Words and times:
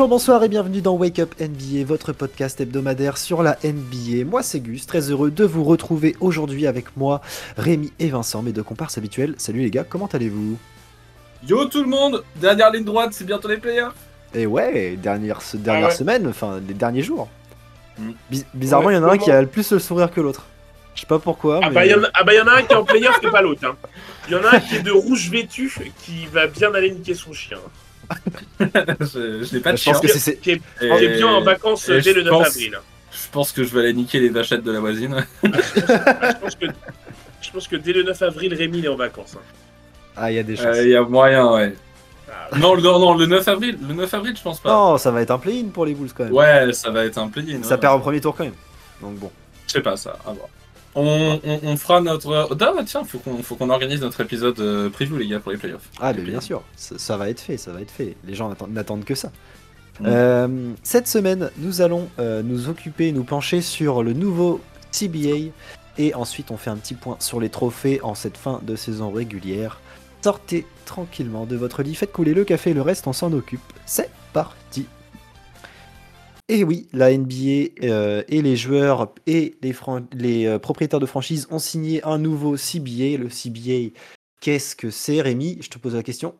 Bonjour, 0.00 0.08
bonsoir 0.16 0.42
et 0.44 0.48
bienvenue 0.48 0.80
dans 0.80 0.94
Wake 0.96 1.18
Up 1.18 1.34
NBA, 1.38 1.84
votre 1.84 2.14
podcast 2.14 2.58
hebdomadaire 2.58 3.18
sur 3.18 3.42
la 3.42 3.58
NBA. 3.62 4.24
Moi 4.24 4.42
c'est 4.42 4.60
Gus, 4.60 4.86
très 4.86 5.10
heureux 5.10 5.30
de 5.30 5.44
vous 5.44 5.62
retrouver 5.62 6.16
aujourd'hui 6.20 6.66
avec 6.66 6.96
moi, 6.96 7.20
Rémi 7.58 7.92
et 7.98 8.08
Vincent, 8.08 8.40
mes 8.40 8.52
deux 8.52 8.62
comparses 8.62 8.96
habituels. 8.96 9.34
Salut 9.36 9.60
les 9.60 9.70
gars, 9.70 9.84
comment 9.84 10.06
allez-vous? 10.06 10.56
Yo 11.46 11.66
tout 11.66 11.82
le 11.82 11.90
monde 11.90 12.24
Dernière 12.36 12.70
ligne 12.70 12.84
droite, 12.84 13.10
c'est 13.12 13.26
bientôt 13.26 13.46
les 13.48 13.58
players 13.58 13.90
Et 14.32 14.46
ouais, 14.46 14.96
dernière, 14.96 15.42
ce- 15.42 15.58
dernière 15.58 15.88
Ah 15.88 15.88
ouais. 15.90 15.94
semaine, 15.94 16.26
enfin 16.28 16.62
les 16.66 16.72
derniers 16.72 17.02
jours. 17.02 17.28
Mm. 17.98 18.12
Biz- 18.32 18.46
bizarrement, 18.54 18.88
il 18.88 18.94
y 18.94 18.98
en 18.98 19.04
a 19.06 19.12
un 19.12 19.18
qui 19.18 19.30
a 19.30 19.42
le 19.42 19.48
plus 19.48 19.70
le 19.70 19.78
sourire 19.80 20.10
que 20.10 20.22
l'autre. 20.22 20.46
Je 20.94 21.02
sais 21.02 21.06
pas 21.06 21.18
pourquoi. 21.18 21.60
Ah 21.62 21.68
mais- 21.68 21.74
bah 21.74 21.84
il 21.84 21.92
y, 21.92 21.94
en 21.94 22.02
a- 22.04 22.10
ah 22.14 22.24
bah, 22.24 22.32
y 22.32 22.40
en 22.40 22.46
a 22.46 22.52
un 22.52 22.62
qui 22.62 22.72
est 22.72 22.76
en 22.76 22.84
player, 22.86 23.08
c'est 23.22 23.30
pas 23.30 23.42
l'autre. 23.42 23.66
hein. 23.66 23.76
Il 24.28 24.32
y 24.32 24.36
en 24.36 24.44
a 24.44 24.56
un 24.56 24.60
qui 24.60 24.76
est 24.76 24.82
de 24.82 24.92
rouge 24.92 25.28
vêtu, 25.28 25.70
qui 26.06 26.24
va 26.32 26.46
bien 26.46 26.72
aller 26.72 26.90
niquer 26.90 27.12
son 27.12 27.34
chien. 27.34 27.58
Je 28.60 29.44
je 29.44 29.54
n'ai 29.54 29.60
pas 29.60 29.72
de 29.72 29.76
je 29.78 29.84
pense 29.84 30.00
que 30.00 30.08
c'est- 30.08 30.40
bien 31.16 31.28
en 31.28 31.40
vacances 31.42 31.88
et 31.88 32.00
dès 32.00 32.10
je 32.12 32.16
le 32.18 32.22
9 32.24 32.32
pense- 32.32 32.46
avril. 32.48 32.78
Je 33.12 33.28
pense 33.32 33.52
que 33.52 33.64
je 33.64 33.74
vais 33.74 33.80
aller 33.80 33.92
niquer 33.92 34.20
les 34.20 34.28
vachettes 34.28 34.62
de 34.62 34.70
la 34.72 34.80
voisine. 34.80 35.14
Ah, 35.16 35.26
je, 35.44 36.36
pense 36.40 36.54
que, 36.56 36.66
je 37.42 37.50
pense 37.50 37.68
que 37.68 37.76
dès 37.76 37.92
le 37.92 38.02
9 38.04 38.22
avril, 38.22 38.54
Rémi 38.54 38.84
est 38.84 38.88
en 38.88 38.96
vacances. 38.96 39.34
hein. 39.36 39.42
Ah, 40.16 40.30
il 40.30 40.36
y 40.36 40.38
a 40.38 40.42
des 40.42 40.56
chances. 40.56 40.66
Euh, 40.76 40.82
Il 40.84 40.90
y 40.90 40.96
a 40.96 41.02
moyen, 41.02 41.52
ouais. 41.52 41.74
Ah, 42.28 42.56
Non, 42.58 42.74
le, 42.74 42.82
non, 42.82 43.14
le 43.16 43.26
9 43.26 43.46
avril, 43.48 43.78
le 43.86 43.94
9 43.94 44.12
avril, 44.14 44.34
je 44.36 44.42
pense 44.42 44.60
pas. 44.60 44.70
Non, 44.70 44.98
ça 44.98 45.10
va 45.10 45.22
être 45.22 45.30
un 45.32 45.38
play-in 45.38 45.68
pour 45.68 45.86
les 45.86 45.94
Bulls 45.94 46.10
quand 46.16 46.24
même. 46.24 46.32
Ouais, 46.32 46.72
ça 46.72 46.90
va 46.90 47.04
être 47.04 47.18
un 47.18 47.28
play-in. 47.28 47.62
Ça 47.62 47.74
ouais. 47.74 47.80
perd 47.80 47.96
au 47.96 48.00
premier 48.00 48.20
tour 48.20 48.34
quand 48.36 48.44
même. 48.44 48.54
Donc 49.00 49.14
bon. 49.16 49.30
Je 49.66 49.72
sais 49.72 49.80
pas 49.80 49.96
ça, 49.96 50.16
à 50.26 50.32
voir. 50.32 50.48
On, 50.94 51.38
on, 51.44 51.60
on 51.62 51.76
fera 51.76 52.00
notre. 52.00 52.48
Oh, 52.50 52.54
bah, 52.54 52.72
tiens, 52.84 53.04
faut 53.04 53.18
qu'on 53.18 53.42
faut 53.42 53.54
qu'on 53.54 53.70
organise 53.70 54.00
notre 54.00 54.20
épisode 54.20 54.58
euh, 54.60 54.90
preview, 54.90 55.16
les 55.16 55.28
gars, 55.28 55.38
pour 55.40 55.52
les 55.52 55.58
playoffs. 55.58 55.88
Ah, 56.00 56.12
mais 56.12 56.22
bien 56.22 56.40
sûr, 56.40 56.62
ça, 56.76 56.98
ça 56.98 57.16
va 57.16 57.30
être 57.30 57.40
fait, 57.40 57.56
ça 57.56 57.72
va 57.72 57.80
être 57.80 57.90
fait. 57.92 58.16
Les 58.26 58.34
gens 58.34 58.52
n'attendent- 58.68 59.04
que 59.04 59.14
ça. 59.14 59.28
Mm. 60.00 60.04
Euh, 60.06 60.70
cette 60.82 61.06
semaine, 61.06 61.50
nous 61.58 61.80
allons 61.80 62.08
euh, 62.18 62.42
nous 62.42 62.68
occuper, 62.68 63.12
nous 63.12 63.24
pencher 63.24 63.60
sur 63.60 64.02
le 64.02 64.12
nouveau 64.14 64.60
CBA. 64.90 65.52
Et 65.98 66.14
ensuite, 66.14 66.50
on 66.50 66.56
fait 66.56 66.70
un 66.70 66.76
petit 66.76 66.94
point 66.94 67.16
sur 67.20 67.40
les 67.40 67.50
trophées 67.50 68.00
en 68.02 68.14
cette 68.14 68.36
fin 68.36 68.60
de 68.62 68.74
saison 68.74 69.10
régulière. 69.10 69.80
Sortez 70.22 70.66
tranquillement 70.86 71.46
de 71.46 71.56
votre 71.56 71.82
lit, 71.82 71.94
faites 71.94 72.12
couler 72.12 72.34
le 72.34 72.44
café, 72.44 72.72
le 72.74 72.82
reste, 72.82 73.06
on 73.06 73.12
s'en 73.12 73.32
occupe. 73.32 73.60
C'est 73.86 74.10
parti 74.32 74.86
et 76.50 76.64
oui, 76.64 76.88
la 76.92 77.16
NBA 77.16 77.84
euh, 77.84 78.24
et 78.28 78.42
les 78.42 78.56
joueurs 78.56 79.14
et 79.28 79.56
les, 79.62 80.46
euh, 80.46 80.58
propriétaires 80.58 80.98
de 80.98 81.06
franchises 81.06 81.46
ont 81.50 81.60
signé 81.60 82.02
un 82.04 82.18
nouveau 82.18 82.56
CBA. 82.56 83.18
Le 83.18 83.28
CBA, 83.28 83.94
qu'est-ce 84.40 84.74
que 84.74 84.90
c'est, 84.90 85.20
Rémi? 85.20 85.58
Je 85.60 85.70
te 85.70 85.78
pose 85.78 85.94
la 85.94 86.02
question. 86.02 86.34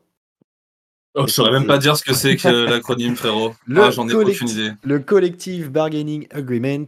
Oh, 1.14 1.27
je 1.28 1.33
saurais 1.33 1.52
même 1.52 1.67
pas 1.67 1.78
dire 1.78 1.97
ce 1.97 2.02
que 2.02 2.12
c'est 2.12 2.36
que 2.36 2.48
l'acronyme, 2.69 3.14
frérot. 3.14 3.55
Le 3.67 3.83
ah, 3.83 3.91
j'en 3.92 4.08
ai 4.08 4.14
aucune 4.14 4.48
idée. 4.48 4.72
Le 4.83 4.98
Collective 4.98 5.70
Bargaining 5.70 6.27
Agreement. 6.33 6.86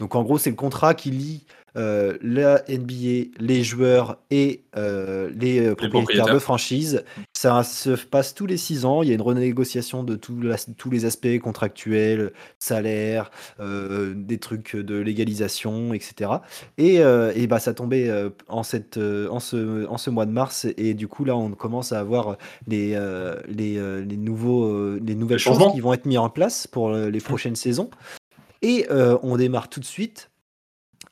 Donc 0.00 0.16
en 0.16 0.24
gros, 0.24 0.38
c'est 0.38 0.50
le 0.50 0.56
contrat 0.56 0.94
qui 0.94 1.12
lie 1.12 1.44
euh, 1.76 2.16
la 2.22 2.62
NBA, 2.68 3.30
les 3.40 3.64
joueurs 3.64 4.18
et 4.30 4.62
euh, 4.76 5.28
les 5.34 5.58
euh, 5.58 5.74
propriétaires 5.74 5.90
propriétaires. 6.02 6.34
de 6.34 6.38
franchise. 6.38 7.04
Ça 7.36 7.64
se 7.64 7.90
passe 7.90 8.34
tous 8.34 8.46
les 8.46 8.56
six 8.56 8.84
ans. 8.84 9.02
Il 9.02 9.08
y 9.08 9.12
a 9.12 9.14
une 9.14 9.22
renégociation 9.22 10.04
de 10.04 10.18
la- 10.42 10.56
tous 10.76 10.90
les 10.90 11.04
aspects 11.04 11.38
contractuels, 11.40 12.32
salaire, 12.60 13.30
euh, 13.58 14.14
des 14.16 14.38
trucs 14.38 14.76
de 14.76 14.96
légalisation, 14.96 15.94
etc. 15.94 16.30
Et, 16.78 16.96
et 16.96 17.46
bah, 17.46 17.58
ça 17.58 17.74
tombait 17.74 18.10
en, 18.48 18.62
cette, 18.62 18.96
en, 18.98 19.40
ce, 19.40 19.86
en 19.86 19.98
ce 19.98 20.10
mois 20.10 20.26
de 20.26 20.32
mars. 20.32 20.66
Et 20.76 20.94
du 20.94 21.08
coup, 21.08 21.24
là, 21.24 21.36
on 21.36 21.50
commence 21.50 21.92
à 21.92 21.98
avoir 22.00 22.38
les, 22.68 22.90
les, 23.48 24.04
les, 24.04 24.16
nouveaux, 24.16 24.94
les 24.96 25.14
nouvelles 25.14 25.38
Les 25.38 25.42
choses 25.42 25.72
qui 25.72 25.80
vont 25.80 25.92
être 25.92 26.06
mises 26.06 26.18
en 26.18 26.30
place 26.30 26.66
pour 26.66 26.92
les 26.92 27.20
prochaines 27.20 27.56
saisons. 27.56 27.90
Et 28.62 28.86
on 29.22 29.36
démarre 29.36 29.68
tout 29.68 29.80
de 29.80 29.84
suite 29.84 30.30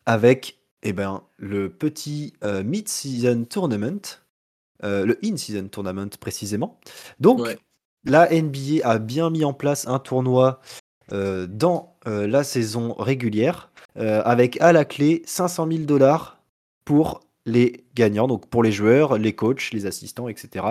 avec 0.06 0.58
eh 0.82 0.92
ben, 0.92 1.22
le 1.36 1.70
petit 1.70 2.34
euh, 2.44 2.62
mid-season 2.62 3.44
tournament, 3.44 4.20
euh, 4.84 5.06
le 5.06 5.18
in-season 5.24 5.68
tournament 5.68 6.10
précisément. 6.20 6.80
Donc, 7.20 7.40
Ouais. 7.40 7.58
la 8.04 8.28
NBA 8.30 8.84
a 8.84 8.98
bien 8.98 9.30
mis 9.30 9.44
en 9.44 9.52
place 9.52 9.86
un 9.86 9.98
tournoi 9.98 10.60
euh, 11.12 11.46
dans 11.46 11.96
la 12.04 12.42
saison 12.42 12.94
régulière, 12.94 13.70
avec 13.94 14.60
à 14.60 14.72
la 14.72 14.84
clé 14.84 15.22
500 15.24 15.68
000 15.70 15.84
dollars 15.84 16.42
pour 16.84 17.20
les 17.46 17.84
gagnants, 17.94 18.26
donc 18.26 18.48
pour 18.48 18.64
les 18.64 18.72
joueurs, 18.72 19.18
les 19.18 19.34
coachs, 19.36 19.70
les 19.72 19.86
assistants, 19.86 20.26
etc. 20.26 20.66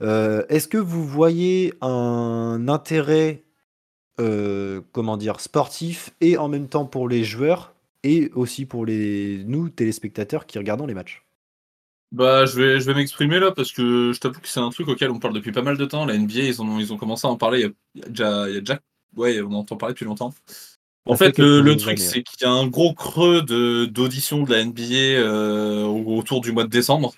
Est-ce 0.00 0.66
que 0.66 0.78
vous 0.78 1.06
voyez 1.06 1.74
un 1.80 2.66
intérêt, 2.66 3.44
comment 4.16 5.16
dire, 5.16 5.38
sportif 5.38 6.10
et 6.20 6.38
en 6.38 6.48
même 6.48 6.66
temps 6.66 6.86
pour 6.86 7.08
les 7.08 7.22
joueurs 7.22 7.73
et 8.04 8.30
aussi 8.34 8.66
pour 8.66 8.86
les 8.86 9.44
nous 9.46 9.70
téléspectateurs 9.70 10.46
qui 10.46 10.58
regardons 10.58 10.86
les 10.86 10.94
matchs 10.94 11.24
Bah, 12.12 12.46
je 12.46 12.60
vais, 12.60 12.80
je 12.80 12.86
vais 12.86 12.94
m'exprimer 12.94 13.40
là 13.40 13.50
parce 13.50 13.72
que 13.72 14.12
je 14.12 14.20
t'avoue 14.20 14.40
que 14.40 14.46
c'est 14.48 14.60
un 14.60 14.70
truc 14.70 14.86
auquel 14.88 15.10
on 15.10 15.18
parle 15.18 15.34
depuis 15.34 15.50
pas 15.50 15.62
mal 15.62 15.76
de 15.76 15.84
temps. 15.84 16.06
La 16.06 16.14
NBA, 16.14 16.40
ils 16.42 16.62
ont, 16.62 16.78
ils 16.78 16.92
ont 16.92 16.96
commencé 16.96 17.26
à 17.26 17.30
en 17.30 17.36
parler 17.36 17.60
il 17.60 17.62
y 17.64 17.66
a, 17.66 17.70
il 17.96 18.00
y 18.02 18.04
a 18.04 18.08
déjà, 18.08 18.48
il 18.48 18.54
y 18.54 18.56
a 18.58 18.60
déjà, 18.60 18.80
ouais, 19.16 19.40
on 19.42 19.48
en 19.48 19.54
entend 19.60 19.76
parler 19.76 19.94
depuis 19.94 20.04
longtemps. 20.04 20.32
En 21.06 21.16
fait 21.16 21.38
le, 21.38 21.60
le 21.62 21.76
truc, 21.76 21.98
c'est 22.00 22.22
qu'il 22.22 22.46
y 22.46 22.50
a 22.50 22.52
un 22.52 22.66
gros 22.68 22.94
creux 22.94 23.42
de 23.42 23.86
d'audition 23.86 24.44
de 24.44 24.52
la 24.52 24.60
NBA 24.60 24.94
euh, 25.20 25.84
au- 25.84 26.18
autour 26.18 26.40
du 26.42 26.52
mois 26.52 26.64
de 26.64 26.70
décembre. 26.70 27.14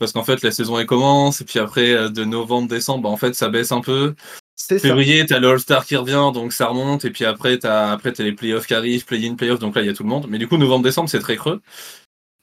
Parce 0.00 0.12
qu'en 0.12 0.24
fait, 0.24 0.42
la 0.42 0.50
saison 0.50 0.78
elle 0.78 0.86
commence, 0.86 1.42
et 1.42 1.44
puis 1.44 1.58
après, 1.58 1.90
euh, 1.90 2.08
de 2.08 2.24
novembre, 2.24 2.68
décembre, 2.68 3.02
bah, 3.02 3.08
en 3.10 3.18
fait, 3.18 3.34
ça 3.34 3.50
baisse 3.50 3.70
un 3.70 3.82
peu. 3.82 4.14
Février, 4.56 5.24
t'as 5.26 5.38
le 5.38 5.48
All-Star 5.48 5.84
qui 5.84 5.94
revient, 5.96 6.30
donc 6.34 6.52
ça 6.52 6.68
remonte, 6.68 7.04
et 7.04 7.10
puis 7.10 7.24
après, 7.24 7.58
t'as 7.58 7.92
après, 7.92 8.12
t'as 8.12 8.24
les 8.24 8.32
playoffs 8.32 8.66
qui 8.66 8.74
arrivent, 8.74 9.04
play-in, 9.04 9.34
playoffs, 9.34 9.58
donc 9.58 9.76
là, 9.76 9.82
il 9.82 9.86
y 9.86 9.90
a 9.90 9.94
tout 9.94 10.02
le 10.02 10.08
monde. 10.08 10.26
Mais 10.28 10.38
du 10.38 10.48
coup, 10.48 10.56
novembre, 10.56 10.84
décembre, 10.84 11.10
c'est 11.10 11.20
très 11.20 11.36
creux. 11.36 11.60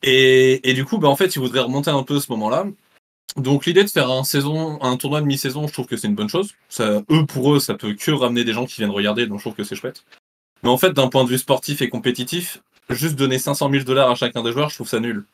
Et, 0.03 0.69
et 0.69 0.73
du 0.73 0.85
coup, 0.85 0.99
bah, 0.99 1.07
en 1.07 1.15
fait, 1.15 1.35
ils 1.35 1.39
voudraient 1.39 1.61
remonter 1.61 1.89
un 1.89 2.03
peu 2.03 2.19
ce 2.19 2.31
moment-là. 2.31 2.67
Donc, 3.37 3.65
l'idée 3.65 3.83
de 3.83 3.89
faire 3.89 4.11
un, 4.11 4.23
saison, 4.23 4.81
un 4.83 4.95
tournoi 4.97 5.21
de 5.21 5.25
mi-saison, 5.25 5.67
je 5.67 5.73
trouve 5.73 5.87
que 5.87 5.97
c'est 5.97 6.07
une 6.07 6.15
bonne 6.15 6.29
chose. 6.29 6.53
Ça, 6.69 7.01
eux, 7.09 7.25
pour 7.25 7.55
eux, 7.55 7.59
ça 7.59 7.73
peut 7.73 7.93
que 7.93 8.11
ramener 8.11 8.43
des 8.43 8.53
gens 8.53 8.65
qui 8.65 8.77
viennent 8.77 8.91
regarder, 8.91 9.25
donc 9.25 9.39
je 9.39 9.43
trouve 9.43 9.55
que 9.55 9.63
c'est 9.63 9.75
chouette. 9.75 10.03
Mais 10.61 10.69
en 10.69 10.77
fait, 10.77 10.91
d'un 10.91 11.07
point 11.07 11.23
de 11.23 11.29
vue 11.29 11.37
sportif 11.37 11.81
et 11.81 11.89
compétitif, 11.89 12.61
juste 12.89 13.15
donner 13.15 13.39
500 13.39 13.69
000 13.71 13.83
dollars 13.83 14.11
à 14.11 14.15
chacun 14.15 14.43
des 14.43 14.51
joueurs, 14.51 14.69
je 14.69 14.75
trouve 14.75 14.87
ça 14.87 14.99
nul. 14.99 15.25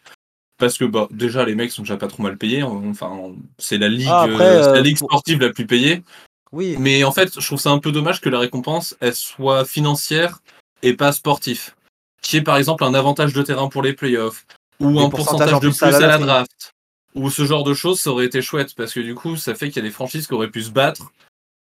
Parce 0.57 0.77
que 0.77 0.85
bah, 0.85 1.07
déjà, 1.11 1.45
les 1.45 1.55
mecs 1.55 1.71
sont 1.71 1.81
déjà 1.81 1.97
pas 1.97 2.07
trop 2.07 2.23
mal 2.23 2.37
payés. 2.37 2.63
Enfin, 2.63 3.33
c'est 3.57 3.77
la 3.77 3.89
ligue, 3.89 4.07
Ah, 4.09 4.23
après, 4.23 4.45
euh, 4.45 4.73
la 4.73 4.79
euh, 4.79 4.81
ligue 4.81 4.97
pour- 4.99 5.09
sportive 5.09 5.39
la 5.39 5.49
plus 5.51 5.65
payée. 5.65 6.03
Oui, 6.51 6.75
Mais 6.79 7.03
en 7.03 7.11
fait, 7.11 7.39
je 7.39 7.45
trouve 7.45 7.59
ça 7.59 7.71
un 7.71 7.79
peu 7.79 7.91
dommage 7.91 8.21
que 8.21 8.29
la 8.29 8.37
récompense 8.37 8.95
elle 8.99 9.15
soit 9.15 9.65
financière 9.65 10.39
et 10.83 10.93
pas 10.93 11.11
sportif. 11.11 11.75
Qui 12.21 12.37
est 12.37 12.41
par 12.43 12.57
exemple 12.57 12.83
un 12.83 12.93
avantage 12.93 13.33
de 13.33 13.41
terrain 13.41 13.67
pour 13.69 13.81
les 13.81 13.93
playoffs 13.93 14.45
ou 14.79 14.99
un 14.99 15.09
pourcentage 15.09 15.53
en 15.53 15.59
de 15.59 15.69
plus 15.69 15.77
plus 15.79 15.87
à 15.87 15.91
la 15.91 15.97
à 15.97 16.07
la 16.07 16.17
draft. 16.19 16.71
Ou 17.15 17.29
ce 17.31 17.45
genre 17.45 17.63
de 17.63 17.73
choses, 17.73 17.99
ça 17.99 18.11
aurait 18.11 18.25
été 18.25 18.41
chouette 18.43 18.75
parce 18.75 18.93
que 18.93 18.99
du 18.99 19.15
coup, 19.15 19.35
ça 19.35 19.55
fait 19.55 19.67
qu'il 19.69 19.77
y 19.77 19.85
a 19.85 19.87
des 19.87 19.93
franchises 19.93 20.27
qui 20.27 20.33
auraient 20.33 20.51
pu 20.51 20.61
se 20.61 20.69
battre 20.71 21.11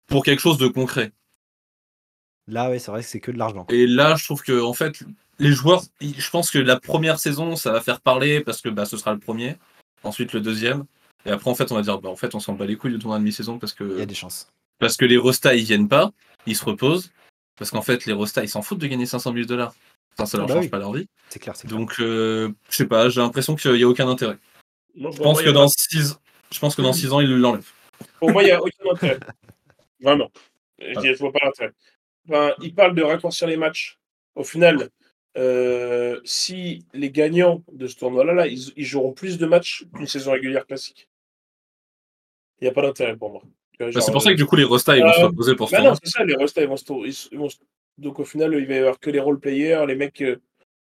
pour 0.06 0.22
quelque 0.22 0.40
chose 0.40 0.58
de 0.58 0.68
concret. 0.68 1.12
là, 2.46 2.68
ouais, 2.70 2.78
c'est 2.78 2.90
vrai 2.90 3.00
que 3.00 3.08
c'est 3.08 3.20
que 3.20 3.30
de 3.30 3.38
l'argent. 3.38 3.66
Et 3.70 3.86
là, 3.86 4.16
je 4.16 4.24
trouve 4.24 4.42
que 4.42 4.60
en 4.62 4.74
fait, 4.74 5.02
les 5.38 5.52
joueurs, 5.52 5.82
je 6.00 6.30
pense 6.30 6.50
que 6.50 6.58
la 6.58 6.78
première 6.80 7.18
saison, 7.18 7.56
ça 7.56 7.72
va 7.72 7.80
faire 7.80 8.00
parler 8.00 8.40
parce 8.40 8.60
que 8.60 8.68
bah, 8.68 8.84
ce 8.84 8.96
sera 8.96 9.12
le 9.12 9.18
premier, 9.18 9.56
ensuite 10.02 10.32
le 10.32 10.40
deuxième, 10.40 10.84
et 11.26 11.30
après 11.30 11.50
en 11.50 11.54
fait, 11.54 11.70
on 11.72 11.74
va 11.74 11.82
dire, 11.82 11.98
bah, 12.00 12.08
en 12.10 12.16
fait, 12.16 12.34
on 12.34 12.40
s'en 12.40 12.52
bat 12.54 12.66
les 12.66 12.76
couilles 12.76 12.92
du 12.92 12.98
tournoi 12.98 13.18
de 13.18 13.24
mi-saison 13.24 13.58
parce 13.58 13.74
Il 13.80 13.86
y 13.88 13.92
a 13.92 14.00
que 14.00 14.04
des 14.04 14.14
chances. 14.14 14.48
parce 14.78 14.96
que 14.96 15.04
les 15.04 15.16
Rostas 15.16 15.54
ils 15.54 15.64
viennent 15.64 15.88
pas, 15.88 16.12
ils 16.46 16.56
se 16.56 16.64
reposent, 16.64 17.10
parce 17.56 17.70
qu'en 17.70 17.82
fait, 17.82 18.04
les 18.06 18.12
Rostas 18.12 18.42
ils 18.42 18.48
s'en 18.48 18.62
foutent 18.62 18.78
de 18.78 18.86
gagner 18.86 19.06
500 19.06 19.32
000 19.32 19.46
dollars. 19.46 19.74
Enfin, 20.16 20.26
ça 20.26 20.36
leur 20.38 20.44
Ah 20.44 20.48
bah 20.48 20.54
change 20.54 20.64
oui. 20.64 20.70
pas 20.70 20.78
leur 20.78 20.92
vie. 20.92 21.08
C'est 21.28 21.40
clair, 21.40 21.56
c'est. 21.56 21.66
Donc, 21.66 21.96
euh, 21.98 22.52
je 22.70 22.76
sais 22.76 22.86
pas, 22.86 23.08
j'ai 23.08 23.20
l'impression 23.20 23.56
qu'il 23.56 23.74
y 23.76 23.82
a 23.82 23.88
aucun 23.88 24.08
intérêt. 24.08 24.38
Moi, 24.94 25.10
Je 25.10 25.16
pense 25.18 25.38
moi, 25.38 25.42
que 25.42 25.50
dans 25.50 25.66
pas- 25.66 25.72
6 25.76 26.16
je 26.52 26.58
pense 26.60 26.76
que 26.76 26.82
dans 26.82 26.92
six 26.92 27.12
ans, 27.12 27.18
ils 27.20 27.28
l'enlèvent. 27.28 27.72
Pour 28.20 28.30
moi, 28.30 28.42
il 28.42 28.46
n'y 28.46 28.52
a 28.52 28.62
aucun 28.62 28.90
intérêt. 28.92 29.18
Vraiment. 30.00 30.30
Je 30.78 31.00
dis, 31.00 31.08
je 31.14 31.18
vois 31.18 31.32
pas 31.32 31.40
l'intérêt. 31.44 31.72
Enfin, 32.28 32.52
ils 32.62 32.72
parlent 32.72 32.94
de 32.94 33.02
raccourcir 33.02 33.48
les 33.48 33.56
matchs. 33.56 33.98
Au 34.36 34.44
final, 34.44 34.88
euh, 35.36 36.20
si 36.24 36.84
les 36.92 37.10
gagnants 37.10 37.62
de 37.72 37.86
ce 37.86 37.96
tournoi-là, 37.96 38.32
là, 38.34 38.46
ils, 38.46 38.72
ils 38.76 38.84
joueront 38.84 39.12
plus 39.12 39.38
de 39.38 39.46
matchs 39.46 39.84
qu'une 39.94 40.06
saison 40.06 40.32
régulière 40.32 40.66
classique. 40.66 41.08
Il 42.60 42.64
n'y 42.64 42.68
a 42.68 42.72
pas 42.72 42.82
d'intérêt 42.82 43.16
pour 43.16 43.30
moi. 43.30 43.42
Bah, 43.80 43.86
c'est 44.00 44.12
pour 44.12 44.22
ça 44.22 44.30
que 44.30 44.36
du 44.36 44.46
coup, 44.46 44.54
les 44.56 44.64
Rostas 44.64 44.96
ils 44.96 45.02
vont 45.02 45.08
Euh, 45.08 45.12
se 45.12 45.24
reposer 45.24 45.56
pour 45.56 45.68
ce 45.68 45.72
Bah 45.72 45.78
tournoi. 45.78 45.92
non, 45.94 45.98
c'est 46.02 46.10
ça, 46.10 46.24
les 46.24 46.36
restats, 46.36 46.62
ils 46.62 46.68
vont 46.68 46.76
se 46.76 46.84
ils 47.06 47.12
se- 47.14 47.28
ils 47.32 47.38
vont 47.38 47.48
se- 47.48 47.58
Donc 47.98 48.18
au 48.20 48.24
final, 48.24 48.54
il 48.54 48.66
va 48.66 48.74
y 48.74 48.78
avoir 48.78 48.98
que 49.00 49.10
les 49.10 49.18
role 49.20 49.38
players, 49.40 49.84
les 49.86 49.96
mecs 49.96 50.20
euh, 50.22 50.40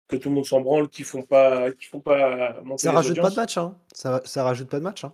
que 0.09 0.17
tout 0.17 0.31
le 0.31 0.35
monde 0.37 0.47
s'en 0.47 0.61
branle, 0.63 0.89
qui 0.89 1.03
font 1.05 1.23
pas, 1.23 1.71
qui 1.73 1.85
font 1.87 2.01
pas 2.01 2.61
monter 2.63 2.83
Ça 2.85 2.91
les 2.91 2.97
rajoute 2.97 3.21
pas 3.21 3.31
match, 3.31 3.59
hein. 3.59 3.79
Ça, 3.93 4.23
ça 4.25 4.43
rajoute 4.45 4.69
pas 4.71 4.79
de 4.79 4.85
match, 4.85 5.05
hein. 5.05 5.13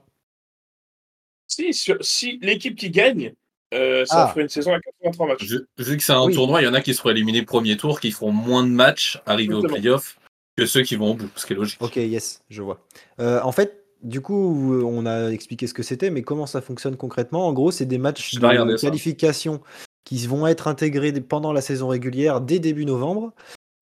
Si, 1.48 1.74
sur- 1.74 2.02
si 2.04 2.38
l'équipe 2.42 2.76
qui 2.76 2.90
gagne, 2.90 3.34
euh, 3.74 4.04
ça 4.06 4.24
Ah. 4.24 4.28
ferait 4.28 4.42
une 4.42 4.48
saison 4.48 4.72
à 4.72 4.80
83 4.80 5.26
matchs. 5.26 5.44
Vu, 5.44 5.60
vu 5.78 5.96
que 5.96 6.02
c'est 6.02 6.12
un 6.12 6.24
Oui. 6.24 6.34
tournoi, 6.34 6.62
il 6.62 6.64
y 6.64 6.68
en 6.68 6.74
a 6.74 6.80
qui 6.80 6.94
seront 6.94 7.10
éliminés 7.10 7.42
premier 7.42 7.76
tour, 7.76 8.00
qui 8.00 8.10
feront 8.12 8.32
moins 8.32 8.62
de 8.62 8.68
matchs 8.70 9.20
arrivés 9.26 9.54
au 9.54 9.62
playoff 9.62 10.18
que 10.56 10.66
ceux 10.66 10.82
qui 10.82 10.96
vont 10.96 11.10
au 11.10 11.14
bout, 11.14 11.28
ce 11.36 11.44
qui 11.46 11.52
est 11.52 11.56
logique. 11.56 11.78
Ok, 11.82 11.96
yes, 11.96 12.40
je 12.48 12.62
vois. 12.62 12.78
Euh, 13.20 13.40
en 13.42 13.50
fait, 13.52 13.84
du 14.02 14.20
coup, 14.20 14.82
on 14.84 15.04
a 15.06 15.30
expliqué 15.30 15.66
ce 15.66 15.74
que 15.74 15.82
c'était, 15.82 16.10
mais 16.10 16.22
comment 16.22 16.46
ça 16.46 16.60
fonctionne 16.60 16.96
concrètement? 16.96 17.46
En 17.48 17.52
gros, 17.52 17.70
c'est 17.72 17.86
des 17.86 17.98
matchs 17.98 18.32
Je 18.34 18.38
de 18.38 18.76
ça. 18.76 18.86
qualification 18.86 19.60
qui 20.04 20.24
vont 20.26 20.46
être 20.46 20.68
intégrés 20.68 21.12
pendant 21.20 21.52
la 21.52 21.62
saison 21.62 21.88
régulière 21.88 22.40
dès 22.42 22.58
début 22.58 22.84
novembre. 22.84 23.32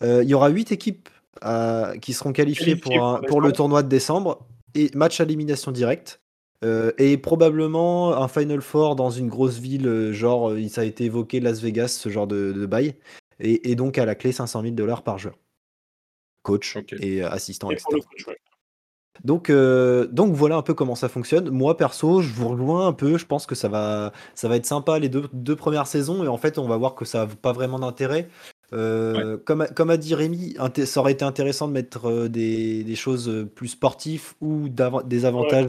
Euh, 0.04 0.22
il 0.22 0.28
y 0.30 0.34
aura 0.34 0.48
8 0.48 0.70
équipes 0.72 1.08
euh, 1.44 1.96
qui 1.98 2.12
seront 2.12 2.32
qualifiées 2.32 2.76
pour, 2.76 2.92
un- 3.04 3.18
pour 3.18 3.26
pour 3.26 3.40
le 3.40 3.52
tournoi 3.52 3.82
de 3.82 3.88
décembre 3.88 4.46
et 4.76 4.90
match 4.94 5.20
à 5.20 5.24
élimination 5.24 5.72
directe. 5.72 6.20
Euh, 6.64 6.92
et 6.98 7.16
probablement 7.18 8.14
un 8.16 8.28
Final 8.28 8.60
Four 8.60 8.94
dans 8.96 9.10
une 9.10 9.28
grosse 9.28 9.58
ville, 9.58 9.86
euh, 9.88 10.12
genre 10.12 10.50
euh, 10.50 10.68
ça 10.68 10.82
a 10.82 10.84
été 10.84 11.04
évoqué 11.04 11.40
Las 11.40 11.60
Vegas, 11.60 11.88
ce 11.88 12.08
genre 12.08 12.26
de, 12.26 12.52
de 12.52 12.66
bail. 12.66 12.94
Et, 13.40 13.70
et 13.70 13.74
donc 13.74 13.98
à 13.98 14.04
la 14.04 14.14
clé 14.14 14.30
500 14.32 14.62
000 14.62 14.74
dollars 14.74 15.02
par 15.02 15.18
joueur. 15.18 15.36
Coach 16.42 16.76
et 17.00 17.22
assistant 17.22 17.70
Et 17.70 17.76
pour 17.76 17.92
le 17.92 17.98
externe. 17.98 18.16
coach, 18.16 18.26
ouais. 18.28 18.36
Donc, 19.24 19.50
euh, 19.50 20.06
donc 20.06 20.32
voilà 20.34 20.56
un 20.56 20.62
peu 20.62 20.74
comment 20.74 20.94
ça 20.94 21.08
fonctionne. 21.08 21.50
Moi 21.50 21.76
perso, 21.76 22.22
je 22.22 22.32
vous 22.32 22.48
rejoins 22.48 22.86
un 22.88 22.92
peu. 22.92 23.18
Je 23.18 23.26
pense 23.26 23.46
que 23.46 23.54
ça 23.54 23.68
va, 23.68 24.12
ça 24.34 24.48
va 24.48 24.56
être 24.56 24.66
sympa 24.66 24.98
les 24.98 25.08
deux, 25.08 25.28
deux 25.32 25.54
premières 25.54 25.86
saisons 25.86 26.24
et 26.24 26.28
en 26.28 26.38
fait 26.38 26.58
on 26.58 26.66
va 26.66 26.76
voir 26.76 26.94
que 26.94 27.04
ça 27.04 27.26
n'a 27.26 27.34
pas 27.34 27.52
vraiment 27.52 27.78
d'intérêt. 27.78 28.28
Euh, 28.72 29.36
comme, 29.44 29.60
a- 29.60 29.66
comme 29.68 29.90
a 29.90 29.98
dit 29.98 30.14
Rémi, 30.14 30.56
ça 30.86 31.00
aurait 31.00 31.12
été 31.12 31.24
intéressant 31.24 31.68
de 31.68 31.72
mettre 31.72 32.26
des, 32.28 32.84
des 32.84 32.94
choses 32.96 33.46
plus 33.54 33.68
sportives 33.68 34.32
ou 34.40 34.68
des 35.04 35.24
avantages 35.26 35.66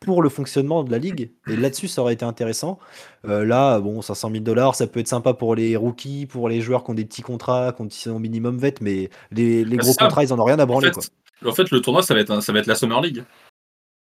pour 0.00 0.22
le 0.22 0.28
fonctionnement 0.28 0.84
de 0.84 0.90
la 0.90 0.98
ligue. 0.98 1.32
Et 1.48 1.56
là-dessus, 1.56 1.88
ça 1.88 2.02
aurait 2.02 2.12
été 2.14 2.24
intéressant. 2.24 2.78
Euh, 3.26 3.44
là, 3.44 3.80
bon, 3.80 4.02
500 4.02 4.30
000 4.30 4.44
dollars, 4.44 4.74
ça 4.74 4.86
peut 4.86 5.00
être 5.00 5.08
sympa 5.08 5.34
pour 5.34 5.54
les 5.54 5.74
rookies, 5.76 6.26
pour 6.26 6.48
les 6.48 6.60
joueurs 6.60 6.84
qui 6.84 6.90
ont 6.90 6.94
des 6.94 7.04
petits 7.06 7.22
contrats, 7.22 7.74
qui 7.88 8.08
ont 8.08 8.16
au 8.16 8.18
minimum 8.18 8.58
vet, 8.58 8.74
mais 8.80 9.10
les, 9.32 9.64
les 9.64 9.76
gros 9.76 9.92
ça. 9.92 10.04
contrats, 10.04 10.22
ils 10.24 10.32
en 10.32 10.38
ont 10.38 10.44
rien 10.44 10.58
à 10.58 10.64
En 10.64 10.66
branler. 10.66 10.88
fait, 10.92 11.08
quoi. 11.42 11.50
en 11.50 11.54
fait, 11.54 11.70
le 11.70 11.80
tournoi, 11.80 12.02
ça 12.02 12.14
va 12.14 12.20
être, 12.20 12.30
un- 12.30 12.40
ça 12.40 12.52
va 12.52 12.58
être 12.58 12.66
la 12.66 12.74
Summer 12.74 13.00
League. 13.00 13.24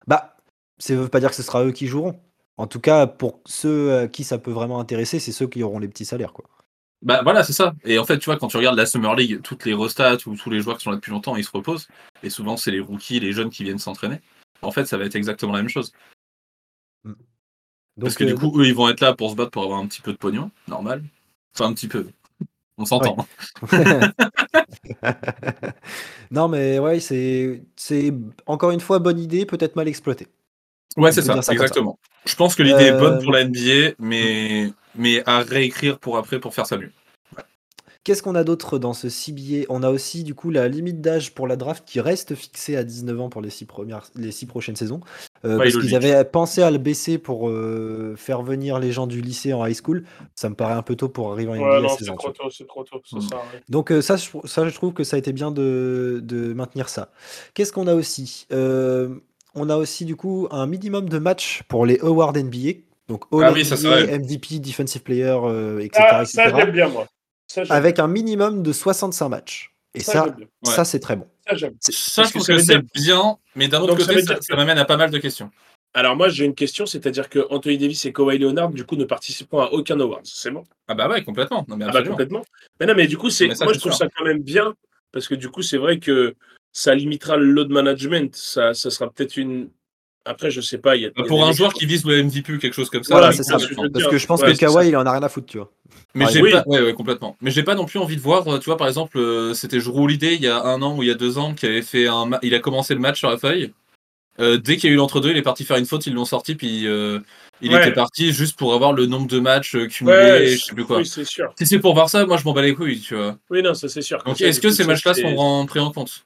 Bah, 0.06 0.36
ça 0.78 0.94
veut 0.94 1.08
pas 1.08 1.20
dire 1.20 1.30
que 1.30 1.36
ce 1.36 1.42
sera 1.42 1.64
eux 1.64 1.72
qui 1.72 1.86
joueront. 1.86 2.18
En 2.56 2.66
tout 2.66 2.80
cas, 2.80 3.06
pour 3.06 3.40
ceux 3.46 3.96
à 3.98 4.08
qui 4.08 4.24
ça 4.24 4.38
peut 4.38 4.50
vraiment 4.50 4.80
intéresser, 4.80 5.18
c'est 5.20 5.32
ceux 5.32 5.46
qui 5.46 5.62
auront 5.62 5.78
les 5.78 5.88
petits 5.88 6.04
salaires. 6.04 6.32
Quoi. 6.32 6.44
Bah 7.02 7.20
voilà, 7.24 7.42
c'est 7.44 7.52
ça. 7.52 7.74
Et 7.84 7.98
en 7.98 8.04
fait, 8.04 8.18
tu 8.18 8.26
vois, 8.26 8.36
quand 8.36 8.48
tu 8.48 8.56
regardes 8.56 8.76
la 8.76 8.86
Summer 8.86 9.14
League, 9.16 9.40
toutes 9.42 9.64
les 9.64 9.74
restats 9.74 10.16
ou 10.26 10.36
tous 10.36 10.50
les 10.50 10.60
joueurs 10.60 10.76
qui 10.78 10.84
sont 10.84 10.90
là 10.90 10.96
depuis 10.96 11.10
longtemps, 11.10 11.34
ils 11.36 11.44
se 11.44 11.50
reposent. 11.50 11.88
Et 12.22 12.30
souvent, 12.30 12.56
c'est 12.56 12.70
les 12.70 12.80
rookies, 12.80 13.20
les 13.20 13.32
jeunes 13.32 13.50
qui 13.50 13.64
viennent 13.64 13.78
s'entraîner. 13.78 14.20
En 14.62 14.70
fait, 14.70 14.86
ça 14.86 14.96
va 14.96 15.04
être 15.04 15.16
exactement 15.16 15.52
la 15.52 15.58
même 15.58 15.68
chose. 15.68 15.92
Donc, 17.04 17.16
Parce 18.00 18.14
que 18.14 18.24
euh, 18.24 18.28
du 18.28 18.34
coup, 18.34 18.58
eux, 18.60 18.66
ils 18.66 18.74
vont 18.74 18.88
être 18.88 19.00
là 19.00 19.14
pour 19.14 19.30
se 19.30 19.36
battre 19.36 19.50
pour 19.50 19.64
avoir 19.64 19.78
un 19.78 19.86
petit 19.86 20.00
peu 20.00 20.12
de 20.12 20.16
pognon, 20.16 20.50
normal. 20.66 21.02
Enfin, 21.54 21.66
un 21.66 21.74
petit 21.74 21.88
peu. 21.88 22.08
On 22.78 22.86
s'entend. 22.86 23.16
non, 26.30 26.48
mais 26.48 26.78
ouais, 26.78 27.00
c'est, 27.00 27.62
c'est 27.76 28.14
encore 28.46 28.70
une 28.70 28.80
fois 28.80 28.98
bonne 28.98 29.18
idée, 29.18 29.44
peut-être 29.44 29.76
mal 29.76 29.88
exploitée. 29.88 30.26
Ouais, 30.96 31.10
On 31.10 31.12
c'est 31.12 31.22
ça. 31.22 31.52
exactement. 31.52 31.98
Je 32.24 32.34
pense 32.34 32.54
que 32.54 32.62
l'idée 32.62 32.84
est 32.84 32.98
bonne 32.98 33.18
Euh, 33.18 33.22
pour 33.22 33.32
la 33.32 33.44
NBA, 33.44 33.94
mais, 33.98 34.72
mais 34.94 35.22
à 35.26 35.40
réécrire 35.40 35.98
pour 35.98 36.16
après 36.16 36.40
pour 36.40 36.54
faire 36.54 36.66
ça 36.66 36.78
mieux. 36.78 36.92
Qu'est-ce 38.04 38.20
qu'on 38.24 38.34
a 38.34 38.42
d'autre 38.42 38.78
dans 38.78 38.94
ce 38.94 39.08
CBA 39.08 39.64
On 39.68 39.84
a 39.84 39.90
aussi 39.90 40.24
du 40.24 40.34
coup 40.34 40.50
la 40.50 40.66
limite 40.66 41.00
d'âge 41.00 41.34
pour 41.34 41.46
la 41.46 41.54
draft 41.54 41.84
qui 41.86 42.00
reste 42.00 42.34
fixée 42.34 42.76
à 42.76 42.82
19 42.82 43.20
ans 43.20 43.28
pour 43.28 43.40
les 43.40 43.50
six, 43.50 43.64
premières, 43.64 44.02
les 44.16 44.32
six 44.32 44.46
prochaines 44.46 44.74
saisons. 44.74 45.00
Euh, 45.44 45.56
parce 45.56 45.76
qu'ils 45.76 45.94
avaient 45.94 46.24
pensé 46.24 46.62
à 46.62 46.72
le 46.72 46.78
baisser 46.78 47.18
pour 47.18 47.48
euh, 47.48 48.14
faire 48.16 48.42
venir 48.42 48.80
les 48.80 48.90
gens 48.90 49.06
du 49.06 49.20
lycée 49.20 49.52
en 49.52 49.64
high 49.64 49.76
school. 49.80 50.02
Ça 50.34 50.48
me 50.48 50.56
paraît 50.56 50.74
un 50.74 50.82
peu 50.82 50.96
tôt 50.96 51.08
pour 51.08 51.30
arriver 51.30 51.52
en 51.52 51.54
NBA 51.54 51.64
Ouais, 51.64 51.76
à 51.76 51.80
non, 51.80 51.88
16 51.90 51.98
c'est 51.98 52.16
trop 52.16 52.30
tôt, 52.30 52.50
c'est 52.50 52.66
trop 52.66 52.82
tôt. 52.82 53.00
Ça 53.04 53.36
à. 53.36 53.42
Donc 53.68 53.92
euh, 53.92 54.02
ça, 54.02 54.16
je, 54.16 54.28
ça, 54.46 54.68
je 54.68 54.74
trouve 54.74 54.92
que 54.92 55.04
ça 55.04 55.14
a 55.14 55.18
été 55.20 55.32
bien 55.32 55.52
de, 55.52 56.18
de 56.24 56.52
maintenir 56.54 56.88
ça. 56.88 57.12
Qu'est-ce 57.54 57.72
qu'on 57.72 57.86
a 57.86 57.94
aussi? 57.94 58.48
On 59.54 59.68
a 59.68 59.76
aussi 59.76 60.06
du 60.06 60.16
coup 60.16 60.48
un 60.50 60.66
minimum 60.66 61.08
de 61.08 61.18
matchs 61.18 61.62
pour 61.68 61.86
les 61.86 62.00
awards 62.00 62.32
NBA. 62.32 62.80
Donc 63.06 63.26
All 63.30 63.44
Ah 63.44 63.52
oui, 63.52 63.62
NBA. 63.62 64.18
MVP, 64.18 64.58
Defensive 64.58 65.02
Player, 65.02 65.38
etc. 65.80 66.04
Ah, 66.10 66.24
ça, 66.24 66.46
etc. 66.46 66.56
j'aime 66.58 66.72
bien, 66.72 66.88
moi. 66.88 67.06
Ça, 67.52 67.62
avec 67.68 67.98
un 67.98 68.08
minimum 68.08 68.62
de 68.62 68.72
65 68.72 69.28
matchs. 69.28 69.74
Et 69.94 70.00
Ça, 70.00 70.12
ça. 70.12 70.78
Ouais. 70.78 70.84
c'est 70.86 71.00
très 71.00 71.16
bon. 71.16 71.28
Ça, 71.80 72.24
je 72.24 72.30
trouve 72.30 72.46
que 72.46 72.58
c'est 72.58 72.80
bien, 72.94 73.36
mais 73.54 73.68
d'un 73.68 73.82
autre 73.82 73.96
côté, 73.96 74.22
ça, 74.22 74.56
m'amène 74.56 74.78
à 74.78 74.86
pas 74.86 74.96
mal 74.96 75.10
de 75.10 75.18
questions. 75.18 75.50
Alors, 75.92 76.16
moi, 76.16 76.30
j'ai 76.30 76.46
une 76.46 76.54
question, 76.54 76.86
c'est-à-dire 76.86 77.28
que 77.28 77.46
Anthony 77.50 77.76
Davis 77.76 78.06
et 78.06 78.12
Kawhi 78.14 78.38
Leonard, 78.38 78.70
du 78.70 78.84
coup, 78.84 78.96
ne 78.96 79.04
participeront 79.04 79.60
à 79.60 79.66
aucun 79.66 80.00
award. 80.00 80.22
C'est 80.24 80.50
bon? 80.50 80.64
Ah 80.88 80.94
bah 80.94 81.10
ouais, 81.10 81.22
complètement. 81.22 81.66
Non, 81.68 81.76
mais 81.76 81.84
Ah 81.86 81.92
bah 81.92 82.02
complètement. 82.02 82.42
Mais 82.80 82.86
non, 82.86 82.94
mais 82.94 83.06
du 83.06 83.18
coup, 83.18 83.28
c'est 83.28 83.48
moi 83.62 83.74
je 83.74 83.78
trouve 83.78 83.92
ça 83.92 84.08
quand 84.16 84.24
même 84.24 84.40
bien 84.42 84.72
parce 85.12 85.28
que 85.28 85.34
du 85.34 85.50
coup, 85.50 85.60
c'est 85.60 85.76
vrai 85.76 85.98
que 85.98 86.34
ça 86.72 86.94
limitera 86.94 87.36
le 87.36 87.44
load 87.44 87.68
management. 87.68 88.34
Ça, 88.34 88.72
ça 88.72 88.88
sera 88.88 89.10
peut-être 89.10 89.36
une. 89.36 89.68
Après, 90.24 90.50
je 90.50 90.60
sais 90.60 90.78
pas. 90.78 90.96
Il 90.96 91.02
y 91.02 91.06
a, 91.06 91.08
Bah, 91.08 91.14
il 91.18 91.22
y 91.22 91.24
a 91.24 91.28
pour 91.28 91.44
un 91.44 91.52
joueur 91.52 91.72
qui- 91.72 91.80
qui 91.80 91.86
vise 91.86 92.04
le 92.04 92.18
MVP 92.22 92.52
ou 92.52 92.58
quelque 92.58 92.74
chose 92.74 92.90
comme 92.90 93.02
ça, 93.02 93.14
Voilà, 93.14 93.30
oui, 93.30 93.34
c'est 93.36 93.42
ça. 93.42 93.52
Parce 93.52 93.66
dire. 93.68 94.08
que 94.08 94.18
je 94.18 94.26
pense 94.26 94.40
Ouais, 94.42 94.52
que 94.52 94.58
Kawhi, 94.58 94.88
il 94.88 94.96
en 94.96 95.04
a 95.06 95.10
rien 95.12 95.22
à 95.22 95.28
foutre, 95.28 95.46
tu 95.46 95.58
vois. 95.58 95.70
Mais 96.14 96.24
Par 96.24 96.32
j'ai 96.32 96.38
exemple. 96.40 96.64
pas, 96.64 96.70
ouais, 96.70 96.82
ouais, 96.82 96.94
complètement. 96.94 97.36
Mais 97.40 97.50
j'ai 97.50 97.62
pas 97.62 97.74
non 97.74 97.84
plus 97.86 97.98
envie 97.98 98.16
de 98.16 98.20
voir, 98.20 98.46
euh, 98.46 98.58
tu 98.58 98.66
vois, 98.66 98.76
par 98.76 98.86
exemple, 98.88 99.18
euh, 99.18 99.52
c'était 99.54 99.78
Drew 99.78 99.98
Holiday 100.04 100.34
il 100.36 100.42
y 100.42 100.46
a 100.46 100.62
un 100.62 100.80
an 100.82 100.96
ou 100.96 101.02
il 101.02 101.08
y 101.08 101.10
a 101.10 101.14
deux 101.14 101.38
ans 101.38 101.54
qui 101.54 101.66
avait 101.66 101.82
fait 101.82 102.06
un, 102.06 102.26
ma- 102.26 102.38
il 102.42 102.54
a 102.54 102.60
commencé 102.60 102.94
le 102.94 103.00
match 103.00 103.18
sur 103.18 103.30
la 103.30 103.36
feuille. 103.38 103.72
Euh, 104.40 104.56
dès 104.56 104.76
qu'il 104.76 104.88
y 104.88 104.92
a 104.92 104.94
eu 104.94 104.96
l'entre-deux, 104.96 105.30
il 105.30 105.36
est 105.36 105.42
parti 105.42 105.64
faire 105.64 105.76
une 105.76 105.84
faute, 105.86 106.06
ils 106.06 106.14
l'ont 106.14 106.24
sorti, 106.24 106.54
puis 106.54 106.86
euh, 106.86 107.18
il 107.60 107.70
Ouais. 107.72 107.78
était 107.80 107.92
parti 107.92 108.32
juste 108.32 108.56
pour 108.58 108.72
avoir 108.74 108.92
le 108.94 109.04
nombre 109.06 109.26
de 109.26 109.38
matchs 109.40 109.76
cumulés, 109.88 110.16
Ouais, 110.16 110.46
je 110.56 110.64
sais 110.64 110.74
plus 110.74 110.84
quoi. 110.86 110.98
Oui, 110.98 111.06
c'est 111.06 111.24
sûr. 111.26 111.52
Si 111.58 111.66
c'est 111.66 111.78
pour 111.80 111.92
voir 111.94 112.08
ça, 112.08 112.24
moi 112.24 112.38
je 112.38 112.44
m'en 112.44 112.52
bats 112.54 112.62
les 112.62 112.74
couilles, 112.74 113.00
tu 113.00 113.14
vois. 113.14 113.36
Oui, 113.50 113.62
non, 113.62 113.74
ça 113.74 113.88
c'est 113.88 114.00
sûr. 114.02 114.22
Donc 114.24 114.40
est-ce 114.40 114.60
que 114.60 114.70
ces 114.70 114.84
matchs-là 114.84 115.12
seront 115.14 115.66
pris 115.66 115.80
en 115.80 115.90
compte? 115.92 116.24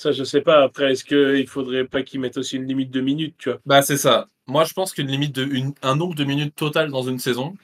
Ça, 0.00 0.12
je 0.12 0.24
sais 0.24 0.40
pas. 0.40 0.62
Après, 0.62 0.92
est-ce 0.92 1.04
qu'il 1.04 1.46
faudrait 1.46 1.84
pas 1.84 2.02
qu'ils 2.02 2.20
mettent 2.20 2.38
aussi 2.38 2.56
une 2.56 2.66
limite 2.66 2.90
de 2.90 3.02
minutes, 3.02 3.34
tu 3.36 3.50
vois? 3.50 3.58
Bah 3.66 3.82
c'est 3.82 3.98
ça. 3.98 4.28
Moi 4.46 4.64
je 4.64 4.72
pense 4.72 4.94
qu'une 4.94 5.08
limite 5.08 5.34
de 5.34 5.44
une, 5.44 5.74
un 5.82 5.94
nombre 5.94 6.14
de 6.14 6.24
minutes 6.24 6.56
total 6.56 6.90
dans 6.90 7.02
une 7.02 7.18
saison, 7.18 7.54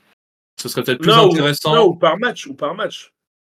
ce 0.60 0.68
serait 0.68 0.82
peut-être 0.82 1.00
plus 1.00 1.12
non, 1.12 1.28
ou, 1.28 1.32
intéressant. 1.32 1.74
non, 1.74 1.86
ou 1.86 1.94
par 1.94 2.18
match, 2.18 2.46
ou 2.46 2.52
par 2.52 2.74
match. 2.74 3.10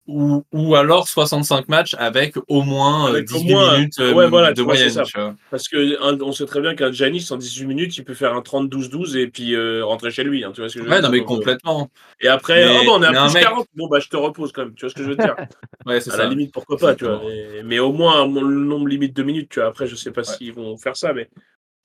Ou, 0.08 0.42
ou 0.52 0.74
alors 0.74 1.06
65 1.08 1.68
matchs 1.68 1.94
avec 1.98 2.34
au 2.48 2.62
moins 2.62 3.06
euh, 3.06 3.10
Avec 3.10 3.30
au 3.30 3.34
18 3.38 3.52
moins, 3.52 3.76
minutes 3.78 4.00
euh, 4.00 4.12
ouais, 4.12 4.28
voilà, 4.28 4.52
de 4.52 4.60
moyenne. 4.62 4.92
Parce 5.50 5.68
que 5.68 6.02
un- 6.02 6.20
on 6.20 6.32
sait 6.32 6.44
très 6.44 6.60
bien 6.60 6.74
qu'un 6.74 6.90
Giannis 6.90 7.28
en 7.30 7.36
18 7.36 7.66
minutes, 7.66 7.96
il 7.96 8.04
peut 8.04 8.14
faire 8.14 8.34
un 8.34 8.40
30-12-12 8.40 9.16
et 9.16 9.28
puis 9.28 9.54
euh, 9.54 9.84
rentrer 9.84 10.10
chez 10.10 10.24
lui. 10.24 10.42
hein, 10.44 10.50
tu 10.52 10.60
vois 10.60 10.68
ce 10.68 10.74
que 10.74 10.80
je 10.80 10.84
veux 10.84 10.90
Ouais, 10.90 11.00
dire 11.00 11.08
non, 11.08 11.12
mais 11.12 11.20
Donc, 11.20 11.30
euh, 11.30 11.34
complètement. 11.36 11.90
Et 12.20 12.26
après, 12.28 12.66
Mais- 12.66 12.78
oh, 12.80 12.84
bah, 12.86 12.92
on 12.94 13.02
est 13.04 13.10
mais 13.12 13.16
à 13.18 13.24
plus 13.26 13.34
mec- 13.34 13.42
40. 13.44 13.66
Bon, 13.76 13.86
bah, 13.88 14.00
je 14.00 14.08
te 14.08 14.16
repose 14.16 14.50
quand 14.52 14.64
même. 14.64 14.74
Tu 14.74 14.80
vois 14.84 14.90
ce 14.90 14.94
que 14.96 15.04
je 15.04 15.08
veux 15.08 15.16
dire 15.16 15.36
Ouais, 15.86 16.00
c'est 16.00 16.10
À 16.10 16.16
ça. 16.16 16.22
la 16.24 16.28
limite, 16.30 16.52
pourquoi 16.52 16.78
pas, 16.78 16.94
tu 16.96 17.04
vois. 17.04 17.22
Et- 17.30 17.62
mais 17.64 17.78
au 17.78 17.92
moins, 17.92 18.26
mon- 18.26 18.42
le 18.42 18.56
nombre 18.64 18.88
limite 18.88 19.14
de 19.16 19.22
minutes, 19.22 19.50
tu 19.50 19.60
vois. 19.60 19.68
Après, 19.68 19.86
je 19.86 19.94
sais 19.94 20.10
pas 20.10 20.24
s'ils 20.24 20.52
vont 20.52 20.76
faire 20.76 20.96
ça, 20.96 21.12
mais. 21.12 21.28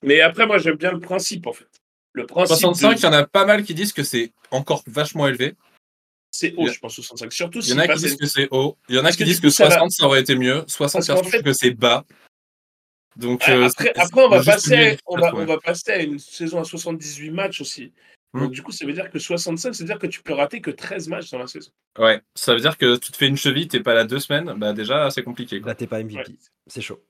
Mais 0.02 0.20
après, 0.20 0.46
moi, 0.46 0.58
j'aime 0.58 0.76
bien 0.76 0.90
le 0.92 1.00
principe, 1.00 1.46
en 1.46 1.52
fait. 1.52 1.66
Le 2.14 2.26
principe. 2.26 2.56
65, 2.56 2.94
de- 2.94 2.98
il 2.98 3.02
y 3.04 3.06
en 3.06 3.12
a 3.12 3.24
pas 3.26 3.44
mal 3.44 3.62
qui 3.62 3.74
disent 3.74 3.92
que 3.92 4.02
c'est 4.02 4.32
encore 4.50 4.82
vachement 4.88 5.28
élevé. 5.28 5.54
C'est 6.38 6.48
il 6.50 6.54
haut, 6.56 6.68
a- 6.68 6.72
je 6.72 6.78
pense, 6.78 6.94
65. 6.94 7.32
Surtout 7.32 7.58
Il 7.60 7.70
y 7.70 7.72
en 7.72 7.78
a 7.78 7.88
qui 7.88 7.98
disent 7.98 8.16
que 8.16 8.26
c'est 8.26 8.46
haut. 8.52 8.76
Il 8.88 8.94
y 8.94 8.98
en 9.00 9.04
a 9.04 9.10
qui 9.10 9.24
disent 9.24 9.40
que 9.40 9.48
coup, 9.48 9.52
ça 9.52 9.64
va- 9.64 9.70
60, 9.70 9.90
ça 9.90 10.06
aurait 10.06 10.20
été 10.20 10.36
mieux. 10.36 10.62
60, 10.68 11.00
Parce 11.04 11.08
qu'en 11.08 11.16
je 11.16 11.28
trouve 11.30 11.42
que 11.42 11.52
c'est 11.52 11.72
bas. 11.72 12.04
Donc, 13.16 13.48
euh, 13.48 13.66
après, 13.66 13.84
c'est- 13.86 13.98
après, 13.98 14.22
on 14.24 14.28
va 14.28 14.44
passer, 14.44 14.98
on 15.06 15.16
va, 15.16 15.58
passer 15.58 15.90
à 15.90 16.02
une 16.02 16.20
saison 16.20 16.60
à 16.60 16.64
78 16.64 17.30
matchs 17.30 17.60
aussi. 17.60 17.92
Hmm. 18.32 18.42
Donc, 18.42 18.52
du 18.52 18.62
coup, 18.62 18.70
ça 18.70 18.86
veut 18.86 18.92
dire 18.92 19.10
que 19.10 19.18
65, 19.18 19.74
ça 19.74 19.82
veut 19.82 19.88
dire 19.88 19.98
que 19.98 20.06
tu 20.06 20.22
peux 20.22 20.34
rater 20.34 20.60
que 20.60 20.70
13 20.70 21.08
matchs 21.08 21.30
dans 21.30 21.38
la 21.38 21.48
saison. 21.48 21.72
Ouais, 21.98 22.20
ça 22.36 22.54
veut 22.54 22.60
dire 22.60 22.78
que 22.78 22.96
tu 22.96 23.10
te 23.10 23.16
fais 23.16 23.26
une 23.26 23.36
cheville, 23.36 23.66
t'es 23.66 23.80
pas 23.80 23.94
là 23.94 24.04
deux 24.04 24.20
semaines, 24.20 24.54
bah 24.58 24.72
déjà, 24.72 25.10
c'est 25.10 25.24
compliqué. 25.24 25.60
Quoi. 25.60 25.70
Là, 25.70 25.74
t'es 25.74 25.88
pas 25.88 25.98
MVP. 25.98 26.18
Ouais. 26.18 26.36
C'est 26.68 26.82
chaud. 26.82 27.02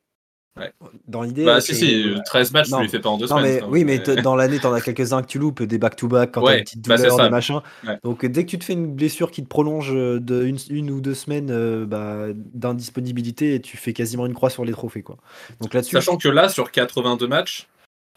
Ouais. 0.58 0.72
Dans 1.06 1.22
l'idée. 1.22 1.44
Bah, 1.44 1.56
euh, 1.56 1.60
si, 1.60 1.74
si, 1.74 2.02
euh, 2.08 2.18
13 2.26 2.52
matchs, 2.52 2.68
Non. 2.70 2.78
tu 2.78 2.82
les 2.84 2.88
fais 2.88 2.98
pas 2.98 3.08
en 3.08 3.16
deux 3.18 3.26
Non, 3.26 3.38
semaines. 3.38 3.60
mais, 3.62 3.66
oui, 3.68 3.84
mais 3.84 3.98
dans 3.98 4.34
l'année, 4.36 4.58
t'en 4.58 4.72
as 4.72 4.80
quelques-uns 4.80 5.22
que 5.22 5.26
tu 5.28 5.38
loupes, 5.38 5.62
des 5.62 5.78
back-to-back, 5.78 6.32
quand 6.32 6.40
t'as 6.42 6.46
Ouais, 6.46 6.58
une 6.58 6.64
petite 6.64 6.88
bah, 6.88 6.96
douleur, 6.96 7.16
des 7.16 7.30
machins. 7.30 7.60
Ouais. 7.86 7.98
Donc, 8.02 8.24
euh, 8.24 8.28
dès 8.28 8.44
que 8.44 8.50
tu 8.50 8.58
te 8.58 8.64
fais 8.64 8.72
une 8.72 8.94
blessure 8.94 9.30
qui 9.30 9.42
te 9.42 9.48
prolonge 9.48 9.92
euh, 9.94 10.18
de 10.20 10.44
une, 10.44 10.58
une 10.70 10.90
ou 10.90 11.00
deux 11.00 11.14
semaines 11.14 11.50
euh, 11.50 11.86
bah, 11.86 12.26
d'indisponibilité, 12.54 13.60
tu 13.60 13.76
fais 13.76 13.92
quasiment 13.92 14.26
une 14.26 14.34
croix 14.34 14.50
sur 14.50 14.64
les 14.64 14.72
trophées. 14.72 15.02
Quoi. 15.02 15.16
Donc 15.60 15.74
là-dessus, 15.74 15.94
Sachant 15.94 16.16
que 16.16 16.28
là, 16.28 16.48
sur 16.48 16.70
82 16.70 17.26
matchs, 17.26 17.68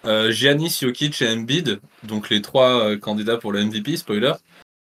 euh, 0.05 0.31
Giannis, 0.31 0.79
Jokic 0.81 1.21
et 1.21 1.29
Embiid, 1.31 1.79
donc 2.03 2.29
les 2.29 2.41
trois 2.41 2.83
euh, 2.85 2.97
candidats 2.97 3.37
pour 3.37 3.51
le 3.51 3.63
MVP, 3.63 3.97
spoiler, 3.97 4.33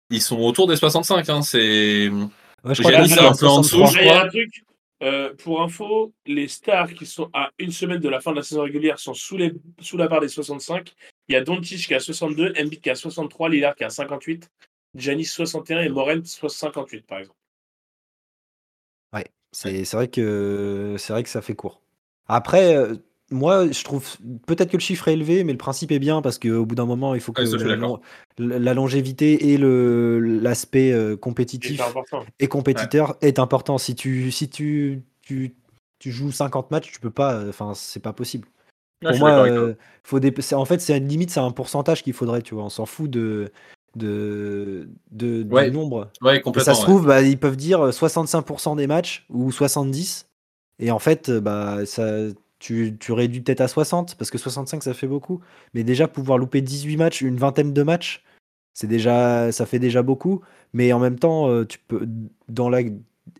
ils 0.09 0.21
sont 0.21 0.39
autour 0.39 0.67
des 0.67 0.75
65. 0.75 1.29
Hein, 1.29 1.41
c'est... 1.41 2.09
ouais, 2.09 2.73
je 2.73 2.81
crois 2.81 2.91
Giannis, 2.93 3.13
est 3.13 3.19
un 3.19 3.33
peu 3.33 3.47
en 3.47 3.61
63. 3.61 3.61
dessous, 3.61 3.85
je 3.97 3.99
Il 4.01 4.05
y 4.05 4.09
a 4.09 4.17
crois. 4.19 4.29
Euh, 5.01 5.33
pour 5.35 5.61
info, 5.61 6.13
les 6.25 6.47
stars 6.47 6.93
qui 6.93 7.05
sont 7.05 7.29
à 7.33 7.51
une 7.57 7.71
semaine 7.71 7.99
de 7.99 8.09
la 8.09 8.19
fin 8.19 8.31
de 8.31 8.37
la 8.37 8.43
saison 8.43 8.63
régulière 8.63 8.99
sont 8.99 9.13
sous, 9.13 9.37
la 9.37 10.07
barre 10.07 10.21
des 10.21 10.27
65. 10.27 10.93
Il 11.27 11.33
y 11.33 11.35
a 11.35 11.41
Doncic 11.41 11.87
qui 11.87 11.93
a 11.93 11.99
62, 11.99 12.53
Embiid 12.59 12.81
qui 12.81 12.89
a 12.89 12.95
63, 12.95 13.49
Lillard 13.49 13.75
qui 13.75 13.83
a 13.83 13.89
58, 13.89 14.49
Giannis 14.95 15.25
61 15.25 15.81
et 15.81 15.89
Morel 15.89 16.25
58 16.25 17.05
par 17.05 17.19
exemple. 17.19 17.35
C'est 19.51 19.83
c'est 19.83 19.97
vrai, 19.97 20.07
que- 20.09 20.95
c'est 20.99 21.11
vrai 21.11 21.23
que 21.23 21.29
ça 21.29 21.41
fait 21.41 21.55
court. 21.55 21.81
Après, 22.27 22.75
euh, 22.75 22.97
moi, 23.31 23.71
je 23.71 23.83
trouve 23.83 24.17
peut-être 24.47 24.71
que 24.71 24.77
le 24.77 24.81
chiffre 24.81 25.07
est 25.07 25.13
élevé, 25.13 25.43
mais 25.43 25.51
le 25.51 25.57
principe 25.57 25.91
est 25.91 25.99
bien 25.99 26.21
parce 26.21 26.39
qu'au 26.39 26.65
bout 26.65 26.75
d'un 26.75 26.85
moment, 26.85 27.15
il 27.15 27.21
faut 27.21 27.31
que 27.31 27.41
Ah, 27.41 27.99
la, 28.37 28.73
longévité 28.73 29.51
et 29.51 29.57
le- 29.57 30.19
l'aspect 30.19 30.91
euh, 30.91 31.15
compétitif 31.15 31.81
important. 31.81 32.25
et 32.39 32.47
compétiteur 32.47 33.17
est 33.21 33.39
important. 33.39 33.77
Si 33.77 33.95
tu, 33.95 34.31
si 34.31 34.49
tu, 34.49 35.03
tu, 35.21 35.55
tu 35.99 36.11
joues 36.11 36.31
50 36.31 36.71
matchs, 36.71 36.91
tu 36.91 36.99
peux 36.99 37.11
pas. 37.11 37.33
euh, 37.35 37.49
Enfin, 37.49 37.73
c'est 37.75 38.01
pas 38.01 38.13
possible. 38.13 38.47
Ouais, 39.03 39.11
Pour 39.11 39.19
moi, 39.19 39.45
euh, 39.47 39.75
faut 40.03 40.19
des, 40.19 40.33
en 40.53 40.65
fait, 40.65 40.79
c'est 40.79 40.97
une 40.97 41.07
limite, 41.07 41.31
c'est 41.31 41.39
un 41.39 41.51
pourcentage 41.51 42.03
qu'il 42.03 42.13
faudrait. 42.13 42.41
Tu 42.41 42.53
vois, 42.55 42.63
on 42.63 42.69
s'en 42.69 42.85
fout 42.85 43.09
de. 43.09 43.51
de, 43.95 44.89
de, 45.11 45.43
du 45.43 45.53
Ouais. 45.53 45.71
nombre. 45.71 46.11
Ouais, 46.21 46.37
Et 46.37 46.41
complètement. 46.41 46.65
ça 46.65 46.73
se 46.73 46.79
ouais. 46.81 46.85
trouve, 46.85 47.05
bah, 47.07 47.21
ils 47.21 47.39
peuvent 47.39 47.57
dire 47.57 47.93
65% 47.93 48.75
des 48.75 48.87
matchs 48.87 49.25
ou 49.29 49.51
70. 49.51 50.27
Et 50.79 50.91
en 50.91 50.99
fait, 50.99 51.29
bah, 51.31 51.85
ça, 51.85 52.05
tu, 52.59 52.97
tu 52.99 53.11
réduis 53.13 53.41
peut-être 53.41 53.61
à 53.61 53.67
60 53.67 54.15
parce 54.15 54.29
que 54.31 54.37
65 54.37 54.83
ça 54.83 54.93
fait 54.93 55.07
beaucoup. 55.07 55.41
Mais 55.73 55.83
déjà 55.83 56.07
pouvoir 56.07 56.37
louper 56.37 56.61
18 56.61 56.97
matchs, 56.97 57.21
une 57.21 57.37
vingtaine 57.37 57.73
de 57.73 57.83
matchs, 57.83 58.23
c'est 58.73 58.87
déjà, 58.87 59.51
ça 59.51 59.65
fait 59.65 59.79
déjà 59.79 60.03
beaucoup. 60.03 60.41
Mais 60.73 60.93
en 60.93 60.99
même 60.99 61.19
temps, 61.19 61.49
euh, 61.49 61.65
tu 61.65 61.79
peux, 61.79 62.07
dans 62.49 62.69
la 62.69 62.81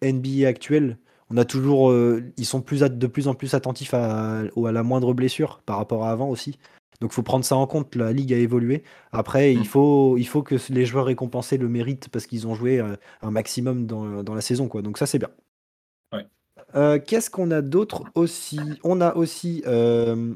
NBA 0.04 0.48
actuelle, 0.48 0.98
on 1.30 1.38
a 1.38 1.46
toujours, 1.46 1.92
euh, 1.92 2.24
ils 2.38 2.46
sont 2.46 2.62
plus 2.62 2.82
de 2.82 3.08
plus 3.08 3.28
en 3.28 3.36
plus 3.36 3.54
attentifs 3.54 3.94
à, 3.94 4.44
la 4.56 4.84
moindre 4.84 5.14
blessure 5.14 5.62
par 5.66 5.78
rapport 5.78 6.06
à 6.06 6.12
avant 6.12 6.30
aussi. 6.30 6.60
Donc 7.02 7.14
faut 7.14 7.24
prendre 7.24 7.46
ça 7.46 7.56
en 7.56 7.68
compte. 7.68 7.96
La 7.96 8.12
ligue 8.12 8.34
a 8.34 8.38
évolué. 8.38 8.84
Après, 9.12 9.54
Mm. 9.56 9.60
il 9.60 9.68
faut, 9.68 10.18
il 10.18 10.28
faut 10.28 10.44
que 10.44 10.56
les 10.70 10.86
joueurs 10.86 11.06
récompensés 11.06 11.58
le 11.58 11.70
méritent 11.70 12.10
parce 12.10 12.26
qu'ils 12.26 12.48
ont 12.48 12.56
joué 12.56 12.80
euh, 12.80 12.96
un 13.22 13.32
maximum 13.32 13.86
dans, 13.86 14.24
dans 14.24 14.34
la 14.36 14.42
saison, 14.42 14.68
quoi. 14.68 14.82
Donc 14.82 14.98
ça 14.98 15.06
c'est 15.06 15.20
bien. 15.20 15.30
Euh, 16.76 17.00
Qu'est-ce 17.00 17.30
qu'on 17.30 17.52
a 17.52 17.62
d'autre 17.62 18.04
aussi? 18.16 18.60
On 18.84 19.02
a 19.02 19.16
aussi 19.16 19.64
euh, 19.68 20.34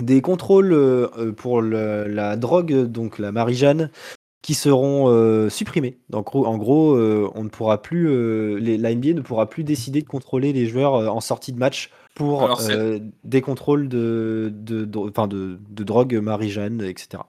des 0.00 0.20
contrôles 0.20 0.72
euh, 0.72 1.32
pour 1.32 1.62
le- 1.62 2.06
la 2.06 2.36
drogue, 2.36 2.72
donc 2.86 3.18
la 3.18 3.32
Marie-Jeanne, 3.32 3.90
qui 4.42 4.54
seront 4.54 5.08
euh, 5.08 5.48
supprimés. 5.48 5.98
Donc, 6.10 6.34
en 6.34 6.56
gros, 6.58 6.94
euh, 6.94 7.30
on 7.34 7.44
ne 7.44 7.48
pourra 7.48 7.80
plus, 7.80 8.08
euh, 8.08 8.56
les, 8.58 8.76
la 8.76 8.90
NBA 8.94 9.14
ne 9.14 9.20
pourra 9.20 9.48
plus 9.48 9.64
décider 9.64 10.02
de 10.02 10.08
contrôler 10.08 10.52
les 10.52 10.66
joueurs 10.66 10.94
euh, 10.96 11.06
en 11.08 11.20
sortie 11.20 11.52
de 11.52 11.58
match 11.58 11.90
pour 12.14 12.42
Alors, 12.42 12.60
euh, 12.60 12.98
des 13.24 13.40
contrôles 13.40 13.88
de, 13.88 14.52
de, 14.52 14.84
de, 14.84 14.98
enfin, 14.98 15.28
de, 15.28 15.58
de 15.70 15.84
drogue 15.84 16.14
Marie-Jeanne, 16.14 16.82
etc. 16.82 17.22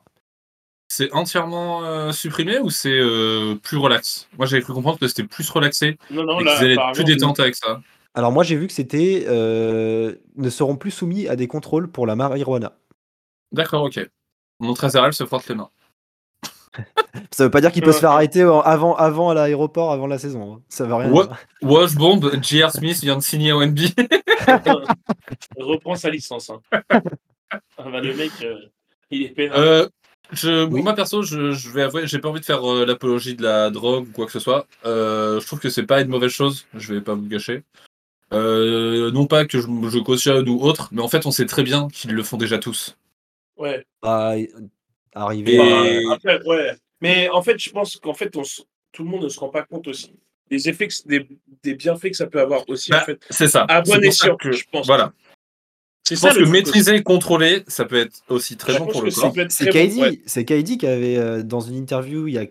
C'est 0.89 1.11
entièrement 1.13 1.83
euh, 1.85 2.11
supprimé 2.11 2.59
ou 2.59 2.69
c'est 2.69 2.99
euh, 2.99 3.55
plus 3.55 3.77
relax? 3.77 4.27
Moi, 4.37 4.45
j'avais 4.45 4.61
cru 4.61 4.73
comprendre 4.73 4.99
que 4.99 5.07
c'était 5.07 5.23
plus 5.23 5.49
relaxé 5.49 5.97
Non, 6.11 6.23
non, 6.23 6.39
et 6.39 6.43
là, 6.43 6.55
qu'ils 6.55 6.63
allaient 6.65 6.73
être 6.73 6.79
apparemment, 6.79 6.93
plus 6.93 7.03
détente 7.05 7.39
avec 7.39 7.55
ça. 7.55 7.81
Alors 8.15 8.31
moi 8.31 8.43
j'ai 8.43 8.55
vu 8.55 8.67
que 8.67 8.73
c'était 8.73 9.25
euh, 9.27 10.13
ne 10.35 10.49
seront 10.49 10.75
plus 10.75 10.91
soumis 10.91 11.27
à 11.27 11.35
des 11.35 11.47
contrôles 11.47 11.89
pour 11.89 12.05
la 12.07 12.15
marijuana. 12.15 12.73
D'accord, 13.51 13.83
ok. 13.83 13.99
Mon 14.59 14.73
Trésor 14.73 15.13
se 15.13 15.25
frotte 15.25 15.47
les 15.47 15.55
mains. 15.55 15.69
Ça 17.31 17.43
veut 17.43 17.51
pas 17.51 17.61
dire 17.61 17.71
qu'il 17.71 17.83
peut 17.83 17.91
se 17.91 17.99
faire 17.99 18.11
arrêter 18.11 18.43
en- 18.43 18.61
avant, 18.61 18.95
avant 18.95 19.29
à 19.29 19.33
l'aéroport, 19.35 19.91
avant 19.91 20.07
la 20.07 20.17
saison. 20.17 20.55
hein. 20.55 20.61
Ça 20.69 20.85
veut 20.85 20.95
rien 20.95 21.11
Ouais. 21.11 21.23
dire. 21.27 21.37
Washbomb, 21.61 22.19
J.R. 22.41 22.71
Smith 22.71 22.99
vient 23.01 23.15
de 23.17 23.21
signer 23.21 23.51
au 23.51 23.61
NBA. 23.65 23.89
reprend 25.57 25.95
sa 25.95 26.09
licence. 26.09 26.49
hein. 26.49 26.61
Ah 27.77 27.89
bah, 27.91 28.01
le 28.01 28.15
mec, 28.15 28.31
euh, 28.41 28.55
il 29.11 29.23
est 29.23 29.29
pénal. 29.29 29.59
Euh, 29.59 29.87
je, 30.31 30.65
Oui. 30.65 30.81
Moi, 30.81 30.93
perso, 30.95 31.21
je, 31.21 31.51
je 31.51 31.69
vais 31.69 31.83
avouer, 31.83 32.07
j'ai 32.07 32.17
pas 32.17 32.29
envie 32.29 32.39
de 32.39 32.45
faire 32.45 32.67
euh, 32.67 32.83
l'apologie 32.85 33.35
de 33.35 33.43
la 33.43 33.69
drogue 33.69 34.07
ou 34.07 34.11
quoi 34.11 34.25
que 34.25 34.31
ce 34.31 34.39
soit. 34.39 34.65
Euh, 34.85 35.39
je 35.39 35.45
trouve 35.45 35.59
que 35.59 35.69
c'est 35.69 35.85
pas 35.85 36.01
une 36.01 36.07
mauvaise 36.07 36.31
chose, 36.31 36.65
je 36.73 36.93
vais 36.95 37.01
pas 37.01 37.13
vous 37.13 37.21
le 37.21 37.27
gâcher. 37.27 37.61
Euh, 38.33 39.11
non 39.11 39.25
pas 39.27 39.45
que 39.45 39.59
je, 39.59 39.67
je 39.89 39.99
cautionne 39.99 40.47
ou 40.49 40.61
autre, 40.61 40.89
mais 40.91 41.01
en 41.01 41.07
fait, 41.07 41.25
on 41.25 41.31
sait 41.31 41.45
très 41.45 41.63
bien 41.63 41.87
qu'ils 41.89 42.11
le 42.13 42.23
font 42.23 42.37
déjà 42.37 42.57
tous. 42.57 42.97
Ouais. 43.57 43.85
Bah, 44.01 44.33
arriver. 45.13 45.55
Et- 45.55 46.03
Bah, 46.05 46.13
après, 46.15 46.41
ouais. 46.45 46.71
Mais 47.01 47.29
en 47.29 47.41
fait, 47.41 47.59
je 47.59 47.69
pense 47.69 47.97
qu'en 47.97 48.13
fait, 48.13 48.35
on 48.35 48.41
s- 48.41 48.63
tout 48.91 49.03
le 49.03 49.09
monde 49.09 49.23
ne 49.23 49.29
se 49.29 49.39
rend 49.39 49.49
pas 49.49 49.63
compte 49.63 49.87
aussi 49.87 50.13
des 50.49 50.69
effets, 50.69 50.87
que- 50.87 51.07
des, 51.07 51.27
des 51.63 51.73
bienfaits 51.75 52.09
que 52.11 52.15
ça 52.17 52.27
peut 52.27 52.39
avoir 52.39 52.67
aussi, 52.69 52.91
Bah, 52.91 53.01
en 53.01 53.05
fait. 53.05 53.19
C'est 53.29 53.47
ça. 53.47 53.65
À 53.69 53.83
C'est 53.83 53.93
bon 53.93 54.03
escient, 54.03 54.35
que- 54.35 54.51
je 54.51 54.63
pense. 54.71 54.85
Voilà. 54.87 55.13
C'est 56.05 56.15
Je 56.17 56.21
pense 56.21 56.35
le 56.35 56.45
que 56.45 56.49
maîtriser 56.49 56.95
et 56.95 57.03
contrôler, 57.03 57.63
ça 57.67 57.85
peut 57.85 57.95
être 57.95 58.21
aussi 58.27 58.57
très 58.57 58.73
Je 58.73 58.79
bon 58.79 58.87
pour 58.87 59.01
le 59.03 59.11
corps. 59.11 59.33
C'est 59.49 59.69
très 59.69 59.87
KD, 59.87 59.95
bon, 59.95 60.01
ouais. 60.01 60.21
c'est 60.25 60.43
KD 60.45 60.77
qui 60.77 60.85
avait 60.85 61.17
euh, 61.17 61.43
dans 61.43 61.61
une 61.61 61.75
interview 61.75 62.27
il 62.27 62.33
y 62.33 62.37
a 62.37 62.45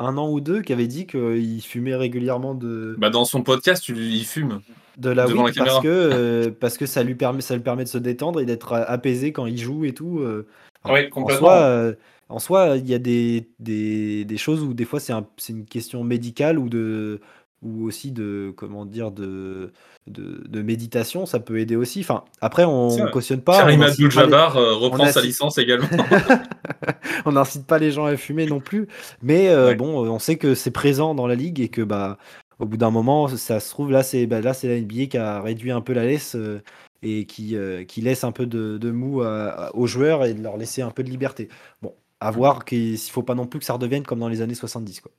un 0.00 0.18
an 0.18 0.28
ou 0.28 0.40
deux 0.40 0.60
qui 0.60 0.72
avait 0.72 0.88
dit 0.88 1.06
qu'il 1.06 1.62
fumait 1.62 1.94
régulièrement 1.94 2.54
de, 2.56 2.96
Bah, 2.98 3.08
dans 3.10 3.24
son 3.24 3.42
podcast, 3.42 3.88
il 3.88 4.24
fume. 4.24 4.60
De 4.96 5.10
la 5.10 5.26
devant 5.26 5.44
weed 5.44 5.56
la 5.56 5.64
parce 5.64 5.80
que 5.80 5.88
euh, 5.88 6.50
parce 6.58 6.78
que 6.78 6.86
ça 6.86 7.02
lui 7.02 7.14
permet 7.14 7.40
ça 7.42 7.54
lui 7.54 7.62
permet 7.62 7.84
de 7.84 7.88
se 7.88 7.98
détendre 7.98 8.40
et 8.40 8.46
d'être 8.46 8.72
apaisé 8.74 9.32
quand 9.32 9.46
il 9.46 9.58
joue 9.58 9.84
et 9.84 9.92
tout. 9.92 10.20
euh. 10.20 10.46
En 10.84 11.28
soi, 11.28 11.52
euh, 11.62 11.94
en 12.28 12.38
soi, 12.38 12.76
il 12.76 12.88
y 12.88 12.94
a 12.94 12.98
des, 13.00 13.48
des, 13.58 14.24
des 14.24 14.36
choses 14.36 14.62
où 14.62 14.72
des 14.72 14.84
fois 14.84 15.00
c'est 15.00 15.12
un- 15.12 15.26
une 15.48 15.64
question 15.64 16.04
médicale 16.04 16.58
ou 16.58 16.68
de 16.68 17.20
ou 17.62 17.84
aussi 17.86 18.12
de 18.12 18.52
comment 18.56 18.84
dire 18.84 19.10
de, 19.10 19.72
de, 20.06 20.44
de 20.46 20.62
méditation, 20.62 21.26
ça 21.26 21.40
peut 21.40 21.58
aider 21.58 21.74
aussi. 21.74 22.00
Enfin, 22.00 22.22
après 22.40 22.64
on 22.64 22.88
vrai. 22.88 23.10
cautionne 23.10 23.40
pas. 23.40 23.58
Karim 23.58 23.80
on 23.80 23.84
Abdul-Jabbar 23.84 24.56
euh, 24.56 24.74
reprend 24.74 25.06
sa 25.06 25.22
licence 25.22 25.58
également. 25.58 25.88
on 27.24 27.32
n'incite 27.32 27.66
pas 27.66 27.78
les 27.78 27.90
gens 27.90 28.04
à 28.06 28.16
fumer 28.16 28.46
non 28.46 28.60
plus, 28.60 28.86
mais 29.22 29.48
euh, 29.48 29.68
Ouais. 29.68 29.74
bon, 29.74 30.06
on 30.08 30.18
sait 30.18 30.36
que 30.36 30.54
c'est 30.54 30.70
présent 30.70 31.14
dans 31.14 31.26
la 31.26 31.34
ligue 31.34 31.60
et 31.60 31.68
que 31.68 31.82
bah 31.82 32.18
au 32.58 32.64
bout 32.66 32.76
d'un 32.76 32.90
moment, 32.90 33.28
ça 33.28 33.60
se 33.60 33.70
trouve 33.70 33.90
là, 33.90 34.02
c'est 34.02 34.26
bah, 34.26 34.40
là 34.40 34.54
c'est 34.54 34.68
la 34.68 34.76
NBA 34.80 35.06
qui 35.06 35.18
a 35.18 35.40
réduit 35.42 35.70
un 35.72 35.80
peu 35.80 35.92
la 35.92 36.04
laisse 36.04 36.34
euh, 36.36 36.62
et 37.02 37.26
qui, 37.26 37.56
euh, 37.56 37.84
qui 37.84 38.00
laisse 38.00 38.24
un 38.24 38.32
peu 38.32 38.46
de, 38.46 38.78
de 38.78 38.90
mou 38.90 39.22
à- 39.22 39.48
à- 39.68 39.74
aux 39.74 39.86
joueurs 39.86 40.24
et 40.24 40.34
de 40.34 40.42
leur 40.42 40.56
laisser 40.56 40.82
un 40.82 40.90
peu 40.90 41.02
de 41.02 41.10
liberté. 41.10 41.48
Bon, 41.82 41.94
à 42.20 42.30
voir 42.30 42.64
qu'il 42.64 42.98
faut 42.98 43.22
pas 43.22 43.34
non 43.34 43.46
plus 43.46 43.58
que 43.60 43.64
ça 43.66 43.74
redevienne 43.74 44.02
comme 44.04 44.18
dans 44.20 44.28
les 44.28 44.40
années 44.42 44.54
70 44.54 45.00
quoi. 45.00 45.12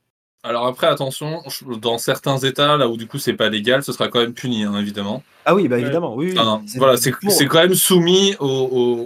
Alors 0.44 0.66
après, 0.68 0.88
attention, 0.88 1.42
dans 1.82 1.98
certains 1.98 2.38
États, 2.38 2.78
là 2.78 2.88
où 2.88 2.96
du 2.96 3.06
coup 3.08 3.18
c'est 3.18 3.34
pas 3.34 3.50
légal, 3.50 3.84
ce 3.84 3.92
sera 3.92 4.08
quand 4.08 4.20
même 4.20 4.34
puni, 4.34 4.64
hein, 4.64 4.78
évidemment. 4.80 5.22
Ah 5.46 5.56
oui, 5.56 5.68
bah 5.68 5.78
évidemment, 5.80 6.16
oui. 6.16 6.34
C'est- 6.66 6.78
voilà, 6.80 6.94
c'est 7.32 7.46
quand 7.48 7.60
même 7.60 7.74
soumis 7.74 8.36
au, 8.40 8.48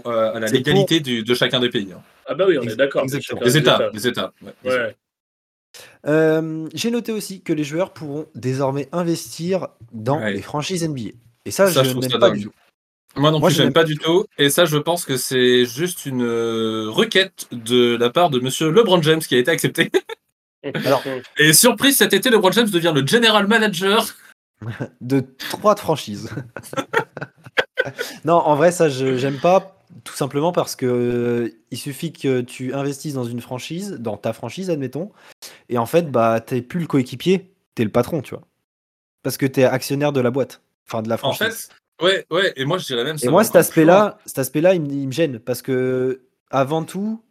au- 0.05 0.09
euh, 0.09 0.33
à 0.35 0.39
la 0.39 0.47
légalité 0.57 0.99
du- 0.99 1.23
de 1.23 1.33
chacun 1.33 1.59
des 1.59 1.69
pays. 1.69 1.89
hein. 1.95 2.01
Ah 2.27 2.35
bah 2.35 2.45
oui, 2.47 2.57
on 2.59 2.63
est 2.63 2.75
d'accord. 2.75 3.03
Les 3.05 3.57
États, 3.57 3.79
les 3.91 4.07
États. 4.07 4.33
ouais, 4.43 4.51
les 4.63 4.71
États. 4.73 4.87
Ouais. 4.87 4.95
Euh, 6.07 6.67
J'ai 6.73 6.89
noté 6.91 7.11
aussi 7.11 7.41
que 7.41 7.53
les 7.53 7.63
joueurs 7.63 7.93
pourront 7.93 8.25
désormais 8.35 8.89
investir 8.91 9.67
dans 9.91 10.19
Ouais. 10.19 10.33
les 10.33 10.41
franchises 10.41 10.83
NBA. 10.83 11.11
Et 11.45 11.51
ça, 11.51 11.67
Ça, 11.71 11.83
je 11.83 11.89
je 11.91 11.97
n'aime 11.97 12.11
pas 12.11 12.17
dingue. 12.29 12.37
du 12.37 12.43
tout. 12.45 12.51
Moi 13.17 13.29
non 13.31 13.39
Moi, 13.39 13.49
plus, 13.49 13.57
je 13.57 13.63
n'aime- 13.63 13.73
pas 13.73 13.83
du 13.83 13.97
tout. 13.97 14.25
Et 14.37 14.49
ça, 14.49 14.65
je 14.65 14.77
pense 14.77 15.05
que 15.05 15.17
c'est 15.17 15.65
juste 15.65 16.05
une 16.05 16.23
euh, 16.23 16.87
requête 16.89 17.47
de 17.51 17.95
la 17.97 18.09
part 18.09 18.29
de 18.29 18.39
monsieur 18.39 18.71
LeBron 18.71 19.01
James 19.01 19.19
qui 19.19 19.35
a 19.35 19.37
été 19.37 19.51
acceptée. 19.51 19.91
Alors, 20.85 21.03
Et 21.37 21.53
surprise, 21.53 21.97
cet 21.97 22.13
été, 22.13 22.29
LeBron 22.29 22.51
James 22.51 22.69
devient 22.69 22.93
le 22.95 23.05
general 23.05 23.47
manager. 23.47 24.05
de 25.01 25.23
trois 25.49 25.75
franchises. 25.75 26.29
non, 28.25 28.35
en 28.35 28.55
vrai, 28.55 28.71
ça, 28.71 28.89
je 28.89 29.17
j'aime 29.17 29.37
pas. 29.39 29.77
Tout 30.03 30.15
simplement 30.15 30.51
parce 30.51 30.75
que 30.75 30.85
euh, 30.85 31.49
il 31.71 31.77
suffit 31.77 32.11
que 32.13 32.41
tu 32.41 32.73
investisses 32.73 33.13
dans 33.13 33.23
une 33.23 33.41
franchise, 33.41 33.91
dans 33.99 34.17
ta 34.17 34.33
franchise, 34.33 34.69
admettons, 34.69 35.11
et 35.69 35.77
en 35.77 35.85
fait, 35.85 36.09
bah, 36.11 36.39
t'es 36.39 36.61
plus 36.61 36.79
le 36.79 36.87
coéquipier, 36.87 37.51
t'es 37.75 37.83
le 37.83 37.89
patron, 37.91 38.21
tu 38.21 38.33
vois. 38.35 38.43
Parce 39.23 39.37
que 39.37 39.45
t'es 39.45 39.63
actionnaire 39.63 40.11
de 40.13 40.21
la 40.21 40.31
boîte, 40.31 40.61
enfin 40.87 41.01
de 41.01 41.09
la 41.09 41.15
En 41.15 41.17
franchise. 41.17 41.69
fait, 41.99 42.05
ouais, 42.05 42.25
ouais. 42.31 42.53
Et 42.55 42.65
moi, 42.65 42.77
je 42.77 42.85
dirais 42.85 43.03
même. 43.03 43.17
ça 43.17 43.27
et 43.27 43.29
moi, 43.29 43.43
cet 43.43 43.55
aspect-là, 43.55 44.17
cet 44.25 44.39
aspect-là, 44.39 44.73
il 44.75 44.81
me 44.81 45.11
gêne 45.11 45.39
parce 45.39 45.61
que 45.61 46.21
avant 46.49 46.83
tout, 46.83 47.21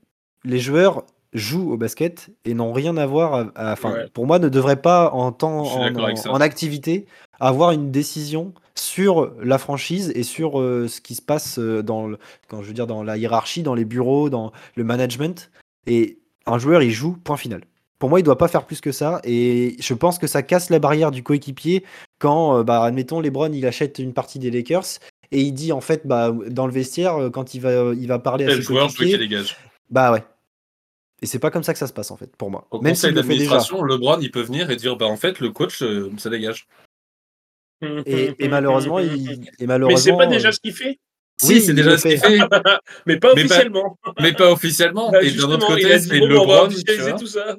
les 0.44 0.58
joueurs 0.58 1.04
jouent 1.32 1.72
au 1.72 1.76
basket 1.76 2.28
et 2.44 2.54
n'ont 2.54 2.72
rien 2.72 2.96
à 2.96 3.06
voir. 3.06 3.34
à- 3.34 3.46
à- 3.54 3.72
Enfin, 3.72 3.92
Ouais. 3.92 4.06
pour 4.12 4.26
moi, 4.26 4.38
ne 4.38 4.48
devraient 4.48 4.80
pas 4.80 5.10
en 5.12 5.32
temps, 5.32 5.62
en, 5.62 6.40
activité, 6.40 7.06
avoir 7.38 7.70
une 7.72 7.90
décision 7.90 8.52
sur 8.74 9.32
la 9.42 9.58
franchise 9.58 10.12
et 10.14 10.22
sur 10.22 10.60
euh, 10.60 10.88
ce 10.88 11.00
qui 11.00 11.14
se 11.14 11.22
passe 11.22 11.58
euh, 11.58 11.82
dans, 11.82 12.06
le, 12.08 12.18
quand 12.48 12.62
je 12.62 12.68
veux 12.68 12.72
dire, 12.74 12.86
dans 12.86 13.02
la 13.02 13.16
hiérarchie, 13.16 13.62
dans 13.62 13.74
les 13.74 13.84
bureaux, 13.84 14.30
dans 14.30 14.52
le 14.74 14.84
management. 14.84 15.50
Et 15.86 16.18
un 16.46 16.58
joueur, 16.58 16.82
il 16.82 16.90
joue, 16.90 17.12
point 17.22 17.36
final. 17.36 17.62
Pour 17.98 18.08
moi, 18.08 18.18
il 18.18 18.22
doit 18.22 18.38
pas 18.38 18.48
faire 18.48 18.64
plus 18.64 18.80
que 18.80 18.92
ça. 18.92 19.20
Et 19.24 19.76
je 19.78 19.92
pense 19.94 20.18
que 20.18 20.26
ça 20.26 20.42
casse 20.42 20.70
la 20.70 20.78
barrière 20.78 21.10
du 21.10 21.22
coéquipier 21.22 21.84
quand, 22.18 22.56
euh, 22.58 22.62
bah, 22.64 22.82
admettons, 22.82 23.20
LeBron, 23.20 23.52
il 23.52 23.66
achète 23.66 23.98
une 23.98 24.14
partie 24.14 24.38
des 24.38 24.50
Lakers 24.50 24.98
et 25.32 25.42
il 25.42 25.52
dit 25.52 25.70
en 25.72 25.80
fait, 25.82 26.06
bah, 26.06 26.34
dans 26.48 26.66
le 26.66 26.72
vestiaire, 26.72 27.28
quand 27.32 27.54
il 27.54 27.60
va, 27.60 27.92
il 27.94 28.06
va 28.08 28.18
parler 28.18 28.46
à 28.46 28.48
Et 28.48 28.50
ses 28.52 28.56
le 28.56 28.62
joueur, 28.62 28.86
coéquipiers, 28.88 29.18
dégage. 29.18 29.56
bah 29.90 30.10
ouais. 30.12 30.24
Et 31.22 31.26
c'est 31.26 31.38
pas 31.38 31.50
comme 31.50 31.62
ça 31.62 31.72
que 31.72 31.78
ça 31.78 31.86
se 31.86 31.92
passe 31.92 32.10
en 32.10 32.16
fait, 32.16 32.34
pour 32.36 32.50
moi. 32.50 32.66
Au 32.70 32.80
Même 32.80 32.92
conseil 32.92 33.10
s'il 33.10 33.16
le 33.16 33.22
d'administration, 33.22 33.82
LeBron, 33.82 34.18
il 34.20 34.30
peut 34.30 34.40
venir 34.42 34.70
et 34.70 34.76
dire 34.76 34.96
bah 34.96 35.06
en 35.06 35.16
fait, 35.16 35.40
le 35.40 35.50
coach, 35.50 35.82
euh, 35.82 36.10
ça 36.16 36.30
dégage. 36.30 36.66
Et, 38.06 38.34
et 38.38 38.48
malheureusement, 38.48 38.98
il, 38.98 39.30
et 39.32 39.38
Mais 39.60 39.66
malheureusement. 39.66 39.98
c'est 39.98 40.16
pas 40.16 40.26
déjà 40.26 40.48
euh, 40.48 40.52
ce 40.52 40.60
qu'il 40.60 40.74
fait, 40.74 40.98
Si, 41.40 41.46
Oui, 41.54 41.60
c'est 41.62 41.72
déjà 41.72 41.96
ce 41.96 42.08
qu'il 42.08 42.18
fait. 42.18 42.38
mais 43.06 43.16
pas 43.18 43.32
Mais 43.34 43.44
pas- 43.46 43.54
officiellement. 43.54 43.98
mais 44.20 44.32
pas 44.32 44.52
officiellement. 44.52 45.10
Bah, 45.10 45.22
et 45.22 45.30
d'un 45.30 45.44
autre 45.50 45.66
côté, 45.66 45.98
c'est 45.98 46.18
LeBron. 46.20 46.68
tout 47.18 47.26
ça. 47.26 47.56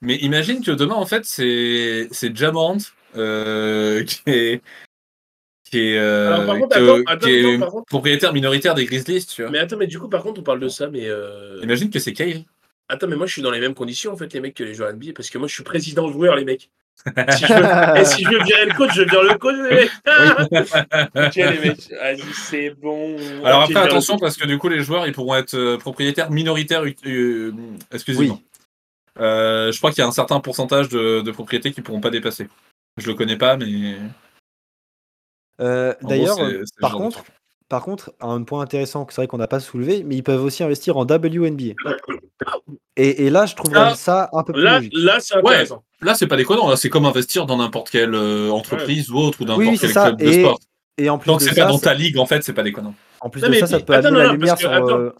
Mais 0.00 0.16
imagine 0.16 0.64
que 0.64 0.72
demain, 0.72 0.96
en 0.96 1.06
fait, 1.06 1.24
c'est 1.24 2.08
c'est 2.10 2.36
Jamorant 2.36 2.78
euh, 3.16 4.02
qui 4.04 4.20
est 4.26 4.62
qui 5.72 5.78
est, 5.94 5.98
euh, 5.98 6.34
Alors, 6.34 6.46
par 6.46 6.58
contre, 6.58 6.76
que- 6.76 6.82
attends, 6.82 7.02
attends, 7.06 7.26
qui 7.26 7.32
est 7.34 7.48
attends, 7.54 7.60
par 7.60 7.70
contre. 7.70 7.86
propriétaire 7.86 8.32
minoritaire 8.32 8.74
des 8.74 8.84
Grizzlies, 8.84 9.26
tu 9.26 9.42
vois. 9.42 9.50
Mais 9.50 9.58
attends, 9.58 9.76
mais 9.78 9.86
du 9.88 9.98
coup, 9.98 10.08
par 10.08 10.22
contre, 10.22 10.40
on 10.40 10.44
parle 10.44 10.60
de 10.60 10.68
ça, 10.68 10.88
mais. 10.88 11.08
euh, 11.08 11.58
Imagine 11.62 11.90
que 11.90 11.98
c'est 11.98 12.12
Kyrie. 12.12 12.46
Attends, 12.88 13.08
mais 13.08 13.16
moi, 13.16 13.26
je 13.26 13.32
suis 13.32 13.42
dans 13.42 13.50
les 13.50 13.58
mêmes 13.60 13.74
conditions, 13.74 14.12
en 14.12 14.16
fait, 14.16 14.32
les 14.34 14.40
mecs, 14.40 14.54
que 14.54 14.64
les 14.64 14.74
joueurs 14.74 14.90
NBA, 14.92 15.12
parce 15.16 15.30
que 15.30 15.38
moi, 15.38 15.48
je 15.48 15.54
suis 15.54 15.62
président 15.62 16.12
joueur, 16.12 16.36
les 16.36 16.44
mecs. 16.44 16.68
Si 17.30 17.46
je 17.46 17.54
veux, 17.54 17.96
et 18.00 18.04
si 18.04 18.22
je 18.22 18.28
veux 18.28 18.42
virer 18.44 18.66
le 18.66 18.74
coach, 18.74 18.90
je 18.94 19.02
vire 19.02 19.22
le 19.22 19.38
coach, 19.38 19.56
les 19.56 19.76
mecs. 19.76 19.90
Ok, 21.16 21.34
les 21.36 21.68
mecs, 21.68 21.90
vas-y, 22.02 22.22
c'est 22.34 22.70
bon. 22.70 23.16
Alors 23.44 23.62
après, 23.62 23.76
attention, 23.76 24.18
parce 24.18 24.36
que 24.36 24.46
du 24.46 24.58
coup, 24.58 24.68
les 24.68 24.80
joueurs, 24.82 25.06
ils 25.06 25.12
pourront 25.14 25.36
être 25.36 25.54
euh, 25.54 25.78
propriétaires 25.78 26.30
minoritaires 26.30 26.84
euh, 27.06 27.52
exclusivement. 27.92 28.40
Euh, 29.20 29.72
je 29.72 29.78
crois 29.78 29.90
qu'il 29.90 30.00
y 30.00 30.04
a 30.04 30.06
un 30.08 30.12
certain 30.12 30.40
pourcentage 30.40 30.88
de, 30.90 31.22
de 31.22 31.30
propriétés 31.30 31.72
qui 31.72 31.80
pourront 31.80 32.00
pas 32.00 32.10
dépasser. 32.10 32.48
Je 32.98 33.06
le 33.06 33.14
connais 33.14 33.36
pas, 33.36 33.56
mais. 33.56 33.96
Euh, 35.60 35.94
D'ailleurs, 36.02 36.38
par 36.80 36.92
de 36.92 36.96
contre, 36.96 37.24
par 37.68 37.82
contre, 37.84 38.12
un 38.20 38.42
point 38.42 38.60
intéressant 38.62 39.04
que 39.04 39.12
c'est 39.14 39.20
vrai 39.22 39.26
qu'on 39.28 39.38
n'a 39.38 39.46
pas 39.46 39.60
soulevé, 39.60 40.02
mais 40.04 40.16
ils 40.16 40.22
peuvent 40.22 40.42
aussi 40.44 40.62
investir 40.62 40.96
en 40.96 41.02
WNBA. 41.04 41.74
Et, 42.96 43.26
et 43.26 43.30
là, 43.30 43.46
je 43.46 43.54
trouve 43.54 43.72
Ah, 43.74 43.94
ça 43.94 44.28
un 44.32 44.42
peu 44.42 44.52
plus 44.52 44.62
Là, 44.62 44.76
logique. 44.78 44.92
là 44.96 45.18
c'est 45.20 45.36
Ouais. 45.42 45.64
Là, 46.02 46.14
c'est 46.14 46.26
pas 46.26 46.36
déconnant. 46.36 46.68
Là, 46.68 46.76
c'est 46.76 46.90
comme 46.90 47.06
investir 47.06 47.46
dans 47.46 47.56
n'importe 47.56 47.90
quelle 47.90 48.14
euh, 48.14 48.50
entreprise 48.50 49.10
ou 49.10 49.16
autre 49.18 49.40
ou 49.40 49.44
n'importe 49.44 49.66
Oui, 49.66 49.78
quel 49.80 49.90
ça. 49.90 50.06
club 50.08 50.18
de 50.20 50.24
Et, 50.26 50.40
sport. 50.40 50.58
et 50.98 51.08
en 51.08 51.18
plus 51.18 51.26
Tant 51.26 51.34
de 51.34 51.38
que 51.38 51.44
c'est 51.48 51.54
ça, 51.54 51.64
pas 51.66 51.70
dans 51.72 51.78
ça- 51.78 51.84
ta 51.90 51.94
ligue, 51.94 52.18
en 52.18 52.26
fait, 52.26 52.42
c'est 52.42 52.52
pas 52.52 52.62
déconnant. 52.62 52.94
en 53.20 53.30
plus 53.30 53.40
Non, 53.40 53.46
de 53.48 53.52
mais 53.52 53.60
ça, 53.60 53.66
ça 53.68 53.76
puis- 53.78 53.86
peut 53.86 53.94
attends, 53.94 54.08
amener 54.08 54.20
non, 54.20 54.26
la 54.26 54.32
lumière 54.32 54.54
que- 54.54 54.60
sur. 54.60 54.70
euh, 54.72 55.10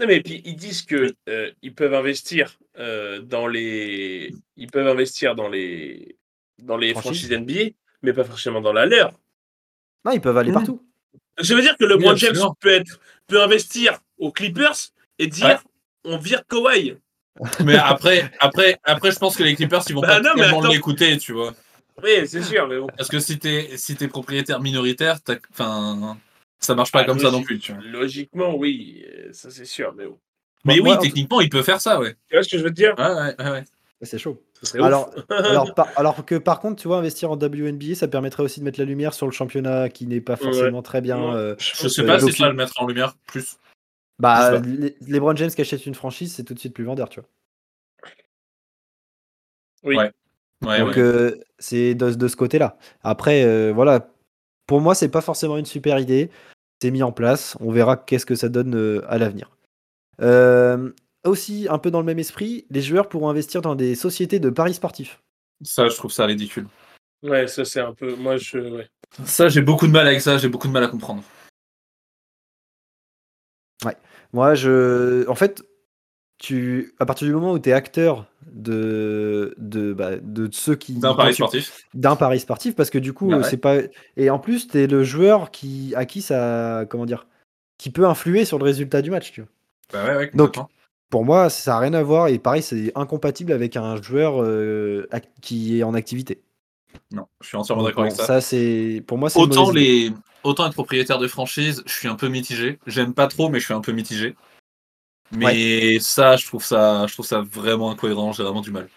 Non, 0.00 0.06
mais 0.06 0.20
puis 0.22 0.42
ils 0.44 0.56
disent 0.56 0.82
que 0.82 1.14
euh, 1.28 1.50
ils 1.62 1.74
peuvent 1.74 1.94
investir 1.94 2.58
euh, 2.78 3.20
dans 3.20 3.46
les 3.46 4.32
ils 4.56 4.70
peuvent 4.70 4.88
investir 4.88 5.34
dans 5.34 5.48
les 5.48 6.16
dans 6.62 6.76
les 6.76 6.92
Franchises. 6.92 7.28
franchises 7.28 7.32
NBA, 7.32 7.70
mais 8.02 8.12
pas 8.12 8.24
forcément 8.24 8.60
dans 8.60 8.72
la 8.72 8.86
leur. 8.86 9.12
Non, 10.06 10.12
ils 10.12 10.20
peuvent 10.20 10.36
aller 10.38 10.50
Mhm. 10.50 10.54
partout. 10.54 10.82
Ça 11.42 11.54
veut 11.54 11.60
dire 11.62 11.76
que 11.76 11.84
Oui, 11.84 11.90
LeBron 11.90 12.14
James 12.16 12.30
absolument. 12.30 12.56
peut 12.60 12.70
être 12.72 13.00
peut 13.26 13.42
investir 13.42 13.98
aux 14.18 14.30
Clippers 14.30 14.76
et 15.18 15.26
dire 15.26 15.46
Ouais. 15.46 15.56
on 16.04 16.16
vire 16.16 16.42
Kawhi. 16.48 16.96
Mais 17.64 17.74
après, 17.76 18.30
après, 18.38 18.78
après, 18.84 19.10
je 19.10 19.18
pense 19.18 19.36
que 19.36 19.42
les 19.42 19.54
Clippers, 19.56 19.82
ils 19.88 19.94
vont 19.94 20.00
Bah 20.00 20.06
pas 20.08 20.20
non, 20.20 20.30
mais 20.36 20.42
tellement 20.42 20.62
l'écouter, 20.68 21.18
tu 21.18 21.32
vois. 21.32 21.52
Oui, 22.02 22.26
c'est 22.26 22.42
sûr, 22.42 22.68
mais 22.68 22.78
bon. 22.78 22.86
Parce 22.96 23.08
que 23.10 23.18
si 23.18 23.38
t'es 23.38 23.76
si 23.76 23.96
t'es 23.96 24.06
propriétaire 24.08 24.60
minoritaire, 24.60 25.18
enfin, 25.50 26.16
ça 26.60 26.74
marche 26.74 26.92
pas 26.92 27.00
Ah, 27.00 27.04
comme 27.04 27.18
ça 27.18 27.30
non 27.30 27.42
plus, 27.42 27.58
tu 27.58 27.72
vois. 27.72 27.82
Logiquement, 27.82 28.54
oui, 28.56 29.04
euh, 29.08 29.32
ça 29.32 29.50
c'est 29.50 29.64
sûr, 29.64 29.92
mais 29.94 30.06
bon. 30.06 30.18
Mais 30.64 30.76
Moi, 30.78 30.90
oui, 30.90 30.96
en- 30.96 31.00
techniquement, 31.00 31.40
il 31.40 31.48
peut 31.50 31.62
faire 31.62 31.80
ça, 31.80 31.98
ouais. 32.00 32.14
Tu 32.28 32.36
vois 32.36 32.42
ce 32.42 32.48
que 32.48 32.58
je 32.58 32.62
veux 32.62 32.70
te 32.70 32.74
dire? 32.74 32.94
Ouais, 32.96 33.04
ouais, 33.06 33.34
ouais. 33.38 33.50
ouais. 33.50 33.64
C'est 34.02 34.18
chaud. 34.18 34.40
Alors, 34.74 35.10
alors, 35.30 35.74
par- 35.74 35.88
alors 35.96 36.24
que 36.24 36.34
par 36.34 36.60
contre, 36.60 36.80
tu 36.80 36.88
vois, 36.88 36.98
investir 36.98 37.30
en 37.30 37.36
WNBA, 37.36 37.94
ça 37.94 38.08
permettrait 38.08 38.42
aussi 38.42 38.60
de 38.60 38.64
mettre 38.64 38.78
la 38.78 38.86
lumière 38.86 39.14
sur 39.14 39.26
le 39.26 39.32
championnat 39.32 39.88
qui 39.88 40.06
n'est 40.06 40.20
pas 40.20 40.36
forcément 40.36 40.82
très 40.82 41.00
bien. 41.00 41.18
Ouais. 41.30 41.34
euh, 41.34 41.54
Je 41.58 41.88
sais 41.88 42.02
Euh, 42.02 42.06
pas 42.06 42.20
si 42.20 42.32
ça 42.32 42.48
le 42.48 42.54
mettre 42.54 42.80
en 42.80 42.86
lumière 42.86 43.14
plus. 43.26 43.56
bah, 44.18 44.58
les, 44.60 44.96
LeBron 45.06 45.36
James 45.36 45.50
qui 45.50 45.60
achète 45.60 45.86
une 45.86 45.94
franchise, 45.94 46.34
c'est 46.34 46.44
tout 46.44 46.54
de 46.54 46.58
suite 46.58 46.74
plus 46.74 46.84
vendeur, 46.84 47.08
tu 47.08 47.20
vois. 47.20 47.28
Oui. 49.84 49.96
Ouais. 49.96 50.10
Ouais, 50.64 50.78
Donc 50.80 50.88
ouais. 50.96 50.98
euh, 50.98 51.38
c'est 51.58 51.94
de, 51.94 52.10
de 52.14 52.28
ce 52.28 52.36
côté-là. 52.36 52.78
Après, 53.02 53.44
euh, 53.44 53.72
voilà, 53.74 54.08
pour 54.66 54.80
moi, 54.80 54.94
c'est 54.94 55.10
pas 55.10 55.20
forcément 55.20 55.58
une 55.58 55.66
super 55.66 55.98
idée. 55.98 56.30
C'est 56.82 56.90
mis 56.90 57.02
en 57.02 57.12
place. 57.12 57.56
On 57.60 57.70
verra 57.70 57.96
qu'est-ce 57.96 58.26
que 58.26 58.34
ça 58.34 58.48
donne 58.48 58.74
euh, 58.74 59.02
à 59.06 59.18
l'avenir. 59.18 59.50
Euh, 60.22 60.92
aussi, 61.28 61.66
un 61.70 61.78
peu 61.78 61.90
dans 61.90 62.00
le 62.00 62.06
même 62.06 62.18
esprit, 62.18 62.66
les 62.70 62.82
joueurs 62.82 63.08
pourront 63.08 63.28
investir 63.28 63.60
dans 63.62 63.74
des 63.74 63.94
sociétés 63.94 64.38
de 64.40 64.50
paris 64.50 64.74
sportifs. 64.74 65.20
Ça, 65.62 65.88
je 65.88 65.94
trouve 65.96 66.12
ça 66.12 66.26
ridicule. 66.26 66.66
Ouais, 67.22 67.46
ça 67.48 67.64
c'est 67.64 67.80
un 67.80 67.94
peu. 67.94 68.14
Moi, 68.16 68.36
je. 68.36 68.58
Ouais. 68.58 68.88
Ça, 69.24 69.48
j'ai 69.48 69.62
beaucoup 69.62 69.86
de 69.86 69.92
mal 69.92 70.06
avec 70.06 70.20
ça, 70.20 70.36
j'ai 70.38 70.48
beaucoup 70.48 70.68
de 70.68 70.72
mal 70.72 70.84
à 70.84 70.88
comprendre. 70.88 71.22
Moi, 74.32 74.54
je, 74.54 75.26
en 75.28 75.34
fait, 75.34 75.62
tu, 76.38 76.94
à 76.98 77.06
partir 77.06 77.26
du 77.26 77.32
moment 77.32 77.52
où 77.52 77.58
tu 77.58 77.70
es 77.70 77.72
acteur 77.72 78.26
de, 78.52 79.54
de, 79.56 79.92
bah, 79.94 80.16
de 80.16 80.48
ceux 80.52 80.74
qui 80.74 80.94
D'un 80.94 81.10
dont 81.10 81.16
pari 81.16 81.30
tu- 81.30 81.36
sportif. 81.36 81.86
d'un 81.94 82.16
pari 82.16 82.40
sportif 82.40 82.74
parce 82.74 82.90
que 82.90 82.98
du 82.98 83.12
coup 83.14 83.30
ouais. 83.32 83.42
c'est 83.44 83.56
pas 83.56 83.76
et 84.18 84.28
en 84.28 84.38
plus 84.38 84.68
t'es 84.68 84.86
le 84.88 85.04
joueur 85.04 85.50
qui 85.50 85.94
à 85.96 86.04
qui 86.04 86.20
ça 86.20 86.84
comment 86.90 87.06
dire 87.06 87.26
qui 87.78 87.90
peut 87.90 88.04
influer 88.04 88.44
sur 88.44 88.58
le 88.58 88.64
résultat 88.64 89.00
du 89.00 89.10
match 89.10 89.32
tu 89.32 89.40
vois. 89.42 89.50
Bah 89.92 90.04
ouais, 90.10 90.16
ouais, 90.16 90.30
Donc. 90.34 90.56
Pour 91.10 91.24
moi 91.24 91.50
ça 91.50 91.72
n'a 91.72 91.78
rien 91.78 91.94
à 91.94 92.02
voir 92.02 92.28
et 92.28 92.38
pareil 92.38 92.62
c'est 92.62 92.92
incompatible 92.96 93.52
avec 93.52 93.76
un 93.76 94.00
joueur 94.02 94.42
euh, 94.42 95.06
qui 95.42 95.78
est 95.78 95.82
en 95.82 95.94
activité 95.94 96.42
Non, 97.12 97.26
je 97.40 97.48
suis 97.48 97.56
entièrement 97.56 97.82
d'accord 97.84 98.04
avec 98.04 98.16
ça. 98.16 98.40
c'est 98.40 99.02
pour 99.06 99.18
moi 99.18 99.28
Autant, 99.36 99.70
idée. 99.70 99.80
les... 99.80 100.12
Autant 100.42 100.66
être 100.66 100.74
propriétaire 100.74 101.18
de 101.18 101.26
franchise, 101.26 101.82
je 101.86 101.92
suis 101.92 102.06
un 102.06 102.14
peu 102.14 102.28
mitigé. 102.28 102.78
J'aime 102.86 103.14
pas 103.14 103.26
trop, 103.26 103.48
mais 103.48 103.58
je 103.58 103.64
suis 103.64 103.74
un 103.74 103.80
peu 103.80 103.90
mitigé. 103.92 104.36
Mais 105.32 105.98
ça, 105.98 106.36
je 106.36 106.46
trouve 106.46 106.64
ça, 106.64 107.04
je 107.08 107.14
trouve 107.14 107.26
ça 107.26 107.40
vraiment 107.40 107.90
incohérent. 107.90 108.30
J'ai 108.32 108.44
vraiment 108.44 108.60
du 108.60 108.70
mal. 108.70 108.88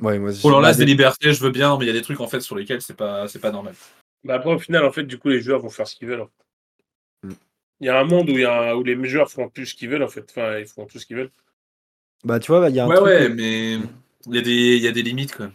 ouais, 0.00 0.20
moi, 0.20 0.30
Pour 0.40 0.50
leur 0.50 0.60
j'ai- 0.62 0.68
laisse 0.68 0.76
des 0.76 0.84
libertés, 0.86 1.32
je 1.32 1.42
veux 1.42 1.50
bien, 1.50 1.76
mais 1.78 1.84
il 1.84 1.88
y 1.88 1.90
a 1.90 1.94
des 1.94 2.02
trucs 2.02 2.20
en 2.20 2.28
fait 2.28 2.40
sur 2.40 2.54
lesquels 2.56 2.80
c'est 2.80 2.96
pas, 2.96 3.26
c'est 3.26 3.40
pas 3.40 3.50
normal. 3.50 3.74
Bah 4.24 4.34
après, 4.36 4.52
au 4.54 4.58
final, 4.58 4.84
en 4.84 4.92
fait, 4.92 5.02
du 5.04 5.18
coup, 5.18 5.28
les 5.28 5.40
joueurs 5.40 5.60
vont 5.60 5.70
faire 5.70 5.88
ce 5.88 5.96
qu'ils 5.96 6.06
veulent. 6.08 6.20
en 6.22 6.26
fait. 6.26 6.32
Il 7.82 7.86
y 7.86 7.88
a 7.88 7.98
un 8.00 8.04
monde 8.04 8.30
où, 8.30 8.32
il 8.32 8.40
y 8.40 8.44
a 8.44 8.70
un- 8.70 8.74
où 8.74 8.82
les 8.84 8.96
joueurs 9.08 9.28
font 9.30 9.48
plus 9.48 9.66
ce 9.66 9.74
qu'ils 9.74 9.88
veulent, 9.90 10.04
en 10.04 10.08
fait. 10.08 10.24
Enfin, 10.30 10.56
ils 10.58 10.66
font 10.66 10.86
tout 10.86 10.98
ce 11.00 11.04
qu'ils 11.04 11.16
veulent. 11.16 11.32
bah 12.24 12.38
tu 12.38 12.50
vois 12.52 12.60
bah, 12.60 12.70
il 12.70 12.76
y 12.76 12.80
a 12.80 12.84
un 12.84 12.88
Ouais, 12.88 12.94
truc, 12.94 13.06
ouais, 13.08 13.22
euh, 13.28 13.34
mais 13.34 13.72
il 14.28 14.34
y, 14.34 14.38
a 14.38 14.42
des- 14.42 14.78
y 14.78 14.86
a 14.86 14.92
des 14.92 15.02
limites 15.02 15.34
quand 15.36 15.42
même. 15.44 15.52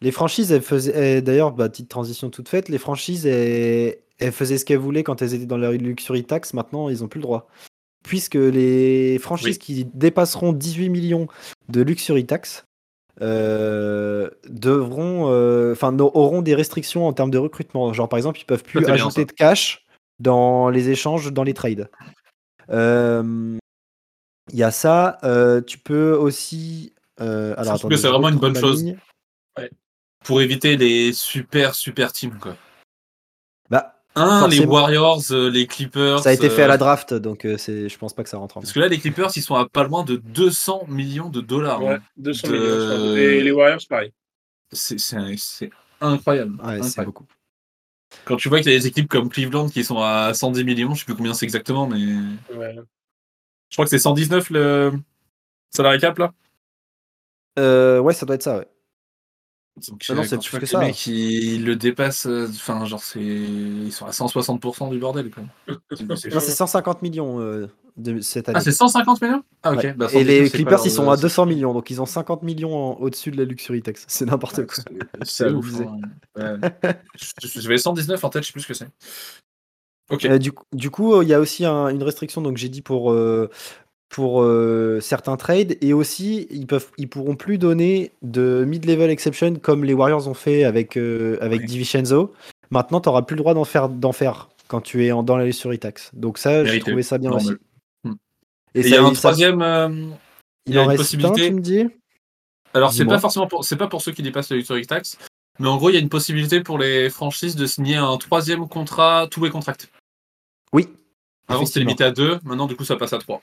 les 0.00 0.10
franchises 0.10 0.50
elles 0.50 0.62
faisaient 0.62 1.22
d'ailleurs 1.22 1.52
bah, 1.52 1.68
petite 1.68 1.88
transition 1.88 2.28
toute 2.30 2.48
faite 2.48 2.68
les 2.68 2.78
franchises 2.78 3.24
elles, 3.26 3.96
elles 4.18 4.32
faisaient 4.32 4.58
ce 4.58 4.64
qu'elles 4.64 4.78
voulaient 4.78 5.04
quand 5.04 5.22
elles 5.22 5.34
étaient 5.34 5.46
dans 5.46 5.56
la 5.56 5.70
luxury 5.72 6.24
tax 6.24 6.52
maintenant 6.54 6.88
ils 6.88 7.04
ont 7.04 7.08
plus 7.08 7.18
le 7.18 7.22
droit 7.22 7.48
puisque 8.04 8.34
les 8.34 9.18
franchises 9.20 9.56
Oui. 9.56 9.58
qui 9.58 9.84
dépasseront 9.94 10.52
18 10.52 10.88
millions 10.88 11.28
de 11.68 11.80
luxury 11.82 12.26
tax 12.26 12.64
euh, 13.20 14.28
devront, 14.48 15.30
euh, 15.30 15.72
enfin, 15.72 15.96
auront 15.98 16.42
des 16.42 16.54
restrictions 16.54 17.06
en 17.06 17.12
termes 17.12 17.30
de 17.32 17.38
recrutement. 17.38 17.92
Genre, 17.92 18.08
par 18.08 18.16
exemple, 18.16 18.38
ils 18.40 18.44
peuvent 18.44 18.62
plus 18.62 18.80
bien, 18.80 18.94
ajouter 18.94 19.24
de 19.24 19.32
cash 19.32 19.84
dans 20.20 20.68
les 20.70 20.90
échanges, 20.90 21.32
dans 21.32 21.42
les 21.44 21.54
trades. 21.54 21.90
Euh, 22.70 23.56
Il 24.52 24.58
y 24.58 24.62
a 24.62 24.70
ça. 24.70 25.18
euh, 25.24 25.60
tu 25.60 25.78
peux 25.78 26.12
aussi. 26.12 26.92
euh, 27.20 27.54
alors, 27.58 27.78
trouve 27.78 27.90
que 27.90 27.96
c'est 27.96 28.02
je 28.08 28.12
vraiment 28.12 28.28
une 28.28 28.36
bonne 28.38 28.56
chose. 28.56 28.84
Pour 30.24 30.40
éviter 30.42 30.76
les 30.76 31.12
super, 31.12 31.74
super 31.74 32.12
teams, 32.12 32.38
quoi. 32.38 32.56
Bah, 33.70 33.94
Un, 34.16 34.48
les. 34.48 34.64
Warriors, 34.64 35.22
euh, 35.30 35.48
les 35.48 35.66
Clippers. 35.66 36.20
ça 36.20 36.30
a 36.30 36.32
été 36.32 36.50
fait 36.50 36.62
à 36.62 36.66
la 36.66 36.76
draft, 36.76 37.14
donc 37.14 37.44
euh, 37.44 37.56
c'est, 37.56 37.88
je 37.88 37.98
pense 37.98 38.14
pas 38.14 38.24
que 38.24 38.28
ça 38.28 38.36
rentre 38.38 38.56
en 38.56 38.60
Parce 38.60 38.72
que 38.72 38.80
là, 38.80 38.88
les 38.88 38.98
Clippers, 38.98 39.30
ils 39.36 39.42
sont 39.42 39.54
à 39.54 39.68
pas 39.68 39.84
loin 39.84 40.02
de 40.04 40.16
200 40.16 40.86
millions 40.88 41.28
de 41.28 41.40
dollars. 41.40 41.82
Ouais, 41.82 41.94
hein. 41.94 42.02
200 42.16 42.48
de- 42.48 42.52
millions. 42.52 42.64
je 42.64 42.88
pense. 42.96 43.16
Et 43.18 43.40
les 43.42 43.50
Warriors, 43.52 43.80
pareil. 43.88 44.12
C'est 44.72 45.70
incroyable. 46.00 46.54
Ouais, 46.60 46.78
c'est 46.82 46.86
incroyable. 47.00 47.04
beaucoup. 47.06 47.26
Quand 48.24 48.36
tu 48.36 48.48
vois 48.48 48.60
qu'il 48.60 48.72
y 48.72 48.74
a 48.74 48.78
des 48.78 48.86
équipes 48.86 49.08
comme 49.08 49.28
Cleveland 49.28 49.68
qui 49.68 49.84
sont 49.84 49.98
à 50.00 50.32
110 50.34 50.64
millions, 50.64 50.94
je 50.94 51.00
sais 51.00 51.04
plus 51.04 51.14
combien 51.14 51.34
c'est 51.34 51.44
exactement, 51.46 51.86
mais 51.86 51.96
Ouais. 52.54 52.74
je 53.68 53.74
crois 53.76 53.84
que 53.84 53.90
c'est 53.90 53.98
119 53.98 54.50
le 54.50 54.92
salary 55.70 55.98
cap 55.98 56.18
là? 56.18 56.32
Euh, 57.58 57.98
ouais, 58.00 58.14
ça 58.14 58.24
doit 58.26 58.36
être 58.36 58.42
ça, 58.42 58.58
ouais. 58.58 58.68
Donc, 59.88 60.04
Ah 60.08 60.14
non, 60.14 60.20
euh, 60.22 60.24
c'est 60.24 60.38
que 60.38 60.56
les 60.56 60.66
ça. 60.66 60.78
mecs, 60.80 61.06
ils 61.06 61.64
le 61.64 61.76
dépassent, 61.76 62.26
euh, 62.26 62.46
enfin, 62.48 62.84
genre, 62.84 63.02
c'est. 63.02 63.20
Ils 63.20 63.92
sont 63.92 64.06
à 64.06 64.10
160% 64.10 64.90
du 64.90 64.98
bordel, 64.98 65.30
quoi. 65.30 65.42
Non, 66.08 66.16
c'est 66.16 66.30
150 66.50 67.02
millions 67.02 67.40
euh, 67.40 67.66
de 67.96 68.20
cette 68.20 68.48
année. 68.48 68.58
Ah, 68.58 68.62
c'est 68.62 68.72
150 68.72 69.22
millions? 69.22 69.42
Ah, 69.62 69.72
ok. 69.72 69.78
Ouais. 69.82 69.92
Bah, 69.94 70.06
Et 70.06 70.18
119, 70.18 70.26
les 70.26 70.50
Clippers, 70.50 70.80
ils 70.84 70.90
sont 70.90 71.10
à 71.10 71.16
200 71.16 71.46
millions, 71.46 71.72
donc 71.74 71.90
ils 71.90 72.00
ont 72.02 72.06
50 72.06 72.42
millions 72.42 72.74
en- 72.76 72.94
au-dessus 73.00 73.30
de 73.30 73.36
la 73.36 73.44
luxury 73.44 73.82
tax. 73.82 74.04
C'est 74.08 74.24
n'importe 74.26 74.66
quoi. 74.66 74.84
C'est- 75.22 75.50
ouf. 75.52 75.68
hein. 75.80 76.00
Ouais. 76.36 76.94
Je- 77.16 77.60
J'avais 77.60 77.78
119 77.78 78.22
en 78.24 78.30
tête, 78.30 78.42
je 78.42 78.48
sais 78.48 78.52
plus 78.52 78.62
ce 78.62 78.68
que 78.68 78.74
c'est. 78.74 78.88
Ok. 80.10 80.24
Euh, 80.24 80.38
du, 80.38 80.52
coup- 80.52 80.64
du 80.72 80.90
coup, 80.90 81.14
euh, 81.14 81.22
il 81.22 81.28
y 81.28 81.34
a 81.34 81.40
aussi 81.40 81.64
un- 81.66 81.88
une 81.88 82.02
restriction, 82.02 82.40
donc 82.40 82.56
j'ai 82.56 82.68
dit 82.70 82.80
pour, 82.82 83.12
euh, 83.12 83.50
pour 84.08 84.42
euh, 84.42 85.00
certains 85.00 85.36
trades, 85.36 85.76
et 85.82 85.92
aussi 85.92 86.46
ils 86.50 86.66
peuvent, 86.66 86.90
ils 86.96 87.08
pourront 87.08 87.36
plus 87.36 87.58
donner 87.58 88.12
de 88.22 88.64
mid-level 88.66 89.10
exception 89.10 89.54
comme 89.56 89.84
les 89.84 89.92
Warriors 89.94 90.28
ont 90.28 90.34
fait 90.34 90.64
avec 90.64 90.96
euh, 90.96 91.36
avec 91.40 91.60
Ouais. 91.60 91.66
DiVincenzo. 91.66 92.32
Maintenant, 92.70 93.00
tu 93.00 93.08
n'auras 93.08 93.22
plus 93.22 93.34
le 93.36 93.40
droit 93.40 93.54
d'en 93.54 93.64
faire 93.64 93.88
d'en 93.88 94.12
faire 94.12 94.48
quand 94.66 94.80
tu 94.80 95.04
es 95.06 95.12
en- 95.12 95.22
dans 95.22 95.36
la 95.36 95.44
luxury 95.44 95.78
tax. 95.78 96.10
Donc 96.14 96.38
ça, 96.38 96.64
j'ai 96.64 96.80
trouvé 96.80 97.02
ça 97.02 97.18
bien 97.18 97.30
Normal. 97.30 97.46
aussi. 97.54 97.56
Hmm. 98.04 98.14
Et 98.74 98.80
il 98.80 98.88
y 98.88 98.94
a 98.96 99.02
un 99.02 99.14
ça- 99.14 99.20
troisième. 99.28 99.62
euh, 99.62 99.88
il 100.66 100.74
y 100.74 100.78
a 100.78 100.80
en 100.80 100.84
une 100.84 100.88
reste 100.90 101.02
possibilité. 101.02 101.44
un, 101.44 101.48
tu 101.48 101.54
me 101.54 101.60
dis? 101.60 101.84
Alors 102.74 102.92
c'est 102.92 103.06
pas 103.06 103.18
forcément 103.18 103.46
pour 103.46 103.64
c'est 103.64 103.76
pas 103.76 103.88
pour 103.88 104.02
ceux 104.02 104.12
qui 104.12 104.22
dépassent 104.22 104.50
la 104.50 104.56
luxury 104.56 104.86
tax, 104.86 105.18
mais 105.58 105.68
en 105.68 105.76
gros 105.78 105.88
il 105.90 105.94
y 105.94 105.96
a 105.96 106.00
une 106.00 106.10
possibilité 106.10 106.60
pour 106.62 106.78
les 106.78 107.08
franchises 107.10 107.56
de 107.56 107.64
signer 107.66 107.96
un 107.96 108.16
troisième 108.18 108.68
contrat 108.68 109.26
tous 109.30 109.42
les 109.44 109.50
contracts. 109.50 109.90
Oui. 110.74 110.86
Avant 111.48 111.64
c'était 111.64 111.80
limité 111.80 112.04
à 112.04 112.10
deux, 112.10 112.38
maintenant 112.44 112.66
du 112.66 112.76
coup 112.76 112.84
ça 112.84 112.96
passe 112.96 113.14
à 113.14 113.18
trois. 113.18 113.40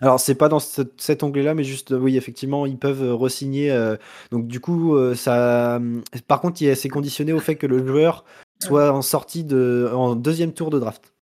Alors, 0.00 0.20
c'est 0.20 0.34
pas 0.36 0.48
dans 0.48 0.60
ce- 0.60 0.82
cet 0.96 1.22
onglet-là, 1.24 1.54
mais 1.54 1.64
juste, 1.64 1.90
oui, 1.90 2.16
effectivement, 2.16 2.66
ils 2.66 2.78
peuvent 2.78 3.02
euh, 3.02 3.14
re-signer. 3.14 3.70
euh, 3.72 3.96
donc, 4.30 4.46
du 4.46 4.60
coup, 4.60 4.94
euh, 4.94 5.14
ça. 5.14 5.80
Par 6.28 6.40
contre, 6.40 6.58
c'est 6.74 6.88
conditionné 6.88 7.32
au 7.32 7.40
fait 7.40 7.56
que 7.56 7.66
le 7.66 7.84
joueur 7.86 8.24
soit 8.62 8.92
en 8.92 9.02
sortie 9.02 9.44
de, 9.44 9.90
en 9.92 10.14
deuxième 10.14 10.52
tour 10.52 10.70
de 10.70 10.78
draft. 10.78 11.14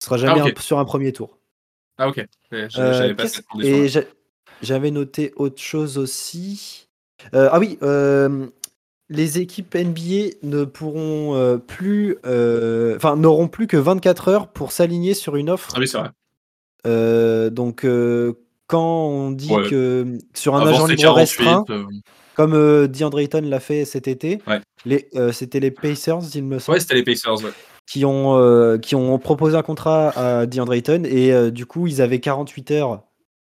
Ce 0.00 0.06
sera 0.06 0.16
jamais 0.16 0.40
Ah, 0.40 0.44
un- 0.46 0.60
sur 0.60 0.78
un 0.78 0.84
premier 0.84 1.12
tour. 1.12 1.38
Ah 1.98 2.08
ok. 2.08 2.16
Ouais, 2.52 2.68
Euh, 2.76 3.14
pas 3.14 3.26
cette 3.28 3.46
condition. 3.46 3.76
et 3.76 3.88
j'a- 3.88 4.02
j'avais 4.62 4.90
noté 4.90 5.32
autre 5.36 5.60
chose 5.62 5.96
aussi. 5.98 6.88
Ah 7.32 7.58
oui, 7.58 7.78
les 9.08 9.38
équipes 9.38 9.74
NBA 9.76 10.36
ne 10.42 10.64
pourront 10.64 11.58
plus, 11.66 12.16
enfin, 12.24 13.16
n'auront 13.16 13.48
plus 13.48 13.66
que 13.68 13.76
24 13.76 14.28
heures 14.28 14.48
pour 14.48 14.72
s'aligner 14.72 15.14
sur 15.14 15.36
une 15.36 15.50
offre 15.50 15.70
Ah 15.74 15.78
oui 15.78 15.86
c'est 15.88 15.98
vrai. 15.98 16.10
Euh, 16.86 17.50
donc, 17.50 17.84
euh, 17.84 18.34
quand 18.66 19.06
on 19.08 19.30
dit 19.30 19.52
Ouais. 19.52 19.68
que 19.68 20.18
sur 20.34 20.54
un 20.56 20.60
Avant, 20.60 20.70
agent 20.70 20.86
libre 20.86 21.02
48. 21.02 21.20
restreint, 21.44 21.64
euh, 21.70 21.84
comme 22.34 22.54
euh, 22.54 22.86
DeAndre 22.88 23.20
Ayton 23.20 23.42
l'a 23.44 23.60
fait 23.60 23.84
cet 23.84 24.08
été, 24.08 24.38
Ouais. 24.46 24.60
euh, 25.16 25.32
c'était 25.32 25.60
les 25.60 25.70
Pacers, 25.70 26.20
il 26.34 26.44
me 26.44 26.58
semble, 26.58 26.76
Ouais, 26.76 26.80
c'était 26.80 26.94
les 26.94 27.02
Pacers. 27.04 27.42
Ouais. 27.44 27.50
qui, 27.86 28.04
ont, 28.04 28.36
euh, 28.36 28.78
qui 28.78 28.94
ont 28.96 29.18
proposé 29.18 29.56
un 29.56 29.62
contrat 29.62 30.08
à 30.10 30.46
DeAndre 30.46 30.74
Ayton 30.74 31.02
et 31.04 31.32
euh, 31.32 31.50
du 31.50 31.66
coup, 31.66 31.86
ils 31.86 32.02
avaient 32.02 32.18
48 32.20 32.70
heures 32.72 33.02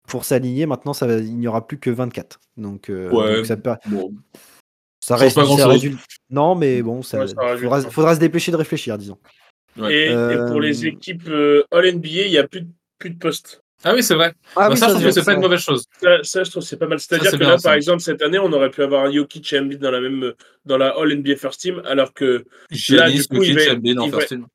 pour 0.08 0.26
s'aligner. 0.26 0.66
Maintenant, 0.66 0.94
ça, 0.94 1.06
il 1.20 1.38
n'y 1.38 1.48
aura 1.48 1.66
plus 1.68 1.78
que 1.78 1.90
24. 1.92 2.40
Donc, 2.58 2.90
euh, 2.90 3.10
Ouais. 3.12 3.36
donc 3.38 3.46
ça, 3.46 3.56
peut- 3.58 3.72
Bon. 3.88 4.12
ça 5.00 5.16
reste 5.16 5.36
pas 5.36 5.46
ça 5.46 5.68
résulte- 5.68 6.00
Non, 6.32 6.56
mais 6.56 6.82
bon, 6.82 7.04
ça, 7.04 7.20
Ouais, 7.20 7.28
ça 7.28 7.90
faudra, 7.92 8.16
se 8.16 8.20
dépêcher 8.20 8.52
de 8.52 8.58
réfléchir, 8.58 8.98
disons. 8.98 9.18
Ouais. 9.78 9.94
Et, 9.94 10.12
et 10.12 10.38
pour 10.50 10.60
les 10.60 10.86
équipes 10.88 11.28
euh, 11.30 11.64
All 11.72 11.86
NBA, 11.86 12.26
il 12.26 12.32
n'y 12.32 12.38
a 12.38 12.48
plus 12.48 12.62
de, 12.62 12.68
plus 13.04 13.10
de 13.10 13.18
postes. 13.20 13.62
Ah 13.84 13.94
oui, 13.94 14.02
c'est 14.02 14.16
vrai. 14.16 14.34
Ah 14.56 14.70
Bah, 14.70 14.78
ça, 14.78 14.88
je 14.88 14.92
trouve 14.94 15.04
que 15.04 15.12
c'est 15.12 15.26
pas 15.26 15.34
une 15.34 15.42
mauvaise 15.42 15.60
chose. 15.60 15.84
Ça, 16.02 16.24
ça, 16.24 16.44
je 16.46 16.50
trouve 16.52 16.64
que 16.64 16.70
c'est 16.70 16.78
pas 16.78 16.88
mal. 16.88 17.02
C'est-à-dire 17.02 17.32
c'est 17.32 17.38
que 17.38 17.44
bien, 17.44 17.50
là, 17.52 17.58
ça. 17.58 17.68
par 17.70 17.74
exemple, 17.76 18.02
cette 18.02 18.22
année, 18.22 18.40
on 18.40 18.52
aurait 18.54 18.70
pu 18.70 18.82
avoir 18.82 19.12
Jokic 19.12 19.52
et 19.52 19.60
Embiid 19.60 19.80
dans 19.82 19.92
la 19.92 20.00
même 20.00 20.34
dans 20.64 20.78
la 20.78 20.90
All 20.98 21.12
NBA 21.14 21.36
First 21.36 21.60
Team, 21.60 21.82
alors 21.86 22.14
que 22.14 22.46
Giannis, 22.72 23.28
du 23.28 23.28
coup, 23.28 23.44
Jokic, 23.44 23.58
va- 23.68 23.74
Embiid 23.74 24.00
en 24.00 24.06
il 24.06 24.12
va- 24.12 24.18
first 24.20 24.30
team. 24.30 24.48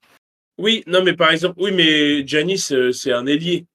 oui, 0.56 0.82
non, 0.86 1.02
mais 1.04 1.12
par 1.12 1.30
exemple, 1.30 1.56
oui, 1.58 1.72
mais 1.72 2.26
Giannis, 2.26 2.68
euh, 2.72 2.90
c'est 2.92 3.12
un 3.12 3.26
ailier. 3.26 3.66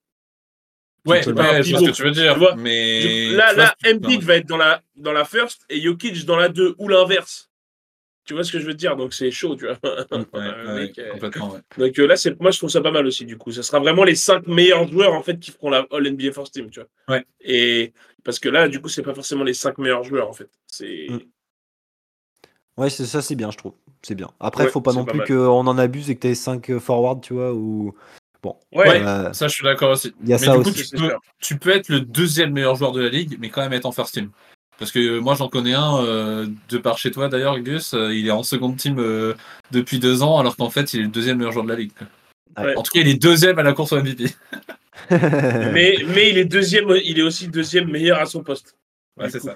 Ouais, 1.06 1.22
C'est 1.22 1.34
pas 1.36 1.44
un 1.44 1.54
ouais, 1.58 1.64
je 1.64 1.76
ce 1.76 1.86
que 1.86 1.92
tu 1.92 2.04
veux 2.04 2.12
dire. 2.12 2.34
Tu 2.34 2.40
vois, 2.40 2.56
mais 2.56 3.30
là, 3.34 3.54
là, 3.54 3.76
Embiid 3.86 4.24
va 4.24 4.38
être 4.38 4.48
dans 4.48 4.58
la 4.58 4.82
dans 4.96 5.14
la 5.14 5.24
First 5.26 5.66
et 5.70 5.80
Jokic 5.82 6.26
dans 6.26 6.38
la 6.38 6.50
2 6.50 6.74
ou 6.80 6.88
l'inverse. 6.88 7.50
Tu 8.26 8.34
vois 8.34 8.44
ce 8.44 8.52
que 8.52 8.60
je 8.60 8.66
veux 8.66 8.74
dire? 8.74 8.96
Donc 8.96 9.14
c'est 9.14 9.32
chaud, 9.32 9.56
tu 9.56 9.66
vois. 9.66 9.78
Ouais, 10.12 10.26
Le 10.34 10.68
ouais, 10.68 10.74
mec, 10.76 11.00
euh, 11.00 11.12
complètement, 11.12 11.54
ouais. 11.54 11.60
Donc 11.78 12.00
euh, 12.00 12.08
là, 12.08 12.16
c'est 12.16 12.40
moi 12.40 12.52
je 12.52 12.58
trouve 12.58 12.70
ça 12.70 12.82
pas 12.82 12.92
mal 12.92 13.06
aussi 13.06 13.26
du 13.26 13.38
coup. 13.38 13.52
Ça 13.52 13.64
sera 13.64 13.80
vraiment 13.80 14.04
les 14.04 14.16
cinq 14.16 14.48
meilleurs 14.48 14.88
joueurs 14.88 15.14
en 15.14 15.24
fait 15.24 15.40
qui 15.40 15.52
feront 15.52 15.70
la 15.70 15.86
All 15.92 16.08
NBA 16.08 16.32
First 16.32 16.54
Team, 16.54 16.70
tu 16.70 16.80
vois. 16.80 16.90
Ouais. 17.16 17.26
Et 17.42 17.94
parce 18.24 18.40
que 18.40 18.50
là, 18.50 18.68
du 18.70 18.82
coup, 18.82 18.88
c'est 18.90 19.02
pas 19.04 19.14
forcément 19.14 19.44
les 19.44 19.54
cinq 19.54 19.78
meilleurs 19.78 20.04
joueurs 20.04 20.30
en 20.30 20.34
fait. 20.34 20.50
C'est 20.68 21.08
Mm. 21.10 21.20
Ouais, 22.78 22.90
c'est 22.90 23.06
ça, 23.06 23.22
c'est 23.22 23.36
bien, 23.36 23.52
je 23.52 23.58
trouve. 23.58 23.74
C'est 24.02 24.16
bien. 24.16 24.32
Après, 24.40 24.66
Ouais, 24.66 24.72
faut 24.72 24.82
pas 24.82 24.94
non 24.94 25.06
pas 25.06 25.12
plus 25.12 25.24
qu'on 25.36 25.68
en 25.68 25.78
abuse 25.78 26.10
et 26.10 26.16
que 26.16 26.22
t'aies 26.22 26.34
5 26.36 26.80
forwards, 26.80 27.22
tu 27.22 27.34
vois, 27.34 27.54
ou. 27.54 27.94
Bon. 28.42 28.58
ouais, 28.74 29.02
euh, 29.02 29.32
Ça, 29.32 29.48
je 29.48 29.54
suis 29.54 29.64
d'accord 29.64 29.92
aussi. 29.92 30.14
Il 30.22 30.30
y 30.30 30.34
a 30.34 30.38
mais 30.38 30.46
ça 30.48 30.58
du 30.58 30.64
coup, 30.64 30.70
aussi. 30.70 30.90
tu 30.90 30.98
peux, 30.98 31.14
tu 31.40 31.58
peux 31.60 31.70
être 31.70 31.88
le 31.90 32.02
deuxième 32.02 32.52
meilleur 32.52 32.76
joueur 32.76 32.92
de 32.92 33.02
la 33.02 33.10
ligue, 33.10 33.38
mais 33.40 33.50
quand 33.50 33.62
même 33.62 33.72
être 33.74 33.86
en 33.86 33.92
first 33.92 34.14
team. 34.16 34.32
Parce 34.80 34.92
que 34.92 35.20
moi, 35.20 35.36
j'en 35.36 35.50
connais 35.50 35.74
un, 35.74 36.04
euh, 36.04 36.48
de 36.70 36.78
par 36.78 36.98
chez 36.98 37.12
toi 37.12 37.30
d'ailleurs, 37.30 37.60
Gus, 37.60 37.94
euh, 37.94 38.14
il 38.14 38.28
est 38.28 38.32
en 38.32 38.44
seconde 38.44 38.78
team 38.78 38.98
euh, 39.00 39.34
depuis 39.72 40.00
deux 40.00 40.24
ans, 40.24 40.40
alors 40.40 40.56
qu'en 40.56 40.70
fait, 40.70 40.94
il 40.94 41.02
est 41.02 41.04
le 41.04 41.10
deuxième 41.10 41.38
meilleur 41.38 41.52
joueur 41.52 41.66
de 41.66 41.70
la 41.70 41.78
ligue. 41.78 41.92
Ouais. 42.58 42.76
En 42.76 42.84
tout 42.84 42.92
cas, 42.92 43.00
il 43.00 43.08
est 43.08 43.22
deuxième 43.22 43.58
à 43.60 43.64
la 43.64 43.74
course 43.74 43.94
au 43.94 44.02
MVP. 44.02 44.26
mais 45.12 45.98
mais 46.08 46.30
il 46.30 46.38
est 46.38 46.46
deuxième, 46.46 46.90
il 47.04 47.20
est 47.20 47.24
aussi 47.24 47.48
deuxième 47.48 47.90
meilleur 47.90 48.20
à 48.20 48.26
son 48.26 48.44
poste. 48.44 48.78
Ouais, 49.18 49.30
c'est 49.30 49.40
ça. 49.40 49.56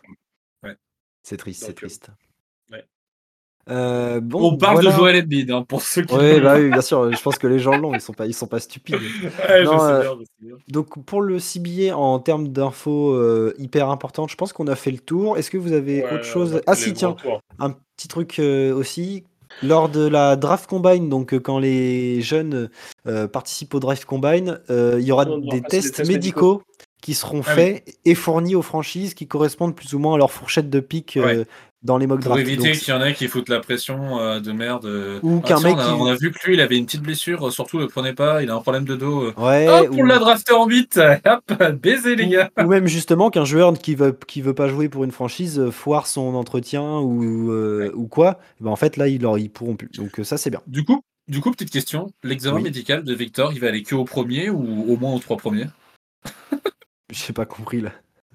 c'est 1.23 1.37
triste, 1.37 1.63
c'est 1.63 1.71
euh, 1.71 1.73
triste. 1.73 2.09
Euh, 3.69 4.19
bon, 4.21 4.53
On 4.53 4.57
parle 4.57 4.75
voilà. 4.75 4.91
de 4.91 4.95
Joel 4.95 5.23
Embiid, 5.23 5.51
hein, 5.51 5.63
pour 5.67 5.81
ceux 5.81 6.03
qui. 6.03 6.15
Ouais, 6.15 6.39
bah 6.39 6.55
oui, 6.57 6.69
bien 6.69 6.81
sûr. 6.81 7.11
Je 7.11 7.21
pense 7.21 7.37
que 7.37 7.47
les 7.47 7.59
gens 7.59 7.77
l'ont, 7.77 7.93
ils 7.93 8.01
sont 8.01 8.13
pas, 8.13 8.25
ils 8.25 8.33
sont 8.33 8.47
pas 8.47 8.59
stupides. 8.59 8.95
Ouais, 9.49 9.63
Non, 9.63 9.83
euh, 9.83 10.01
bien, 10.01 10.15
bien. 10.39 10.55
Donc 10.69 11.03
pour 11.05 11.21
le 11.21 11.39
CBA 11.39 11.95
en 11.95 12.19
termes 12.19 12.47
d'infos 12.49 13.11
euh, 13.13 13.53
hyper 13.57 13.89
importantes, 13.89 14.29
je 14.31 14.35
pense 14.35 14.53
qu'on 14.53 14.67
a 14.67 14.75
fait 14.75 14.91
le 14.91 14.99
tour. 14.99 15.37
Est-ce 15.37 15.49
que 15.51 15.57
vous 15.57 15.73
avez 15.73 16.03
Ouais, 16.03 16.13
autre 16.13 16.23
chose? 16.25 16.61
Ah 16.65 16.75
si, 16.75 16.93
tiens, 16.93 17.15
un 17.59 17.71
petit 17.95 18.07
truc 18.07 18.39
euh, 18.39 18.73
aussi. 18.73 19.23
Lors 19.63 19.89
de 19.89 20.05
la 20.07 20.35
draft 20.35 20.69
combine, 20.69 21.09
donc 21.09 21.33
quand 21.39 21.57
les 21.57 22.21
jeunes 22.21 22.69
participent 23.31 23.73
au 23.73 23.79
draft 23.79 24.05
combine, 24.05 24.59
il 24.69 25.01
y 25.01 25.11
aura 25.11 25.25
doit 25.25 25.39
des 25.39 25.61
tests 25.61 26.05
médicaux 26.07 26.61
qui 27.01 27.13
seront 27.13 27.41
Ah 27.45 27.51
oui. 27.55 27.55
faits 27.55 27.99
et 28.05 28.15
fournis 28.15 28.55
aux 28.55 28.61
franchises 28.61 29.13
qui 29.13 29.27
correspondent 29.27 29.75
plus 29.75 29.93
ou 29.93 29.99
moins 29.99 30.15
à 30.15 30.17
leur 30.17 30.31
fourchette 30.31 30.69
de 30.69 30.79
pic 30.79 31.17
euh. 31.17 31.45
Dans 31.87 31.97
les 31.97 32.05
mock 32.05 32.19
Pour 32.21 32.33
drafts. 32.33 32.47
éviter 32.47 32.67
Donc, 32.71 32.77
qu'il 32.77 32.93
y 32.93 32.97
en 32.97 33.01
ait 33.03 33.13
qui 33.15 33.27
foutent 33.27 33.49
la 33.49 33.59
pression 33.59 34.19
euh, 34.19 34.39
de 34.39 34.51
merde. 34.51 34.85
euh. 34.85 35.19
Ou 35.23 35.41
Ah, 35.43 35.47
qu'un 35.47 35.59
mec 35.61 35.75
on, 35.75 35.79
a, 35.79 35.83
qui- 35.85 35.91
on 36.01 36.05
a 36.05 36.15
vu 36.15 36.31
que 36.31 36.45
lui, 36.45 36.53
il 36.53 36.61
avait 36.61 36.77
une 36.77 36.85
petite 36.85 37.01
blessure, 37.01 37.47
euh, 37.47 37.49
surtout 37.49 37.79
le 37.79 37.87
prenez 37.87 38.13
pas, 38.13 38.43
il 38.43 38.51
a 38.51 38.55
un 38.55 38.59
problème 38.61 38.85
de 38.85 38.95
dos. 38.95 39.31
ouais, 39.37 39.67
Hop, 39.67 39.89
ou- 39.91 39.99
on 40.01 40.03
l'a 40.03 40.19
drafté 40.19 40.53
en 40.53 40.67
8 40.67 40.99
Hop, 41.25 41.63
baiser 41.81 42.15
les 42.15 42.27
gars 42.27 42.51
ou 42.63 42.67
même 42.67 42.85
justement 42.87 43.29
qu'un 43.31 43.45
joueur 43.45 43.73
qui 43.73 43.95
veut 43.95 44.15
qui 44.27 44.41
veut 44.41 44.53
pas 44.53 44.67
jouer 44.67 44.89
pour 44.89 45.03
une 45.03 45.11
franchise 45.11 45.69
foire 45.71 46.05
son 46.05 46.35
entretien 46.35 46.99
ou 46.99 47.51
euh, 47.51 47.91
ou 47.95 48.07
quoi, 48.07 48.37
ben 48.61 48.69
en 48.69 48.75
fait 48.75 48.97
là 48.97 49.07
ils 49.07 49.21
leur 49.21 49.37
ils 49.39 49.49
pourront 49.49 49.75
plus. 49.75 49.89
Donc 49.97 50.19
ça 50.23 50.37
c'est 50.37 50.49
bien. 50.49 50.61
Du 50.67 50.83
coup, 50.83 51.01
du 51.29 51.39
coup, 51.41 51.51
petite 51.51 51.71
question, 51.71 52.07
l'examen 52.23 52.57
Oui. 52.57 52.63
médical 52.63 53.03
de 53.03 53.13
Victor, 53.13 53.51
il 53.53 53.59
va 53.59 53.67
aller 53.67 53.83
que 53.83 53.95
au 53.95 54.03
premier 54.05 54.49
ou 54.49 54.91
au 54.91 54.97
moins 54.97 55.13
aux 55.13 55.19
trois 55.19 55.37
premiers? 55.37 55.67
J'ai 57.11 57.33
pas 57.33 57.45
compris 57.45 57.79
là. 57.81 57.91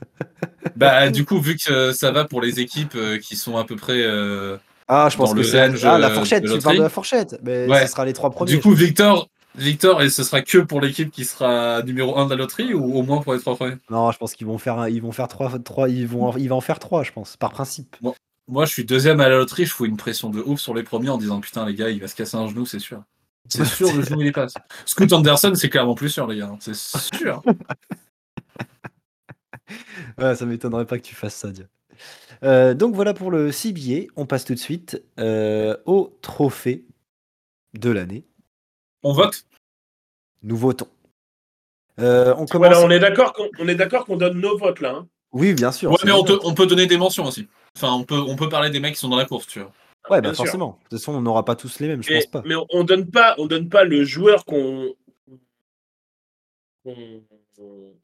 Bah 0.77 1.11
du 1.11 1.25
coup, 1.25 1.41
vu 1.41 1.57
que 1.57 1.71
euh, 1.73 1.93
ça 1.93 2.11
va 2.13 2.25
pour 2.25 2.41
les 2.41 2.61
équipes 2.61 2.95
euh, 2.95 3.19
qui 3.19 3.37
sont 3.37 3.57
à 3.57 3.65
peu 3.65 3.77
près... 3.77 4.01
euh, 4.03 4.57
Ah 4.89 5.09
je 5.11 5.17
pense 5.17 5.35
que 5.35 5.43
c'est 5.43 5.59
ah 5.59 5.99
la 5.99 6.09
euh, 6.09 6.15
fourchette. 6.15 6.45
Tu 6.45 6.59
parles 6.61 6.77
de 6.79 6.83
la 6.83 6.89
fourchette. 6.89 7.39
Mais 7.43 7.67
Ouais. 7.69 7.87
ce 7.87 7.93
sera 7.93 8.05
les 8.05 8.13
trois 8.13 8.31
premiers. 8.31 8.53
du 8.53 8.61
coup. 8.61 8.73
Victor, 8.73 9.29
Victor, 9.57 10.01
et 10.03 10.09
ce 10.09 10.23
sera 10.23 10.41
que 10.41 10.59
pour 10.59 10.81
l'équipe 10.81 11.11
qui 11.11 11.25
sera 11.25 11.83
numéro 11.83 12.17
1 12.17 12.25
de 12.27 12.31
la 12.31 12.37
loterie 12.37 12.73
ou 12.75 12.95
au 12.95 13.03
moins 13.03 13.21
pour 13.21 13.35
les 13.35 13.41
trois 13.41 13.57
premiers? 13.57 13.77
Non, 13.91 14.11
je 14.13 14.19
pense 14.19 14.35
qu'ils 14.35 14.47
vont 14.47 14.57
faire 14.59 14.79
un- 14.79 14.89
ils 14.89 15.03
vont 15.03 15.13
faire 15.13 15.29
trois 15.29 15.59
trois 15.59 15.89
ils 15.89 16.07
vont 16.07 16.35
il 16.39 16.49
va 16.49 16.55
en 16.55 16.61
faire 16.63 16.79
trois 16.79 17.03
je 17.03 17.13
pense 17.13 17.37
par 17.37 17.51
principe. 17.51 17.97
Moi, 18.49 18.65
je 18.65 18.73
suis 18.73 18.85
deuxième 18.85 19.21
à 19.21 19.29
la 19.29 19.37
loterie, 19.37 19.67
je 19.67 19.73
fous 19.73 19.85
une 19.85 19.97
pression 19.97 20.31
de 20.31 20.41
ouf 20.41 20.59
sur 20.61 20.75
les 20.75 20.83
premiers 20.83 21.11
en 21.11 21.19
disant 21.19 21.41
putain 21.41 21.67
les 21.67 21.75
gars, 21.75 21.91
il 21.91 22.01
va 22.01 22.09
se 22.09 22.15
casser 22.15 22.37
un 22.37 22.47
genou, 22.49 22.65
c'est 22.67 22.79
sûr. 22.79 23.03
C'est 23.49 23.65
sûr, 23.65 23.93
le 23.93 24.03
genou 24.05 24.21
il 24.23 24.29
est 24.29 24.33
passe. 24.33 24.55
Scoot 24.87 25.13
Anderson, 25.13 25.53
c'est 25.57 25.69
clairement 25.69 25.97
plus 25.97 26.09
sûr 26.09 26.27
les 26.29 26.39
gars, 26.39 26.47
hein. 26.53 26.57
c'est 26.61 26.77
sûr. 26.77 27.43
Ouais, 30.19 30.35
ça 30.35 30.47
m'étonnerait 30.47 30.87
pas 30.87 30.99
que 30.99 31.05
tu 31.05 31.15
fasses 31.15 31.35
ça. 31.37 31.51
Dia. 31.51 31.65
Euh, 32.43 32.75
donc 32.75 32.95
voilà 32.95 33.15
pour 33.15 33.31
le 33.31 33.51
CBA. 33.53 34.07
On 34.17 34.27
passe 34.27 34.45
tout 34.45 34.55
de 34.55 34.59
suite 34.59 35.03
euh, 35.19 35.77
au 35.87 36.19
trophée 36.23 36.85
de 37.75 37.91
l'année. 37.91 38.25
On 39.03 39.13
vote? 39.13 39.47
Nous 40.43 40.57
votons. 40.57 40.89
Euh, 42.01 42.33
on 42.39 42.47
commence. 42.47 42.69
Voilà, 42.69 42.81
on 42.81 42.91
est 42.91 42.99
d'accord 42.99 43.33
qu'on 43.33 43.49
on 43.59 43.69
est 43.69 43.75
d'accord 43.75 44.07
qu'on 44.07 44.17
donne 44.17 44.41
nos 44.41 44.57
votes 44.57 44.81
là. 44.81 44.95
hein. 44.95 45.09
Oui, 45.33 45.55
bien 45.55 45.73
sûr. 45.73 45.91
Ouais, 45.91 45.97
c'est 46.01 46.07
mais 46.07 46.13
on, 46.13 46.23
bien. 46.25 46.37
te- 46.39 46.45
on 46.47 46.55
peut 46.55 46.67
donner 46.67 46.87
des 46.87 46.97
mentions 46.99 47.25
aussi. 47.25 47.49
Enfin, 47.77 47.93
on 47.93 48.05
peut, 48.05 48.19
on 48.19 48.37
peut 48.37 48.49
parler 48.49 48.71
des 48.71 48.81
mecs 48.81 48.95
qui 48.95 49.01
sont 49.01 49.09
dans 49.09 49.17
la 49.17 49.25
course, 49.25 49.47
tu 49.47 49.61
vois. 49.61 49.73
Ouais, 50.11 50.21
Bien 50.21 50.31
bah 50.31 50.35
sûr. 50.35 50.45
forcément. 50.45 50.79
De 50.85 50.89
toute 50.91 50.99
façon, 50.99 51.13
on 51.15 51.23
n'aura 51.23 51.45
pas 51.45 51.55
tous 51.57 51.79
les 51.81 51.89
mêmes, 51.89 52.03
je 52.03 52.11
Mais, 52.11 52.17
pense 52.21 52.27
pas. 52.31 52.43
mais 52.45 52.55
on- 52.55 52.67
on 52.71 52.85
donne 52.85 53.11
pas, 53.11 53.35
on 53.39 53.47
donne 53.47 53.69
pas 53.69 53.85
le 53.85 54.05
joueur 54.05 54.45
qu'on. 54.45 54.95
qu'on- 56.85 57.23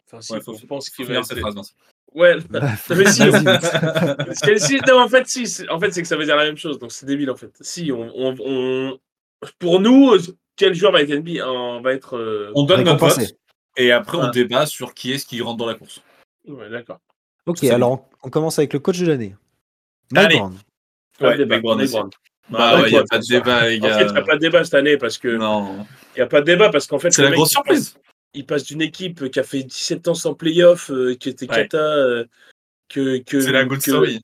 Enfin, 0.07 0.21
si, 0.21 0.33
Ouais, 0.33 0.41
faut, 0.41 0.55
on 0.55 0.67
pense 0.67 0.91
qu'il 0.91 1.07
va 1.07 1.23
cette 1.23 1.39
phrase. 1.41 1.55
Ouais. 2.15 2.37
mais 2.91 3.07
si, 3.07 3.23
C'est- 4.35 4.59
si, 4.59 4.79
non, 4.87 5.01
en 5.03 5.09
fait, 5.09 5.27
si. 5.29 5.47
c'est- 5.47 5.69
En 5.69 5.79
fait, 5.79 5.91
c'est 5.93 6.03
que 6.03 6.09
ça 6.09 6.17
veut 6.17 6.25
dire 6.25 6.37
la 6.37 6.45
même 6.45 6.57
chose. 6.57 6.79
Donc, 6.79 6.93
c'est 6.93 7.07
débile, 7.07 7.31
en 7.31 7.37
fait. 7.37 7.53
Si, 7.61 7.91
on, 7.93 8.11
on, 8.15 8.37
on- 8.41 8.99
pour 9.59 9.81
nous, 9.81 10.17
quel 10.57 10.75
joueur 10.75 10.93
va 10.93 11.03
être 11.03 11.11
NBA 11.11 11.49
On 11.49 11.81
va 11.81 11.93
être. 11.93 12.17
euh, 12.17 12.51
On 12.55 12.65
donne 12.65 12.83
notre 12.85 13.07
vote 13.09 13.35
et 13.77 13.93
après 13.93 14.19
on 14.19 14.29
débat 14.31 14.67
sur 14.67 14.93
qui 14.93 15.13
est-ce 15.13 15.25
qui 15.25 15.41
rentre 15.41 15.59
dans 15.59 15.67
la 15.67 15.75
course. 15.75 16.03
Ouais, 16.49 16.69
d'accord. 16.69 16.99
Ok, 17.47 17.63
alors 17.65 17.93
on, 17.93 18.01
on 18.25 18.31
commence 18.31 18.59
avec 18.59 18.73
le 18.73 18.81
coach 18.81 18.99
de 18.99 19.07
l'année. 19.07 19.37
Mike 20.11 20.27
Allez. 20.27 20.37
Brown. 20.39 20.59
Débat, 21.21 21.47
Mike 21.47 21.63
Brown. 21.63 22.11
Bah 22.51 22.59
Bah, 22.59 22.81
ouais, 22.81 22.89
il 22.89 22.93
n'y 22.93 22.97
a 22.97 23.01
ouais, 23.03 23.07
pas 23.09 23.19
de 23.19 23.27
débat, 23.29 23.69
les 23.69 23.79
En 23.79 23.83
fait, 23.83 23.89
il 23.89 24.05
n'y 24.07 24.11
a 24.11 24.13
gars. 24.15 24.23
pas 24.23 24.35
de 24.35 24.41
débat 24.41 24.65
cette 24.65 24.75
année 24.75 24.97
parce 24.97 25.19
que. 25.19 25.29
Non. 25.29 25.87
Il 26.17 26.19
n'y 26.19 26.23
a 26.23 26.27
pas 26.27 26.41
de 26.41 26.47
débat 26.47 26.71
parce 26.71 26.87
qu'en 26.89 26.99
fait. 26.99 27.11
C'est 27.13 27.23
la 27.23 27.31
grosse 27.31 27.51
surprise. 27.51 27.95
Il 28.39 28.47
passe 28.47 28.63
d'une 28.65 28.83
équipe 28.83 29.31
qui 29.31 29.41
a 29.41 29.43
fait 29.43 29.65
17 29.65 30.07
ans 30.09 30.15
sans 30.15 30.35
playoff, 30.35 30.91
euh, 30.93 31.15
qui 31.15 31.29
était 31.29 31.49
Ouais. 31.51 31.57
cata, 31.69 31.79
euh, 31.79 32.25
que, 32.89 33.19
que, 33.19 33.41
C'est 33.41 33.51
la 33.53 33.65
good 33.65 33.79
que, 33.79 33.91
story. 33.91 34.21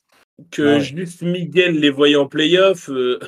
que 0.52 0.62
Ouais. 0.62 0.80
juste 0.80 1.22
Miguel 1.22 1.80
les 1.80 1.90
voyait 1.90 2.14
en 2.16 2.26
playoff. 2.26 2.88
euh, 2.90 3.18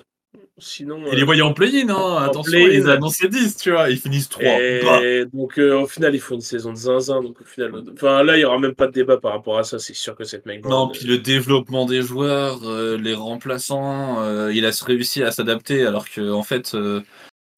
sinon. 0.59 1.03
Il 1.13 1.19
les 1.19 1.25
voyait 1.25 1.43
en 1.43 1.53
play-in, 1.53 1.89
hein. 1.91 2.17
attention, 2.23 2.53
play-in. 2.53 2.71
ils 2.85 2.89
annoncé 2.89 3.29
10, 3.29 3.57
tu 3.57 3.73
vois. 3.73 3.91
Ils 3.91 3.99
finissent 3.99 4.29
3. 4.29 4.45
Et 4.45 5.25
donc 5.33 5.59
euh, 5.59 5.79
au 5.81 5.87
final, 5.87 6.15
il 6.15 6.21
faut 6.21 6.35
une 6.35 6.41
saison 6.41 6.71
de 6.73 6.77
zinzin. 6.79 7.21
Donc 7.23 7.41
au 7.41 7.45
final, 7.45 7.73
enfin 7.93 8.23
là, 8.23 8.37
il 8.37 8.41
y 8.41 8.45
aura 8.45 8.59
même 8.59 8.75
pas 8.75 8.87
de 8.87 8.93
débat 8.93 9.17
par 9.19 9.33
rapport 9.33 9.59
à 9.59 9.65
ça. 9.65 9.79
C'est 9.79 9.93
sûr 9.95 10.15
que 10.15 10.25
cette 10.25 10.47
mec. 10.47 10.65
Non, 10.65 10.89
puis 10.89 11.05
le 11.07 11.19
développement 11.19 11.85
des 11.85 12.01
joueurs, 12.03 12.61
euh, 12.65 12.97
les 12.97 13.15
remplaçants, 13.15 14.23
euh, 14.23 14.53
il 14.55 14.65
a 14.65 14.71
réussi 14.87 15.23
à 15.23 15.31
s'adapter 15.33 15.85
alors 15.85 16.09
que 16.09 16.31
en 16.33 16.43
fait, 16.43 16.75
euh, 16.75 17.03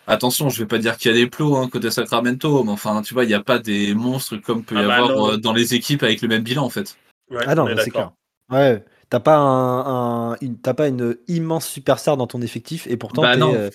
attention, 0.09 0.49
je 0.51 0.61
vais 0.63 0.67
pas 0.69 0.79
dire 0.79 0.97
qu'il 0.97 1.11
y 1.13 1.15
a 1.15 1.17
des 1.17 1.29
plots 1.31 1.57
hein, 1.57 1.69
côté 1.71 1.91
Sacramento, 1.91 2.65
mais 2.65 2.73
enfin, 2.73 3.03
tu 3.03 3.15
vois, 3.15 3.25
il 3.25 3.29
n'y 3.29 3.35
a 3.35 3.43
pas 3.43 3.59
des 3.61 3.95
monstres 3.95 4.37
comme 4.39 4.65
peut 4.65 4.77
y 4.77 4.79
Ah 4.79 4.89
bah 4.89 4.97
avoir 4.97 5.31
euh, 5.35 5.37
dans 5.39 5.53
les 5.53 5.75
équipes 5.75 6.03
avec 6.03 6.23
le 6.23 6.29
même 6.29 6.43
bilan 6.43 6.65
en 6.65 6.71
fait. 6.71 6.97
Ouais, 7.31 7.47
Ah 7.47 7.55
non, 7.55 7.65
on 7.65 7.69
est 7.69 7.75
bah, 7.75 7.83
c'est 7.85 7.91
d'accord. 7.91 8.15
clair. 8.49 8.59
Ouais, 8.61 8.85
t'as 9.11 9.21
pas 9.21 9.37
un, 9.37 10.33
un- 10.33 10.37
une, 10.41 10.59
t'as 10.61 10.75
pas 10.75 10.89
une 10.89 11.17
immense 11.29 11.67
superstar 11.69 12.17
dans 12.17 12.27
ton 12.27 12.41
effectif 12.43 12.87
et 12.87 12.97
pourtant 12.97 13.23
Bah 13.23 13.37
t'es, 13.37 13.43
euh, 13.43 13.71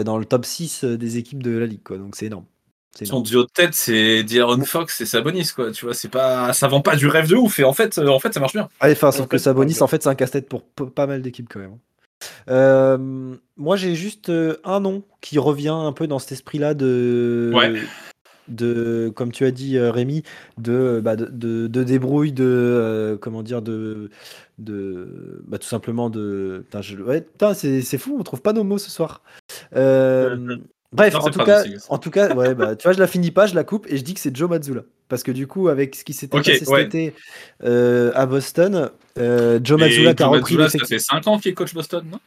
euh, 0.00 0.04
dans 0.04 0.18
le 0.18 0.24
top 0.24 0.44
6 0.44 0.84
des 0.84 1.18
équipes 1.18 1.42
de 1.42 1.56
la 1.58 1.66
ligue, 1.66 1.82
quoi. 1.84 1.98
Donc 1.98 2.16
c'est 2.16 2.26
énorme. 2.26 2.46
Son 3.04 3.20
duo 3.20 3.42
de 3.44 3.48
tête, 3.52 3.74
c'est 3.74 4.24
D'Aaron 4.24 4.64
Fox 4.64 5.00
et 5.02 5.06
Sabonis, 5.06 5.50
quoi. 5.54 5.70
Tu 5.70 5.84
vois, 5.84 5.94
c'est 5.94 6.08
pas, 6.08 6.52
ça 6.54 6.66
vend 6.68 6.80
pas 6.80 6.96
du 6.96 7.06
rêve 7.06 7.28
de 7.28 7.36
ouf. 7.36 7.58
Et 7.58 7.64
en 7.64 7.72
fait, 7.74 7.98
euh, 7.98 8.08
en 8.08 8.18
fait, 8.18 8.32
ça 8.34 8.40
marche 8.40 8.54
bien. 8.54 8.68
Ah, 8.80 8.90
enfin, 8.90 9.10
En 9.12 9.12
sauf 9.12 9.28
fait, 9.28 9.28
que 9.28 9.38
Sabonis, 9.38 9.82
en 9.82 9.86
fait, 9.86 10.02
c'est 10.02 10.08
un 10.08 10.14
casse-tête 10.14 10.48
pour 10.48 10.64
pas 10.94 11.06
mal 11.06 11.22
d'équipes 11.22 11.48
quand 11.48 11.60
même. 11.60 11.78
Euh, 12.48 13.34
moi, 13.56 13.76
j'ai 13.76 13.94
juste 13.94 14.28
euh, 14.28 14.56
un 14.64 14.80
nom 14.80 15.02
qui 15.20 15.38
revient 15.38 15.68
un 15.74 15.92
peu 15.92 16.06
dans 16.06 16.18
cet 16.18 16.32
esprit-là 16.32 16.74
de 16.74 17.52
Ouais. 17.54 17.72
de, 18.48 19.12
comme 19.16 19.32
tu 19.32 19.44
as 19.44 19.50
dit 19.50 19.76
euh, 19.76 19.90
Rémi, 19.90 20.22
de, 20.58 21.00
bah, 21.02 21.16
de, 21.16 21.26
de, 21.26 21.66
de 21.66 21.82
débrouille, 21.82 22.30
de 22.32 22.44
euh, 22.44 23.16
comment 23.16 23.42
dire, 23.42 23.62
de, 23.62 24.10
de 24.58 25.42
bah, 25.48 25.58
tout 25.58 25.66
simplement 25.66 26.10
de. 26.10 26.60
Putain, 26.66 26.82
je- 26.82 26.96
ouais, 26.98 27.22
putain, 27.22 27.54
c'est 27.54 27.82
c'est 27.82 27.98
fou, 27.98 28.16
on 28.18 28.22
trouve 28.22 28.42
pas 28.42 28.52
nos 28.52 28.62
mots 28.64 28.78
ce 28.78 28.90
soir. 28.90 29.22
Euh, 29.74 30.58
Bref, 30.92 31.14
Non, 31.14 31.20
en 31.20 31.30
tout, 31.30 31.44
cas, 31.44 31.64
en 31.88 31.98
tout 31.98 32.10
cas, 32.10 32.34
ouais, 32.34 32.54
bah, 32.54 32.76
tu 32.76 32.84
vois, 32.84 32.92
je 32.92 32.98
la 32.98 33.06
finis 33.06 33.30
pas, 33.30 33.46
je 33.46 33.54
la 33.54 33.64
coupe 33.64 33.86
et 33.90 33.96
je 33.96 34.02
dis 34.02 34.14
que 34.14 34.20
c'est 34.20 34.34
Joe 34.34 34.48
Mazzulla. 34.48 34.82
Parce 35.08 35.22
que 35.22 35.30
du 35.32 35.46
coup, 35.46 35.68
avec 35.68 35.94
ce 35.94 36.04
qui 36.04 36.12
s'était 36.12 36.36
passé 36.38 36.58
cet 36.64 36.78
été 36.86 37.14
euh, 37.64 38.12
à 38.14 38.26
Boston, 38.26 38.90
euh, 39.18 39.60
Joe 39.62 39.78
Mazzulla 39.78 40.14
qui 40.14 40.22
a 40.22 40.26
Joe 40.26 40.36
repris 40.36 40.56
Mazzulla, 40.56 40.84
ça 40.84 40.86
fait 40.88 40.98
5 40.98 41.26
ans 41.26 41.38
qu'il 41.38 41.50
est 41.52 41.54
coach 41.54 41.74
Boston, 41.74 42.04
non? 42.10 42.20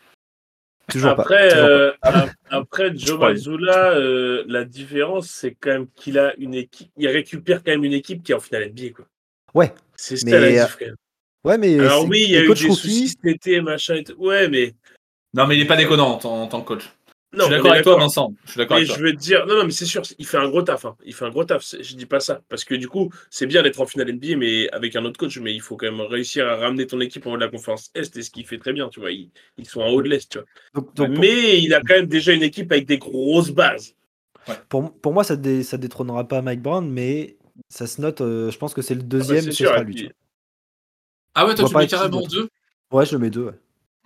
Toujours 0.89 1.15
pas. 1.15 1.21
Après, 1.23 1.49
toujours 1.49 1.63
pas. 1.63 1.69
euh, 1.69 1.91
ap- 2.01 2.29
après 2.49 2.91
Joe 2.95 3.15
crois. 3.17 3.29
Mazzulla, 3.31 3.91
euh, 3.93 4.43
la 4.47 4.65
différence, 4.65 5.29
c'est 5.29 5.55
quand 5.59 5.69
même 5.71 5.87
qu'il 5.95 6.17
a 6.19 6.33
une 6.37 6.53
équipe. 6.55 6.89
Il 6.97 7.07
récupère 7.07 7.63
quand 7.63 7.71
même 7.71 7.83
une 7.83 7.93
équipe 7.93 8.23
qui 8.23 8.31
est 8.31 8.35
en 8.35 8.39
finale 8.39 8.69
NBA. 8.71 8.93
Quoi. 8.95 9.05
Ouais. 9.53 9.73
C'est 9.95 10.17
ça 10.17 10.25
Mais, 10.25 10.31
la 10.31 10.37
euh, 10.37 10.49
différence. 10.49 10.75
quand 10.77 10.85
même. 10.85 10.95
Ouais, 11.45 11.57
mais 11.57 11.79
Alors 11.79 12.05
oui, 12.07 12.23
il 12.27 12.31
y 12.31 12.37
a 12.37 12.43
eu 12.43 12.47
des 12.49 12.55
soucis 12.55 13.09
cet 13.09 13.25
été, 13.25 13.61
machin 13.61 13.95
et 13.95 14.03
tout. 14.03 14.15
Ouais, 14.17 14.49
mais. 14.49 14.73
Non, 15.33 15.45
mais 15.45 15.55
il 15.57 15.61
est 15.61 15.67
pas 15.67 15.75
déconnant 15.77 16.09
en, 16.13 16.17
tant- 16.17 16.41
en 16.41 16.47
tant 16.47 16.61
que 16.61 16.67
coach. 16.69 16.89
Non, 17.31 17.41
je 17.41 17.43
suis 17.43 17.53
on 17.53 17.57
d'accord 17.57 17.67
est 17.67 17.73
avec 17.73 17.83
toi, 17.83 17.95
Vincent. 17.97 18.33
Je 18.45 18.51
suis 18.51 18.57
d'accord 18.57 18.77
veux 19.03 19.11
te 19.13 19.17
dire, 19.19 19.45
non, 19.45 19.55
non, 19.57 19.63
mais 19.63 19.71
c'est 19.71 19.85
sûr, 19.85 20.01
il 20.17 20.25
fait 20.25 20.37
un 20.37 20.49
gros 20.49 20.63
taf. 20.63 20.85
hein. 20.85 20.95
Il 21.05 21.13
fait 21.13 21.25
un 21.25 21.29
gros 21.29 21.43
taf. 21.43 21.63
Je 21.79 21.95
dis 21.95 22.07
pas 22.07 22.19
ça. 22.19 22.41
Parce 22.49 22.63
que 22.65 22.73
du 22.73 22.87
coup, 22.87 23.11
c'est 23.29 23.45
bien 23.45 23.61
d'être 23.61 23.79
en 23.79 23.85
finale 23.85 24.09
NBA, 24.09 24.35
mais 24.35 24.67
avec 24.71 24.95
un 24.95 25.05
autre 25.05 25.19
coach. 25.19 25.37
Mais 25.37 25.53
il 25.53 25.61
faut 25.61 25.77
quand 25.77 25.85
même 25.91 26.01
réussir 26.01 26.47
à 26.47 26.55
ramener 26.55 26.87
ton 26.87 26.99
équipe 27.01 27.27
en 27.27 27.33
haut 27.33 27.35
de 27.37 27.41
la 27.41 27.47
conférence 27.49 27.91
Est. 27.93 28.17
Et 28.17 28.23
ce 28.23 28.31
qu'il 28.31 28.47
fait 28.47 28.57
très 28.57 28.73
bien, 28.73 28.89
tu 28.89 28.99
vois. 28.99 29.11
Ils, 29.11 29.29
ils 29.59 29.67
sont 29.67 29.81
en 29.81 29.89
haut 29.89 30.01
de 30.01 30.09
l'Est, 30.09 30.27
tu 30.31 30.39
vois. 30.39 30.47
donc- 30.73 30.95
donc 30.95 31.13
pour- 31.13 31.19
mais 31.19 31.61
il 31.61 31.71
a 31.75 31.81
quand 31.81 31.93
même 31.93 32.07
déjà 32.07 32.33
une 32.33 32.41
équipe 32.43 32.71
avec 32.71 32.87
des 32.87 32.97
grosses 32.97 33.51
bases. 33.51 33.93
Pour, 34.67 34.91
pour 34.99 35.13
moi, 35.13 35.23
ça, 35.23 35.35
dé- 35.35 35.61
ça 35.61 35.77
détrônera 35.77 36.27
pas 36.27 36.41
Mike 36.41 36.63
Brown, 36.63 36.89
mais 36.89 37.37
ça 37.69 37.85
se 37.85 38.01
note. 38.01 38.21
euh, 38.21 38.49
je 38.49 38.57
pense 38.57 38.73
que 38.73 38.81
c'est 38.81 38.95
le 38.95 39.03
deuxième, 39.03 39.37
Ah 39.37 39.41
bah, 39.41 39.45
c'est 39.45 39.51
ce 39.51 39.57
sûr, 39.57 39.67
sera 39.67 39.81
et 39.81 39.85
lui. 39.85 39.93
puis- 39.93 40.07
tu 40.07 40.13
Ah 41.35 41.45
ouais, 41.45 41.53
toi, 41.53 41.69
tu 41.69 41.75
mets 41.75 41.87
carrément 41.87 42.21
deux? 42.25 42.49
Ouais, 42.91 43.05
je 43.05 43.11
le 43.13 43.19
mets 43.19 43.29
deux. 43.29 43.43
ouais. 43.45 43.53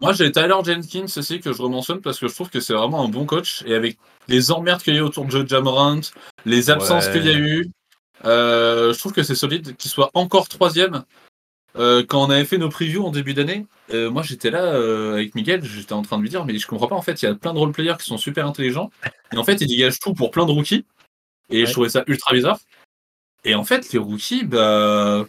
Moi, 0.03 0.11
j'ai 0.11 0.31
Tyler 0.33 0.55
Jenkins 0.65 1.05
aussi 1.15 1.39
que 1.39 1.53
je 1.53 1.61
rementionne 1.61 2.01
parce 2.01 2.19
que 2.19 2.27
je 2.27 2.33
trouve 2.35 2.49
que 2.49 2.59
c'est 2.59 2.73
vraiment 2.73 3.05
un 3.05 3.07
bon 3.07 3.25
coach. 3.25 3.63
Et 3.65 3.73
avec 3.73 3.97
les 4.27 4.51
emmerdes 4.51 4.81
qu'il 4.81 4.93
y 4.93 4.97
a 4.97 4.99
eu 4.99 5.03
autour 5.03 5.23
de 5.23 5.31
Joe 5.31 5.47
Jamorant, 5.47 6.01
les 6.45 6.69
absences 6.69 7.05
Ouais. 7.05 7.13
qu'il 7.13 7.25
y 7.25 7.29
a 7.29 7.37
eu, 7.37 7.71
euh, 8.25 8.93
je 8.93 8.99
trouve 8.99 9.13
que 9.13 9.23
c'est 9.23 9.33
solide 9.33 9.77
qu'il 9.77 9.89
soit 9.89 10.11
encore 10.13 10.49
troisième. 10.49 11.05
Euh, 11.77 12.03
quand 12.05 12.21
on 12.21 12.29
avait 12.29 12.43
fait 12.43 12.57
nos 12.57 12.67
previews 12.67 13.05
en 13.05 13.11
début 13.11 13.33
d'année, 13.33 13.65
euh, 13.93 14.11
moi 14.11 14.23
j'étais 14.23 14.51
là 14.51 14.73
avec 15.13 15.35
Miguel, 15.35 15.63
j'étais 15.63 15.93
en 15.93 16.01
train 16.01 16.17
de 16.17 16.21
lui 16.21 16.29
dire, 16.29 16.45
mais 16.45 16.57
je 16.59 16.67
comprends 16.67 16.87
pas, 16.87 16.95
en 16.95 17.01
fait, 17.01 17.21
il 17.21 17.25
y 17.25 17.27
a 17.29 17.33
plein 17.33 17.53
de 17.53 17.57
roleplayers 17.59 17.95
qui 17.97 18.05
sont 18.05 18.17
super 18.17 18.45
intelligents, 18.45 18.91
et 19.31 19.37
en 19.37 19.43
fait, 19.45 19.61
ils 19.61 19.67
dégagent 19.67 19.99
tout 19.99 20.13
pour 20.13 20.31
plein 20.31 20.45
de 20.45 20.51
rookies, 20.51 20.85
et 21.49 21.61
Ouais. 21.61 21.65
je 21.65 21.71
trouvais 21.71 21.87
ça 21.89 22.03
ultra 22.07 22.33
bizarre. 22.33 22.59
Et 23.45 23.55
en 23.55 23.63
fait, 23.63 23.91
les 23.93 23.99
rookies, 23.99 24.43
bah. 24.43 25.25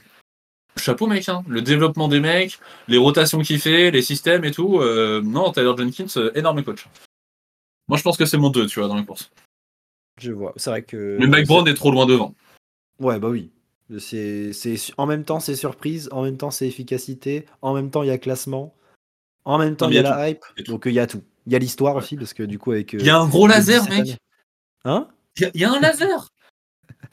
Chapeau, 0.77 1.07
mec, 1.07 1.29
hein. 1.29 1.43
le 1.49 1.63
développement 1.63 2.09
des 2.09 2.21
mecs, 2.21 2.59
les 2.89 2.99
rotations 2.99 3.41
qu'il 3.41 3.61
fait, 3.61 3.91
les 3.91 4.03
systèmes 4.03 4.45
et 4.45 4.51
tout. 4.51 4.81
euh, 4.81 5.23
non, 5.23 5.53
Tyler 5.53 5.73
Jenkins, 5.77 6.07
euh, 6.17 6.33
énorme 6.35 6.63
coach. 6.65 6.87
Moi, 7.89 7.97
je 7.99 8.03
pense 8.03 8.17
que 8.17 8.25
c'est 8.27 8.39
mon 8.39 8.51
2, 8.51 8.67
tu 8.67 8.81
vois, 8.81 8.89
dans 8.89 8.97
les 8.97 9.05
courses. 9.05 9.31
Je 10.21 10.33
vois. 10.33 10.53
C'est 10.57 10.71
vrai 10.71 10.83
que. 10.83 11.17
Mais 11.21 11.27
Mike 11.27 11.47
Brown 11.47 11.67
est 11.69 11.75
trop 11.75 11.91
loin 11.91 12.07
devant. 12.07 12.35
Ouais, 12.99 13.19
bah 13.19 13.29
oui. 13.29 13.51
C'est, 13.99 14.53
c'est, 14.53 14.77
en 14.97 15.07
même 15.07 15.25
temps, 15.25 15.41
c'est 15.41 15.55
surprise, 15.57 16.09
en 16.11 16.23
même 16.23 16.39
temps, 16.39 16.51
c'est 16.51 16.67
efficacité, 16.67 17.45
en 17.61 17.75
même 17.75 17.91
temps, 17.91 18.03
il 18.03 18.07
y 18.07 18.11
a 18.13 18.19
classement, 18.19 18.75
en 19.45 19.59
même 19.59 19.77
temps, 19.77 19.89
il 19.91 19.95
y 19.95 19.99
a 19.99 20.01
y 20.01 20.05
la 20.05 20.31
hype. 20.31 20.45
Donc, 20.67 20.85
il 20.87 20.93
y 20.93 20.99
a 21.01 21.07
tout. 21.07 21.23
Il 21.47 21.53
y 21.53 21.57
a 21.57 21.59
l'histoire 21.59 21.95
aussi, 21.97 22.17
parce 22.17 22.33
que 22.33 22.43
du 22.43 22.59
coup, 22.59 22.73
avec. 22.73 22.95
euh, 22.95 22.99
Il 22.99 23.07
y 23.07 23.11
a 23.11 23.19
un 23.19 23.29
gros 23.29 23.47
laser, 23.47 23.83
17 23.85 24.07
mec. 24.07 24.17
Hein? 24.87 25.09
Il 25.37 25.43
y 25.43 25.45
a- 25.45 25.51
il 25.53 25.61
y, 25.61 25.65
a 25.65 25.73
un 25.73 25.81
laser. 25.81 26.29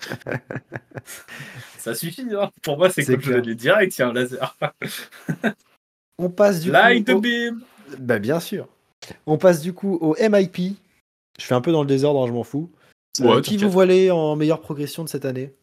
Ça 1.77 1.95
suffit, 1.95 2.25
hein. 2.33 2.51
Pour 2.61 2.77
moi, 2.77 2.89
c'est 2.89 3.05
comme 3.05 3.21
je 3.21 3.33
l'ai 3.33 3.55
direct, 3.55 3.97
il 3.97 4.01
y 4.01 4.03
a 4.03 4.07
un 4.09 4.13
laser. 4.13 4.57
On 6.17 6.29
passe 6.29 6.59
du 6.61 6.71
Light 6.71 7.05
coup. 7.05 7.13
the 7.13 7.15
au- 7.15 7.21
beam. 7.21 7.61
Bah, 7.99 8.19
bien 8.19 8.39
sûr. 8.39 8.67
On 9.25 9.37
passe 9.37 9.61
du 9.61 9.73
coup 9.73 9.97
au 10.01 10.15
MIP. 10.19 10.75
Je 11.39 11.45
fais 11.45 11.55
un 11.55 11.61
peu 11.61 11.71
dans 11.71 11.81
le 11.81 11.87
désordre, 11.87 12.21
hein, 12.23 12.27
je 12.27 12.33
m'en 12.33 12.43
fous. 12.43 12.71
Euh, 13.21 13.41
qui 13.41 13.57
vous 13.57 13.69
voyez 13.69 14.11
en 14.11 14.35
meilleure 14.35 14.61
progression 14.61 15.03
de 15.03 15.09
cette 15.09 15.25
année? 15.25 15.53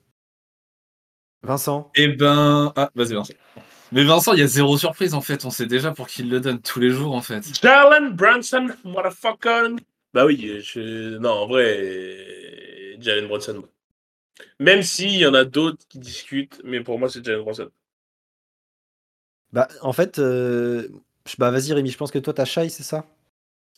Vincent? 1.42 1.90
Eh 1.94 2.08
ben. 2.08 2.72
Ah, 2.76 2.90
vas-y, 2.94 3.14
Vincent. 3.14 3.32
Mais 3.92 4.04
Vincent, 4.04 4.32
il 4.34 4.40
y 4.40 4.42
a 4.42 4.46
zéro 4.46 4.76
surprise 4.76 5.14
en 5.14 5.20
fait. 5.22 5.44
On 5.44 5.50
sait 5.50 5.66
déjà 5.66 5.92
pour 5.92 6.08
qui 6.08 6.22
il 6.22 6.28
le 6.28 6.40
donne 6.40 6.60
tous 6.60 6.80
les 6.80 6.90
jours 6.90 7.14
en 7.14 7.22
fait. 7.22 7.42
Jalen 7.62 8.10
Brunson, 8.10 8.68
motherfucker. 8.84 9.76
Bah 10.12 10.26
oui, 10.26 10.60
je... 10.62 11.16
non, 11.18 11.30
en 11.30 11.46
vrai, 11.46 12.96
Jalen 13.00 13.28
Brunson. 13.28 13.62
Même 14.60 14.82
s'il 14.82 15.16
y 15.16 15.26
en 15.26 15.34
a 15.34 15.44
d'autres 15.44 15.84
qui 15.88 15.98
discutent, 15.98 16.60
mais 16.64 16.80
pour 16.80 16.98
moi, 16.98 17.08
c'est 17.08 17.24
Jalen 17.24 17.42
Brunson. 17.42 17.70
Bah, 19.52 19.68
en 19.82 19.92
fait, 19.92 20.18
euh, 20.18 20.88
bah, 21.38 21.50
vas-y 21.50 21.72
Rémi, 21.72 21.90
je 21.90 21.96
pense 21.96 22.10
que 22.10 22.18
toi, 22.18 22.34
t'as 22.34 22.44
Shai, 22.44 22.68
c'est 22.68 22.82
ça? 22.82 23.06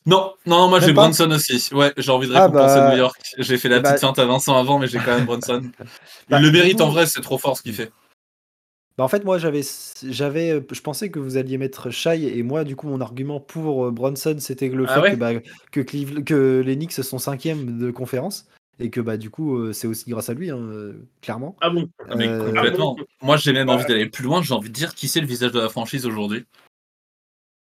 Non, 0.07 0.35
non, 0.47 0.61
non, 0.61 0.69
moi 0.69 0.81
j'ai 0.81 0.95
pas? 0.95 1.03
Brunson 1.03 1.31
aussi. 1.31 1.73
Ouais, 1.75 1.93
j'ai 1.97 2.11
envie 2.11 2.27
de 2.27 2.35
Ah, 2.35 2.47
récompenser 2.47 2.81
bah- 2.81 2.91
New 2.91 2.97
York. 2.97 3.21
J'ai 3.39 3.59
fait 3.59 3.69
la 3.69 3.81
bah- 3.81 3.91
petite 3.91 4.01
feinte 4.01 4.19
à 4.19 4.25
Vincent 4.25 4.57
avant, 4.57 4.79
mais 4.79 4.87
j'ai 4.87 4.99
quand 4.99 5.15
même 5.17 5.27
Brunson. 5.27 5.63
Bah, 6.29 6.39
il 6.39 6.43
le 6.43 6.51
mérite 6.51 6.79
coup- 6.79 6.85
en 6.85 6.89
vrai, 6.89 7.07
c'est 7.07 7.21
trop 7.21 7.39
fort 7.39 7.57
ce 7.57 7.63
qu'il 7.63 7.75
fait. 7.75 7.93
Bah, 8.97 9.05
en 9.05 9.09
fait, 9.09 9.25
moi, 9.25 9.39
j'avais, 9.39 9.61
j'avais, 10.03 10.51
euh, 10.53 10.61
je 10.73 10.81
pensais 10.81 11.11
que 11.11 11.19
vous 11.19 11.37
alliez 11.37 11.59
mettre 11.59 11.91
Shai, 11.91 12.37
et 12.39 12.43
moi, 12.43 12.65
du 12.65 12.77
coup, 12.77 12.89
mon 12.89 13.01
argument 13.01 13.41
pour 13.41 13.87
euh, 13.87 13.91
Bronson, 13.91 14.37
c'était 14.41 14.69
le 14.69 14.87
Ah 14.89 14.95
fait 14.95 15.01
ouais? 15.01 15.11
que, 15.13 15.17
bah, 15.17 15.33
que 16.25 16.63
les 16.65 16.77
Knicks 16.77 16.93
sont 16.93 17.19
cinquième 17.19 17.79
de 17.79 17.91
conférence, 17.91 18.47
et 18.81 18.91
que 18.91 19.01
bah, 19.01 19.17
du 19.17 19.31
coup, 19.31 19.59
euh, 19.59 19.73
c'est 19.73 19.87
aussi 19.87 20.11
grâce 20.11 20.29
à 20.31 20.35
lui, 20.35 20.51
hein, 20.51 20.57
euh, 20.59 21.07
clairement. 21.21 21.57
Ah 21.61 21.71
bon? 21.71 21.89
Ah, 22.09 22.17
mais 22.17 22.27
Euh, 22.29 22.45
complètement. 22.53 22.97
Moi 23.23 23.37
j'ai 23.37 23.53
même 23.53 23.69
Ouais. 23.69 23.75
envie 23.75 23.85
d'aller 23.87 24.07
plus 24.07 24.25
loin. 24.25 24.43
J'ai 24.43 24.55
envie 24.55 24.71
de 24.71 24.75
dire 24.75 24.95
qui 24.95 25.07
c'est 25.07 25.21
le 25.21 25.27
visage 25.27 25.53
de 25.53 25.61
la 25.61 25.69
franchise 25.69 26.07
aujourd'hui? 26.07 26.45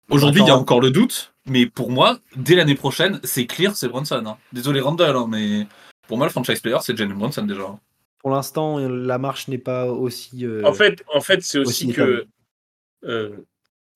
Aujourd'hui, 0.09 0.43
il 0.43 0.49
y 0.49 0.51
a 0.51 0.57
encore 0.57 0.81
le 0.81 0.91
doute, 0.91 1.33
mais 1.47 1.67
pour 1.67 1.91
moi, 1.91 2.19
dès 2.37 2.55
l'année 2.55 2.75
prochaine, 2.75 3.21
c'est 3.25 3.47
clear, 3.47 3.77
c'est 3.77 3.89
Brunson. 3.89 4.23
hein. 4.27 4.37
Désolé 4.53 4.81
Randall, 4.81 5.17
hein, 5.17 5.27
mais 5.29 5.67
pour 6.07 6.19
moi, 6.19 6.27
le 6.27 6.31
franchise 6.33 6.61
player, 6.61 6.79
c'est 6.83 6.97
Jalen 6.97 7.17
Brunson 7.17 7.45
déjà. 7.45 7.79
Pour 8.19 8.31
l'instant, 8.31 8.79
la 8.79 9.19
marche 9.19 9.49
n'est 9.49 9.59
pas 9.59 9.87
aussi. 9.87 10.45
euh, 10.45 10.65
En 10.65 10.75
fait, 10.75 11.03
en 11.13 11.21
fait 11.21 11.43
c'est 11.43 11.59
aussi 11.59 11.87
aussi 11.87 11.95
que. 11.95 12.27
euh, 13.05 13.37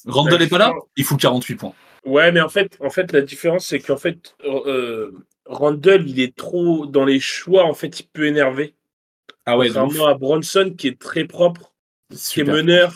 Randall 0.07 0.39
La 0.39 0.45
est 0.47 0.49
pas 0.49 0.59
là, 0.59 0.75
il 0.97 1.05
fout 1.05 1.21
48 1.21 1.57
points. 1.57 1.75
Ouais, 2.05 2.31
mais 2.33 2.41
en 2.41 2.49
fait, 2.49 2.77
en 2.81 2.91
fait, 2.91 3.13
la 3.13 3.21
différence, 3.21 3.67
c'est 3.67 3.81
qu'en 3.81 3.97
fait, 3.97 4.37
euh, 4.45 5.13
Randall, 5.47 6.09
il 6.09 6.21
est 6.21 6.35
trop 6.37 6.87
dans 6.87 7.05
les 7.05 7.21
choix. 7.21 7.65
En 7.65 7.75
fait, 7.75 8.01
il 8.01 8.07
peut 8.07 8.27
énerver. 8.27 8.75
Ah 9.45 9.57
ouais. 9.57 9.69
Contrairement 9.69 10.07
à 10.07 10.15
Bronson, 10.15 10.75
qui 10.77 10.89
est 10.89 10.99
très 10.99 11.25
propre, 11.25 11.73
qui 12.15 12.41
est 12.41 12.45
meneur 12.45 12.95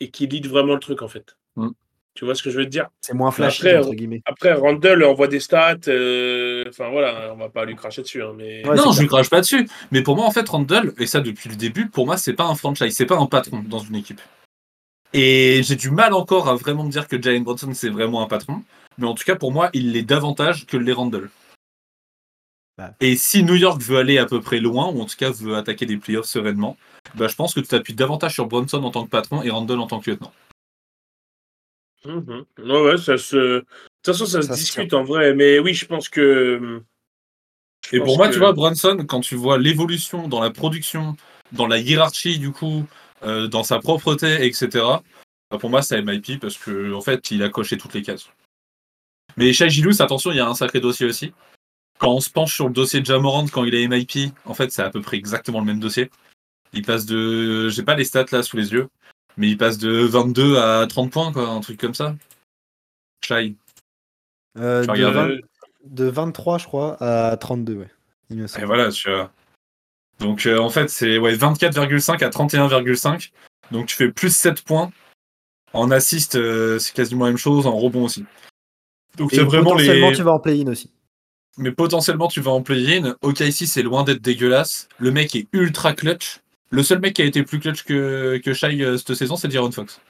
et 0.00 0.10
qui 0.10 0.26
lead 0.26 0.46
vraiment 0.46 0.74
le 0.74 0.80
truc, 0.80 1.02
en 1.02 1.08
fait. 1.08 1.36
Mm. 1.56 1.70
Tu 2.14 2.24
vois 2.24 2.34
ce 2.34 2.42
que 2.42 2.50
je 2.50 2.58
veux 2.58 2.64
te 2.64 2.70
dire? 2.70 2.88
C'est 3.02 3.12
moins 3.12 3.30
flashy, 3.30 3.66
Après, 3.68 3.78
entre 3.78 3.94
guillemets. 3.94 4.22
Après, 4.24 4.52
Randall 4.54 5.04
envoie 5.04 5.28
des 5.28 5.40
stats. 5.40 5.76
euh, 5.88 6.64
Enfin, 6.68 6.88
voilà, 6.90 7.32
on 7.34 7.36
va 7.36 7.50
pas 7.50 7.64
lui 7.66 7.76
cracher 7.76 8.02
dessus. 8.02 8.22
hein, 8.22 8.32
mais... 8.36 8.66
Ouais, 8.66 8.74
non, 8.74 8.92
je 8.92 9.02
lui 9.02 9.08
crache 9.08 9.28
pas 9.28 9.40
dessus. 9.40 9.68
Mais 9.90 10.02
pour 10.02 10.16
moi, 10.16 10.24
en 10.24 10.30
fait, 10.30 10.48
Randall, 10.48 10.94
et 10.98 11.06
ça 11.06 11.20
depuis 11.20 11.50
le 11.50 11.56
début, 11.56 11.88
pour 11.88 12.06
moi, 12.06 12.16
c'est 12.16 12.32
pas 12.32 12.44
un 12.44 12.54
franchise, 12.54 12.94
c'est 12.96 13.04
pas 13.06 13.18
un 13.18 13.26
patron 13.26 13.62
dans 13.66 13.80
une 13.80 13.96
équipe. 13.96 14.20
Et 15.12 15.62
j'ai 15.62 15.76
du 15.76 15.90
mal 15.90 16.12
encore 16.14 16.48
à 16.48 16.56
vraiment 16.56 16.84
me 16.84 16.90
dire 16.90 17.06
que 17.06 17.20
Jalen 17.20 17.44
Brunson, 17.44 17.72
c'est 17.74 17.90
vraiment 17.90 18.22
un 18.22 18.26
patron. 18.26 18.62
Mais 18.98 19.06
en 19.06 19.14
tout 19.14 19.24
cas, 19.24 19.36
pour 19.36 19.52
moi, 19.52 19.68
il 19.74 19.92
l'est 19.92 20.02
davantage 20.02 20.66
que 20.66 20.76
les 20.78 20.92
Randall. 20.92 21.30
Bah. 22.78 22.94
Et 23.00 23.16
si 23.16 23.42
New 23.42 23.54
York 23.54 23.80
veut 23.80 23.96
aller 23.96 24.18
à 24.18 24.26
peu 24.26 24.40
près 24.40 24.60
loin, 24.60 24.88
ou 24.88 25.00
en 25.00 25.06
tout 25.06 25.16
cas 25.16 25.30
veut 25.30 25.56
attaquer 25.56 25.86
des 25.86 25.96
playoffs 25.96 26.26
sereinement, 26.26 26.76
bah, 27.14 27.26
je 27.28 27.34
pense 27.34 27.54
que 27.54 27.60
tu 27.60 27.68
t'appuies 27.68 27.94
davantage 27.94 28.34
sur 28.34 28.46
Brunson 28.46 28.82
en 28.84 28.90
tant 28.90 29.04
que 29.04 29.10
patron 29.10 29.42
et 29.42 29.50
Randall 29.50 29.80
en 29.80 29.86
tant 29.86 30.00
que 30.00 30.10
lieutenant. 30.10 30.32
Mhm. 32.04 32.44
Ouais, 32.58 32.82
ouais, 32.82 32.98
ça 32.98 33.18
se. 33.18 33.36
De 33.36 33.60
toute 34.02 34.14
façon, 34.14 34.26
ça, 34.26 34.42
Ça 34.42 34.48
se 34.48 34.54
se 34.54 34.60
discute 34.60 34.94
en 34.94 35.04
vrai. 35.04 35.34
Mais 35.34 35.58
oui, 35.58 35.74
je 35.74 35.86
pense 35.86 36.08
que. 36.08 36.82
je 37.90 37.96
Et 37.96 37.98
pense 37.98 38.06
pour 38.06 38.16
moi, 38.18 38.28
que- 38.28 38.32
tu 38.34 38.38
vois, 38.38 38.52
Brunson, 38.52 39.04
quand 39.08 39.20
tu 39.20 39.34
vois 39.34 39.58
l'évolution 39.58 40.28
dans 40.28 40.40
la 40.40 40.50
production, 40.50 41.16
dans 41.52 41.66
la 41.66 41.78
hiérarchie, 41.78 42.38
du 42.38 42.52
coup, 42.52 42.86
euh, 43.22 43.48
dans 43.48 43.64
sa 43.64 43.78
propreté, 43.80 44.44
etc., 44.46 44.68
bah, 45.50 45.58
pour 45.58 45.70
moi, 45.70 45.82
c'est 45.82 45.98
MIP 46.02 46.38
parce 46.40 46.56
que 46.58 46.92
en 46.92 47.00
fait, 47.00 47.30
il 47.30 47.42
a 47.42 47.48
coché 47.48 47.76
toutes 47.78 47.94
les 47.94 48.02
cases. 48.02 48.28
Mais 49.36 49.52
chez 49.52 49.68
Gilous, 49.68 50.00
attention, 50.02 50.30
il 50.30 50.36
y 50.36 50.40
a 50.40 50.46
un 50.48 50.54
sacré 50.54 50.80
dossier 50.80 51.06
aussi. 51.06 51.32
Quand 51.98 52.12
on 52.12 52.20
se 52.20 52.30
penche 52.30 52.54
sur 52.54 52.66
le 52.66 52.74
dossier 52.74 53.00
de 53.00 53.06
Jamorant 53.06 53.46
quand 53.46 53.64
il 53.64 53.74
est 53.74 53.88
MIP, 53.88 54.32
en 54.44 54.54
fait, 54.54 54.70
c'est 54.70 54.82
à 54.82 54.90
peu 54.90 55.00
près 55.00 55.16
exactement 55.16 55.60
le 55.60 55.66
même 55.66 55.80
dossier. 55.80 56.10
Il 56.72 56.84
passe 56.84 57.06
de. 57.06 57.68
J'ai 57.68 57.82
pas 57.82 57.94
les 57.94 58.04
stats 58.04 58.26
là 58.32 58.42
sous 58.42 58.56
les 58.56 58.72
yeux, 58.72 58.88
mais 59.36 59.48
il 59.48 59.56
passe 59.56 59.78
de 59.78 59.90
22 59.90 60.58
à 60.58 60.86
30 60.86 61.10
points, 61.10 61.32
quoi, 61.32 61.48
un 61.48 61.60
truc 61.60 61.80
comme 61.80 61.94
ça. 61.94 62.14
Shai. 63.24 63.54
Euh, 64.58 64.84
de, 64.84 64.90
regarde. 64.90 65.14
20 65.14 65.36
de 65.84 66.04
23, 66.04 66.58
je 66.58 66.64
crois, 66.66 66.96
à 67.02 67.36
32, 67.36 67.74
ouais. 67.74 67.90
Il 68.30 68.38
me 68.38 68.60
Et 68.60 68.64
voilà, 68.64 68.90
tu 68.90 69.10
vois. 69.10 69.30
Donc 70.18 70.46
euh, 70.46 70.58
en 70.58 70.70
fait, 70.70 70.88
c'est 70.88 71.18
ouais, 71.18 71.36
24,5 71.36 72.24
à 72.24 72.30
31,5. 72.30 73.30
Donc 73.70 73.86
tu 73.86 73.96
fais 73.96 74.10
plus 74.10 74.34
7 74.34 74.62
points. 74.62 74.90
En 75.72 75.90
assist, 75.90 76.36
euh, 76.36 76.78
c'est 76.78 76.94
quasiment 76.94 77.26
la 77.26 77.32
même 77.32 77.38
chose, 77.38 77.66
en 77.66 77.76
rebond 77.76 78.04
aussi. 78.04 78.24
Donc 79.16 79.30
c'est 79.32 79.42
vraiment 79.42 79.70
potentiellement, 79.70 80.10
les. 80.10 80.16
tu 80.16 80.22
vas 80.22 80.32
en 80.32 80.40
play-in 80.40 80.66
aussi. 80.68 80.90
Mais 81.56 81.72
potentiellement 81.72 82.28
tu 82.28 82.40
vas 82.40 82.50
en 82.50 82.62
play-in. 82.62 83.16
Ok, 83.22 83.40
ici 83.40 83.66
c'est 83.66 83.82
loin 83.82 84.04
d'être 84.04 84.20
dégueulasse. 84.22 84.88
Le 84.98 85.10
mec 85.10 85.34
est 85.34 85.46
ultra 85.52 85.92
clutch. 85.92 86.40
Le 86.70 86.82
seul 86.82 87.00
mec 87.00 87.14
qui 87.14 87.22
a 87.22 87.24
été 87.24 87.42
plus 87.42 87.60
clutch 87.60 87.84
que, 87.84 88.38
que 88.44 88.52
Shai 88.52 88.82
euh, 88.82 88.96
cette 88.98 89.14
saison, 89.14 89.36
c'est 89.36 89.50
Jaron 89.50 89.70
Fox. 89.70 90.00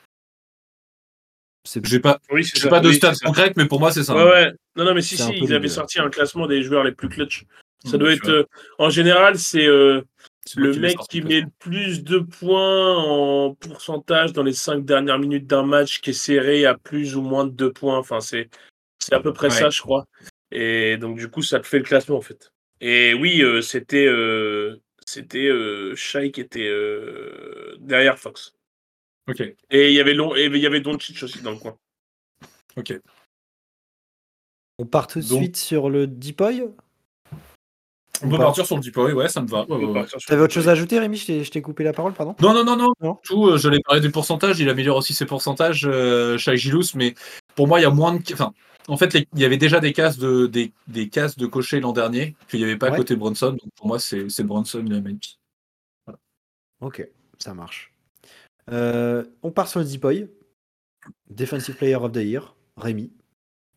J'ai 1.82 1.98
pas, 1.98 2.20
Oui, 2.30 2.44
j'ai 2.44 2.68
pas 2.68 2.78
de 2.80 2.92
stats 2.92 3.12
concrètes, 3.24 3.56
mais 3.56 3.66
pour 3.66 3.80
moi 3.80 3.90
c'est 3.90 4.04
ça. 4.04 4.14
Ouais, 4.14 4.22
ouais. 4.24 4.52
Non, 4.76 4.84
non, 4.84 4.94
mais 4.94 5.02
si, 5.02 5.16
si, 5.16 5.22
ils 5.22 5.26
avaient 5.28 5.46
dégueulasse. 5.46 5.74
sorti 5.74 5.98
un 5.98 6.08
classement 6.10 6.46
des 6.46 6.62
joueurs 6.62 6.84
les 6.84 6.92
plus 6.92 7.08
clutch. 7.08 7.44
Ça 7.84 7.96
Mmh, 7.96 8.00
doit 8.00 8.12
être. 8.12 8.28
euh, 8.28 8.44
en 8.78 8.88
général, 8.88 9.38
c'est 9.38 9.66
euh, 9.66 10.02
le 10.56 10.72
qui 10.72 10.78
mec 10.80 10.96
qui 11.10 11.22
met 11.22 11.40
le 11.40 11.48
plus 11.58 12.04
de 12.04 12.18
points 12.20 12.96
en 12.96 13.54
pourcentage 13.54 14.32
dans 14.32 14.44
les 14.44 14.52
cinq 14.52 14.84
dernières 14.84 15.18
minutes 15.18 15.46
d'un 15.46 15.64
match 15.64 16.00
qui 16.00 16.10
est 16.10 16.12
serré 16.14 16.66
à 16.66 16.74
plus 16.74 17.16
ou 17.16 17.20
moins 17.22 17.44
de 17.44 17.50
deux 17.50 17.72
points. 17.72 17.98
Enfin, 17.98 18.20
c'est 18.20 18.48
c'est 18.98 19.14
à 19.14 19.20
peu 19.20 19.32
près 19.32 19.48
Ouais. 19.48 19.54
ça, 19.54 19.70
je 19.70 19.82
crois. 19.82 20.06
Et 20.52 20.96
donc, 20.96 21.18
du 21.18 21.28
coup, 21.28 21.42
ça 21.42 21.60
te 21.60 21.66
fait 21.66 21.78
le 21.78 21.84
classement, 21.84 22.16
en 22.16 22.20
fait. 22.22 22.52
Et 22.80 23.14
oui, 23.14 23.42
euh, 23.42 23.60
c'était 23.62 24.06
euh, 24.06 24.76
c'était 25.06 25.46
euh, 25.48 25.94
Shai 25.96 26.30
qui 26.30 26.40
était 26.40 26.68
euh, 26.68 27.76
derrière 27.80 28.18
Fox. 28.18 28.54
Ok, 29.28 29.40
Et 29.70 29.88
il 29.88 29.94
y 29.94 30.00
avait 30.00 30.14
Lon- 30.14 30.36
et 30.36 30.44
il 30.44 30.56
y 30.58 30.66
avait 30.66 30.80
Doncic 30.80 31.20
aussi 31.22 31.40
dans 31.40 31.50
le 31.50 31.56
coin. 31.58 31.76
ok. 32.76 33.00
On 34.78 34.84
part 34.86 35.06
tout 35.06 35.20
de 35.20 35.28
Donc- 35.28 35.38
suite 35.42 35.56
sur 35.56 35.88
le 35.90 36.06
Deepoy? 36.06 36.62
On 38.22 38.30
peut 38.30 38.36
part- 38.36 38.46
partir 38.46 38.66
sur 38.66 38.76
le 38.76 38.82
Deepoy, 38.82 39.12
ouais, 39.12 39.28
ça 39.28 39.40
me 39.42 39.48
va. 39.48 39.64
On 39.68 39.92
ouais, 39.92 40.04
peut 40.04 40.18
T'avais 40.26 40.42
autre 40.42 40.54
chose 40.54 40.68
à 40.68 40.72
ajouter, 40.72 40.98
Rémi? 40.98 41.16
Je 41.16 41.26
t'ai- 41.26 41.44
je 41.44 41.50
t'ai 41.50 41.60
coupé 41.62 41.82
la 41.84 41.92
parole, 41.92 42.12
pardon? 42.14 42.34
Non, 42.40 42.54
non, 42.54 42.64
non, 42.64 42.76
non. 42.76 42.92
Non. 43.00 43.18
Tout, 43.24 43.46
euh, 43.48 43.58
je 43.58 43.68
l'ai 43.68 43.80
parlé 43.80 44.00
du 44.00 44.10
pourcentage, 44.10 44.60
il 44.60 44.68
améliore 44.68 44.96
aussi 44.98 45.12
ses 45.14 45.26
pourcentages, 45.26 45.86
euh, 45.86 46.38
Shai 46.38 46.56
Gilous, 46.56 46.94
mais 46.94 47.14
pour 47.56 47.66
moi, 47.66 47.80
il 47.80 47.82
y 47.82 47.86
a 47.86 47.90
moins 47.90 48.14
de. 48.14 48.22
Enfin, 48.32 48.54
en 48.88 48.96
fait, 48.96 49.12
les- 49.14 49.26
il 49.34 49.40
y 49.40 49.44
avait 49.44 49.56
déjà 49.56 49.80
des 49.80 49.92
cases 49.92 50.18
de, 50.18 50.46
des, 50.46 50.72
des 50.86 51.08
cases 51.08 51.36
de 51.36 51.46
cocher 51.46 51.80
l'an 51.80 51.92
dernier, 51.92 52.36
qu'il 52.48 52.60
n'y 52.60 52.64
avait 52.64 52.76
pas 52.76 52.90
Ouais. 52.90 52.96
côté 52.98 53.16
Bronson. 53.16 53.50
Donc 53.52 53.72
pour 53.74 53.88
moi, 53.88 53.98
c'est 53.98 54.28
c'est 54.28 54.44
Bronson 54.44 54.84
le 54.88 55.00
MVP. 55.00 55.26
Ok, 56.80 57.08
ça 57.38 57.54
marche. 57.54 57.92
Euh, 58.70 59.24
on 59.42 59.50
part 59.50 59.66
sur 59.68 59.80
le 59.80 59.86
Deepoy. 59.86 60.28
Defensive 61.30 61.76
Player 61.76 61.94
of 61.96 62.12
the 62.12 62.16
Year. 62.16 62.54
Rémi, 62.76 63.10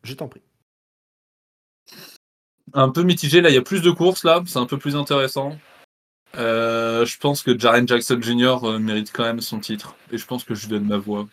je 0.04 0.14
t'en 0.14 0.28
prie. 0.28 0.42
Un 2.74 2.90
peu 2.90 3.04
mitigé, 3.04 3.42
là, 3.42 3.50
il 3.50 3.56
y 3.56 3.58
a 3.58 3.62
plus 3.64 3.82
de 3.82 3.90
courses, 3.92 4.24
là, 4.24 4.44
c'est 4.46 4.60
un 4.60 4.66
peu 4.66 4.78
plus 4.78 4.96
intéressant. 4.96 5.58
Euh, 6.36 7.06
je 7.06 7.18
pense 7.18 7.42
que 7.42 7.58
Jaren 7.58 7.88
Jackson 7.88 8.20
Jr. 8.22 8.60
euh, 8.64 8.80
mérite 8.80 9.12
quand 9.12 9.24
même 9.24 9.42
son 9.42 9.60
titre, 9.60 9.96
et 10.12 10.18
je 10.18 10.26
pense 10.26 10.44
que 10.44 10.54
je 10.54 10.62
lui 10.64 10.70
donne 10.70 10.86
ma 10.86 10.98
voix. 10.98 11.28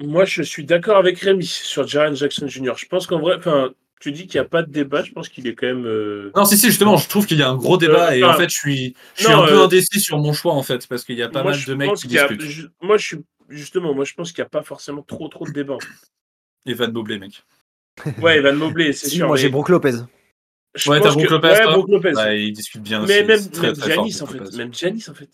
Moi, 0.00 0.24
je 0.24 0.42
suis 0.42 0.64
d'accord 0.64 0.96
avec 0.96 1.18
Rémi 1.18 1.44
sur 1.44 1.86
Jaren 1.86 2.14
Jackson 2.14 2.46
Jr. 2.46 2.72
Je 2.76 2.86
pense 2.86 3.06
qu'en 3.06 3.18
vrai, 3.18 3.34
enfin, 3.36 3.72
tu 4.00 4.12
dis 4.12 4.26
qu'il 4.28 4.40
n'y 4.40 4.46
a 4.46 4.48
pas 4.48 4.62
de 4.62 4.70
débat. 4.70 5.02
Je 5.02 5.10
pense 5.12 5.28
qu'il 5.28 5.46
est 5.48 5.54
quand 5.54 5.66
même. 5.66 5.86
euh, 5.86 6.30
Non, 6.36 6.44
si, 6.44 6.56
si, 6.56 6.66
justement, 6.68 6.96
je 6.96 7.08
trouve 7.08 7.26
qu'il 7.26 7.38
y 7.38 7.42
a 7.42 7.48
un 7.50 7.56
gros 7.56 7.76
débat, 7.78 8.10
Euh, 8.10 8.14
et 8.14 8.22
en 8.24 8.34
fait, 8.34 8.48
je 8.48 8.54
suis, 8.56 8.94
je 9.16 9.24
suis 9.24 9.32
non, 9.32 9.42
un 9.42 9.48
peu 9.48 9.54
euh, 9.60 9.64
indécis 9.64 10.00
sur 10.00 10.18
mon 10.18 10.32
choix, 10.32 10.52
en 10.54 10.62
fait, 10.62 10.86
parce 10.86 11.04
qu'il 11.04 11.16
y 11.18 11.22
a 11.22 11.28
pas 11.28 11.42
moi, 11.42 11.50
mal 11.52 11.64
de 11.64 11.74
mecs 11.74 11.94
qui 11.94 12.16
a- 12.18 12.28
discutent. 12.28 12.70
Moi, 12.80 12.96
je 12.96 13.06
suis 13.06 13.16
justement, 13.48 13.92
moi, 13.94 14.04
je 14.04 14.14
pense 14.14 14.30
qu'il 14.32 14.42
n'y 14.42 14.46
a 14.46 14.50
pas 14.50 14.62
forcément 14.62 15.02
trop, 15.02 15.26
trop 15.28 15.46
de 15.46 15.52
débat. 15.52 15.74
en 15.74 15.80
fait. 15.80 15.88
Evan 16.70 16.92
Mobley, 16.92 17.18
mec. 17.18 17.42
Ouais, 18.22 18.38
Evan 18.38 18.54
Mobley, 18.56 18.92
c'est 18.92 19.08
Si, 19.08 19.16
sûr. 19.16 19.26
moi 19.26 19.34
mais 19.36 19.42
j'ai 19.42 19.48
Brook 19.48 19.68
Lopez. 19.70 19.92
je 20.76 20.90
Ouais, 20.90 21.00
t'as 21.00 21.10
Brook 21.10 21.24
que- 21.26 21.30
Lopez, 21.30 21.48
Ouais, 21.48 21.64
Brook 21.72 21.88
Lopez. 21.88 22.12
Il 22.36 22.52
discute 22.52 22.82
bien 22.82 23.04
mais 23.04 23.18
aussi, 23.18 23.24
même, 23.24 23.50
très, 23.50 23.62
même 23.68 23.76
très 23.76 23.94
fort, 23.94 24.04
Giannis, 24.06 24.22
en 24.22 24.26
fait. 24.26 24.38
Lopez. 24.38 24.56
Même 24.58 24.74
Giannis, 24.74 25.04
en 25.08 25.14
fait. 25.14 25.30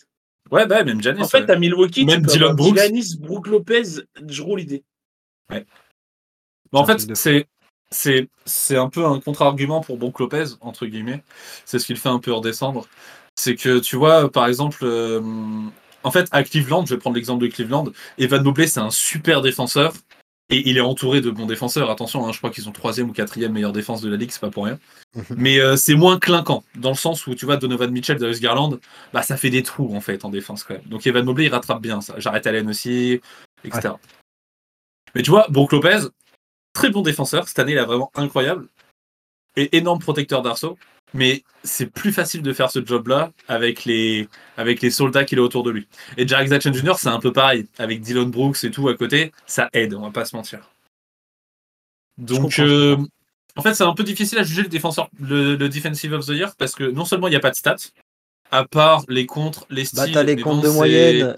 Ouais, 0.50 0.66
bah, 0.66 0.84
même 0.84 1.00
Giannis. 1.02 1.22
En 1.22 1.28
fait, 1.28 1.40
ouais. 1.42 1.50
à 1.50 1.56
Milwaukee, 1.56 2.04
Même 2.04 2.22
tu 2.22 2.22
peux 2.22 2.32
Dylan 2.32 2.42
avoir 2.50 2.56
Brooks. 2.56 2.76
Giannis, 2.78 3.16
Brook 3.18 3.46
Lopez, 3.48 3.82
Drew 4.20 4.52
Holiday. 4.52 4.84
Mais 6.72 6.78
en 6.80 6.84
C'est 6.84 6.92
un 6.92 6.98
fait, 6.98 7.14
c'est 7.14 7.48
c'est 7.90 8.28
c'est 8.44 8.76
un 8.76 8.88
peu 8.88 9.04
un 9.06 9.20
contre-argument 9.20 9.80
pour 9.80 9.98
Brook 9.98 10.18
Lopez 10.20 10.44
entre 10.60 10.86
guillemets. 10.86 11.22
C'est 11.64 11.78
ce 11.78 11.86
qu'il 11.86 11.96
fait 11.96 12.08
un 12.08 12.18
peu 12.18 12.32
redescendre. 12.32 12.86
C'est 13.36 13.56
que 13.56 13.78
tu 13.80 13.96
vois, 13.96 14.30
par 14.30 14.46
exemple, 14.46 14.78
euh, 14.84 15.20
en 16.04 16.10
fait, 16.10 16.28
à 16.32 16.44
Cleveland, 16.44 16.86
je 16.86 16.94
vais 16.94 16.98
prendre 17.00 17.16
l'exemple 17.16 17.42
de 17.44 17.48
Cleveland. 17.50 17.86
Evan 18.18 18.42
Mobley, 18.42 18.66
c'est 18.66 18.80
un 18.80 18.90
super 18.90 19.42
défenseur 19.42 19.92
et 20.50 20.68
il 20.68 20.76
est 20.76 20.82
entouré 20.82 21.20
de 21.20 21.30
bons 21.30 21.46
défenseurs. 21.46 21.90
Attention, 21.90 22.26
hein, 22.26 22.32
je 22.32 22.38
crois 22.38 22.50
qu'ils 22.50 22.64
sont 22.64 22.72
troisième 22.72 23.10
ou 23.10 23.12
quatrième 23.12 23.52
meilleure 23.52 23.72
défense 23.72 24.02
de 24.02 24.10
la 24.10 24.16
ligue, 24.16 24.30
c'est 24.30 24.40
pas 24.40 24.50
pour 24.50 24.66
rien. 24.66 24.78
Mais 25.36 25.58
euh, 25.58 25.76
c'est 25.76 25.94
moins 25.94 26.18
clinquant 26.18 26.64
dans 26.76 26.90
le 26.90 26.96
sens 26.96 27.26
où 27.26 27.34
tu 27.34 27.46
vois 27.46 27.56
Donovan 27.56 27.90
Mitchell, 27.90 28.18
Darius 28.18 28.40
Garland, 28.40 28.78
bah 29.12 29.22
ça 29.22 29.36
fait 29.36 29.50
des 29.50 29.62
trous 29.62 29.94
en 29.94 30.00
fait 30.00 30.24
en 30.24 30.30
défense 30.30 30.64
quand 30.64 30.74
même. 30.74 30.84
Donc 30.84 31.06
Evan 31.06 31.24
Mobley, 31.24 31.46
il 31.46 31.50
rattrape 31.50 31.80
bien 31.80 32.00
ça. 32.00 32.14
J'arrête 32.18 32.46
Allen 32.46 32.68
aussi, 32.68 33.20
etc. 33.64 33.94
Mais 35.14 35.22
tu 35.22 35.30
vois, 35.30 35.46
Brook 35.48 35.72
Lopez, 35.72 36.08
très 36.72 36.90
bon 36.90 37.02
défenseur. 37.02 37.48
Cette 37.48 37.58
année, 37.58 37.72
il 37.72 37.78
est 37.78 37.84
vraiment 37.84 38.10
incroyable. 38.14 38.68
Et 39.56 39.76
énorme 39.76 40.00
protecteur 40.00 40.42
d'arceau. 40.42 40.76
Mais 41.14 41.44
c'est 41.62 41.86
plus 41.86 42.12
facile 42.12 42.42
de 42.42 42.52
faire 42.52 42.70
ce 42.70 42.84
job-là 42.84 43.30
avec 43.48 43.84
les, 43.84 44.28
avec 44.56 44.82
les 44.82 44.90
soldats 44.90 45.24
qu'il 45.24 45.38
a 45.38 45.42
autour 45.42 45.62
de 45.62 45.70
lui. 45.70 45.86
Et 46.16 46.26
Jarek 46.26 46.48
Jackson 46.48 46.72
Jr., 46.72 46.94
c'est 46.98 47.08
un 47.08 47.20
peu 47.20 47.32
pareil. 47.32 47.66
Avec 47.78 48.00
Dylan 48.00 48.30
Brooks 48.30 48.64
et 48.64 48.70
tout 48.70 48.88
à 48.88 48.94
côté, 48.94 49.32
ça 49.46 49.68
aide, 49.72 49.94
on 49.94 50.02
va 50.02 50.10
pas 50.10 50.24
se 50.24 50.34
mentir. 50.34 50.70
Donc, 52.18 52.58
euh, 52.58 52.96
en 53.56 53.62
fait, 53.62 53.74
c'est 53.74 53.84
un 53.84 53.94
peu 53.94 54.04
difficile 54.04 54.38
à 54.38 54.42
juger 54.42 54.62
le 54.62 54.68
défenseur, 54.68 55.08
le, 55.20 55.56
le 55.56 55.68
Defensive 55.68 56.12
of 56.12 56.26
the 56.26 56.30
Year, 56.30 56.54
parce 56.56 56.74
que 56.74 56.84
non 56.84 57.04
seulement 57.04 57.28
il 57.28 57.30
n'y 57.30 57.36
a 57.36 57.40
pas 57.40 57.50
de 57.50 57.56
stats, 57.56 57.76
à 58.50 58.64
part 58.64 59.04
les 59.08 59.26
contres, 59.26 59.66
les 59.70 59.84
styles. 59.84 60.06
Bah, 60.06 60.10
t'as 60.12 60.22
les 60.22 60.36
comptes 60.36 60.62
bon, 60.62 60.68
de 60.68 60.72
moyenne. 60.72 61.36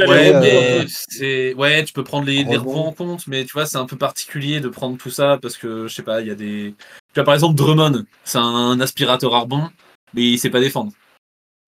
Ouais, 0.00 0.28
rebonds, 0.28 0.46
euh, 0.46 0.82
mais 0.82 0.86
c'est 0.88 1.54
ouais, 1.54 1.84
tu 1.84 1.92
peux 1.92 2.04
prendre 2.04 2.26
les, 2.26 2.44
les 2.44 2.56
rebonds. 2.56 2.86
en 2.86 2.92
compte, 2.92 3.26
mais 3.26 3.44
tu 3.44 3.52
vois, 3.52 3.66
c'est 3.66 3.76
un 3.78 3.86
peu 3.86 3.96
particulier 3.96 4.60
de 4.60 4.68
prendre 4.68 4.96
tout 4.98 5.10
ça 5.10 5.38
parce 5.40 5.56
que 5.56 5.86
je 5.86 5.94
sais 5.94 6.02
pas, 6.02 6.20
il 6.20 6.26
y 6.26 6.30
a 6.30 6.34
des. 6.34 6.74
Tu 6.78 7.14
vois, 7.14 7.24
par 7.24 7.34
exemple, 7.34 7.54
Drummond, 7.56 8.04
c'est 8.24 8.38
un 8.38 8.80
aspirateur 8.80 9.34
à 9.34 9.40
rebond, 9.40 9.70
mais 10.14 10.22
il 10.22 10.38
sait 10.38 10.50
pas 10.50 10.60
défendre. 10.60 10.92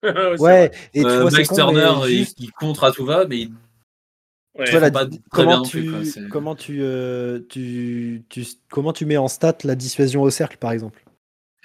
Ouais, 0.38 0.70
et 0.94 1.03
tu 1.03 1.07
Euh, 1.07 1.20
vois, 1.20 1.31
Max 1.31 1.49
con, 1.49 1.55
Turner, 1.57 1.92
mais 2.03 2.27
il, 2.38 2.53
contre 2.53 2.85
à 2.85 2.92
tout 2.92 3.05
va, 3.05 3.27
mais 3.27 3.40
il- 3.42 3.53
Ouais. 4.59 4.64
tu 4.64 4.70
vois, 4.73 4.81
la- 4.81 5.07
comment, 5.31 5.62
plus, 5.62 5.70
tu, 5.70 5.90
quoi, 5.90 6.01
comment, 6.31 6.55
tu, 6.57 6.79
euh, 6.83 7.40
tu, 7.49 8.25
tu, 8.29 8.44
comment 8.70 8.92
tu 8.92 9.07
mets 9.07 9.16
en 9.16 9.29
stat 9.29 9.59
la 9.64 9.75
dissuasion 9.75 10.23
au 10.23 10.31
cercle, 10.31 10.57
par 10.57 10.73
exemple? 10.73 11.05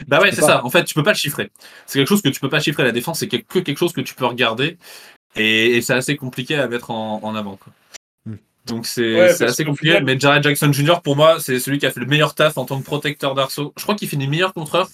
Bah 0.08 0.20
ouais, 0.22 0.32
c'est 0.32 0.42
ça. 0.42 0.64
En 0.66 0.70
fait, 0.70 0.84
tu 0.84 0.94
peux 0.94 1.04
pas 1.04 1.12
le 1.14 1.18
chiffrer. 1.18 1.50
C'est 1.86 2.00
quelque 2.00 2.10
chose 2.10 2.22
que 2.22 2.30
tu 2.30 2.40
peux 2.42 2.50
pas 2.50 2.60
chiffrer. 2.60 2.84
La 2.84 2.92
défense, 2.92 3.20
c'est 3.20 3.28
que 3.30 3.38
que 3.38 3.60
quelque 3.60 3.78
chose 3.78 3.94
que 3.94 4.02
tu 4.02 4.14
peux 4.14 4.26
regarder, 4.26 4.78
et, 5.36 5.78
et 5.78 5.82
c'est 5.82 5.94
assez 5.94 6.16
compliqué 6.16 6.56
à 6.56 6.68
mettre 6.68 6.92
en, 6.92 7.20
en 7.24 7.36
avant. 7.36 7.58
quoi. 7.58 7.74
Hmm. 8.26 8.36
Donc 8.66 8.86
c'est 8.86 9.14
Ouais, 9.16 9.44
assez 9.44 9.66
compliqué. 9.66 9.92
final- 9.94 10.04
Mais 10.06 10.20
Jared 10.20 10.44
Jackson 10.44 10.72
Jr. 10.72 11.02
pour 11.04 11.16
moi, 11.16 11.40
c'est 11.40 11.60
celui 11.60 11.78
qui 11.78 11.86
a 11.86 11.92
fait 11.92 12.00
le 12.00 12.06
meilleur 12.06 12.34
taf 12.36 12.58
en 12.58 12.66
tant 12.66 12.80
que 12.80 12.86
protecteur 12.86 13.36
d'arceau. 13.36 13.74
Je 13.78 13.84
crois 13.84 13.96
qu'il 13.96 14.08
finit 14.08 14.28
meilleur 14.28 14.54
contreur. 14.54 14.90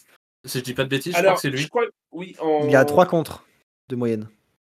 Si 0.46 0.58
je 0.58 0.64
dis 0.64 0.74
pas 0.74 0.84
de 0.84 0.90
bêtises, 0.90 1.14
je 1.16 1.22
crois 1.22 1.36
que 1.36 1.40
c'est 1.42 1.50
lui. 1.52 1.60
je 1.60 1.68
crois, 1.70 1.84
oui, 2.12 2.36
en... 2.40 2.62
Il 2.66 2.72
y 2.72 2.76
a 2.76 2.84
3 2.84 3.06
contre 3.06 3.46
de 3.90 3.96
moyenne. 3.96 4.28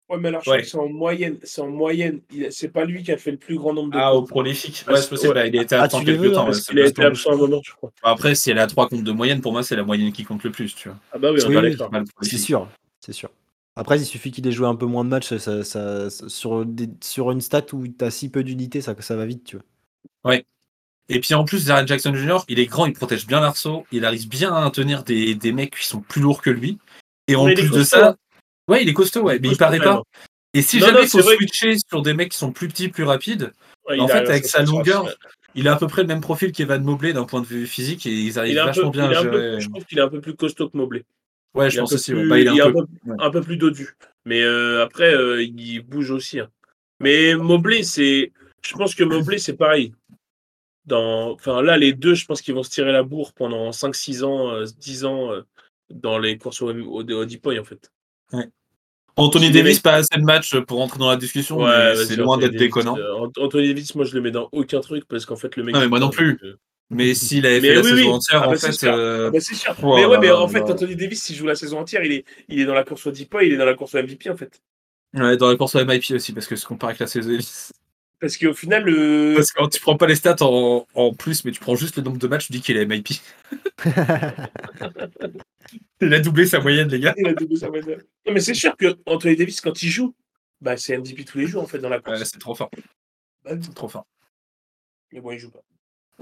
Ouais, 0.10 0.18
mais 0.20 0.28
alors, 0.28 0.44
je 0.44 0.50
Ouais. 0.52 0.58
crois 0.58 0.64
que 0.64 0.70
c'est 0.70 0.78
en 0.78 0.90
moyenne. 0.90 1.38
C'est 1.44 1.62
en 1.62 1.70
moyenne. 1.70 2.20
Il- 2.32 2.48
C'est 2.52 2.68
pas 2.68 2.86
lui 2.86 3.02
qui 3.02 3.12
a 3.12 3.18
fait 3.18 3.32
le 3.32 3.38
plus 3.38 3.56
grand 3.58 3.74
nombre 3.74 3.92
de 3.92 3.98
Ah, 3.98 4.14
au 4.14 4.22
prolifique. 4.22 4.86
Ouais, 4.88 4.98
c'est 5.02 5.10
possible. 5.10 5.30
ouais. 5.30 5.34
bah, 5.34 5.48
il 5.48 5.56
était 5.56 5.76
Ah, 5.76 5.84
absent 5.84 6.00
les 6.00 6.06
quelques 6.06 6.20
veux, 6.20 6.32
temps. 6.34 6.42
hein, 6.44 6.46
Parce 6.46 6.66
qu'il 6.66 6.80
a 6.80 6.86
été 6.86 7.04
absent 7.04 7.32
un 7.32 7.38
moment, 7.38 7.62
je 7.64 7.72
crois. 7.74 7.92
Après, 8.04 8.36
si 8.36 8.52
elle 8.52 8.60
a 8.60 8.68
3 8.68 8.88
comptes 8.90 9.04
de 9.04 9.12
moyenne, 9.12 9.42
pour 9.42 9.52
moi, 9.54 9.64
c'est 9.64 9.76
la 9.76 9.84
moyenne 9.84 10.12
qui 10.12 10.24
compte 10.26 10.44
le 10.44 10.52
plus. 10.52 10.76
Tu 10.76 10.90
vois. 10.90 10.98
Ah 11.12 11.18
bah 11.18 11.32
oui, 11.32 11.40
on 11.44 11.50
Oui, 11.50 11.56
oui. 11.58 11.76
C'est 12.22 12.38
sûr, 12.38 12.68
c'est 13.00 13.14
sûr. 13.14 13.32
Après, 13.76 13.98
il 14.00 14.06
suffit 14.06 14.32
qu'il 14.32 14.46
ait 14.48 14.52
joué 14.52 14.68
un 14.68 14.76
peu 14.76 14.86
moins 14.86 15.04
de 15.04 15.10
matchs 15.10 15.36
ça, 15.36 15.64
ça- 15.64 16.10
ça- 16.10 16.30
sur, 16.30 16.66
des- 16.66 16.90
sur 17.04 17.32
une 17.32 17.42
stat 17.42 17.66
où 17.74 17.88
tu 17.88 18.06
as 18.06 18.12
si 18.12 18.30
peu 18.30 18.44
d'unités, 18.44 18.82
ça, 18.82 18.96
ça 19.00 19.16
va 19.16 19.26
vite, 19.26 19.44
tu 19.44 19.56
vois. 19.58 20.36
Et 21.10 21.20
puis 21.20 21.34
en 21.34 21.44
plus, 21.44 21.66
Jaren 21.68 21.86
Jackson 21.88 22.14
Jr., 22.16 22.38
il 22.48 22.60
est 22.60 22.66
grand, 22.66 22.86
il 22.86 22.94
protège 22.94 23.28
bien 23.28 23.42
l'arceau, 23.42 23.86
il 23.92 24.06
arrive 24.06 24.28
bien 24.30 24.54
à 24.54 24.70
tenir 24.72 25.04
des, 25.04 25.36
des 25.36 25.52
mecs 25.52 25.76
qui 25.78 25.86
sont 25.88 26.00
plus 26.00 26.22
lourds 26.22 26.42
que 26.42 26.50
lui. 26.50 26.78
Et 27.28 27.36
en 27.36 27.46
Mais 27.46 27.56
plus 27.56 27.70
de 27.72 27.84
ça, 27.84 28.16
ouais, 28.70 28.84
il 28.84 28.90
est 28.90 28.94
costaud, 28.94 29.22
ouais, 29.24 29.38
mais 29.40 29.50
il 29.50 29.58
paraît 29.58 29.80
pas. 29.80 30.02
Et 30.54 30.62
si 30.62 30.80
Non, 30.80 30.86
jamais 30.88 31.00
non, 31.00 31.04
il 31.06 31.10
faut 31.10 31.18
que- 31.18 31.36
switcher 31.36 31.76
sur 31.90 32.02
des 32.04 32.14
mecs 32.14 32.32
qui 32.32 32.38
sont 32.38 32.52
plus 32.52 32.68
petits, 32.68 32.88
plus 32.90 33.04
rapides, 33.04 33.52
Ouais, 33.90 34.00
en 34.00 34.08
fait, 34.08 34.14
a- 34.20 34.30
avec 34.30 34.46
sa 34.46 34.62
longueur, 34.62 35.10
ça- 35.10 35.16
il 35.56 35.68
a 35.68 35.74
à 35.74 35.76
peu 35.78 35.88
près 35.88 36.04
le 36.04 36.08
même 36.08 36.22
profil 36.22 36.52
qu'Evan 36.54 36.82
Mobley 36.84 37.12
d'un 37.12 37.26
point 37.26 37.42
de 37.42 37.46
vue 37.48 37.68
physique 37.68 38.06
et 38.06 38.12
ils 38.12 38.40
arrivent 38.40 38.54
il 38.54 38.60
peu, 38.60 38.66
vachement 38.66 38.90
bien 38.92 39.06
à 39.06 39.24
peu- 39.24 39.32
gérer. 39.32 39.60
je 39.62 39.70
trouve 39.70 39.84
qu'il 39.86 39.98
est 39.98 40.02
un 40.02 40.08
peu 40.10 40.22
plus 40.22 40.36
costaud 40.36 40.70
que 40.70 40.78
Mobley. 40.78 41.04
Ouais, 41.54 41.70
je 41.70 41.80
pense 41.80 41.92
aussi. 41.94 42.14
ouais. 42.14 42.26
Bah, 42.28 42.40
il 42.40 42.48
est 42.48 42.52
il 42.54 42.58
est 42.58 42.62
un 42.62 42.72
peu. 42.72 42.86
un 43.20 43.30
peu 43.32 43.42
plus 43.42 43.58
dodu. 43.58 43.96
Mais 44.26 44.42
euh, 44.42 44.82
après, 44.84 45.14
euh, 45.14 45.44
il 45.44 45.82
bouge 45.82 46.12
aussi. 46.12 46.40
hein. 46.40 46.50
Mais 47.00 47.36
Mobley, 47.36 47.84
c'est. 47.84 48.32
Je 48.66 48.74
pense 48.76 48.96
que 48.96 49.04
Mobley, 49.04 49.38
c'est 49.38 49.58
pareil. 49.58 49.94
Dans... 50.86 51.32
Enfin, 51.32 51.62
là, 51.62 51.78
les 51.78 51.94
deux, 51.94 52.14
je 52.14 52.26
pense 52.26 52.42
qu'ils 52.42 52.54
vont 52.56 52.64
se 52.64 52.70
tirer 52.70 52.92
la 52.92 53.04
bourre 53.04 53.34
pendant 53.34 53.72
5-6 53.72 54.24
ans, 54.24 54.52
euh, 54.52 54.66
10 54.80 55.06
ans 55.06 55.32
euh, 55.32 55.42
dans 55.94 56.18
les 56.18 56.38
courses 56.38 56.62
au, 56.62 56.72
au, 56.72 57.04
au 57.04 57.26
deep 57.26 57.42
point, 57.42 57.60
en 57.60 57.64
fait. 57.64 57.90
Anthony 59.16 59.52
Davis, 59.52 59.80
pas 59.80 59.94
assez 59.94 60.18
de 60.18 60.24
matchs 60.24 60.58
pour 60.62 60.82
entrer 60.82 60.98
dans 60.98 61.10
la 61.10 61.18
discussion, 61.18 61.60
c'est 61.96 62.16
loin 62.16 62.38
d'être 62.40 62.56
déconnant. 62.56 62.98
euh, 62.98 63.14
Ant- 63.14 63.32
Anthony 63.38 63.68
Davis, 63.68 63.94
moi, 63.96 64.06
je 64.06 64.16
le 64.16 64.22
mets 64.22 64.32
dans 64.32 64.50
aucun 64.52 64.82
truc 64.82 65.06
parce 65.08 65.26
qu'en 65.26 65.36
fait, 65.36 65.56
le 65.56 65.64
mec. 65.64 65.76
Non, 65.76 65.82
mais 65.82 65.88
moi 65.88 66.00
non 66.00 66.10
plus. 66.10 66.40
euh, 66.44 66.58
Mais 66.96 67.14
s'il 67.14 67.46
avait 67.46 67.60
Mais 67.62 67.68
fait 67.70 67.74
la 67.76 67.82
oui, 67.82 67.90
saison 67.90 67.96
oui. 67.96 68.08
entière, 68.10 68.42
Ah 68.44 68.48
en 68.48 68.52
bah, 68.52 68.58
c'est 68.58 68.68
fait. 68.68 68.74
sûr. 68.74 68.94
euh, 68.94 69.28
Ah 69.28 69.32
bah, 69.32 69.40
c'est 69.40 69.56
sûr. 69.56 69.76
Oh 69.84 69.96
mais 69.96 70.06
ouais, 70.06 70.18
mais 70.20 70.32
en 70.32 70.48
fait. 70.48 70.62
Anthony 70.62 70.96
Davis, 70.96 71.22
s'il 71.24 71.36
joue 71.36 71.46
la 71.48 71.56
saison 71.56 71.80
entière, 71.80 72.04
il 72.04 72.12
est, 72.12 72.26
il 72.48 72.60
est 72.60 72.66
dans 72.66 72.74
la 72.74 72.84
course 72.84 73.06
au 73.08 73.12
deep 73.12 73.30
point, 73.30 73.44
il 73.44 73.54
est 73.54 73.58
dans 73.58 73.66
la 73.66 73.74
course 73.76 73.96
au 73.96 74.00
MVP, 74.00 74.30
en 74.30 74.38
fait. 74.38 74.62
Ouais, 75.14 75.38
dans 75.38 75.50
la 75.50 75.56
course 75.56 75.76
au 75.76 75.86
MIP 75.86 76.12
aussi, 76.16 76.34
parce 76.34 76.48
que 76.48 76.56
se 76.56 76.66
compare 76.66 76.90
avec 76.90 77.00
la 77.00 77.08
saison. 77.08 77.38
Parce 78.20 78.38
qu'au 78.38 78.54
final, 78.54 78.84
le. 78.86 79.34
Parce 79.36 79.52
que 79.52 79.60
quand 79.60 79.68
tu 79.68 79.80
prends 79.82 79.98
pas 79.98 80.08
les 80.08 80.16
stats 80.16 80.38
en, 80.42 80.88
en 80.94 81.14
plus, 81.14 81.44
mais 81.46 81.52
tu 81.52 81.60
prends 81.60 81.76
juste 81.76 81.98
le 81.98 82.04
nombre 82.04 82.18
de 82.18 82.28
matchs, 82.28 82.48
tu 82.48 82.54
dis 82.54 82.62
qu'il 82.62 82.78
est 82.78 82.86
MIP. 82.86 83.10
Il 86.02 86.14
a 86.14 86.20
doublé 86.20 86.46
sa 86.46 86.60
moyenne, 86.60 86.88
les 86.90 87.00
gars. 87.00 87.14
Il 87.18 87.28
a 87.28 87.34
doublé 87.34 87.56
sa 87.58 87.70
moyenne. 87.70 88.02
Non, 88.26 88.34
mais 88.34 88.40
c'est 88.40 88.54
sûr 88.54 88.76
que 88.78 88.98
Anthony 89.06 89.36
Davis, 89.36 89.62
quand 89.62 89.82
il 89.84 89.90
joue, 89.90 90.14
bah, 90.62 90.78
c'est 90.78 90.98
MVP 90.98 91.26
tous 91.26 91.38
les 91.38 91.48
jours, 91.48 91.64
en 91.64 91.68
fait, 91.68 91.80
dans 91.80 91.90
la 91.90 92.00
course. 92.00 92.20
Ouais, 92.20 92.26
c'est 92.26 92.40
trop 92.40 92.56
fort. 92.56 92.70
Bah, 93.44 93.52
C'est 93.62 93.74
trop 93.74 93.88
fort. 93.88 94.06
mais 95.12 95.22
bon, 95.22 95.32
il 95.32 95.40
joue 95.40 95.52
pas. 95.52 95.62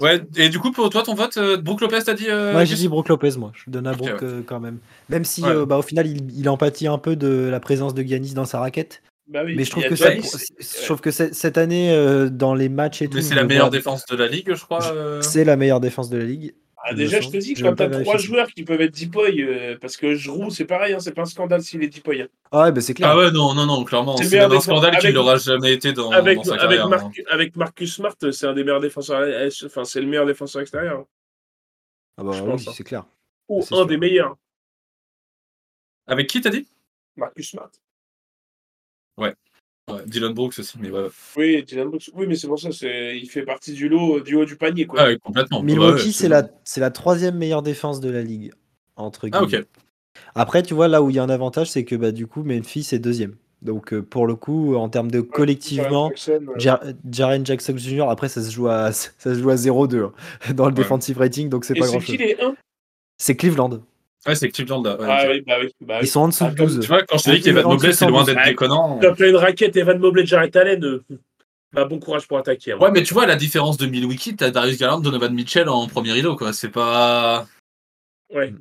Ouais, 0.00 0.22
et 0.36 0.48
du 0.48 0.58
coup, 0.58 0.72
pour 0.72 0.88
toi, 0.90 1.02
ton 1.02 1.14
vote, 1.14 1.36
euh, 1.36 1.56
Brook 1.58 1.80
Lopez, 1.80 1.98
t'as 2.04 2.14
dit 2.14 2.28
euh, 2.28 2.54
Ouais, 2.56 2.64
j'ai 2.66 2.74
dit 2.76 2.88
Brook 2.88 3.08
Lopez, 3.08 3.32
moi. 3.36 3.52
Je 3.54 3.70
donne 3.70 3.86
à 3.86 3.92
Ok, 3.92 3.98
Brook 3.98 4.10
ouais. 4.10 4.18
euh, 4.22 4.42
quand 4.44 4.58
même. 4.58 4.78
Même 5.10 5.24
si, 5.24 5.42
Ouais. 5.42 5.50
euh, 5.50 5.66
bah, 5.66 5.76
au 5.78 5.82
final, 5.82 6.06
il, 6.06 6.30
il 6.36 6.48
empathie 6.48 6.86
un 6.86 6.98
peu 6.98 7.14
de 7.14 7.48
la 7.50 7.60
présence 7.60 7.94
de 7.94 8.02
Giannis 8.02 8.34
dans 8.34 8.46
sa 8.46 8.58
raquette. 8.58 9.02
Bah 9.28 9.42
oui, 9.44 9.54
Mais 9.56 9.64
je 9.64 9.70
trouve 9.70 9.84
que, 9.84 9.94
ça, 9.94 10.10
je 10.14 10.84
trouve 10.84 11.00
que 11.00 11.10
c'est- 11.10 11.32
cette 11.32 11.56
année, 11.56 11.92
euh, 11.92 12.28
dans 12.28 12.54
les 12.54 12.68
matchs 12.68 13.02
et 13.02 13.08
tout, 13.08 13.16
Mais 13.16 13.22
c'est 13.22 13.30
je 13.30 13.34
la 13.36 13.42
le 13.42 13.48
meilleure 13.48 13.66
vois- 13.66 13.70
défense 13.70 14.04
de 14.06 14.16
la 14.16 14.26
ligue, 14.26 14.54
je 14.54 14.64
crois. 14.64 14.84
euh. 14.92 15.20
C'est 15.22 15.44
la 15.44 15.56
meilleure 15.56 15.80
défense 15.80 16.10
de 16.10 16.18
la 16.18 16.24
ligue. 16.24 16.54
Ah, 16.84 16.94
déjà, 16.94 17.20
je 17.20 17.28
te 17.28 17.36
dis, 17.36 17.54
Je 17.54 17.62
quand 17.64 17.76
t'as 17.76 17.88
trois 17.88 18.16
joueurs 18.18 18.48
qui 18.48 18.64
peuvent 18.64 18.80
être 18.80 18.92
Deepoy, 18.94 19.40
euh, 19.42 19.78
parce 19.80 19.96
que 19.96 20.14
Giroud, 20.14 20.50
c'est 20.50 20.64
pareil, 20.64 20.92
hein, 20.94 20.98
c'est 21.00 21.12
pas 21.14 21.22
un 21.22 21.26
scandale 21.26 21.62
s'il 21.62 21.82
est 21.84 21.88
Deepoy. 21.88 22.22
hein. 22.22 22.28
Ah 22.50 22.62
ouais, 22.64 22.72
bah, 22.72 22.80
c'est 22.80 22.94
clair. 22.94 23.10
Ah 23.10 23.16
ouais, 23.16 23.30
non, 23.30 23.54
non, 23.54 23.66
non, 23.66 23.84
clairement. 23.84 24.16
C'est 24.16 24.38
un 24.40 24.60
scandale 24.60 24.96
qu'il 24.98 25.06
avec- 25.06 25.14
n'aura 25.14 25.36
jamais 25.36 25.72
été 25.74 25.92
dans, 25.92 26.10
avec, 26.10 26.38
dans 26.38 26.44
sa 26.44 26.54
avec, 26.54 26.62
carrière. 26.62 26.86
hein. 26.86 26.88
Marc- 26.88 27.22
avec 27.30 27.56
Marcus 27.56 27.94
Smart, 27.94 28.16
c'est 28.32 28.46
un 28.46 28.52
des 28.52 28.64
meilleurs 28.64 28.80
défenseurs. 28.80 29.22
Enfin, 29.64 29.84
c'est 29.84 30.00
le 30.00 30.06
meilleur 30.08 30.26
défenseur 30.26 30.60
extérieur. 30.62 31.00
hein. 31.00 31.06
Ah 32.18 32.24
bah 32.24 32.32
je 32.32 32.42
oui, 32.42 32.52
hein. 32.52 32.72
c'est 32.74 32.84
clair. 32.84 33.04
Ou 33.48 33.60
un 33.60 33.62
sûr. 33.62 33.86
des 33.86 33.96
meilleurs. 33.96 34.36
Avec 36.06 36.26
qui 36.28 36.40
t'as 36.40 36.50
dit? 36.50 36.66
Marcus 37.16 37.48
Smart. 37.50 37.70
ouais, 39.18 39.34
Dylan 40.06 40.32
Brooks 40.32 40.58
aussi, 40.58 40.76
mais 40.80 40.90
ouais. 40.90 41.08
Oui, 41.36 41.62
Dylan 41.64 41.88
Brooks. 41.88 42.10
Oui, 42.14 42.26
mais 42.28 42.36
c'est 42.36 42.46
pour 42.46 42.58
ça, 42.58 42.70
c'est... 42.72 43.18
il 43.18 43.28
fait 43.28 43.42
partie 43.42 43.72
du 43.72 43.88
lot, 43.88 44.20
du 44.20 44.36
haut 44.36 44.44
du 44.44 44.56
panier. 44.56 44.86
Quoi. 44.86 45.00
Ah 45.02 45.06
ouais, 45.06 45.18
complètement. 45.18 45.62
Milwaukee, 45.62 46.06
Ouais, 46.06 46.12
c'est 46.12 46.28
la, 46.28 46.48
c'est 46.64 46.80
la 46.80 46.90
troisième 46.90 47.36
meilleure 47.36 47.62
défense 47.62 48.00
de 48.00 48.10
la 48.10 48.22
ligue. 48.22 48.52
Entre 48.96 49.28
Ah, 49.32 49.44
guillemets. 49.44 49.60
ok. 49.62 49.66
Après, 50.34 50.62
tu 50.62 50.74
vois, 50.74 50.88
là 50.88 51.02
où 51.02 51.10
il 51.10 51.16
y 51.16 51.18
a 51.18 51.22
un 51.22 51.28
avantage, 51.30 51.70
c'est 51.70 51.84
que 51.84 51.94
bah, 51.96 52.12
du 52.12 52.26
coup, 52.26 52.42
Memphis 52.42 52.88
est 52.92 52.98
deuxième. 52.98 53.34
Donc, 53.60 53.92
euh, 53.92 54.02
pour 54.02 54.26
le 54.26 54.34
coup, 54.34 54.74
en 54.76 54.88
termes 54.88 55.10
de 55.10 55.20
collectivement, 55.20 56.08
Jackson, 56.10 56.46
Jar- 56.56 56.82
Jaren 57.10 57.44
Jackson 57.46 57.74
Jr., 57.76 58.02
après, 58.08 58.28
ça 58.28 58.42
se 58.42 58.50
joue 58.50 58.68
à, 58.68 58.92
ça 58.92 59.10
se 59.18 59.34
joue 59.34 59.50
à 59.50 59.56
0-2 59.56 60.04
hein, 60.04 60.12
dans 60.54 60.66
le 60.66 60.72
Ouais. 60.72 60.78
defensive 60.78 61.18
rating, 61.18 61.48
donc 61.48 61.64
c'est 61.64 61.74
pas 61.74 61.86
c'est 61.86 61.90
grand 61.92 62.00
qui 62.00 62.12
chose. 62.12 62.18
les 62.18 62.36
1 62.40 62.54
C'est 63.18 63.36
Cleveland. 63.36 63.80
Ouais, 64.26 64.34
c'est 64.36 64.50
Cleveland 64.50 64.82
ouais, 64.84 64.96
Ah 65.00 65.24
oui, 65.28 65.40
bah 65.46 65.56
oui. 65.60 65.68
Bah, 65.80 65.94
oui. 66.00 66.04
Ils 66.04 66.08
sont 66.08 66.20
en 66.20 66.28
dessous 66.28 66.44
Ah, 66.46 66.50
de 66.50 66.56
comme 66.56 66.66
12. 66.66 66.80
Tu 66.80 66.86
vois, 66.86 67.02
quand 67.02 67.18
je 67.18 67.24
te 67.24 67.30
dis 67.30 67.40
qu'Evan 67.40 67.64
Mobley, 67.64 67.92
c'est 67.92 68.06
loin 68.06 68.20
112. 68.20 68.26
d'être 68.26 68.44
Ouais. 68.44 68.50
déconnant. 68.50 68.98
T'as 69.00 69.14
plein 69.14 69.28
une 69.30 69.36
raquette, 69.36 69.76
Evan 69.76 69.98
Mobley, 69.98 70.24
Jared 70.26 70.56
Allen. 70.56 71.00
bah, 71.72 71.84
bon 71.86 71.98
courage 71.98 72.28
pour 72.28 72.38
attaquer. 72.38 72.72
hein. 72.72 72.78
Ouais, 72.78 72.90
mais 72.92 73.02
tu 73.02 73.14
vois, 73.14 73.26
la 73.26 73.36
différence 73.36 73.76
de 73.78 73.86
Milwaukee, 73.86 74.36
t'as 74.36 74.50
Darius 74.50 74.78
Garland, 74.78 75.00
Donovan 75.00 75.34
Mitchell 75.34 75.68
en 75.68 75.86
premier 75.88 76.12
rideau, 76.12 76.36
quoi. 76.36 76.52
C'est 76.52 76.68
pas. 76.70 77.46
Ouais, 78.32 78.54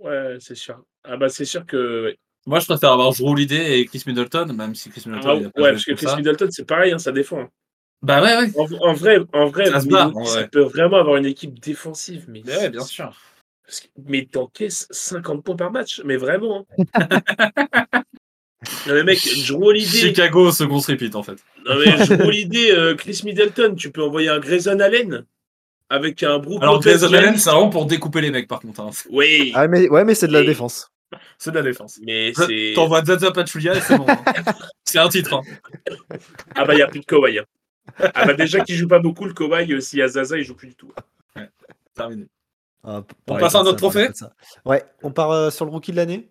ouais 0.00 0.36
c'est 0.40 0.54
sûr. 0.56 0.82
Ah 1.04 1.16
bah 1.16 1.28
c'est 1.28 1.44
sûr 1.44 1.64
que. 1.66 2.04
ouais. 2.04 2.18
Moi, 2.46 2.58
je 2.58 2.64
préfère 2.66 2.92
avoir 2.92 3.12
Drew 3.12 3.28
Holiday 3.32 3.80
et 3.80 3.84
Chris 3.84 4.02
Middleton, 4.06 4.50
même 4.54 4.74
si 4.74 4.88
Chris 4.88 5.02
Middleton. 5.06 5.50
Ah, 5.56 5.60
ouais, 5.60 5.72
parce 5.72 5.84
que 5.84 5.92
Chris 5.92 6.06
ça. 6.06 6.16
Middleton, 6.16 6.48
c'est 6.50 6.64
pareil, 6.66 6.90
hein, 6.92 6.98
ça 6.98 7.12
défend. 7.12 7.40
hein. 7.40 7.48
Bah 8.02 8.22
ouais, 8.22 8.34
ouais. 8.34 8.50
En, 8.56 8.88
en 8.88 8.94
vrai, 8.94 9.18
en 9.34 9.46
vrai, 9.48 9.66
Ça 9.66 9.80
se 9.80 9.86
bat, 9.88 10.10
ça 10.24 10.48
peut 10.48 10.62
vraiment 10.62 10.96
avoir 10.96 11.16
une 11.18 11.26
équipe 11.26 11.60
défensive. 11.60 12.24
Mais, 12.28 12.42
Ouais, 12.46 12.70
bien 12.70 12.80
sûr. 12.82 13.12
Parce 13.70 13.80
que- 13.82 13.86
mais 14.04 14.26
t'encaisses 14.26 14.88
50 14.90 15.44
points 15.44 15.54
par 15.54 15.70
match, 15.70 16.00
mais 16.04 16.16
vraiment. 16.16 16.66
hein. 16.78 16.86
non 18.86 18.94
mais 18.94 19.04
mec, 19.04 19.20
Drew 19.46 19.62
Holiday, 19.64 19.86
Chicago 19.86 20.50
se 20.50 20.64
repeat 20.64 21.14
en 21.14 21.22
fait. 21.22 21.36
non, 21.64 21.76
mais 21.78 22.04
Drew 22.04 22.26
Holiday, 22.26 22.72
euh, 22.72 22.94
Chris 22.96 23.20
Middleton, 23.24 23.76
tu 23.76 23.92
peux 23.92 24.02
envoyer 24.02 24.28
un 24.28 24.40
Grayson 24.40 24.80
Allen 24.80 25.24
avec 25.88 26.22
un 26.24 26.38
Brook 26.40 26.60
Alors, 26.62 26.74
Lopez, 26.74 26.90
Grayson. 26.98 27.12
Allen, 27.14 27.36
c'est 27.36 27.50
vraiment 27.50 27.68
pour 27.70 27.86
découper 27.86 28.20
les 28.22 28.30
mecs, 28.32 28.48
par 28.48 28.58
contre. 28.60 28.80
hein. 28.80 28.90
Oui, 29.08 29.52
Ah, 29.54 29.68
mais, 29.68 29.88
ouais, 29.88 30.04
mais 30.04 30.14
c'est 30.16 30.26
de 30.28 30.32
la 30.32 30.40
Et- 30.42 30.46
défense. 30.46 30.90
C'est 31.38 31.50
de 31.52 31.56
la 31.56 31.62
défense. 31.62 31.98
mais 32.04 32.32
c'est. 32.34 32.72
T'envoies 32.74 33.04
Zaza 33.04 33.30
Pachulia 33.30 33.74
et 33.76 33.80
c'est 33.80 33.96
bon. 33.96 34.06
hein. 34.08 34.22
c'est 34.84 34.98
un 34.98 35.08
titre. 35.08 35.34
hein. 35.34 35.42
Ah 36.56 36.64
bah 36.64 36.74
il 36.74 36.76
n'y 36.76 36.82
a 36.82 36.86
plus 36.88 37.00
de 37.00 37.04
Kawhi. 37.04 37.38
hein. 37.38 37.44
Ah 38.14 38.26
bah 38.26 38.34
déjà 38.34 38.60
qu'il 38.60 38.74
joue 38.76 38.86
pas 38.88 38.98
beaucoup 39.00 39.24
le 39.26 39.32
Kawhi, 39.32 39.72
euh, 39.72 39.80
s'il 39.80 40.00
y 40.00 40.02
a 40.02 40.08
Zaza, 40.08 40.36
il 40.38 40.44
joue 40.44 40.54
plus 40.54 40.68
du 40.68 40.74
tout. 40.74 40.92
Terminé. 41.94 42.26
Ah, 42.82 43.02
On 43.28 43.38
passe 43.38 43.54
à 43.54 43.62
pareil, 43.62 43.76
trophée. 43.76 44.08
Ouais, 44.64 44.84
on 45.02 45.12
part 45.12 45.30
euh, 45.30 45.50
sur 45.50 45.64
le 45.64 45.70
rookie 45.70 45.92
de 45.92 45.96
l'année. 45.96 46.30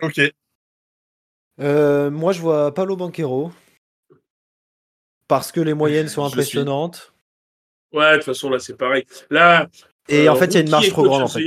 Ok. 0.00 0.20
Euh, 1.60 2.10
moi, 2.10 2.32
je 2.32 2.40
vois 2.40 2.72
Paolo 2.72 2.96
Banquero. 2.96 3.52
Parce 5.28 5.52
que 5.52 5.60
les 5.60 5.74
moyennes 5.74 6.08
sont 6.08 6.22
suis. 6.22 6.32
impressionnantes. 6.32 7.12
Ouais, 7.92 8.12
de 8.12 8.16
toute 8.16 8.24
façon 8.24 8.48
là 8.48 8.58
c'est 8.58 8.76
pareil. 8.76 9.04
Là. 9.28 9.68
Et 10.08 10.28
euh, 10.28 10.32
en 10.32 10.36
fait, 10.36 10.46
il 10.46 10.54
y 10.54 10.56
a 10.56 10.60
une 10.60 10.70
marge 10.70 10.88
trop 10.88 11.02
grande, 11.02 11.22
en 11.22 11.28
fait. 11.28 11.44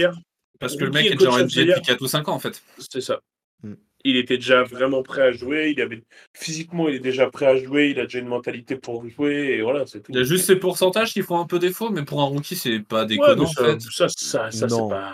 Parce 0.60 0.76
que 0.76 0.86
le 0.86 0.92
mec 0.92 1.08
est 1.08 1.16
déjà 1.16 1.32
en 1.32 1.40
NBA 1.40 1.66
depuis 1.66 1.82
4 1.82 2.02
ou 2.02 2.08
5 2.08 2.30
ans 2.30 2.36
en 2.36 2.40
fait. 2.40 2.62
C'est 2.78 3.02
ça. 3.02 3.20
Mm. 3.64 3.74
Il 4.08 4.18
était 4.18 4.38
déjà 4.38 4.64
vraiment 4.64 5.02
prêt 5.02 5.24
à 5.24 5.32
jouer. 5.32 5.74
Il 5.76 5.82
avait 5.82 6.04
physiquement, 6.34 6.88
il 6.88 6.96
est 6.96 7.00
déjà 7.00 7.28
prêt 7.30 7.48
à 7.48 7.58
jouer. 7.58 7.90
Il 7.90 8.00
a 8.00 8.04
déjà 8.04 8.20
une 8.20 8.28
mentalité 8.28 8.76
pour 8.76 9.04
jouer 9.10 9.56
et 9.58 9.62
voilà, 9.64 9.86
c'est 9.88 10.00
tout. 10.02 10.12
Il 10.12 10.18
y 10.18 10.22
a 10.22 10.24
juste 10.24 10.46
ces 10.46 10.56
pourcentages 10.56 11.12
qui 11.12 11.24
font 11.24 11.40
un 11.40 11.46
peu 11.48 11.58
défaut, 11.58 11.90
mais 11.90 12.04
pour 12.04 12.22
un 12.22 12.26
rookie, 12.26 12.56
c'est 12.56 12.80
pas 12.80 13.02
Ouais, 13.02 13.08
déconnant 13.08 13.44
en 13.44 13.48
ça, 13.48 13.64
fait. 13.66 13.82
ça, 13.82 14.08
ça, 14.10 14.52
ça, 14.52 14.70
c'est 14.70 14.88
pas. 14.90 15.14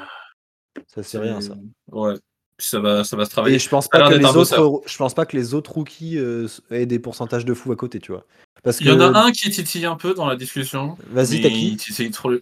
Ça, 0.88 1.04
c'est 1.04 1.18
rien, 1.20 1.39
ça. 1.39 1.56
Ouais. 1.92 2.16
Puis 2.58 2.68
ça 2.68 2.80
va, 2.80 3.04
ça 3.06 3.16
va 3.16 3.24
se 3.26 3.30
Et 3.30 3.32
travailler. 3.32 3.60
je 3.60 3.70
pense 3.70 3.88
pas 3.88 4.10
que 4.10 4.14
les 4.14 4.26
autres, 4.26 4.82
je 4.86 4.98
pense 4.98 5.14
pas 5.14 5.26
que 5.26 5.38
les 5.38 5.54
autres 5.54 5.72
rookies 5.72 6.18
euh, 6.18 6.48
aient 6.70 6.86
des 6.86 7.00
pourcentages 7.00 7.46
de 7.46 7.54
fou 7.54 7.72
à 7.72 7.76
côté, 7.78 8.00
tu 8.00 8.12
vois. 8.12 8.26
Parce 8.62 8.78
que 8.78 8.84
Il 8.84 8.89
y 8.89 8.92
en 8.92 9.00
a 9.00 9.20
un 9.20 9.32
qui 9.32 9.50
titille 9.50 9.86
un 9.86 9.96
peu 9.96 10.14
dans 10.14 10.28
la 10.28 10.36
discussion. 10.36 10.98
Vas-y, 11.08 11.42
t'as 11.42 11.50
qui? 11.50 11.78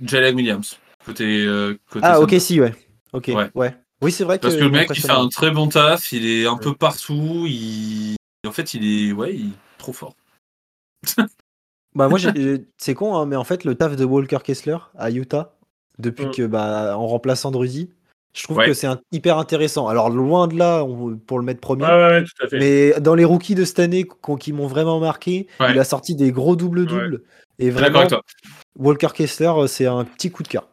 Jalen 0.01 0.35
Williams. 0.35 0.79
Côté. 1.05 1.45
euh, 1.45 1.77
côté 1.89 2.05
Ah, 2.09 2.19
ok, 2.19 2.35
si, 2.39 2.59
ouais. 2.59 2.73
Ok, 3.13 3.27
Ouais. 3.33 3.49
ouais. 3.55 3.75
Oui, 4.01 4.11
c'est 4.11 4.23
vrai 4.23 4.37
que. 4.37 4.43
Parce 4.43 4.55
que 4.55 4.61
le 4.63 4.69
mec, 4.69 4.89
il 4.93 5.01
fait 5.01 5.09
un 5.11 5.27
très 5.27 5.51
bon 5.51 5.67
taf, 5.67 6.11
il 6.13 6.25
est 6.25 6.45
un 6.47 6.57
peu 6.57 6.73
partout, 6.73 7.45
il... 7.47 8.15
en 8.47 8.51
fait, 8.51 8.73
il 8.73 8.85
est, 9.09 9.11
ouais, 9.11 9.35
il 9.35 9.47
est 9.47 9.77
trop 9.77 9.93
fort. 9.93 10.15
Bah 11.95 12.07
moi, 12.07 12.19
c'est 12.77 12.93
con, 12.93 13.15
hein, 13.17 13.25
mais 13.25 13.35
en 13.35 13.43
fait, 13.43 13.63
le 13.63 13.73
taf 13.73 13.95
de 13.95 14.05
Walker 14.05 14.37
Kessler 14.43 14.77
à 14.95 15.09
Utah, 15.09 15.55
depuis 15.97 16.27
Mm. 16.27 16.31
que 16.31 16.45
bah 16.45 16.95
en 16.95 17.07
remplaçant 17.07 17.49
Druzy, 17.49 17.89
je 18.31 18.43
trouve 18.43 18.57
Ouais. 18.57 18.67
que 18.67 18.73
c'est 18.73 18.85
un- 18.85 19.01
hyper 19.11 19.39
intéressant. 19.39 19.87
Alors 19.87 20.11
loin 20.11 20.47
de 20.47 20.55
là 20.55 20.83
on- 20.85 21.17
pour 21.17 21.39
le 21.39 21.45
mettre 21.45 21.59
premier, 21.61 21.85
Ouais, 21.85 21.89
ouais, 21.91 22.07
ouais, 22.09 22.23
tout 22.23 22.45
à 22.45 22.47
fait. 22.47 22.59
mais 22.59 23.01
dans 23.01 23.15
les 23.15 23.25
rookies 23.25 23.55
de 23.55 23.65
cette 23.65 23.79
année 23.79 24.03
qu'on- 24.03 24.35
qui 24.37 24.53
m'ont 24.53 24.67
vraiment 24.67 24.99
marqué, 24.99 25.47
Ouais. 25.59 25.71
il 25.71 25.79
a 25.79 25.83
sorti 25.83 26.13
des 26.15 26.31
gros 26.31 26.55
double 26.55 26.85
doubles. 26.85 27.23
Et 27.57 27.65
Je 27.65 27.71
suis 27.71 27.73
d'accord 27.81 27.81
vraiment, 27.81 27.97
avec 28.01 28.09
toi. 28.09 28.21
Walker 28.77 29.09
Kessler, 29.13 29.47
euh, 29.57 29.65
c'est 29.67 29.87
un 29.87 30.05
petit 30.05 30.29
coup 30.29 30.43
de 30.43 30.47
cœur. 30.47 30.67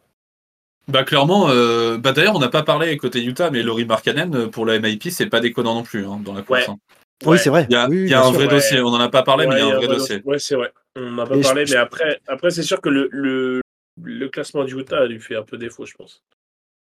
Bah 0.89 1.03
clairement, 1.03 1.49
euh, 1.51 1.99
bah 1.99 2.12
d'ailleurs, 2.12 2.37
on 2.37 2.39
n'a 2.39 2.49
pas 2.49 2.62
parlé 2.62 2.97
côté 2.97 3.22
Utah, 3.24 3.51
mais 3.51 3.62
Laurie 3.62 3.84
Markkanen 3.87 4.34
euh, 4.37 4.47
pour 4.49 4.64
la 4.66 4.78
MIP, 4.78 5.11
c'est 5.11 5.26
pas 5.26 5.41
déconnant 5.41 5.74
non 5.74 5.82
plus 5.82 6.07
hein, 6.07 6.20
dans 6.24 6.32
la 6.32 6.43
course. 6.43 6.68
Ouais. 6.68 6.70
hein. 6.70 6.76
Oui, 7.24 7.30
Ouais. 7.30 7.39
c'est 7.39 7.51
vrai. 7.51 7.66
Il 7.68 7.72
y 7.72 7.76
a, 7.76 7.89
Oui, 7.89 8.09
y 8.09 8.14
a 8.14 8.20
un 8.20 8.24
sûr. 8.24 8.32
vrai 8.34 8.45
ouais. 8.47 8.53
dossier. 8.53 8.80
On 8.80 8.89
en 8.89 9.01
a 9.01 9.09
pas 9.09 9.22
parlé, 9.22 9.47
mais 9.47 9.55
il 9.57 9.59
y 9.59 9.62
a 9.62 9.66
un 9.74 9.76
vrai 9.78 9.89
dossier. 9.89 10.20
Ouais, 10.24 10.39
c'est 10.39 10.55
vrai. 10.55 10.72
On 10.97 11.11
n'a 11.12 11.26
pas 11.26 11.34
Et 11.34 11.43
je- 11.43 11.49
parlé, 11.49 11.66
je- 11.66 11.72
mais 11.74 11.78
après, 11.80 12.20
après 12.28 12.51
c'est 12.51 12.62
sûr 12.62 12.80
que 12.80 12.89
le, 12.89 13.09
le, 13.11 13.61
le 14.03 14.28
classement 14.28 14.64
du 14.64 14.74
Utah 14.78 15.05
lui 15.07 15.18
fait 15.18 15.34
un 15.37 15.43
peu 15.43 15.57
défaut, 15.59 15.87
je 15.87 15.95
pense. 15.95 16.22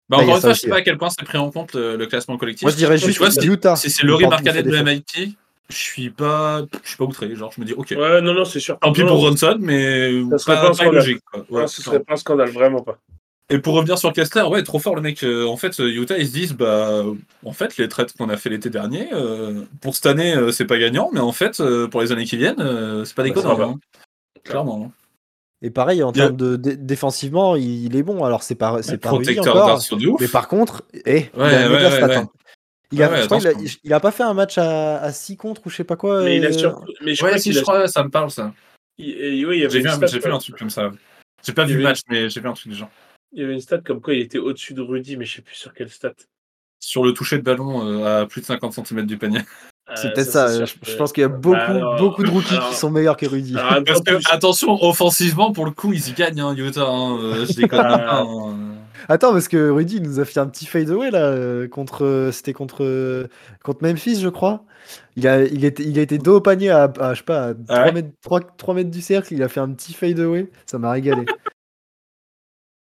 Bah 0.10 0.18
Bah, 0.18 0.24
encore 0.24 0.34
a 0.34 0.36
une 0.38 0.42
ça 0.42 0.48
fois, 0.50 0.54
je 0.56 0.60
sais 0.60 0.70
pas 0.70 0.76
à 0.78 0.82
quel 0.82 0.98
point 0.98 1.10
c'est 1.10 1.24
pris 1.26 1.38
en 1.38 1.50
compte 1.50 1.74
le, 1.76 1.96
le 1.96 2.06
classement 2.08 2.38
collectif. 2.38 2.64
Moi, 2.64 2.72
je 2.72 2.76
dirais 2.78 2.98
juste 2.98 3.20
vois, 3.20 3.32
si- 3.32 3.48
Utah. 3.48 3.76
Si 3.78 3.90
c'est 3.90 4.04
Laurie 4.06 4.28
Markkanen 4.28 4.64
de 4.64 4.70
défaut. 4.72 4.84
MIT, 4.86 5.38
je 5.70 5.76
suis 5.78 6.10
pas, 6.10 6.64
je 6.84 6.88
suis 6.90 6.98
pas 6.98 7.06
outré. 7.06 7.34
Genre, 7.36 7.52
je 7.56 7.62
me 7.62 7.66
dis, 7.66 7.74
ok. 7.74 7.92
Ouais, 7.98 8.22
non, 8.22 8.34
non, 8.34 8.44
c'est 8.44 8.60
sûr. 8.60 8.78
Tant 8.80 8.92
pis 8.92 9.04
pour 9.04 9.20
Ronson, 9.20 9.58
mais 9.62 10.12
Ça 10.32 10.38
serait 10.40 10.56
pas, 10.56 10.72
pas 10.72 10.78
pas 10.78 10.92
logique. 10.92 11.22
Quoi. 11.32 11.46
non, 11.50 11.58
Ouais, 11.60 11.68
ce 11.68 11.82
serait 11.82 12.00
pas 12.02 12.14
un 12.14 12.18
scandale, 12.18 12.50
vraiment 12.50 12.82
pas. 12.82 12.98
Et 13.50 13.60
pour 13.60 13.76
revenir 13.76 13.98
sur 13.98 14.14
Kessler, 14.14 14.44
ouais, 14.44 14.64
trop 14.64 14.80
fort 14.80 14.96
le 14.96 15.02
mec. 15.02 15.22
Euh, 15.24 15.46
en 15.46 15.58
fait, 15.58 15.80
euh, 15.80 15.88
Utah, 15.90 16.18
ils 16.18 16.28
se 16.28 16.32
disent, 16.34 16.54
bah, 16.54 17.04
en 17.46 17.52
fait, 17.52 17.78
les 17.78 17.88
trades 17.90 18.12
qu'on 18.14 18.30
a 18.30 18.38
fait 18.38 18.50
l'été 18.50 18.70
dernier, 18.70 19.10
euh, 19.14 19.64
pour 19.82 19.96
cette 19.96 20.06
année, 20.06 20.36
euh, 20.36 20.52
c'est 20.52 20.66
pas 20.66 20.78
gagnant, 20.78 21.10
mais 21.14 21.20
en 21.20 21.32
fait, 21.34 21.60
euh, 21.60 21.88
pour 21.88 22.02
les 22.02 22.12
années 22.12 22.26
qui 22.26 22.38
viennent, 22.38 22.62
euh, 22.62 23.04
c'est 23.06 23.16
pas 23.16 23.24
Bah, 23.24 23.30
déconnant. 23.30 23.62
hein. 23.74 23.80
Clairement. 24.44 24.86
hein. 24.88 24.92
Et 25.62 25.70
pareil, 25.70 26.04
en 26.04 26.12
Il 26.12 26.22
a- 26.22 26.26
termes 26.26 26.38
de 26.38 26.56
dé- 26.58 26.76
défensivement, 26.78 27.56
il, 27.56 27.86
il 27.86 27.96
est 27.96 28.04
bon. 28.04 28.24
Alors 28.26 28.44
c'est 28.44 28.56
pas, 28.56 28.82
c'est 28.84 28.98
pas 28.98 29.10
encore. 29.12 29.20
de 29.98 30.08
ouf. 30.08 30.20
Mais 30.20 30.28
par 30.28 30.48
contre, 30.50 30.84
eh, 31.06 31.30
il 31.34 31.40
Ouais, 31.40 31.56
a 31.56 31.66
un 31.68 31.72
ouais, 31.72 31.76
ouais, 31.86 32.04
ouais. 32.04 32.16
hein. 32.16 32.30
Il 32.92 33.02
a, 33.02 33.10
Ouais, 33.10 33.22
je 33.22 33.26
crois 33.26 33.38
qu'il 33.40 33.48
a- 33.48 33.52
attention. 33.52 33.80
il 33.84 33.94
a 33.94 34.00
pas 34.02 34.12
fait 34.12 34.24
un 34.24 34.34
match 34.34 34.58
à, 34.58 35.12
6 35.14 35.38
contre 35.38 35.62
ou 35.66 35.70
je 35.70 35.78
sais 35.78 35.84
pas 35.86 35.96
quoi. 35.96 36.24
Mais 36.24 36.38
il 36.38 36.46
a 36.46 36.50
euh. 36.50 36.72
Mais 37.02 37.16
je 37.16 37.24
ouais, 37.24 37.30
crois 37.30 37.38
si, 37.38 37.44
qu'il 37.44 37.54
je 37.54 37.60
a. 37.60 37.62
crois, 37.62 37.88
ça 37.88 38.04
me 38.04 38.10
parle, 38.10 38.30
ça. 38.30 38.54
il- 38.98 39.08
il 39.08 39.70
J'ai 39.70 39.80
vu, 39.80 39.88
un- 39.88 39.98
comme- 40.00 40.32
un 40.34 40.38
truc 40.38 40.58
comme 40.58 40.70
ça. 40.70 40.92
J'ai 41.46 41.54
pas 41.54 41.64
Il 41.64 41.70
vu 41.70 41.78
le 41.78 41.84
match, 41.84 42.02
mais 42.10 42.30
j'ai 42.30 42.42
vu 42.42 42.48
un 42.50 42.54
truc 42.54 42.72
déjà. 42.72 42.90
Il 43.34 43.42
y 43.42 43.44
avait 43.44 43.54
une 43.54 43.62
stat 43.62 43.80
comme 43.80 44.00
quoi 44.02 44.14
il 44.14 44.22
était 44.22 44.38
au-dessus 44.38 44.74
de 44.74 44.82
Rudy, 44.82 45.18
mais 45.18 45.26
je 45.26 45.36
sais 45.38 45.42
plus 45.42 45.56
sur 45.56 45.74
quelle 45.74 45.90
stat. 45.90 46.14
Sur 46.80 47.04
le 47.04 47.14
toucher 47.14 47.38
de 47.38 47.44
ballon 47.44 47.86
euh, 47.88 48.22
à 48.24 48.26
plus 48.28 48.42
de 48.42 48.46
50 48.46 48.74
cm 48.86 49.06
du 49.06 49.18
panier. 49.18 49.40
C'est 49.96 50.08
Euh, 50.08 50.12
peut-être 50.14 50.32
ça. 50.32 50.48
c'est 50.48 50.66
je, 50.92 50.96
pense 50.98 51.12
qu'il 51.12 51.22
y 51.22 51.26
a 51.26 51.30
Bah, 51.30 51.38
beaucoup, 51.42 51.56
alors- 51.58 51.98
beaucoup 51.98 52.24
de 52.24 52.30
rookies 52.30 52.54
alors- 52.56 52.70
qui 52.70 52.76
sont 52.76 52.90
meilleurs 52.92 53.18
que 53.18 53.26
Rudy. 53.26 53.58
Alors, 53.58 53.84
Parce 53.86 54.02
que, 54.02 54.14
attention, 54.34 54.82
offensivement, 54.84 55.52
pour 55.52 55.66
le 55.66 55.72
coup, 55.72 55.94
ils 55.94 56.10
y 56.10 56.14
gagnent, 56.14 56.40
hein, 56.42 56.54
Utah. 56.56 56.88
hein, 56.88 57.18
euh, 57.20 57.46
je 57.46 57.54
déconne 57.68 57.80
pas. 57.82 58.22
hein. 58.22 58.58
Attends, 59.10 59.34
parce 59.34 59.50
que 59.50 59.70
Rudy 59.70 59.98
il 59.98 60.04
nous 60.04 60.20
a 60.22 60.26
fait 60.26 60.40
un 60.40 60.48
petit 60.48 60.66
fadeaway 60.66 61.12
là 61.12 61.26
euh, 61.26 61.68
contre, 61.68 62.30
c'était 62.32 62.54
contre 62.54 63.28
contre 63.64 63.84
Memphis, 63.84 64.22
je 64.22 64.30
crois. 64.30 64.64
Il 65.18 65.28
a, 65.28 65.44
il 65.44 65.66
était, 65.66 65.84
il 65.84 66.00
a 66.00 66.02
été 66.02 66.18
dos 66.18 66.38
au 66.38 66.42
panier 66.42 66.70
à, 66.70 66.84
à, 67.00 67.14
je 67.14 67.20
sais 67.20 67.26
pas, 67.26 67.48
à 67.48 67.54
3, 67.54 67.66
Ah 67.70 67.84
ouais 67.86 67.92
mètres, 67.92 68.10
3, 68.22 68.40
3 68.58 68.74
mètres 68.76 68.92
du 68.92 69.02
cercle. 69.02 69.34
Il 69.34 69.44
a 69.44 69.50
fait 69.50 69.60
un 69.60 69.70
petit 69.72 69.94
fadeaway. 69.94 70.50
Ça 70.66 70.78
m'a 70.78 70.92
régalé. 70.92 71.26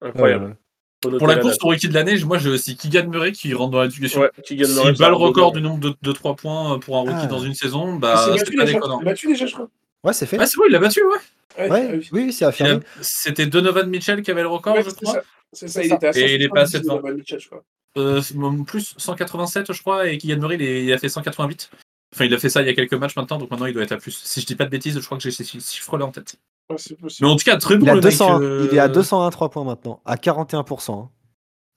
Incroyable. 0.01 0.43
Ouais, 0.45 1.11
ouais. 1.11 1.17
Pour 1.19 1.27
la 1.27 1.35
la 1.35 1.41
course 1.41 1.57
au 1.61 1.67
rookie 1.67 1.87
de 1.87 1.93
l'année, 1.93 2.17
moi 2.23 2.37
j'ai 2.39 2.49
aussi 2.49 2.75
Keegan 2.75 3.07
Murray 3.07 3.31
qui 3.31 3.53
rentre 3.53 3.71
dans 3.71 3.81
la 3.81 3.87
discussion. 3.87 4.21
Ouais, 4.21 4.31
S'il 4.43 4.57
bat 4.97 5.09
le 5.09 5.15
record 5.15 5.51
du 5.51 5.61
nombre 5.61 5.79
de, 5.79 5.95
de 6.01 6.11
3 6.11 6.35
points 6.35 6.79
pour 6.79 6.97
un 6.97 7.01
rookie 7.01 7.13
Ah. 7.15 7.25
dans 7.27 7.39
une 7.39 7.53
saison, 7.53 7.93
Il 7.95 7.99
bah 7.99 8.23
c'est 8.25 8.31
battu 8.39 8.55
pas 8.57 8.63
déjà, 8.65 8.73
déconnant. 8.77 9.01
battu 9.03 9.27
déjà, 9.27 9.45
je 9.45 9.53
crois. 9.53 9.69
Ouais, 10.03 10.13
c'est 10.13 10.25
fait. 10.25 10.37
Ah, 10.39 10.45
c'est 10.47 10.57
vrai, 10.57 10.65
il 10.69 10.71
l'a 10.71 10.79
battu, 10.79 11.01
ouais. 11.03 11.17
Ouais, 11.63 11.69
Ouais, 11.71 11.87
ah 11.91 11.93
oui. 11.97 12.09
oui, 12.11 12.33
c'est 12.33 12.45
Il 12.45 12.47
affirmé. 12.47 12.79
C'était 13.01 13.45
Donovan 13.45 13.87
Mitchell 13.89 14.21
qui 14.23 14.31
avait 14.31 14.41
le 14.41 14.47
record, 14.47 14.75
Ouais, 14.75 14.83
je 14.83 14.89
c'est 14.89 14.95
crois. 15.03 15.21
C'est 15.53 15.67
ça, 15.67 15.81
C'est 15.81 15.87
il 15.87 15.93
était 15.93 16.07
à 16.07 16.17
Et 16.17 16.35
il 16.35 16.41
est 16.41 16.49
pas 16.49 16.61
à 16.61 16.65
170 16.65 16.71
7 16.71 16.83
de 16.83 16.89
ans. 16.89 16.95
Donovan 16.95 17.15
Mitchell, 17.17 17.39
je 17.39 17.47
crois. 17.47 17.63
Euh, 17.97 18.21
plus 18.65 18.93
187, 18.97 19.73
je 19.73 19.81
crois, 19.81 20.07
et 20.09 20.17
Keegan 20.17 20.37
Murray, 20.39 20.55
il, 20.55 20.61
est- 20.63 20.83
il 20.85 20.93
a 20.93 20.97
fait 20.97 21.09
188. 21.09 21.69
Enfin, 22.15 22.25
il 22.25 22.33
a 22.33 22.37
fait 22.39 22.49
ça 22.49 22.61
il 22.61 22.67
y 22.67 22.69
a 22.69 22.73
quelques 22.73 22.93
matchs 22.93 23.15
maintenant, 23.15 23.37
donc 23.37 23.51
maintenant 23.51 23.65
il 23.65 23.73
doit 23.73 23.83
être 23.83 23.91
à 23.91 23.97
plus. 23.97 24.19
Si 24.23 24.41
je 24.41 24.45
dis 24.45 24.55
pas 24.55 24.65
de 24.65 24.69
bêtises, 24.69 24.99
je 24.99 25.05
crois 25.05 25.17
que 25.17 25.23
j'ai 25.23 25.31
ces 25.31 25.43
chiffres-là 25.43 26.05
en 26.05 26.11
tête. 26.11 26.35
Possible. 26.68 27.07
Mais 27.22 27.28
en 27.28 27.36
tout 27.36 27.45
cas, 27.45 27.57
très 27.57 27.78
bon 27.78 27.86
Il, 27.86 27.89
a 27.89 27.95
le 27.95 28.01
201, 28.01 28.39
mec. 28.39 28.47
euh, 28.49 28.68
il 28.72 28.76
est 28.76 28.80
à 28.80 28.88
201 28.89 29.30
3 29.30 29.49
points 29.49 29.63
maintenant, 29.63 30.01
à 30.05 30.15
41%. 30.18 30.91
hein. 30.93 31.09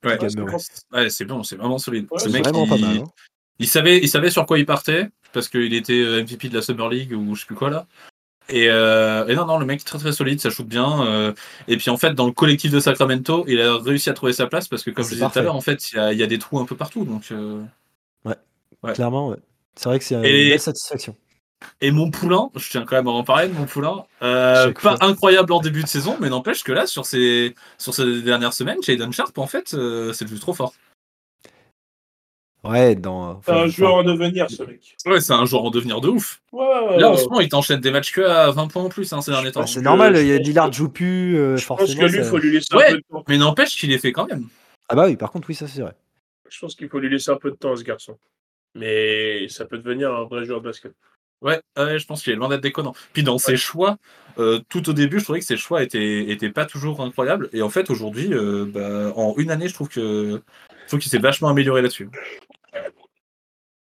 Ouais, 0.05 0.16
bon. 0.34 0.47
ouais, 0.93 1.11
c'est 1.11 1.24
bon, 1.26 1.43
c'est 1.43 1.57
vraiment 1.57 1.78
solide. 1.78 2.07
Ouais, 2.11 2.28
mec, 2.30 2.43
vraiment 2.45 2.64
il, 2.64 2.68
pas 2.70 2.78
mal. 2.78 2.97
hein. 2.99 3.05
il 3.59 3.68
savait, 3.68 3.99
il 3.99 4.09
savait 4.09 4.30
sur 4.30 4.47
quoi 4.47 4.59
il 4.59 4.64
partait, 4.66 5.09
parce 5.32 5.49
qu'il 5.49 5.74
était 5.74 5.93
euh, 6.01 6.22
MVP 6.22 6.49
de 6.49 6.55
la 6.57 6.62
Summer 6.62 6.88
League 6.88 7.12
ou 7.12 7.34
je 7.34 7.41
sais 7.43 7.47
plus 7.47 7.55
quoi 7.55 7.70
là. 7.70 7.86
Et, 8.49 8.68
euh, 8.68 9.28
et 9.28 9.36
non, 9.36 9.47
non, 9.47 9.59
le 9.59 9.66
mec 9.66 9.80
est 9.80 9.84
très 9.84 9.99
très 9.99 10.11
solide, 10.12 10.41
ça 10.41 10.51
shoot 10.51 10.66
bien. 10.66 11.07
euh, 11.07 11.32
et 11.68 11.76
puis 11.76 11.91
en 11.91 11.97
fait, 11.97 12.14
dans 12.14 12.26
le 12.26 12.32
collectif 12.32 12.72
de 12.72 12.80
Sacramento, 12.80 13.45
il 13.47 13.61
a 13.61 13.76
réussi 13.78 14.11
à 14.11 14.12
trouver 14.14 14.32
sa 14.32 14.47
place 14.49 14.66
parce 14.66 14.82
que, 14.82 14.91
comme 14.91 15.05
C'est 15.05 15.11
je 15.11 15.14
disais 15.16 15.30
tout 15.30 15.38
à 15.38 15.43
l'heure, 15.43 15.55
en 15.55 15.61
fait, 15.61 15.93
il 15.93 15.97
y 15.97 15.99
a, 16.01 16.12
il 16.12 16.18
y 16.18 16.22
a 16.22 16.26
des 16.26 16.38
trous 16.38 16.59
un 16.59 16.64
peu 16.64 16.74
partout. 16.76 17.05
Donc, 17.05 17.28
euh, 17.30 17.62
Ouais. 18.24 18.95
Clairement, 18.95 19.28
ouais. 19.28 19.36
C'est 19.76 19.91
vrai 19.91 19.99
que 19.99 20.05
c'est 20.07 20.14
une 20.14 20.24
Et- 20.24 20.49
belle 20.51 20.59
satisfaction. 20.61 21.14
Et 21.80 21.90
mon 21.90 22.11
poulain, 22.11 22.48
je 22.56 22.70
tiens 22.70 22.84
quand 22.86 22.96
même 22.96 23.06
à 23.08 23.11
en 23.11 23.22
parler 23.24 23.48
de 23.48 23.52
mon 23.54 23.66
poulain, 23.66 24.04
euh, 24.22 24.72
pas 24.72 24.80
fois. 24.96 24.96
incroyable 25.04 25.52
en 25.52 25.61
début 25.61 25.82
de 25.82 25.88
saison, 25.88 26.16
mais 26.20 26.28
n'empêche 26.30 26.62
que 26.64 26.72
là, 26.72 26.86
sur 26.86 27.04
ces, 27.06 27.54
sur 27.78 27.92
ces 27.94 28.22
dernières 28.22 28.52
semaines, 28.54 28.82
Jayden 28.82 29.12
Sharp, 29.12 29.36
en 29.38 29.46
fait, 29.46 29.74
euh, 29.74 30.12
c'est 30.12 30.26
juste 30.26 30.40
trop 30.42 30.54
fort. 30.54 30.72
Ouais, 32.62 32.94
dans. 32.94 33.40
C'est 33.42 33.52
un 33.52 33.66
joueur 33.68 33.94
en 33.94 34.02
devenir, 34.04 34.50
ce 34.50 34.62
mec. 34.64 34.94
Ouais, 35.06 35.20
c'est 35.22 35.32
un 35.32 35.46
joueur 35.46 35.64
en 35.64 35.70
devenir 35.70 36.02
de 36.02 36.08
ouf. 36.08 36.42
Ouais, 36.52 36.61
ouais, 36.62 36.98
Là, 36.98 37.08
en 37.08 37.12
ouais. 37.12 37.16
ce 37.18 37.24
moment, 37.24 37.40
il 37.40 37.48
t'enchaîne 37.48 37.80
des 37.80 37.90
matchs 37.90 38.12
que 38.12 38.20
à 38.20 38.50
20 38.50 38.68
points 38.68 38.82
en 38.82 38.88
plus 38.90 39.11
hein, 39.14 39.22
ces 39.22 39.30
derniers 39.30 39.50
temps. 39.50 39.61
bah, 39.61 39.66
c'est 39.66 39.80
je- 39.80 39.84
normal, 39.84 40.14
je 40.16 40.20
il 40.20 40.28
y 40.28 40.32
a 40.32 40.36
Lillard 40.38 40.70
joue 40.70 40.90
plus, 40.90 41.38
euh, 41.38 41.56
Je 41.56 41.66
pense 41.66 41.78
que 41.80 41.84
lui, 42.04 42.18
il 42.18 42.24
ça- 42.24 42.30
faut 42.30 42.36
lui 42.36 42.52
laisser 42.52 42.74
Ouais. 42.74 42.88
un 42.88 42.90
peu 42.92 42.96
de 42.98 43.02
temps. 43.11 43.24
Mais 43.28 43.38
n'empêche 43.38 43.76
qu'il 43.78 43.90
est 43.92 43.98
fait 43.98 44.12
quand 44.12 44.26
même. 44.26 44.46
Ah 44.90 44.94
bah 44.94 45.06
oui, 45.06 45.16
par 45.16 45.30
contre, 45.30 45.48
oui, 45.48 45.54
ça 45.54 45.66
c'est 45.68 45.80
vrai. 45.80 45.94
Je 46.50 46.58
pense 46.58 46.74
qu'il 46.74 46.88
faut 46.90 46.98
lui 46.98 47.08
laisser 47.08 47.30
un 47.30 47.36
peu 47.36 47.50
de 47.50 47.56
temps 47.56 47.72
à 47.72 47.76
ce 47.76 47.82
garçon. 47.84 48.18
Mais 48.74 49.48
ça 49.48 49.64
peut 49.64 49.78
devenir 49.78 50.12
un 50.14 50.24
vrai 50.24 50.44
joueur 50.44 50.61
de 50.61 50.66
basket. 50.66 50.92
Ouais, 51.43 51.61
ouais, 51.78 51.99
je 51.99 52.07
pense 52.07 52.22
qu'il 52.22 52.32
est 52.32 52.36
loin 52.36 52.49
d'être 52.49 52.62
déconnant. 52.62 52.95
Puis 53.12 53.22
dans 53.22 53.38
ses 53.38 53.57
choix, 53.57 53.97
euh, 54.38 54.61
tout 54.68 54.88
au 54.91 54.93
début, 54.93 55.18
je 55.18 55.24
trouvais 55.24 55.41
que 55.41 55.45
ses 55.47 55.57
choix 55.57 55.82
étaient, 55.82 56.30
étaient 56.30 56.51
pas 56.51 56.66
toujours 56.66 57.01
incroyables. 57.01 57.49
Et 57.53 57.62
en 57.62 57.70
fait, 57.70 57.88
aujourd'hui, 57.91 58.32
euh, 58.32 58.66
bah, 58.66 59.12
en 59.16 59.34
une 59.38 59.51
année, 59.51 59.68
je 59.68 59.74
trouve 59.74 59.88
que 59.88 60.43
je 60.82 60.86
trouve 60.88 61.01
qu'il 61.01 61.11
s'est 61.11 61.18
vachement 61.18 61.49
amélioré 61.49 61.80
là-dessus. 61.82 62.11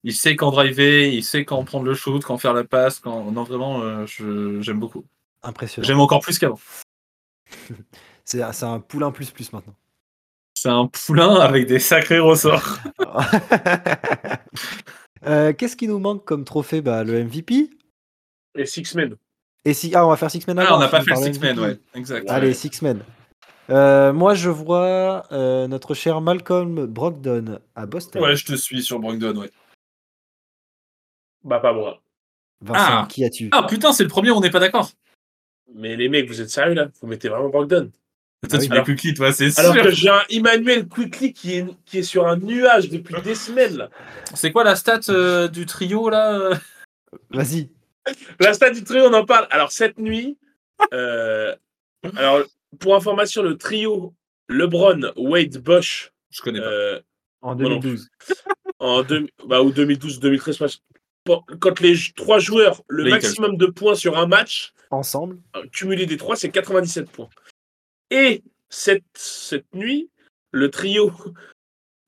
Il 0.05 0.13
sait 0.13 0.37
quand 0.37 0.51
driver, 0.51 1.13
il 1.13 1.23
sait 1.23 1.43
quand 1.43 1.61
prendre 1.65 1.83
le 1.85 1.93
shoot, 1.93 2.23
quand 2.23 2.37
faire 2.37 2.53
la 2.53 2.63
passe. 2.63 2.99
Quand... 2.99 3.31
Non, 3.31 3.43
vraiment, 3.43 3.81
euh, 3.81 4.05
je- 4.05 4.61
j'aime 4.61 4.79
beaucoup. 4.79 5.05
Impressionnant. 5.43 5.85
J'aime 5.85 5.99
encore 5.99 6.21
plus 6.21 6.39
qu'avant. 6.39 6.59
C'est 8.25 8.43
c'est 8.53 8.65
un 8.65 8.79
poulain 8.79 9.11
plus 9.11 9.31
plus 9.31 9.51
maintenant. 9.51 9.73
C'est 10.53 10.69
un 10.69 10.85
poulain 10.85 11.35
avec 11.39 11.65
des 11.65 11.79
sacrés 11.79 12.19
ressorts. 12.19 12.77
Euh, 15.25 15.53
Qu'est-ce 15.53 15.75
qui 15.75 15.87
nous 15.87 15.99
manque 15.99 16.25
comme 16.25 16.45
trophée? 16.45 16.81
Bah, 16.81 17.03
Le 17.03 17.23
MVP. 17.23 17.69
Et 18.55 18.65
Six 18.65 18.95
Men. 18.95 19.15
Et 19.65 19.73
si... 19.73 19.93
Ah, 19.93 20.05
on 20.05 20.09
va 20.09 20.15
faire 20.17 20.31
Six 20.31 20.45
Men 20.47 20.59
Ah, 20.59 20.63
avant, 20.67 20.77
on 20.77 20.79
n'a 20.79 20.87
pas 20.87 21.01
fait 21.01 21.15
six 21.15 21.39
men, 21.39 21.59
ouais. 21.59 21.77
Exact. 21.93 22.29
Allez, 22.29 22.53
Six 22.53 22.81
Men. 22.81 23.03
Euh, 23.69 24.13
moi, 24.13 24.33
je 24.33 24.49
vois 24.49 25.25
euh, 25.31 25.67
notre 25.67 25.93
cher 25.93 26.21
Malcolm 26.21 26.85
Brogdon 26.85 27.59
à 27.75 27.85
Boston. 27.85 28.21
Ouais, 28.23 28.35
je 28.35 28.45
te 28.45 28.55
suis 28.55 28.81
sur 28.81 28.99
Brogdon, 28.99 29.35
ouais. 29.37 29.51
Bah, 31.43 31.59
pas 31.59 31.73
moi. 31.73 32.01
Vincent, 32.61 32.79
Ah. 33.03 33.07
qui 33.09 33.23
as-tu? 33.23 33.49
Ah 33.51 33.63
putain, 33.63 33.91
c'est 33.93 34.03
le 34.03 34.09
premier, 34.09 34.31
on 34.31 34.41
n'est 34.41 34.49
pas 34.49 34.59
d'accord. 34.59 34.89
Mais 35.75 35.95
les 35.95 36.09
mecs, 36.09 36.27
vous 36.27 36.41
êtes 36.41 36.49
sérieux 36.49 36.73
là? 36.73 36.87
Vous 37.01 37.07
mettez 37.07 37.29
vraiment 37.29 37.49
Brogdon 37.49 37.91
Toi, 38.47 38.59
oui. 38.59 38.69
tu 38.95 39.07
mets 39.09 39.13
toi, 39.13 39.31
c'est 39.33 39.51
sûr. 39.51 39.59
Alors 39.59 39.75
que 39.83 39.89
j'ai 39.91 40.09
un 40.09 40.21
Emmanuel 40.29 40.87
Quickly 40.87 41.33
qui 41.33 41.55
est, 41.57 41.65
qui 41.85 41.99
est 41.99 42.03
sur 42.03 42.25
un 42.25 42.37
nuage 42.37 42.89
depuis 42.89 43.21
des 43.21 43.35
semaines. 43.35 43.89
C'est 44.33 44.51
quoi 44.51 44.63
la 44.63 44.75
stat 44.75 45.01
euh, 45.09 45.47
du 45.49 45.65
trio, 45.65 46.09
là 46.09 46.33
euh 46.39 46.55
Vas-y. 47.31 47.69
La 48.39 48.53
stade 48.53 48.73
du 48.75 48.83
trio, 48.83 49.05
on 49.05 49.13
en 49.13 49.25
parle. 49.25 49.47
Alors, 49.51 49.71
cette 49.71 49.97
nuit, 49.99 50.37
euh, 50.93 51.53
alors, 52.15 52.43
pour 52.79 52.95
information, 52.95 53.43
le 53.43 53.57
trio 53.57 54.13
LeBron, 54.47 55.11
Wade, 55.17 55.57
Bosch, 55.57 56.11
Je 56.31 56.41
connais 56.41 56.59
pas. 56.59 56.65
euh, 56.65 56.99
En 57.41 57.55
Moi 57.55 57.69
non 57.69 57.77
2012. 57.79 58.09
en 58.79 59.03
deux, 59.03 59.27
bah, 59.47 59.61
ou 59.61 59.71
2012-2013, 59.71 60.61
match. 60.61 60.77
Bon, 61.25 61.43
quand 61.59 61.79
les 61.81 61.95
trois 62.15 62.39
joueurs, 62.39 62.81
le 62.87 63.09
maximum 63.09 63.57
de 63.57 63.65
points 63.65 63.95
sur 63.95 64.17
un 64.17 64.25
match, 64.27 64.73
Ensemble. 64.91 65.37
cumulé 65.71 66.05
des 66.05 66.17
trois, 66.17 66.35
c'est 66.37 66.49
97 66.49 67.11
points. 67.11 67.29
Et 68.11 68.43
cette, 68.69 69.03
cette 69.13 69.73
nuit, 69.73 70.09
le 70.51 70.69
trio 70.69 71.11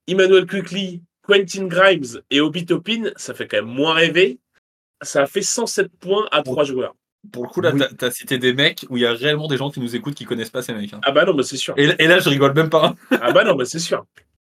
Emmanuel 0.08 0.46
Quickly, 0.46 1.02
Quentin 1.24 1.66
Grimes 1.68 2.22
et 2.30 2.42
Obi 2.42 2.66
Toppin, 2.66 3.12
ça 3.16 3.34
fait 3.34 3.48
quand 3.48 3.58
même 3.58 3.66
moins 3.74 3.94
rêver. 3.94 4.40
Ça 5.04 5.24
a 5.24 5.26
fait 5.28 5.42
107 5.42 5.88
points 6.00 6.28
à 6.32 6.42
trois 6.44 6.64
joueurs. 6.64 6.96
Pour 7.32 7.44
le 7.44 7.50
coup, 7.50 7.62
là, 7.62 7.72
oui. 7.72 7.80
t'as- 7.80 7.94
t'as 7.94 8.12
cité 8.12 8.40
des 8.40 8.54
mecs 8.54 8.86
où 8.90 8.98
il 8.98 9.02
y 9.04 9.06
a 9.06 9.14
réellement 9.14 9.48
des 9.48 9.58
gens 9.58 9.70
qui 9.70 9.80
nous 9.80 9.96
écoutent 9.96 10.16
qui 10.16 10.26
connaissent 10.26 10.50
pas 10.50 10.64
ces 10.64 10.74
mecs. 10.74 10.92
hein. 10.94 11.00
Ah 11.04 11.12
bah 11.12 11.24
non, 11.24 11.36
mais 11.36 11.44
c'est 11.44 11.58
sûr. 11.58 11.76
Et, 11.78 11.90
et 12.00 12.08
là, 12.08 12.20
je 12.20 12.30
rigole 12.30 12.54
même 12.54 12.70
pas. 12.70 12.96
Ah 13.22 13.32
bah 13.32 13.44
non, 13.44 13.56
mais 13.56 13.66
c'est 13.66 13.80
sûr. 13.80 14.06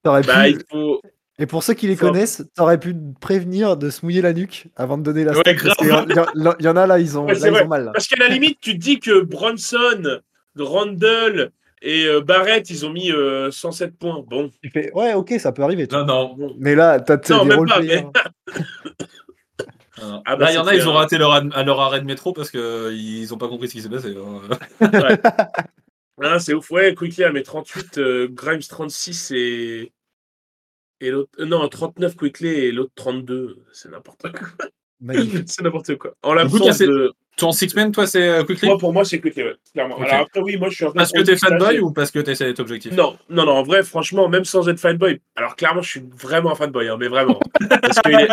T'aurais 0.05 0.22
Bah, 0.22 0.45
pu- 0.45 0.51
il 0.51 0.62
faut. 0.70 1.01
Et 1.38 1.47
pour 1.47 1.64
ceux 1.64 1.74
qui 1.74 1.88
les 1.88 1.97
Faut- 1.97 2.07
connaissent, 2.07 2.45
t'aurais 2.55 2.78
pu 2.78 2.95
prévenir 3.20 3.76
de 3.76 3.90
se 3.90 4.05
mouiller 4.05 4.20
la 4.22 4.32
nuque 4.32 4.68
avant 4.76 4.97
de 4.97 5.03
donner 5.03 5.24
la 5.24 5.32
Ouais, 5.32 5.40
stat, 5.40 5.55
parce 5.55 5.64
grave. 5.64 5.76
qu'il 5.78 5.88
y 5.88 5.93
en- 6.20 6.26
il 6.34 6.43
y, 6.45 6.49
en- 6.49 6.55
il 6.61 6.64
y 6.64 6.68
en 6.68 6.76
a 6.76 6.86
là, 6.86 6.99
ils 7.01 7.18
ont, 7.18 7.24
Ouais, 7.26 7.34
là, 7.34 7.40
c'est 7.40 7.49
ils 7.49 7.51
vrai. 7.51 7.64
ont 7.64 7.68
mal. 7.68 7.84
là. 7.86 7.90
Parce 7.93 8.07
qu'à 8.07 8.16
la 8.16 8.28
limite, 8.28 8.59
tu 8.61 8.72
te 8.74 8.78
dis 8.78 9.01
que 9.01 9.22
Bronson, 9.22 10.20
Randall 10.57 11.50
et 11.80 12.07
euh, 12.07 12.20
Barrett, 12.20 12.68
ils 12.70 12.86
ont 12.86 12.90
mis 12.92 13.11
euh, 13.11 13.50
107 13.50 13.96
points. 13.98 14.24
Bon. 14.28 14.50
Tu 14.62 14.70
fais, 14.70 14.92
ouais, 14.92 15.14
ok, 15.14 15.34
ça 15.38 15.50
peut 15.53 15.62
arriver. 15.62 15.88
Non, 15.90 16.05
non. 16.05 16.34
bon. 16.34 16.55
Mais 16.59 16.74
là, 16.74 17.00
t'as 17.00 17.16
Non, 17.30 17.42
des 17.44 17.48
même 17.57 17.66
pas, 17.66 17.78
players. 17.78 18.03
non. 20.00 20.22
Ah 20.24 20.36
bah, 20.36 20.44
là, 20.46 20.53
il 20.53 20.55
y 20.55 20.59
en 20.59 20.66
a, 20.66 20.74
ils 20.74 20.88
ont 20.88 20.92
raté 20.92 21.18
leur, 21.18 21.32
à 21.32 21.62
leur 21.64 21.80
arrêt 21.80 22.00
de 22.00 22.07
métro 22.07 22.32
parce 22.32 22.50
qu'ils 22.50 23.34
ont 23.34 23.38
pas 23.38 23.48
compris 23.48 23.68
ce 23.68 23.72
qui 23.74 23.82
s'est 23.82 23.88
passé. 23.90 24.14
hein. 24.16 25.18
Hein, 26.20 26.38
c'est 26.38 26.55
ouf. 26.55 26.70
Ouais, 26.70 26.94
Quickly 26.94 27.24
a 27.24 27.32
mis 27.32 27.42
38, 27.42 27.98
euh, 27.98 28.28
Grimes 28.30 28.61
36 28.61 29.32
et. 29.34 29.92
Et 31.00 31.11
l'autre. 31.11 31.30
euh, 31.40 31.46
non, 31.46 31.68
39 31.68 32.14
Quickly 32.16 32.48
et 32.48 32.70
l'autre 32.72 32.92
32. 32.94 33.64
C'est 33.72 33.90
n'importe 33.90 34.30
quoi. 34.30 34.48
C'est 35.46 35.62
n'importe 35.62 35.96
quoi. 35.96 36.14
En 36.22 36.34
l'absence 36.34 36.78
de. 36.78 37.12
Ton 37.34 37.50
six-man, 37.50 37.90
toi, 37.92 38.07
c'est 38.07 38.28
euh, 38.28 38.44
Quickly? 38.44 38.68
Moi, 38.68 38.76
pour 38.76 38.92
moi, 38.92 39.07
c'est 39.07 39.18
Quickly, 39.18 39.42
ouais, 39.42 39.55
clairement. 39.72 39.96
Ok. 39.96 40.03
Alors 40.07 40.26
après, 40.26 40.40
oui, 40.40 40.59
moi, 40.59 40.68
je 40.68 40.74
suis 40.74 40.84
un. 40.84 40.90
Parce 40.92 41.11
que 41.11 41.22
t'es 41.22 41.36
fanboy 41.36 41.78
ou 41.80 41.90
parce 41.90 42.11
que 42.11 42.18
t'essaies 42.18 42.44
d'être 42.44 42.61
objectif? 42.61 42.92
Non, 42.92 43.18
non, 43.30 43.46
non, 43.46 43.53
en 43.53 43.62
vrai, 43.62 43.82
franchement, 43.82 44.28
même 44.28 44.44
sans 44.44 44.68
être 44.68 44.78
fanboy, 44.78 45.18
alors 45.34 45.57
clairement, 45.57 45.80
je 45.80 45.88
suis 45.88 46.03
vraiment 46.14 46.53
un 46.53 46.55
fanboy, 46.55 46.88
hein, 46.88 46.98
mais 47.00 47.09
vraiment. 47.09 47.40
parce, 47.80 48.00
que 48.00 48.11
il 48.11 48.20
est- 48.20 48.28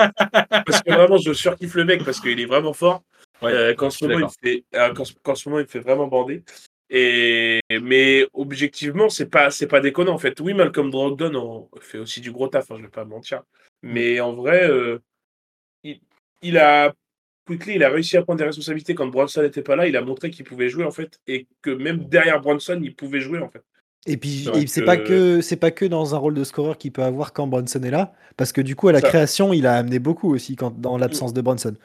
parce 0.65 0.82
que 0.82 0.91
vraiment, 0.93 1.15
je 1.17 1.32
surkiffe 1.32 1.76
le 1.76 1.86
mec 1.86 2.03
parce 2.03 2.20
qu'il 2.20 2.38
est 2.39 2.45
vraiment 2.45 2.74
fort. 2.74 3.01
Ouais, 3.41 3.53
Euh, 3.53 3.74
qu'en 3.74 3.89
je 3.89 3.99
ce 3.99 4.05
moment, 4.05 4.28
il 4.43 4.49
fait, 4.49 4.63
euh, 4.76 4.93
qu'en 4.93 5.05
ce- 5.05 5.13
qu'en 5.24 5.34
ce 5.36 5.47
moment, 5.47 5.59
il 5.61 5.63
me 5.63 5.67
fait 5.70 5.80
vraiment 5.80 6.07
bander. 6.07 6.43
Et, 6.89 7.61
mais 7.82 8.28
objectivement, 8.34 9.07
c'est 9.07 9.28
pas, 9.30 9.49
c'est 9.49 9.67
pas 9.67 9.80
déconnant 9.80 10.13
en 10.13 10.17
fait. 10.17 10.39
Oui, 10.41 10.53
Malcolm 10.53 10.89
Brogdon 10.89 11.36
en 11.36 11.70
fait 11.80 11.99
aussi 11.99 12.20
du 12.20 12.32
gros 12.34 12.49
taf, 12.49 12.70
hein, 12.72 12.76
je 12.78 12.82
vais 12.84 12.89
pas 12.89 13.05
mentir. 13.05 13.43
Mais 13.82 14.20
en 14.20 14.34
vrai, 14.34 14.70
euh, 14.70 14.99
il, 16.41 16.57
a 16.57 16.93
Quickly, 17.45 17.75
il 17.75 17.83
a 17.83 17.89
réussi 17.89 18.15
à 18.17 18.21
prendre 18.21 18.37
des 18.39 18.45
responsabilités 18.45 18.93
quand 18.95 19.07
Bronson 19.07 19.41
n'était 19.41 19.61
pas 19.63 19.75
là. 19.75 19.87
Il 19.87 19.97
a 19.97 20.01
montré 20.01 20.29
qu'il 20.29 20.45
pouvait 20.45 20.69
jouer 20.69 20.83
en 20.85 20.91
fait, 20.91 21.19
et 21.27 21.47
que 21.61 21.71
même 21.71 22.05
derrière 22.05 22.39
Bronson, 22.41 22.79
il 22.81 22.95
pouvait 22.95 23.21
jouer 23.21 23.39
en 23.39 23.49
fait. 23.49 23.63
Et 24.05 24.15
puis, 24.17 24.47
C'est 24.53 24.63
et 24.63 24.67
c'est 24.67 24.81
que- 24.81 24.85
pas 24.85 24.97
que 24.97 25.41
c'est 25.41 25.55
pas 25.57 25.71
que 25.71 25.85
dans 25.85 26.15
un 26.15 26.17
rôle 26.17 26.33
de 26.35 26.43
scoreur 26.43 26.77
qu'il 26.77 26.91
peut 26.91 27.03
avoir 27.03 27.33
quand 27.33 27.47
Bronson 27.47 27.81
est 27.83 27.91
là, 27.91 28.13
parce 28.37 28.51
que 28.53 28.61
du 28.61 28.75
coup 28.75 28.87
à 28.87 28.93
la 28.93 29.01
Ça. 29.01 29.09
création 29.09 29.51
il 29.51 29.65
a 29.67 29.75
amené 29.75 29.99
beaucoup 29.99 30.33
aussi 30.33 30.55
quand 30.55 30.79
dans 30.79 30.97
l'absence 30.97 31.33
de 31.33 31.41
Bronson. 31.41 31.75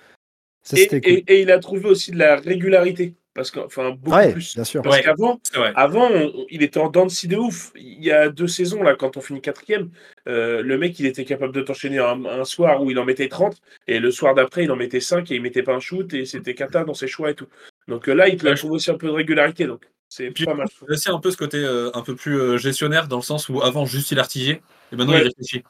Ça 0.62 0.76
Et, 0.76 0.80
c'était 0.82 1.00
cool. 1.00 1.12
et- 1.12 1.24
et 1.28 1.40
il 1.42 1.50
a 1.50 1.58
trouvé 1.58 1.86
aussi 1.88 2.10
de 2.12 2.18
la 2.18 2.36
régularité, 2.36 3.14
parce 3.34 3.50
que, 3.50 3.60
enfin, 3.60 3.90
beaucoup 3.90 4.16
ouais, 4.16 4.32
plus. 4.32 4.54
bien 4.54 4.64
sûr. 4.64 4.82
Parce 4.82 4.96
Ouais. 4.96 5.02
qu'avant. 5.02 5.40
Avant, 5.74 6.08
on- 6.10 6.46
il 6.50 6.62
était 6.62 6.78
en 6.78 6.88
dents 6.88 7.04
de 7.06 7.10
scie 7.10 7.28
de 7.28 7.36
ouf. 7.36 7.72
Il 7.76 8.02
y 8.02 8.10
a 8.10 8.28
deux 8.28 8.46
saisons, 8.46 8.82
là, 8.82 8.94
quand 8.94 9.16
on 9.16 9.20
finit 9.20 9.40
quatrième, 9.40 9.90
euh, 10.28 10.62
le 10.62 10.78
mec, 10.78 10.98
il 11.00 11.06
était 11.06 11.24
capable 11.24 11.52
de 11.52 11.60
t'enchaîner 11.60 11.98
un, 11.98 12.24
un 12.24 12.44
soir 12.44 12.82
où 12.82 12.90
il 12.90 12.98
en 12.98 13.04
mettait 13.04 13.28
30, 13.28 13.56
et 13.88 13.98
le 13.98 14.10
soir 14.10 14.34
d'après, 14.34 14.64
il 14.64 14.70
en 14.70 14.76
mettait 14.76 15.00
5 15.00 15.30
et 15.30 15.34
il 15.34 15.42
mettait 15.42 15.62
pas 15.62 15.74
un 15.74 15.80
shoot, 15.80 16.12
et 16.14 16.24
c'était 16.24 16.54
cata 16.54 16.84
dans 16.84 16.94
ses 16.94 17.08
choix 17.08 17.30
et 17.30 17.34
tout. 17.34 17.48
Donc 17.88 18.08
euh, 18.08 18.14
là, 18.14 18.28
il 18.28 18.36
te 18.36 18.46
Ouais, 18.46 18.54
trouve 18.54 18.72
aussi 18.72 18.90
un 18.90 18.96
peu 18.96 19.08
de 19.08 19.12
régularité. 19.12 19.66
Donc 19.66 19.84
C'est 20.08 20.30
pas 20.44 20.54
mal. 20.54 20.68
Il 20.88 20.92
aussi 20.92 21.10
un 21.10 21.18
peu 21.18 21.30
ce 21.32 21.36
côté 21.36 21.58
euh, 21.58 21.90
un 21.94 22.02
peu 22.02 22.14
plus 22.14 22.38
euh, 22.38 22.56
gestionnaire 22.56 23.08
dans 23.08 23.16
le 23.16 23.22
sens 23.22 23.48
où 23.48 23.60
avant 23.62 23.84
juste 23.84 24.12
il 24.12 24.18
artillait 24.20 24.62
et 24.92 24.96
maintenant 24.96 25.14
Ouais. 25.14 25.20
il 25.22 25.24
réfléchit. 25.24 25.64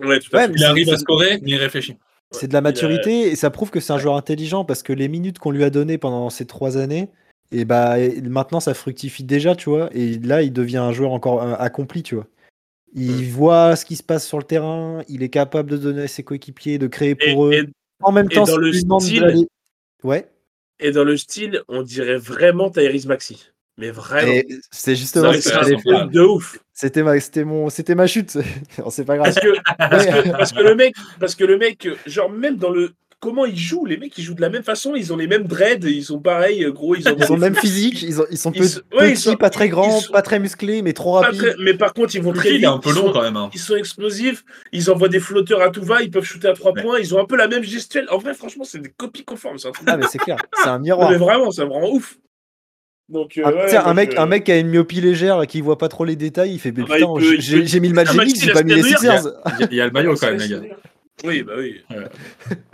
Ouais, 0.00 0.20
tout 0.20 0.34
à 0.34 0.38
Ouais, 0.40 0.46
fait. 0.46 0.52
Il 0.56 0.64
arrive 0.64 0.88
à 0.90 0.96
scorer, 0.96 1.38
mais 1.42 1.50
il 1.50 1.56
réfléchit. 1.56 1.96
C'est 2.30 2.48
de 2.48 2.52
la 2.52 2.58
a- 2.58 2.62
maturité 2.62 3.28
et 3.28 3.36
ça 3.36 3.50
prouve 3.50 3.70
que 3.70 3.80
c'est 3.80 3.92
un 3.92 3.98
joueur 3.98 4.16
intelligent 4.16 4.64
parce 4.64 4.82
que 4.82 4.92
les 4.92 5.08
minutes 5.08 5.38
qu'on 5.38 5.50
lui 5.50 5.64
a 5.64 5.70
données 5.70 5.98
pendant 5.98 6.28
ces 6.30 6.46
trois 6.46 6.76
années, 6.76 7.08
et 7.52 7.64
bah 7.64 7.98
et 7.98 8.20
maintenant 8.20 8.60
ça 8.60 8.74
fructifie 8.74 9.24
déjà, 9.24 9.56
tu 9.56 9.70
vois. 9.70 9.88
Et 9.92 10.18
là, 10.18 10.42
il 10.42 10.52
devient 10.52 10.76
un 10.78 10.92
joueur 10.92 11.12
encore 11.12 11.42
euh, 11.42 11.54
accompli, 11.58 12.02
tu 12.02 12.14
vois. 12.16 12.26
Il 12.94 13.26
voit 13.30 13.76
ce 13.76 13.84
qui 13.84 13.96
se 13.96 14.02
passe 14.02 14.26
sur 14.26 14.38
le 14.38 14.44
terrain, 14.44 15.02
il 15.08 15.22
est 15.22 15.28
capable 15.28 15.70
de 15.70 15.76
donner 15.76 16.02
à 16.02 16.08
ses 16.08 16.22
coéquipiers, 16.22 16.78
de 16.78 16.86
créer 16.86 17.16
Et, 17.20 17.32
pour 17.32 17.46
eux. 17.46 17.52
et- 17.52 17.68
en 18.02 18.12
même 18.12 18.28
temps, 18.28 18.44
dans 18.44 18.56
le 18.56 18.72
style- 18.72 19.46
Ouais. 20.04 20.28
et 20.80 20.92
dans 20.92 21.04
le 21.04 21.16
style, 21.16 21.62
on 21.68 21.82
dirait 21.82 22.16
vraiment 22.16 22.70
Tyrese 22.70 23.06
Maxi. 23.06 23.50
Mais 23.78 23.90
vraiment. 23.90 24.32
C'est 24.72 24.96
justement 24.96 25.32
ce 25.32 25.38
que 25.38 25.42
C'est 25.44 25.64
c'est 25.64 26.10
de 26.10 26.20
ouf. 26.20 26.58
C'était 26.74 27.02
ma, 27.02 27.18
c'était 27.20 27.44
mon, 27.44 27.70
c'était 27.70 27.94
ma 27.94 28.06
chute. 28.06 28.36
C'est 28.90 29.04
pas 29.04 29.16
grave. 29.16 29.32
Parce 29.32 29.44
que, 29.44 29.54
parce, 29.78 30.04
Ouais. 30.06 30.22
que, 30.24 30.28
parce 30.36 30.52
que 30.52 30.60
le 30.62 30.74
mec, 30.74 30.94
parce 31.20 31.34
que 31.36 31.44
le 31.44 31.58
mec, 31.58 31.88
genre 32.06 32.28
même 32.30 32.56
dans 32.56 32.70
le 32.70 32.90
comment 33.20 33.46
ils 33.46 33.58
jouent, 33.58 33.84
les 33.84 33.96
mecs 33.96 34.16
ils 34.16 34.22
jouent 34.22 34.34
de 34.34 34.40
la 34.40 34.48
même 34.48 34.62
façon, 34.62 34.94
ils 34.94 35.12
ont 35.12 35.16
les 35.16 35.26
mêmes 35.26 35.42
dreads, 35.44 35.84
ils 35.88 36.04
sont 36.04 36.20
pareils, 36.20 36.64
gros, 36.72 36.94
ils 36.94 37.08
ont, 37.08 37.16
Ils 37.18 37.32
ont 37.32 37.34
le 37.34 37.40
même 37.40 37.54
physique, 37.56 38.00
ils, 38.02 38.20
ont- 38.20 38.26
ils 38.30 38.38
sont 38.38 38.52
Ils 38.52 38.60
pe- 38.60 38.66
sont- 38.68 38.80
ouais, 38.96 39.08
ils 39.10 39.12
petits, 39.14 39.22
sont- 39.22 39.34
pas 39.36 39.50
très 39.50 39.68
grands, 39.68 39.98
sont- 40.00 40.12
pas 40.12 40.22
très 40.22 40.38
musclés, 40.38 40.82
mais 40.82 40.92
trop 40.92 41.12
rapides. 41.14 41.40
très- 41.40 41.54
mais 41.58 41.74
par 41.74 41.94
contre 41.94 42.14
ils 42.14 42.22
vont 42.22 42.32
très 42.32 42.50
il 42.50 42.54
vite, 42.58 42.62
est 42.64 42.66
un 42.66 42.78
peu 42.78 42.92
long 42.92 43.06
sont- 43.08 43.12
quand 43.12 43.22
même. 43.22 43.36
hein. 43.36 43.50
Ils 43.52 43.58
sont 43.60 43.74
explosifs, 43.74 44.44
ils 44.70 44.88
envoient 44.90 45.08
des 45.08 45.18
flotteurs 45.18 45.62
à 45.62 45.70
tout 45.70 45.82
va, 45.82 46.00
ils 46.02 46.10
peuvent 46.12 46.22
shooter 46.24 46.46
à 46.48 46.52
trois 46.52 46.70
Ouais. 46.72 46.82
points, 46.82 46.98
ils 47.00 47.12
ont 47.12 47.20
un 47.20 47.24
peu 47.24 47.36
la 47.36 47.48
même 47.48 47.64
gestuelle. 47.64 48.06
En 48.10 48.18
vrai, 48.18 48.34
franchement, 48.34 48.62
c'est 48.64 48.78
des 48.80 48.90
copies 48.96 49.24
conformes. 49.24 49.58
C'est 49.58 49.66
un 49.68 49.72
truc. 49.72 49.88
Ah 49.90 49.96
mais 49.96 50.06
c'est 50.08 50.18
clair, 50.18 50.36
c'est 50.62 50.68
un 50.68 50.78
Non, 50.78 50.84
miroir. 50.84 51.10
mais 51.10 51.16
vraiment, 51.16 51.50
ça 51.50 51.64
me 51.64 51.70
rend 51.72 51.88
ouf. 51.90 52.18
Donc, 53.08 53.38
euh, 53.38 53.42
Ah, 53.44 53.52
ouais, 53.52 53.66
tiens, 53.68 53.82
un 53.86 53.94
mec, 53.94 54.10
euh, 54.14 54.20
un 54.22 54.26
mec 54.26 54.44
qui 54.44 54.52
a 54.52 54.58
une 54.58 54.68
myopie 54.68 55.00
légère 55.00 55.40
et 55.42 55.46
qui 55.46 55.60
voit 55.62 55.78
pas 55.78 55.88
trop 55.88 56.04
les 56.04 56.16
détails, 56.16 56.52
il 56.52 56.58
fait 56.58 56.72
mais 56.72 56.82
Ah 56.84 56.86
bah, 56.88 56.94
putain, 56.96 57.14
j'ai 57.40 57.58
peut- 57.62 57.78
mis 57.80 57.88
le 57.88 57.98
Ah, 57.98 58.12
Maxi, 58.12 58.40
j'ai 58.40 58.52
pas 58.52 58.62
mis 58.62 58.74
les 58.74 58.82
Sixers. 58.82 59.22
Il 59.54 59.60
y 59.60 59.62
a- 59.64 59.68
il 59.70 59.76
y 59.76 59.80
a 59.80 59.86
le 59.86 59.92
maillot 59.92 60.14
quand 60.16 60.26
même, 60.30 60.38
les 60.38 60.48
gars. 60.48 60.60
Oui, 61.24 61.42
bah 61.42 61.54
oui. 61.56 61.82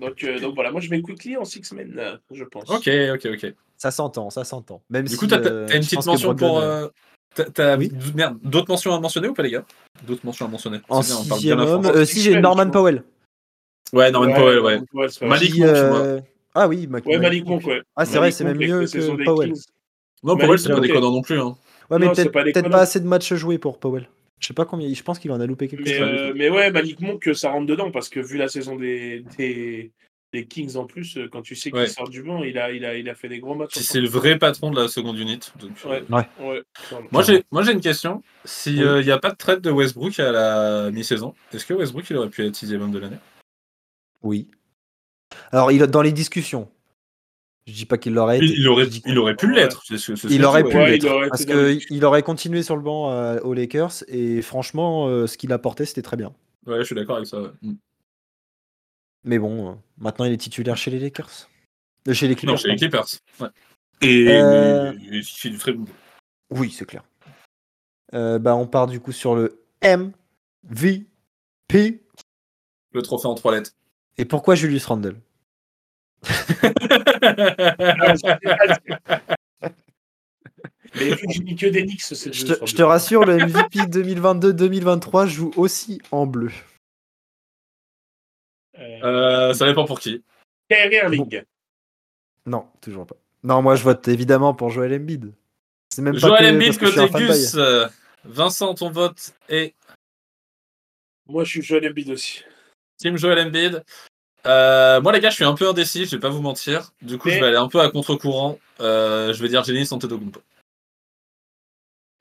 Donc, 0.00 0.24
euh, 0.24 0.40
donc 0.40 0.54
voilà, 0.56 0.72
moi 0.72 0.80
je 0.80 0.90
vais 0.90 1.00
quickly 1.00 1.36
en 1.36 1.44
six 1.44 1.62
semaines, 1.62 1.94
euh, 1.98 2.16
je 2.32 2.44
pense. 2.44 2.68
Ok, 2.68 2.88
ok, 3.14 3.26
ok. 3.32 3.54
Ça 3.78 3.90
s'entend, 3.90 4.28
ça 4.28 4.44
s'entend. 4.44 4.82
Même 4.90 5.04
Du 5.04 5.12
si, 5.12 5.16
coup, 5.18 5.26
t'as 5.26 5.38
euh, 5.38 5.66
t'as 5.68 5.76
une 5.76 5.82
petite 5.84 6.04
mention 6.04 6.34
pour. 6.34 6.58
Euh, 6.58 6.88
t'as- 7.34 7.76
Oui. 7.78 7.92
Merde, 8.14 8.38
d'autres 8.42 8.68
mentions 8.70 8.92
à 8.92 9.00
mentionner 9.00 9.28
ou 9.28 9.34
pas, 9.34 9.42
les 9.44 9.52
gars? 9.52 9.64
D'autres 10.06 10.26
mentions 10.26 10.46
à 10.46 10.48
mentionner? 10.48 10.80
En 10.88 11.00
bien, 11.00 11.16
on 11.16 11.24
parle 11.24 11.40
bien 11.40 11.58
homme, 11.58 11.86
euh, 11.86 12.04
si 12.04 12.20
j'ai 12.20 12.38
Norman 12.40 12.70
Powell. 12.70 13.04
Ouais, 13.92 14.10
Norman 14.10 14.34
Powell, 14.34 14.58
ouais. 14.60 14.80
Malik 15.22 15.56
Monk, 15.56 15.68
tu 15.74 15.80
euh, 15.80 16.20
Ah 16.54 16.68
oui, 16.68 16.86
Malik 16.88 17.46
Monk, 17.46 17.64
ouais. 17.66 17.82
Ah 17.96 18.04
c'est 18.04 18.18
vrai, 18.18 18.32
c'est 18.32 18.44
même 18.44 18.58
mieux 18.58 18.86
que 18.86 19.24
Powell. 19.24 19.52
Non, 20.24 20.36
Powell, 20.36 20.58
c'est 20.58 20.70
pas 20.72 20.80
déconnant 20.80 21.10
non 21.12 21.22
plus. 21.22 21.38
Hein. 21.38 21.56
Ouais, 21.90 21.98
mais 21.98 22.08
peut-être 22.10 22.70
pas 22.70 22.80
assez 22.80 22.98
de 23.00 23.06
matchs 23.06 23.34
joués 23.34 23.58
pour 23.58 23.78
Powell. 23.78 24.08
Je 24.40 24.48
sais 24.48 24.54
pas 24.54 24.64
combien, 24.64 24.92
je 24.92 25.02
pense 25.02 25.18
qu'il 25.18 25.30
en 25.32 25.40
a 25.40 25.46
loupé 25.46 25.68
quelques 25.68 25.84
Mais, 25.86 26.00
euh, 26.00 26.32
mais 26.34 26.48
ouais, 26.50 26.70
Malik 26.70 27.00
Monk, 27.00 27.30
ça 27.34 27.50
rentre 27.50 27.66
dedans 27.66 27.90
parce 27.90 28.08
que 28.08 28.20
vu 28.20 28.36
la 28.36 28.48
saison 28.48 28.76
des, 28.76 29.24
des, 29.38 29.92
des 30.32 30.46
Kings 30.46 30.76
en 30.76 30.84
plus, 30.86 31.16
euh, 31.16 31.28
quand 31.30 31.40
tu 31.42 31.54
sais 31.54 31.70
qu'il 31.70 31.78
Ouais. 31.78 31.86
sort 31.86 32.08
du 32.08 32.22
banc, 32.22 32.42
il 32.42 32.58
a, 32.58 32.70
il, 32.72 32.84
a, 32.84 32.96
il 32.96 33.08
a 33.08 33.14
fait 33.14 33.28
des 33.28 33.38
gros 33.38 33.54
matchs. 33.54 33.74
C'est 33.78 34.00
le 34.00 34.08
vrai 34.08 34.38
patron 34.38 34.70
de 34.70 34.80
la 34.80 34.88
seconde 34.88 35.18
unit. 35.18 35.38
donc, 35.60 35.70
euh, 35.86 35.88
Ouais. 35.88 36.02
Ouais. 36.10 36.26
Ouais, 36.40 36.62
clairement. 36.88 37.08
Moi, 37.12 37.22
j'ai 37.22 37.44
moi, 37.52 37.62
j'ai 37.62 37.72
une 37.72 37.80
question. 37.80 38.22
S'il 38.44 38.84
Oui. 38.84 39.04
n'y 39.04 39.10
a 39.10 39.18
pas 39.18 39.30
de 39.30 39.36
trade 39.36 39.60
de 39.60 39.70
Westbrook 39.70 40.18
à 40.18 40.32
la 40.32 40.90
mi-saison, 40.90 41.34
est-ce 41.52 41.64
que 41.64 41.72
Westbrook 41.74 42.04
il 42.10 42.16
aurait 42.16 42.28
pu 42.28 42.44
être 42.44 42.56
sixième 42.56 42.82
homme 42.82 42.92
de 42.92 42.98
l'année? 42.98 43.18
Oui. 44.22 44.48
Alors 45.52 45.70
il 45.72 45.82
a- 45.82 45.86
dans 45.86 46.02
les 46.02 46.12
discussions, 46.12 46.68
je 47.66 47.72
dis 47.72 47.86
pas 47.86 47.96
qu'il 47.98 48.12
l'aurait 48.14 48.36
été. 48.38 48.46
il, 48.46 48.68
aurait, 48.68 48.86
il 48.86 49.36
pu 49.36 49.52
l'être. 49.52 49.82
c'est 49.86 49.96
ce- 49.98 50.16
c'est 50.16 50.28
ce 50.28 50.32
Il 50.32 50.44
aurait 50.44 50.64
pu 50.64 50.76
l'être. 50.76 51.28
Parce 51.28 51.44
qu'il 51.44 52.04
aurait 52.04 52.22
continué 52.22 52.62
sur 52.62 52.76
le 52.76 52.82
banc 52.82 53.10
euh, 53.10 53.40
aux 53.40 53.54
Lakers 53.54 54.04
et 54.08 54.42
franchement, 54.42 55.06
euh, 55.08 55.26
ce 55.26 55.38
qu'il 55.38 55.52
apportait, 55.52 55.86
c'était 55.86 56.02
très 56.02 56.16
bien. 56.16 56.34
Ouais, 56.66 56.78
je 56.80 56.84
suis 56.84 56.94
d'accord 56.94 57.16
avec 57.16 57.28
ça. 57.28 57.40
ouais. 57.40 57.50
Mm. 57.62 57.74
Mais 59.24 59.38
bon, 59.38 59.70
euh, 59.70 59.74
maintenant 59.98 60.26
il 60.26 60.32
est 60.32 60.36
titulaire 60.38 60.76
chez 60.76 60.90
les 60.90 60.98
Lakers. 60.98 61.48
Euh, 62.08 62.12
chez 62.12 62.28
les 62.28 62.34
Clippers. 62.34 62.54
Non, 62.54 62.58
chez 62.60 62.68
les. 62.68 62.76
Clippers. 62.76 63.06
Ouais. 63.40 63.48
Et, 64.02 64.28
Euh, 64.28 64.92
fait 65.22 65.48
du 65.48 65.56
très 65.58 65.72
bon. 65.72 65.86
Oui, 66.50 66.70
c'est 66.70 66.84
clair. 66.84 67.02
Euh, 68.12 68.38
bah, 68.38 68.54
on 68.54 68.66
part 68.66 68.86
du 68.86 69.00
coup 69.00 69.12
sur 69.12 69.34
le 69.34 69.64
MVP. 69.82 71.06
Le 72.92 73.02
trophée 73.02 73.26
en 73.26 73.34
trois 73.34 73.52
lettres. 73.52 73.72
Et 74.18 74.24
pourquoi 74.26 74.54
Julius 74.54 74.84
Randle? 74.86 75.16
c'est- 75.16 75.20
Mais 80.94 81.10
vu 81.10 81.26
que 81.26 81.32
j'ai 81.32 81.42
mis 81.42 81.56
que 81.56 81.66
des 81.66 81.82
Knicks, 81.82 82.02
c'est 82.02 82.32
je 82.32 82.46
te, 82.46 82.66
je 82.66 82.74
te 82.74 82.82
rassure, 82.82 83.24
le 83.24 83.36
MVP 83.36 83.80
2022-2023 83.80 85.26
joue 85.34 85.52
aussi 85.56 86.00
en 86.10 86.26
bleu. 86.26 86.50
Euh, 88.78 89.00
Euh, 89.02 89.52
ça 89.54 89.66
dépend 89.66 89.84
pour 89.84 90.00
qui. 90.00 90.22
Kyrie 90.68 90.96
Irving. 90.96 91.42
Non, 92.46 92.66
toujours 92.80 93.06
pas. 93.06 93.16
Non, 93.42 93.60
moi 93.62 93.74
je 93.76 93.84
vote 93.84 94.06
évidemment 94.08 94.54
pour 94.54 94.70
Joel 94.70 94.94
Embiid. 94.94 95.32
C'est 95.90 96.02
même 96.02 96.14
pas 96.14 96.20
Joel 96.28 96.40
que 96.40 96.54
Embiid 96.54 96.66
parce 96.68 96.78
que 96.78 96.86
je 96.86 96.90
suis 96.92 97.00
un 97.00 97.06
côté 97.08 97.18
fanboy. 97.26 97.40
Gus. 97.40 97.54
euh, 97.56 97.88
Vincent, 98.24 98.74
ton 98.74 98.90
vote 98.90 99.34
est 99.48 99.74
Moi, 101.26 101.44
je 101.44 101.50
suis 101.50 101.62
Joel 101.62 101.88
Embiid 101.88 102.10
aussi. 102.10 102.42
Team 102.96 103.16
Joel 103.16 103.46
Embiid. 103.46 103.84
Euh, 104.46 105.00
moi, 105.00 105.12
les 105.12 105.20
gars, 105.20 105.30
je 105.30 105.36
suis 105.36 105.44
un 105.44 105.54
peu 105.54 105.68
indécis, 105.68 106.04
je 106.04 106.12
vais 106.16 106.20
pas 106.20 106.28
vous 106.28 106.42
mentir. 106.42 106.92
Du 107.02 107.18
coup, 107.18 107.28
Mais- 107.28 107.34
je 107.36 107.40
vais 107.40 107.46
aller 107.46 107.56
un 107.56 107.68
peu 107.68 107.80
à 107.80 107.90
contre-courant. 107.90 108.58
Euh, 108.80 109.32
je 109.32 109.42
vais 109.42 109.48
dire 109.48 109.64
Giannis 109.64 109.88
Antetokounmpo. 109.90 110.40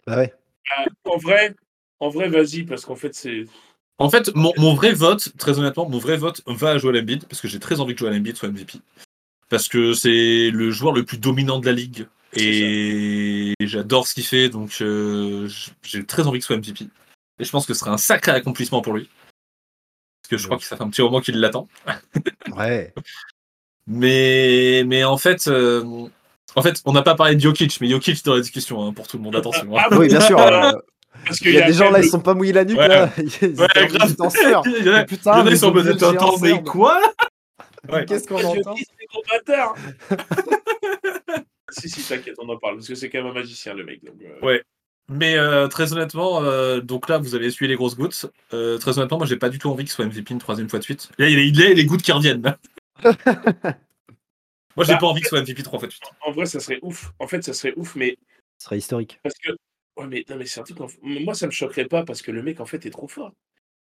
Bah 0.08 0.18
ouais. 0.18 0.34
Ah, 0.78 0.86
en 1.06 1.18
vrai, 1.18 1.54
en 2.00 2.10
vrai, 2.10 2.30
vas-y, 2.30 2.64
parce 2.64 2.86
qu'en 2.86 2.96
fait, 2.96 3.14
c'est. 3.14 3.46
En 3.98 4.10
fait, 4.10 4.34
mon, 4.36 4.52
mon 4.58 4.74
vrai 4.74 4.92
vote, 4.94 5.30
très 5.38 5.60
honnêtement, 5.60 5.88
mon 5.88 5.98
vrai 6.00 6.18
vote 6.18 6.42
va 6.48 6.72
à 6.72 6.78
Joel 6.78 7.02
Embiid 7.02 7.26
parce 7.28 7.42
que 7.42 7.48
j'ai 7.48 7.60
très 7.60 7.80
envie 7.80 7.94
que 7.94 8.00
Joel 8.00 8.18
Embiid 8.18 8.36
soit 8.36 8.50
MVP. 8.50 8.80
Parce 9.50 9.68
que 9.68 9.94
c'est 9.94 10.50
le 10.52 10.72
joueur 10.72 10.94
le 10.94 11.06
plus 11.06 11.18
dominant 11.20 11.60
de 11.60 11.66
la 11.68 11.74
ligue 11.74 12.08
et 12.36 13.54
j'adore 13.62 14.08
ce 14.08 14.16
qu'il 14.16 14.24
fait, 14.26 14.50
donc 14.50 14.78
euh, 14.82 15.48
j'ai 15.84 16.04
très 16.06 16.26
envie 16.26 16.40
que 16.40 16.44
ce 16.44 16.48
soit 16.48 16.58
MVP. 16.58 16.86
Et 17.40 17.44
je 17.44 17.52
pense 17.52 17.68
que 17.68 17.74
ce 17.74 17.82
serait 17.82 17.92
un 17.92 17.98
sacré 17.98 18.32
accomplissement 18.32 18.82
pour 18.82 18.94
lui. 18.94 19.10
Parce 20.24 20.30
que 20.30 20.38
je 20.38 20.46
crois 20.46 20.58
que 20.58 20.64
ça 20.64 20.78
fait 20.78 20.84
un 20.84 20.90
petit 20.90 21.02
moment 21.02 21.20
qu'il 21.22 21.40
l'attend. 21.40 21.68
Ouais. 22.56 22.94
Mais, 23.88 24.84
mais 24.86 25.04
en 25.04 25.18
fait, 25.18 25.48
euh, 25.48 25.84
en 26.56 26.62
fait, 26.62 26.82
on 26.86 26.94
n'a 26.94 27.02
pas 27.02 27.16
parlé 27.16 27.36
de 27.36 27.42
Jokic, 27.42 27.80
mais 27.82 27.90
Jokic 27.90 28.24
dans 28.24 28.36
la 28.36 28.42
discussion 28.42 28.82
hein, 28.86 28.94
pour 28.94 29.08
tout 29.08 29.18
le 29.18 29.24
monde. 29.24 29.36
Attention. 29.36 29.76
hein. 29.78 29.84
Ah, 29.90 29.98
Oui, 29.98 30.08
bien 30.08 30.22
sûr. 30.22 30.40
euh, 30.40 30.72
Parce 31.26 31.42
Il 31.42 31.52
y 31.52 31.58
a 31.62 31.68
des 31.68 31.74
gens 31.74 31.90
là, 31.92 32.00
ils 32.00 32.10
sont 32.10 32.22
pas 32.22 32.34
mouillés 32.34 32.54
la 32.54 32.64
nuque 32.64 32.78
Ouais. 32.78 32.88
là. 32.88 33.10
Ils 33.18 33.60
Ouais, 33.60 33.68
grave. 33.88 34.16
Il 34.80 34.86
y 34.86 34.90
en 34.90 34.94
a, 34.94 35.04
Putain, 35.04 35.32
il 35.34 35.38
y 35.38 35.40
en 35.40 35.42
a, 35.42 35.44
mais 35.44 35.52
ils 35.52 35.58
sont 36.00 36.06
attends, 36.06 36.38
mais 36.40 36.64
quoi 36.64 37.02
Ouais. 37.90 38.06
Qu'est-ce 38.06 38.28
qu'on 38.28 38.42
entend 38.42 38.74
dis, 38.76 38.86
c'est 39.00 39.06
gros 39.08 39.24
bâtard 39.30 39.76
Si, 41.70 41.90
si, 41.90 42.02
t'inquiète, 42.08 42.36
on 42.40 42.48
en 42.48 42.58
parle, 42.58 42.76
parce 42.76 42.88
que 42.88 42.96
c'est 42.96 43.10
quand 43.10 43.18
même 43.24 43.32
un 43.32 43.34
magicien, 43.34 43.74
le 43.74 43.84
mec. 43.84 44.04
Donc, 44.06 44.16
euh, 44.22 44.46
Ouais. 44.46 44.64
Mais 45.10 45.36
euh, 45.38 45.68
très 45.68 45.92
honnêtement, 45.94 46.42
euh, 46.44 46.80
donc 46.80 47.10
là, 47.10 47.18
vous 47.18 47.36
avez 47.36 47.48
essuyé 47.48 47.68
les 47.68 47.76
grosses 47.76 47.96
gouttes. 47.98 48.26
Euh, 48.54 48.78
très 48.78 48.98
honnêtement, 48.98 49.18
moi, 49.18 49.28
j'ai 49.28 49.36
pas 49.38 49.50
du 49.50 49.60
tout 49.60 49.70
envie 49.70 49.84
qu'il 49.84 49.92
soit 49.92 50.06
MVP 50.06 50.32
une 50.34 50.40
troisième 50.40 50.70
fois 50.70 50.80
de 50.80 50.84
suite. 50.84 51.10
Là, 51.18 51.28
il 51.30 51.56
y 51.58 51.64
a 51.66 51.74
les 51.74 51.86
gouttes 51.86 52.02
qui 52.02 52.12
reviennent. 52.14 52.56
moi, 54.76 54.86
j'ai 54.86 54.94
Bah, 54.94 55.00
pas 55.00 55.08
envie 55.08 55.20
qu'il 55.22 55.28
soit 55.30 55.42
MVP 55.42 55.64
trois 55.64 55.80
fois 55.80 55.88
de 55.88 55.94
suite. 55.94 56.06
En 56.26 56.32
vrai, 56.32 56.46
ça 56.46 56.60
serait 56.60 56.80
ouf. 56.82 57.12
En 57.20 57.28
fait, 57.28 57.44
ça 57.44 57.54
serait 57.54 57.74
ouf, 57.76 57.96
mais 57.96 58.18
Ce 58.60 58.66
serait 58.66 58.78
historique. 58.78 59.20
parce 59.24 59.36
que. 59.38 59.52
Ouais, 59.98 60.08
mais, 60.08 60.26
non, 60.30 60.38
mais 60.38 60.46
c'est 60.46 60.60
un 60.60 60.64
truc. 60.64 60.80
en- 60.82 60.88
Moi, 61.04 61.34
ça 61.36 61.46
me 61.46 61.52
choquerait 61.52 61.86
pas 61.86 62.04
parce 62.04 62.22
que 62.22 62.32
le 62.32 62.42
mec, 62.42 62.60
en 62.60 62.66
fait, 62.66 62.86
est 62.86 62.90
trop 62.90 63.08
fort. 63.08 63.32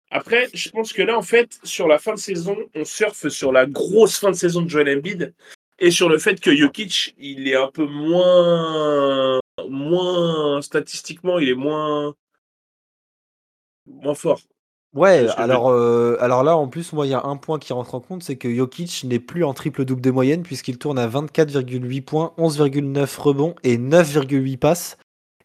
Après, 0.09 0.47
je 0.53 0.69
pense 0.69 0.93
que 0.93 1.01
là, 1.01 1.17
en 1.17 1.21
fait, 1.21 1.59
sur 1.63 1.87
la 1.87 1.99
fin 1.99 2.13
de 2.13 2.19
saison, 2.19 2.55
on 2.75 2.85
surfe 2.85 3.27
sur 3.27 3.51
la 3.51 3.65
grosse 3.65 4.17
fin 4.19 4.29
de 4.31 4.35
saison 4.37 4.61
de 4.61 4.69
Joel 4.69 4.97
Embiid 4.97 5.33
et 5.79 5.91
sur 5.91 6.07
le 6.07 6.17
fait 6.17 6.39
que 6.39 6.55
Jokic, 6.55 7.13
il 7.17 7.47
est 7.49 7.55
un 7.55 7.69
peu 7.69 7.85
moins. 7.85 9.39
Moins. 9.69 10.61
statistiquement, 10.61 11.39
il 11.39 11.49
est 11.49 11.55
moins. 11.55 12.13
moins 13.85 14.15
fort. 14.15 14.39
Ouais, 14.93 15.27
alors, 15.37 15.69
euh, 15.69 16.17
alors 16.21 16.43
là, 16.43 16.57
en 16.57 16.67
plus, 16.67 16.91
moi, 16.93 17.05
il 17.05 17.09
y 17.09 17.13
a 17.13 17.23
un 17.23 17.35
point 17.35 17.59
qui 17.59 17.71
rentre 17.73 17.93
en 17.93 17.99
compte, 17.99 18.23
c'est 18.23 18.37
que 18.37 18.53
Jokic 18.53 19.03
n'est 19.03 19.19
plus 19.19 19.43
en 19.43 19.53
triple-double 19.53 20.01
de 20.01 20.11
moyenne, 20.11 20.43
puisqu'il 20.43 20.77
tourne 20.79 20.97
à 20.97 21.07
24,8 21.07 22.01
points, 22.01 22.33
11,9 22.37 23.17
rebonds 23.19 23.55
et 23.63 23.77
9,8 23.77 24.57
passes. 24.57 24.97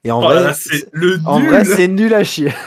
Et 0.05 0.11
en 0.11 0.21
Oh 0.21 0.23
vrai, 0.23 0.37
là, 0.37 0.55
c'est 0.55 0.89
le 0.93 1.19
en 1.27 1.39
nul 1.41 1.49
vrai, 1.51 1.65
c'est 1.65 1.89
nul 1.89 2.15
à 2.15 2.25
chier. 2.25 2.53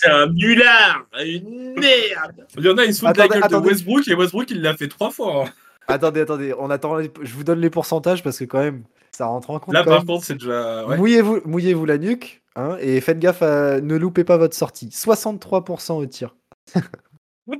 C'est 0.00 0.10
un 0.10 0.28
nulard 0.28 1.06
Une 1.24 1.74
merde 1.74 2.46
Il 2.56 2.64
y 2.64 2.68
en 2.68 2.78
a, 2.78 2.84
ils 2.84 2.94
se 2.94 3.04
foutent 3.04 3.16
la 3.16 3.26
gueule 3.28 3.42
attendez. 3.42 3.66
de 3.68 3.72
Westbrook 3.72 4.06
et 4.08 4.14
Westbrook, 4.14 4.50
il 4.50 4.62
l'a 4.62 4.76
fait 4.76 4.86
trois 4.86 5.10
fois. 5.10 5.46
hein. 5.46 5.52
attendez, 5.88 6.20
attendez, 6.20 6.54
on 6.56 6.70
attend, 6.70 7.00
je 7.02 7.34
vous 7.34 7.42
donne 7.44 7.60
les 7.60 7.70
pourcentages 7.70 8.22
parce 8.22 8.38
que 8.38 8.44
quand 8.44 8.60
même, 8.60 8.84
ça 9.18 9.26
rentre 9.26 9.50
en 9.50 9.58
compte. 9.58 9.74
Là, 9.74 9.82
quand 9.82 9.90
par 9.90 9.98
même. 9.98 10.06
contre, 10.06 10.24
c'est 10.24 10.34
déjà. 10.34 10.86
Ouais. 10.86 10.96
Mouillez-vous, 10.96 11.40
mouillez-vous 11.44 11.84
la 11.86 11.98
nuque, 11.98 12.40
hein, 12.54 12.76
et 12.80 13.00
faites 13.00 13.18
gaffe 13.18 13.42
à 13.42 13.80
ne 13.80 13.96
loupez 13.96 14.22
pas 14.22 14.36
votre 14.36 14.54
sortie. 14.54 14.90
63% 14.90 15.94
au 15.94 16.06
tir. 16.06 16.36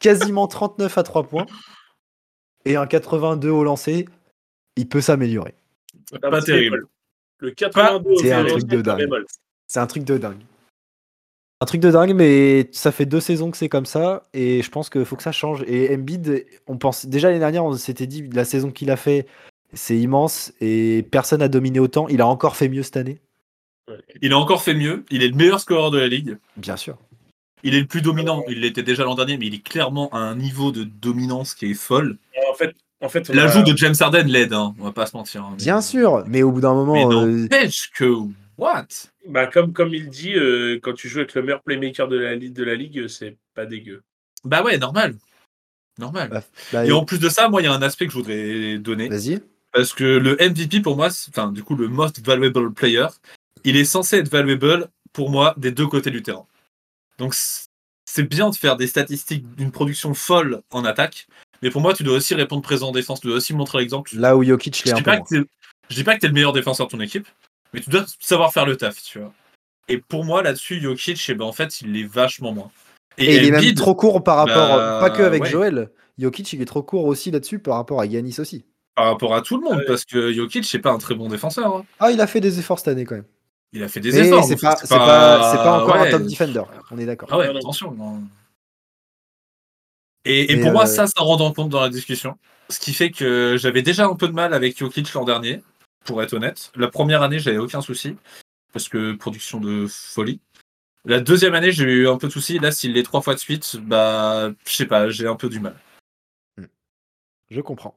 Quasiment 0.00 0.46
39 0.48 0.96
à 0.96 1.02
3 1.02 1.24
points. 1.24 1.44
Et 2.64 2.76
un 2.76 2.86
82 2.86 3.50
au 3.50 3.62
lancer. 3.62 4.08
Il 4.76 4.88
peut 4.88 5.02
s'améliorer. 5.02 5.54
Pas 6.22 6.40
terrible. 6.40 6.86
Le 7.40 7.50
82 7.50 8.16
C'est 8.16 8.32
un 8.32 8.46
au 8.46 8.48
truc 8.48 8.64
de 8.64 8.80
dingue. 8.80 9.24
C'est 9.66 9.80
un 9.80 9.86
truc 9.86 10.04
de 10.04 10.16
dingue. 10.16 10.40
Un 11.60 11.66
truc 11.66 11.82
de 11.82 11.90
dingue, 11.90 12.14
mais 12.14 12.70
ça 12.72 12.90
fait 12.90 13.06
deux 13.06 13.20
saisons 13.20 13.50
que 13.50 13.58
c'est 13.58 13.68
comme 13.68 13.86
ça, 13.86 14.28
et 14.32 14.62
je 14.62 14.70
pense 14.70 14.88
qu'il 14.88 15.04
faut 15.04 15.16
que 15.16 15.22
ça 15.22 15.30
change. 15.30 15.62
Et 15.66 15.94
Embiid, 15.94 16.46
on 16.66 16.78
pense 16.78 17.06
déjà 17.06 17.28
l'année 17.28 17.40
dernière, 17.40 17.64
on 17.64 17.74
s'était 17.74 18.06
dit 18.06 18.28
la 18.30 18.44
saison 18.44 18.70
qu'il 18.70 18.90
a 18.90 18.96
fait, 18.96 19.26
c'est 19.74 19.98
immense, 19.98 20.52
et 20.60 21.04
personne 21.10 21.40
n'a 21.40 21.48
dominé 21.48 21.78
autant. 21.80 22.08
Il 22.08 22.20
a 22.20 22.26
encore 22.26 22.56
fait 22.56 22.68
mieux 22.68 22.82
cette 22.82 22.96
année, 22.96 23.20
Il 24.22 24.32
a 24.32 24.38
encore 24.38 24.62
fait 24.62 24.74
mieux. 24.74 25.04
Il 25.10 25.22
est 25.22 25.28
le 25.28 25.34
meilleur 25.36 25.60
scoreur 25.60 25.90
de 25.90 25.98
la 25.98 26.08
ligue. 26.08 26.38
bien 26.56 26.76
sûr. 26.76 26.96
Il 27.66 27.74
est 27.74 27.80
le 27.80 27.86
plus 27.86 28.02
dominant. 28.02 28.42
Il 28.48 28.60
l'était 28.60 28.82
déjà 28.82 29.04
l'an 29.04 29.14
dernier, 29.14 29.38
mais 29.38 29.46
il 29.46 29.54
est 29.54 29.62
clairement 29.64 30.10
à 30.12 30.18
un 30.18 30.36
niveau 30.36 30.70
de 30.70 30.84
dominance 30.84 31.54
qui 31.54 31.70
est 31.70 31.74
folle. 31.74 32.18
En 32.50 32.54
fait, 32.54 32.74
en 33.00 33.08
fait, 33.08 33.28
L'ajout 33.30 33.60
a- 33.60 33.62
de 33.62 33.76
James 33.76 33.94
Harden 33.98 34.24
l'aide, 34.26 34.52
hein, 34.52 34.74
on 34.78 34.84
va 34.84 34.92
pas 34.92 35.06
se 35.06 35.16
mentir. 35.16 35.44
hein. 35.44 35.54
Bien 35.56 35.80
sûr, 35.80 36.24
mais 36.26 36.42
au 36.42 36.52
bout 36.52 36.60
d'un 36.60 36.72
Mais 36.74 37.04
moment, 37.04 37.12
euh, 37.22 37.42
n'empêche 37.42 37.90
que. 37.94 38.12
What? 38.58 38.86
Bah, 39.28 39.46
comme, 39.46 39.72
comme 39.72 39.92
il 39.94 40.08
dit, 40.10 40.34
euh, 40.34 40.78
quand 40.82 40.92
tu 40.92 41.08
joues 41.08 41.18
avec 41.20 41.34
le 41.34 41.42
meilleur 41.42 41.62
playmaker 41.62 42.06
de 42.06 42.16
la, 42.18 42.36
de 42.36 42.64
la 42.64 42.74
ligue, 42.74 43.08
c'est 43.08 43.36
pas 43.54 43.66
dégueu. 43.66 44.02
Bah 44.44 44.62
ouais, 44.62 44.76
normal. 44.78 45.16
Normal. 45.98 46.28
Bah, 46.30 46.42
bah, 46.72 46.86
Et 46.86 46.92
en 46.92 47.04
plus 47.04 47.18
de 47.18 47.28
ça, 47.28 47.48
moi, 47.48 47.62
il 47.62 47.64
y 47.64 47.66
a 47.68 47.72
un 47.72 47.82
aspect 47.82 48.06
que 48.06 48.12
je 48.12 48.18
voudrais 48.18 48.78
donner. 48.78 49.08
vas-y. 49.08 49.40
Parce 49.74 49.92
que 49.92 50.04
le 50.04 50.36
MVP, 50.36 50.80
pour 50.80 50.96
moi, 50.96 51.08
enfin, 51.28 51.50
du 51.50 51.64
coup, 51.64 51.74
le 51.74 51.88
most 51.88 52.24
valuable 52.24 52.72
player, 52.72 53.08
il 53.64 53.76
est 53.76 53.84
censé 53.84 54.18
être 54.18 54.30
valuable, 54.30 54.88
pour 55.12 55.30
moi, 55.30 55.52
des 55.56 55.72
deux 55.72 55.88
côtés 55.88 56.12
du 56.12 56.22
terrain. 56.22 56.46
Donc, 57.18 57.34
c'est 57.34 58.22
bien 58.22 58.50
de 58.50 58.54
faire 58.54 58.76
des 58.76 58.86
statistiques 58.86 59.52
d'une 59.56 59.72
production 59.72 60.14
folle 60.14 60.62
en 60.70 60.84
attaque, 60.84 61.26
mais 61.60 61.70
pour 61.70 61.80
moi, 61.80 61.92
tu 61.92 62.04
dois 62.04 62.16
aussi 62.16 62.36
répondre 62.36 62.62
présent 62.62 62.90
en 62.90 62.92
défense, 62.92 63.20
tu 63.20 63.26
dois 63.26 63.36
aussi 63.36 63.52
montrer 63.52 63.78
l'exemple. 63.78 64.12
Là 64.14 64.36
où 64.36 64.44
Jokic 64.44 64.84
l'est 64.84 64.92
un 64.92 65.02
peu 65.02 65.10
moins. 65.10 65.44
je 65.88 65.94
dis 65.94 66.04
pas 66.04 66.14
que 66.14 66.20
tu 66.20 66.26
es 66.26 66.28
le 66.28 66.34
meilleur 66.34 66.52
défenseur 66.52 66.86
de 66.86 66.92
ton 66.92 67.00
équipe, 67.00 67.26
mais 67.72 67.80
tu 67.80 67.90
dois 67.90 68.04
savoir 68.20 68.52
faire 68.52 68.66
le 68.66 68.76
taf, 68.76 69.02
tu 69.02 69.18
vois. 69.18 69.32
Et 69.88 69.98
pour 69.98 70.24
moi, 70.24 70.44
là-dessus, 70.44 70.80
Jokic, 70.80 71.20
eh 71.28 71.34
ben, 71.34 71.46
en 71.46 71.52
fait, 71.52 71.80
il 71.80 71.96
est 71.96 72.06
vachement 72.06 72.52
moins. 72.52 72.70
Et 73.18 73.36
il 73.36 73.44
est 73.44 73.50
même 73.50 73.74
trop 73.74 73.96
court 73.96 74.22
par 74.22 74.36
rapport, 74.36 74.76
bah, 74.76 74.98
pas 75.00 75.10
que 75.10 75.22
avec 75.22 75.42
ouais. 75.42 75.50
Joel. 75.50 75.90
Jokic, 76.16 76.52
il 76.52 76.62
est 76.62 76.66
trop 76.66 76.84
court 76.84 77.06
aussi 77.06 77.32
là-dessus 77.32 77.58
par 77.58 77.74
rapport 77.74 78.00
à 78.00 78.06
Yanis 78.06 78.36
aussi. 78.38 78.64
Par 78.94 79.06
rapport 79.06 79.34
à 79.34 79.42
tout 79.42 79.56
le 79.56 79.62
monde, 79.64 79.78
Ouais. 79.78 79.84
parce 79.86 80.04
que 80.04 80.32
Jokic, 80.32 80.64
c'est 80.64 80.78
pas 80.78 80.92
un 80.92 80.98
très 80.98 81.14
bon 81.14 81.28
défenseur. 81.28 81.76
hein. 81.76 81.84
Ah, 81.98 82.10
il 82.10 82.20
a 82.20 82.26
fait 82.26 82.40
des 82.40 82.58
efforts 82.58 82.78
cette 82.78 82.88
année 82.88 83.04
quand 83.04 83.16
même. 83.16 83.24
Il 83.72 83.82
a 83.82 83.88
fait 83.88 84.00
des 84.00 84.12
Mais 84.12 84.26
efforts. 84.28 84.44
c'est 84.44 84.54
mais 84.54 84.60
pas, 84.60 85.82
encore 85.82 85.96
un 85.96 86.10
top 86.10 86.22
defender. 86.22 86.62
On 86.92 86.98
est 86.98 87.06
d'accord. 87.06 87.28
Ah 87.32 87.38
ouais, 87.38 87.48
attention. 87.48 87.90
non. 87.92 88.22
Et, 90.24 90.58
pour 90.60 90.72
moi, 90.72 90.84
euh, 90.84 90.86
ça, 90.86 91.06
ça 91.06 91.22
rend 91.22 91.38
en 91.40 91.52
compte 91.52 91.68
dans 91.68 91.80
la 91.80 91.88
discussion. 91.90 92.38
Ce 92.70 92.78
qui 92.80 92.94
fait 92.94 93.10
que 93.10 93.56
j'avais 93.58 93.82
déjà 93.82 94.06
un 94.06 94.14
peu 94.14 94.26
de 94.28 94.32
mal 94.32 94.54
avec 94.54 94.78
Jokic 94.78 95.12
l'an 95.12 95.24
dernier, 95.24 95.62
pour 96.04 96.22
être 96.22 96.32
honnête. 96.32 96.70
La 96.76 96.88
première 96.88 97.22
année, 97.22 97.38
j'avais 97.38 97.58
aucun 97.58 97.82
souci, 97.82 98.16
parce 98.72 98.88
que 98.88 99.12
production 99.12 99.60
de 99.60 99.86
folie. 99.88 100.40
La 101.04 101.20
deuxième 101.20 101.54
année, 101.54 101.72
j'ai 101.72 101.84
eu 101.84 102.08
un 102.08 102.16
peu 102.16 102.28
de 102.28 102.32
soucis. 102.32 102.58
Là, 102.58 102.70
s'il 102.70 102.94
l'est 102.94 103.02
trois 103.02 103.20
fois 103.20 103.34
de 103.34 103.38
suite, 103.40 103.76
bah, 103.82 104.50
je 104.66 104.72
sais 104.72 104.86
pas, 104.86 105.10
j'ai 105.10 105.26
un 105.26 105.36
peu 105.36 105.50
du 105.50 105.60
mal. 105.60 105.76
Je 107.50 107.60
comprends. 107.60 107.94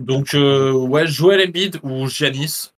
Donc, 0.00 0.34
euh, 0.34 0.72
ouais, 0.72 1.06
Joel 1.06 1.46
Embiid 1.48 1.78
ou 1.82 2.08
Giannis. 2.08 2.72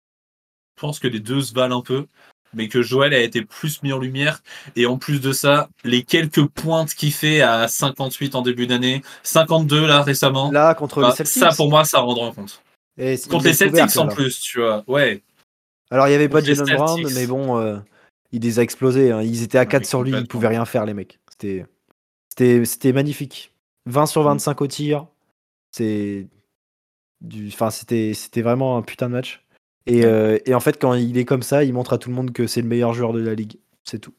Je 0.76 0.80
pense 0.80 0.98
que 0.98 1.06
les 1.08 1.20
deux 1.20 1.42
se 1.42 1.52
valent 1.52 1.78
un 1.78 1.82
peu, 1.82 2.06
mais 2.54 2.68
que 2.68 2.80
Joel 2.82 3.12
a 3.12 3.20
été 3.20 3.42
plus 3.42 3.82
mis 3.82 3.92
en 3.92 3.98
lumière. 3.98 4.42
Et 4.76 4.86
en 4.86 4.96
plus 4.96 5.20
de 5.20 5.32
ça, 5.32 5.68
les 5.84 6.02
quelques 6.02 6.46
pointes 6.46 6.94
qu'il 6.94 7.12
fait 7.12 7.42
à 7.42 7.68
58 7.68 8.34
en 8.34 8.42
début 8.42 8.66
d'année, 8.66 9.02
52 9.22 9.86
là 9.86 10.02
récemment, 10.02 10.50
Là, 10.50 10.74
contre 10.74 11.02
bah, 11.02 11.08
les 11.10 11.16
Celtics. 11.16 11.34
ça 11.42 11.50
pour 11.54 11.68
moi, 11.68 11.84
ça 11.84 12.00
rendra 12.00 12.26
en 12.26 12.32
compte. 12.32 12.62
et 12.96 13.18
Contre 13.28 13.44
les 13.44 13.52
Celtics 13.52 13.96
en 13.98 14.08
plus, 14.08 14.40
tu 14.40 14.60
vois. 14.60 14.82
Ouais, 14.86 15.22
Alors, 15.90 16.06
il 16.06 16.10
n'y 16.10 16.16
avait 16.16 16.28
pas 16.30 16.40
Contre 16.40 16.54
Jalen 16.54 16.76
Brown, 16.76 17.02
mais 17.14 17.26
bon, 17.26 17.58
euh, 17.58 17.76
il 18.32 18.40
les 18.42 18.58
a 18.58 18.62
explosés. 18.62 19.12
hein. 19.12 19.20
Ils 19.22 19.42
étaient 19.42 19.58
à 19.58 19.62
Ouais, 19.62 19.68
4 19.68 19.84
sur 19.86 20.02
lui, 20.02 20.10
ils 20.10 20.12
complètement. 20.14 20.28
pouvaient 20.32 20.48
rien 20.48 20.64
faire, 20.64 20.86
les 20.86 20.94
mecs. 20.94 21.18
C'était, 21.30 21.66
c'était, 22.30 22.64
c'était 22.64 22.92
magnifique. 22.94 23.52
20 23.84 24.06
sur 24.06 24.22
25 24.22 24.60
au 24.62 24.66
tir. 24.66 25.06
C'est 25.72 26.26
du, 27.20 27.48
enfin, 27.48 27.70
c'était, 27.70 28.12
c'était 28.14 28.42
vraiment 28.42 28.76
un 28.76 28.82
putain 28.82 29.08
de 29.08 29.14
match. 29.14 29.44
Et, 29.86 30.04
euh, 30.04 30.38
et 30.46 30.54
en 30.54 30.60
fait, 30.60 30.80
quand 30.80 30.94
il 30.94 31.16
est 31.18 31.24
comme 31.24 31.42
ça, 31.42 31.64
il 31.64 31.72
montre 31.72 31.92
à 31.92 31.98
tout 31.98 32.10
le 32.10 32.14
monde 32.14 32.32
que 32.32 32.46
c'est 32.46 32.62
le 32.62 32.68
meilleur 32.68 32.92
joueur 32.94 33.12
de 33.12 33.20
la 33.20 33.34
ligue. 33.34 33.58
C'est 33.84 33.98
tout. 33.98 34.14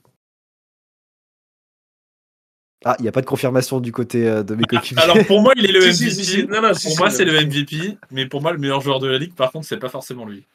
Ah, 2.83 2.95
il 2.97 3.03
n'y 3.03 3.07
a 3.07 3.11
pas 3.11 3.21
de 3.21 3.27
confirmation 3.27 3.79
du 3.79 3.91
côté 3.91 4.27
euh, 4.27 4.43
de 4.43 4.55
mes 4.55 4.63
coéquipiers. 4.69 5.03
Alors 5.03 5.23
pour 5.27 5.41
moi, 5.41 5.53
il 5.55 5.65
est 5.65 5.71
le 5.71 5.79
MVP. 5.81 5.93
si, 5.93 6.11
si, 6.11 6.25
si. 6.25 6.47
Non, 6.47 6.61
non, 6.61 6.73
si, 6.73 6.87
pour 6.87 6.93
si, 6.93 6.97
moi, 6.97 7.09
c'est 7.11 7.25
le 7.25 7.45
MVP, 7.45 7.97
mais 8.09 8.25
pour 8.25 8.41
moi, 8.41 8.51
le 8.53 8.57
meilleur 8.57 8.81
joueur 8.81 8.99
de 8.99 9.07
la 9.07 9.19
ligue, 9.19 9.35
par 9.35 9.51
contre, 9.51 9.67
c'est 9.67 9.77
pas 9.77 9.89
forcément 9.89 10.25
lui. 10.25 10.45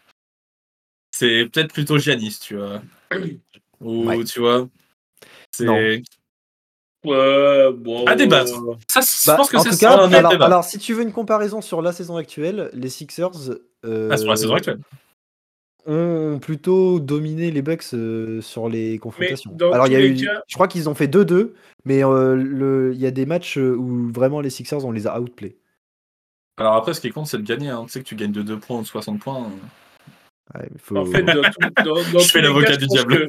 C'est 1.12 1.48
peut-être 1.50 1.72
plutôt 1.72 1.98
Giannis, 1.98 2.38
tu 2.40 2.56
vois. 2.56 2.82
Ou 3.80 4.06
Ouais. 4.06 4.24
tu 4.24 4.40
vois. 4.40 4.68
C'est. 5.52 6.02
Ouais, 7.06 7.72
bon, 7.72 8.04
À 8.06 8.14
débattre. 8.16 8.50
ça, 8.90 9.00
je 9.00 9.26
Bah, 9.26 9.36
pense 9.36 9.48
que 9.50 9.58
ça 9.72 9.92
alors, 9.92 10.30
débat. 10.30 10.46
alors, 10.46 10.64
si 10.64 10.78
tu 10.78 10.92
veux 10.94 11.02
une 11.02 11.12
comparaison 11.12 11.60
sur 11.60 11.82
la 11.82 11.92
saison 11.92 12.16
actuelle, 12.16 12.70
les 12.72 12.88
Sixers 12.88 13.30
euh, 13.84 14.08
Ah, 14.12 14.16
sur 14.16 14.28
la 14.30 14.36
saison 14.36 14.54
actuelle. 14.54 14.80
ont 15.86 16.38
plutôt 16.40 16.98
dominé 16.98 17.50
les 17.52 17.62
Bucks 17.62 17.84
euh, 17.94 18.40
sur 18.40 18.68
les 18.68 18.98
confrontations. 18.98 19.56
alors, 19.72 19.86
il 19.86 19.92
y 19.92 19.96
a 19.96 20.00
eu, 20.04 20.16
cas- 20.16 20.42
je 20.48 20.54
crois 20.54 20.66
qu'ils 20.68 20.88
ont 20.88 20.94
fait 20.96 21.06
2-2, 21.06 21.54
mais 21.84 22.04
euh, 22.04 22.34
le- 22.34 22.92
il 22.92 23.00
y 23.00 23.06
a 23.06 23.12
des 23.12 23.24
matchs 23.26 23.56
où 23.56 24.10
vraiment 24.12 24.40
les 24.40 24.50
Sixers 24.50 24.84
on 24.84 24.90
les 24.90 25.06
a 25.06 25.20
outplay. 25.20 25.56
Alors 26.58 26.74
après, 26.74 26.94
ce 26.94 27.00
qui 27.00 27.10
compte, 27.10 27.26
c'est 27.26 27.38
de 27.38 27.42
gagner. 27.42 27.68
hein. 27.68 27.84
Tu 27.84 27.92
sais 27.92 28.00
que 28.00 28.04
tu 28.08 28.16
gagnes 28.16 28.32
de 28.32 28.42
2 28.42 28.58
points 28.58 28.78
ou 28.78 28.82
de 28.82 28.86
60 28.86 29.20
points. 29.20 29.42
Ouais, 30.54 30.68
mais 30.72 30.78
faut- 30.78 30.96
En 30.96 31.04
fait, 31.06 31.22
dans, 31.22 31.42
tout- 31.42 31.84
dans- 31.84 32.12
dans 32.12 32.18
Je 32.18 32.28
fais 32.30 32.40
l'avocat 32.42 32.76
du 32.76 32.86
diable. 32.86 33.28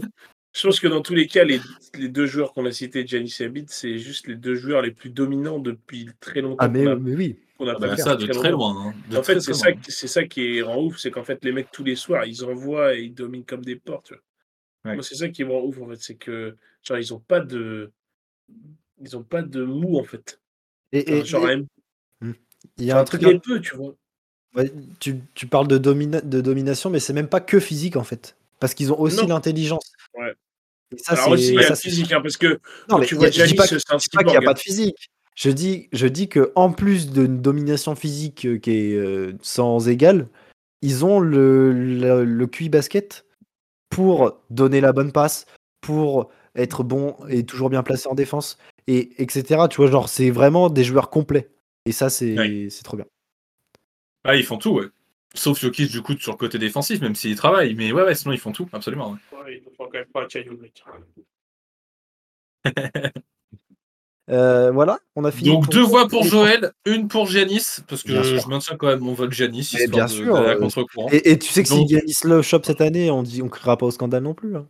Je 0.58 0.64
pense 0.66 0.80
que 0.80 0.88
dans 0.88 1.02
tous 1.02 1.14
les 1.14 1.28
cas, 1.28 1.44
les, 1.44 1.60
les 2.00 2.10
deux 2.10 2.26
joueurs 2.26 2.52
qu'on 2.54 2.66
a 2.66 2.72
cités, 2.72 3.06
Giannis 3.06 3.36
et 3.42 3.48
Embiid, 3.48 3.70
c'est 3.70 4.00
juste 4.00 4.26
les 4.28 4.36
deux 4.36 4.56
joueurs 4.56 4.82
les 4.82 4.92
plus 4.92 5.12
dominants 5.12 5.60
depuis 5.60 6.10
très 6.20 6.42
longtemps. 6.42 6.58
ah 6.60 6.68
mais, 6.68 6.84
qu'on 6.84 6.92
a- 6.92 6.96
mais 6.96 7.16
oui. 7.16 7.40
qu'on 7.60 7.68
a 7.68 7.72
Ah 7.72 7.74
pas 7.76 7.88
bah, 7.90 7.96
fait 7.96 8.02
ça, 8.02 8.16
depuis 8.16 8.28
de 8.30 8.34
très 8.34 8.50
longtemps. 8.52 8.74
loin. 8.74 8.88
hein. 8.88 8.94
De 9.12 9.18
En 9.18 9.24
fait, 9.24 9.40
c'est 9.40 9.54
ça, 9.54 9.68
c'est 9.88 10.08
ça 10.08 10.26
qui 10.26 10.62
rend 10.64 10.82
ouf, 10.84 10.98
c'est 10.98 11.12
qu'en 11.12 11.24
fait, 11.24 11.44
les 11.46 11.52
mecs, 11.52 11.70
tous 11.72 11.84
les 11.84 11.96
soirs, 11.96 12.26
ils 12.26 12.44
envoient 12.44 12.96
et 12.96 13.02
ils 13.04 13.14
dominent 13.14 13.46
comme 13.46 13.64
des 13.64 13.76
portes. 13.76 14.08
tu 14.08 14.14
vois. 14.16 14.24
Ouais. 14.86 14.94
Moi, 14.96 15.04
c'est 15.04 15.16
ça 15.16 15.30
qui 15.30 15.44
me 15.44 15.52
rend 15.52 15.62
ouf, 15.62 15.80
en 15.80 15.90
fait, 15.90 15.98
c'est 16.02 16.16
que, 16.16 16.56
genre, 16.82 16.98
ils 16.98 17.14
ont 17.14 17.20
pas 17.20 17.40
de. 17.40 17.92
Ils 19.00 19.16
ont 19.16 19.24
pas 19.24 19.44
de 19.44 19.64
mou, 19.64 19.98
en 20.00 20.04
fait. 20.04 20.42
Et, 20.92 21.20
et- 21.20 21.26
genre, 21.26 21.48
et- 21.52 21.64
M- 22.22 22.34
il 22.78 22.86
y 22.86 22.90
a 22.92 22.96
genre, 22.96 23.02
un 23.02 23.06
truc. 23.06 23.22
très 23.22 23.38
peu, 23.40 23.62
tu 23.62 23.76
vois. 23.76 23.94
ouais, 24.56 24.72
tu, 25.00 25.20
tu 25.36 25.46
parles 25.46 25.68
de, 25.68 25.78
domina- 25.78 26.22
de 26.22 26.42
domination, 26.42 26.90
mais 26.90 27.00
c'est 27.00 27.14
même 27.14 27.28
pas 27.30 27.42
que 27.42 27.60
physique 27.60 27.96
en 27.96 28.04
fait, 28.04 28.36
parce 28.60 28.74
qu'ils 28.74 28.92
ont 28.92 29.00
aussi 29.00 29.18
Non. 29.18 29.28
l'intelligence. 29.28 29.92
Ouais. 30.16 30.34
Et 30.96 30.98
ça, 31.00 31.14
Alors 31.14 31.30
aussi, 31.32 31.50
il 31.50 31.54
y 31.56 31.60
a 31.60 31.64
ça, 31.64 31.76
physique, 31.76 32.12
hein, 32.14 32.22
parce 32.22 32.38
que 32.38 32.60
Non, 32.90 33.00
mais 33.00 33.06
tu 33.06 33.16
vois 33.16 33.28
a- 33.28 33.32
je 33.32 33.34
dis 33.34 33.40
Giannis, 33.40 33.56
pas, 33.56 33.68
c'est 33.68 33.76
que- 33.84 33.94
un 33.94 33.98
je 33.98 34.04
dis 34.10 34.10
pas 34.18 34.24
qu'il 34.24 34.32
n'y 34.32 34.38
a 34.38 34.42
pas 34.42 34.54
de 34.54 34.60
physique. 34.60 35.10
Je 35.36 35.50
dis, 35.52 35.88
je 35.92 36.08
dis 36.08 36.30
que 36.30 36.52
en 36.56 36.72
plus 36.72 37.12
d'une 37.12 37.42
domination 37.42 37.96
physique 37.96 38.46
euh, 38.46 38.58
qui 38.58 38.72
est 38.72 38.96
euh, 38.96 39.34
sans 39.42 39.88
égal, 39.90 40.28
ils 40.82 41.06
ont 41.06 41.20
le, 41.20 41.72
le, 41.74 42.24
le 42.26 42.48
QI 42.48 42.70
basket 42.70 43.26
pour 43.90 44.40
donner 44.50 44.82
la 44.82 44.94
bonne 44.94 45.12
passe, 45.12 45.46
pour 45.82 46.32
être 46.56 46.84
bon 46.84 47.16
et 47.30 47.46
toujours 47.46 47.70
bien 47.70 47.84
placé 47.84 48.08
en 48.08 48.16
défense, 48.16 48.58
et 48.88 49.22
etc. 49.22 49.68
Tu 49.70 49.78
vois, 49.78 49.92
genre, 49.92 50.10
c'est 50.10 50.32
vraiment 50.32 50.70
des 50.70 50.84
joueurs 50.84 51.10
complets. 51.10 51.50
Et 51.86 51.92
ça, 51.92 52.10
c'est 52.10 52.36
Ouais. 52.38 52.68
c'est 52.72 52.84
trop 52.84 52.98
bien. 52.98 53.06
Ah, 54.24 54.36
ils 54.36 54.44
font 54.44 54.58
tout, 54.58 54.72
ouais. 54.72 54.86
Sauf 55.34 55.60
Jokic, 55.60 55.92
du 55.92 56.02
coup, 56.02 56.18
sur 56.18 56.32
le 56.34 56.38
côté 56.38 56.58
défensif, 56.58 57.02
même 57.02 57.16
s'il 57.16 57.36
travaille. 57.36 57.76
Mais 57.76 57.92
ouais, 57.92 58.04
ouais, 58.04 58.16
sinon, 58.16 58.34
ils 58.34 58.40
font 58.40 58.52
tout, 58.52 58.68
absolument. 58.74 59.12
ouais. 59.12 59.38
Ouais, 59.46 59.58
il 59.58 59.64
ne 59.64 59.76
quand 59.78 59.92
même 59.94 60.06
pas. 60.14 60.28
Euh, 64.30 64.72
voilà, 64.72 65.00
on 65.16 65.24
a 65.24 65.32
fini. 65.32 65.52
Donc, 65.52 65.64
pour- 65.64 65.74
deux 65.74 65.84
voix 65.84 66.06
pour 66.10 66.26
Joël, 66.26 66.74
une 66.86 67.08
pour 67.08 67.28
Giannis, 67.28 67.78
parce 67.88 68.04
que 68.04 68.24
je 68.24 68.46
maintiens 68.50 68.76
quand 68.76 68.88
même 68.88 69.00
mon 69.00 69.14
vote 69.14 69.32
Giannis, 69.32 69.74
Mais 69.80 69.88
bien 69.88 70.04
de- 70.04 70.10
sûr, 70.10 70.36
euh. 70.36 70.60
Et, 71.14 71.32
et 71.32 71.40
tu 71.40 71.48
sais 71.50 71.64
que 71.64 71.70
Donc- 71.70 71.88
si 71.88 71.96
Giannis 71.96 72.16
le 72.26 72.42
chope 72.42 72.66
cette 72.66 72.82
année, 72.82 73.10
on 73.10 73.24
dit 73.24 73.42
on 73.42 73.48
criera 73.48 73.78
pas 73.78 73.86
au 73.86 73.92
scandale 73.92 74.24
non 74.24 74.34
plus. 74.34 74.58
hein. 74.58 74.68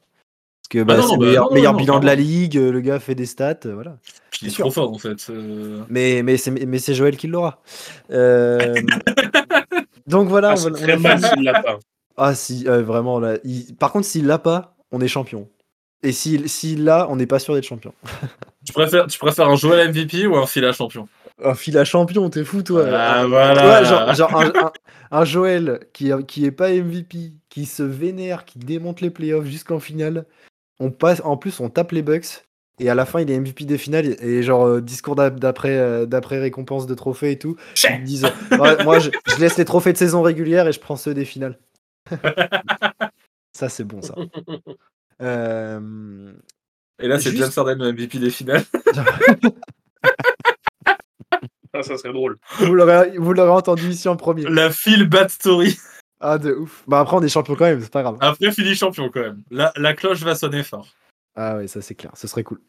Parce 0.62 0.68
que 0.70 0.84
bah, 0.84 0.94
Ah 0.96 1.02
non, 1.02 1.08
c'est 1.08 1.14
le 1.16 1.20
bah, 1.22 1.26
meilleur, 1.26 1.44
non, 1.46 1.50
non, 1.50 1.56
meilleur 1.56 1.74
non, 1.74 1.80
bilan 1.80 2.00
de 2.02 2.06
la 2.06 2.14
ligue, 2.14 2.56
euh, 2.56 2.72
le 2.72 2.82
gars 2.82 3.00
fait 3.00 3.16
des 3.16 3.26
stats, 3.26 3.58
euh, 3.66 3.74
voilà. 3.74 3.98
Il 4.44 4.48
est 4.50 4.52
sûr. 4.52 4.66
trop 4.66 4.70
fort, 4.72 4.94
en 4.94 5.00
fait. 5.00 5.28
euh. 5.32 5.82
Mais, 5.90 6.22
mais 6.22 6.38
c'est 6.38 6.52
mais 6.52 6.78
c'est 6.78 6.94
Joël 6.94 7.18
qui 7.18 7.26
l'aura. 7.26 7.60
Donc 10.08 10.28
voilà, 10.30 10.52
Ah, 10.52 10.56
on, 10.58 10.70
va- 10.70 10.72
très 10.72 10.98
mal 10.98 11.22
s'il 11.22 11.44
l'a 11.44 11.62
pas. 11.62 11.80
Ah 12.18 12.34
si, 12.34 12.68
euh, 12.68 12.82
vraiment 12.82 13.20
là. 13.20 13.38
il- 13.44 13.76
Par 13.76 13.92
contre, 13.92 14.06
s'il 14.08 14.26
l'a 14.26 14.40
pas, 14.40 14.76
on 14.92 15.02
est 15.02 15.08
champion. 15.08 15.48
Et 16.04 16.12
s'il 16.12 16.48
s'il 16.50 16.84
l'a, 16.84 17.08
on 17.10 17.16
n'est 17.16 17.28
pas 17.28 17.40
sûr 17.40 17.54
d'être 17.54 17.66
champion. 17.68 17.94
Tu, 18.66 18.74
préfères, 18.74 19.08
tu 19.08 19.18
préfères 19.18 19.48
un 19.48 19.56
Joël 19.56 19.88
MVP 19.94 20.28
ou 20.28 20.36
un 20.36 20.46
Fila 20.46 20.74
champion? 20.74 21.08
Un 21.42 21.54
fil 21.56 21.78
à 21.78 21.86
champion, 21.86 22.30
t'es 22.30 22.44
fou 22.44 22.64
toi. 22.64 22.86
Ah, 22.92 23.22
Un- 23.22 23.28
voilà. 23.28 23.80
Ouais, 23.82 23.86
genre, 23.86 24.14
genre 24.14 24.36
un, 24.42 24.48
un- 24.66 24.72
un 25.12 25.24
Joël 25.24 25.80
qui, 25.94 26.12
qui 26.28 26.44
est 26.46 26.52
pas 26.52 26.70
MVP, 26.72 27.32
qui 27.48 27.66
se 27.66 27.84
vénère, 27.84 28.44
qui 28.44 28.60
démonte 28.60 29.00
les 29.00 29.10
playoffs 29.10 29.46
jusqu'en 29.46 29.80
finale. 29.80 30.26
On 30.82 30.92
passe, 30.92 31.22
en 31.24 31.38
plus, 31.38 31.60
on 31.62 31.70
tape 31.70 31.94
les 31.94 32.02
Bucks. 32.02 32.46
Et 32.80 32.90
à 32.90 32.96
la 32.96 33.06
fin, 33.06 33.20
il 33.22 33.32
est 33.32 33.40
MVP 33.40 33.66
des 33.66 33.78
finales. 33.78 34.16
Et, 34.22 34.44
genre, 34.44 34.68
euh, 34.68 34.82
discours 34.82 35.16
d'après 35.16 35.78
euh, 35.78 36.06
d'après 36.06 36.38
récompense 36.40 36.86
de 36.86 36.94
trophées 36.94 37.32
et 37.32 37.40
tout. 37.40 37.56
Ils 37.90 38.04
disent 38.04 38.28
Ouais, 38.52 38.84
Moi, 38.84 39.00
je, 39.00 39.10
je 39.28 39.36
laisse 39.38 39.58
les 39.58 39.66
trophées 39.66 39.94
de 39.94 39.98
saison 39.98 40.22
régulière 40.22 40.68
et 40.68 40.72
je 40.72 40.80
prends 40.80 40.96
ceux 40.96 41.14
des 41.16 41.26
finales. 41.26 41.58
ça, 43.54 43.70
c'est 43.70 43.84
bon, 43.84 44.02
ça. 44.02 44.16
Euh, 45.20 46.32
Et 47.02 47.08
là, 47.08 47.18
c'est 47.20 47.32
Juste- 47.32 47.42
James 47.42 47.52
Harden 47.58 47.84
le 47.84 47.92
MVP 47.92 48.20
des 48.20 48.30
finales. 48.30 48.64
Ah, 51.74 51.84
ça 51.84 51.98
serait 51.98 52.14
drôle. 52.14 52.38
vous 52.60 52.74
l'aurez 52.74 53.50
entendu 53.52 53.90
ici 53.90 54.08
en 54.08 54.16
premier. 54.16 54.44
La 54.44 54.72
feel 54.72 55.08
bad 55.08 55.30
story. 55.30 55.78
Ah, 56.20 56.38
de 56.40 56.54
ouf. 56.54 56.84
Bah, 56.88 57.00
après, 57.02 57.18
on 57.18 57.22
est 57.22 57.30
champion 57.30 57.56
quand 57.56 57.66
même, 57.66 57.82
c'est 57.82 57.92
pas 57.92 58.02
grave. 58.02 58.18
Après, 58.22 58.52
Philly 58.52 58.76
champion 58.76 59.10
quand 59.14 59.20
même. 59.22 59.42
La, 59.52 59.72
la 59.76 59.94
cloche 59.94 60.22
va 60.24 60.34
sonner 60.34 60.64
fort. 60.64 60.88
Ah 61.38 61.56
ouais, 61.58 61.68
ça 61.68 61.82
c'est 61.82 61.96
clair, 61.96 62.12
ce 62.16 62.28
serait 62.28 62.44
cool. 62.44 62.60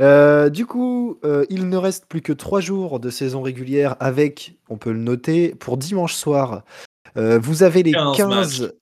Euh, 0.00 0.48
du 0.50 0.64
coup, 0.66 1.18
euh, 1.24 1.44
il 1.50 1.68
ne 1.68 1.76
reste 1.76 2.06
plus 2.06 2.20
que 2.22 2.32
trois 2.32 2.60
jours 2.60 3.00
de 3.00 3.10
saison 3.10 3.42
régulière 3.42 3.96
avec, 4.00 4.56
on 4.68 4.76
peut 4.76 4.92
le 4.92 4.98
noter, 4.98 5.54
pour 5.54 5.76
dimanche 5.76 6.14
soir. 6.14 6.62
euh, 7.16 7.38
vous 7.38 7.62
avez 7.62 7.82
les 7.82 7.92
15 7.92 8.16
15, 8.16 8.72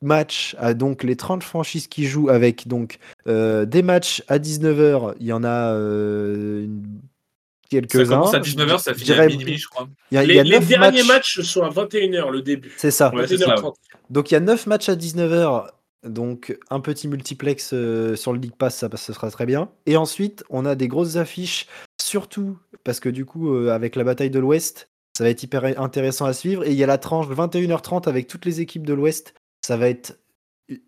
matchs, 0.00 0.56
ah, 0.58 0.74
donc 0.74 1.02
les 1.02 1.16
30 1.16 1.42
franchises 1.42 1.86
qui 1.86 2.06
jouent 2.06 2.28
avec 2.30 2.66
donc 2.68 2.98
euh, 3.26 3.64
des 3.66 3.82
matchs 3.82 4.22
à 4.28 4.38
19h, 4.38 5.14
il 5.20 5.26
y 5.26 5.32
en 5.32 5.44
a 5.44 5.72
euh, 5.74 6.66
Ça 6.66 7.68
quelques-uns. 7.68 8.06
commence 8.16 8.34
à 8.34 8.40
19h, 8.40 8.78
ça 8.78 8.94
finit 8.94 9.12
à 9.12 9.26
minuit, 9.26 9.58
je 9.58 9.68
crois. 9.68 9.88
Il 10.10 10.14
y 10.14 10.18
a, 10.18 10.24
il 10.24 10.30
y 10.30 10.32
Les, 10.32 10.38
a 10.40 10.42
les 10.44 10.60
derniers 10.60 11.02
matchs- 11.02 11.06
matchs 11.08 11.40
sont 11.42 11.62
à 11.62 11.68
21h, 11.70 12.30
le 12.30 12.42
début. 12.42 12.72
C'est 12.78 12.90
ça. 12.90 13.14
Ouais, 13.14 13.26
c'est 13.26 13.36
ça, 13.38 13.54
21h30. 13.54 13.74
Donc 14.10 14.30
il 14.30 14.34
y 14.34 14.36
a 14.36 14.40
9 14.40 14.66
matchs 14.66 14.88
à 14.88 14.94
19h, 14.96 15.68
donc 16.04 16.58
un 16.70 16.80
petit 16.80 17.08
multiplex 17.08 17.70
euh, 17.72 18.16
sur 18.16 18.32
le 18.32 18.38
League 18.38 18.56
Pass, 18.56 18.76
ça, 18.76 18.96
sera 18.96 19.30
très 19.30 19.46
bien. 19.46 19.70
Et 19.86 19.96
ensuite, 19.96 20.44
on 20.50 20.66
a 20.66 20.74
des 20.74 20.88
grosses 20.88 21.16
affiches, 21.16 21.68
surtout 22.00 22.58
parce 22.84 23.00
que 23.00 23.08
du 23.08 23.24
coup, 23.24 23.54
euh, 23.54 23.70
avec 23.70 23.96
la 23.96 24.04
bataille 24.04 24.30
de 24.30 24.40
l'Ouest, 24.40 24.88
ça 25.16 25.24
va 25.24 25.30
être 25.30 25.42
hyper 25.42 25.64
intéressant 25.80 26.24
à 26.24 26.32
suivre. 26.32 26.64
Et 26.64 26.70
il 26.70 26.76
y 26.76 26.82
a 26.82 26.86
la 26.86 26.98
tranche 26.98 27.28
21h30 27.28 28.08
avec 28.08 28.26
toutes 28.26 28.44
les 28.44 28.60
équipes 28.60 28.86
de 28.86 28.94
l'Ouest. 28.94 29.34
Ça 29.64 29.76
va 29.76 29.88
être 29.88 30.18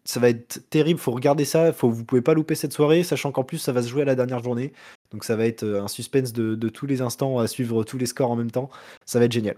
ça 0.04 0.18
va 0.18 0.32
terrible, 0.32 0.98
faut 0.98 1.12
regarder 1.12 1.44
ça, 1.44 1.72
faut, 1.72 1.90
vous 1.90 2.04
pouvez 2.04 2.22
pas 2.22 2.32
louper 2.32 2.54
cette 2.54 2.72
soirée, 2.72 3.02
sachant 3.02 3.32
qu'en 3.32 3.44
plus 3.44 3.58
ça 3.58 3.72
va 3.72 3.82
se 3.82 3.88
jouer 3.88 4.02
à 4.02 4.06
la 4.06 4.14
dernière 4.14 4.42
journée. 4.42 4.72
Donc 5.10 5.24
ça 5.24 5.36
va 5.36 5.46
être 5.46 5.64
euh, 5.64 5.82
un 5.82 5.88
suspense 5.88 6.32
de, 6.32 6.68
tous 6.68 6.86
les 6.86 7.02
instants 7.02 7.38
à 7.38 7.46
suivre 7.46 7.84
tous 7.84 7.98
les 7.98 8.06
scores 8.06 8.30
en 8.30 8.36
même 8.36 8.50
temps. 8.50 8.70
Ça 9.04 9.18
va 9.18 9.26
être 9.26 9.32
génial. 9.32 9.56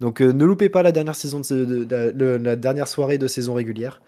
Donc 0.00 0.20
ne 0.20 0.44
loupez 0.44 0.68
pas 0.68 0.82
la 0.82 0.92
dernière 0.92 1.16
soirée 2.88 3.18
de 3.18 3.26
saison 3.26 3.54
régulière. 3.54 4.00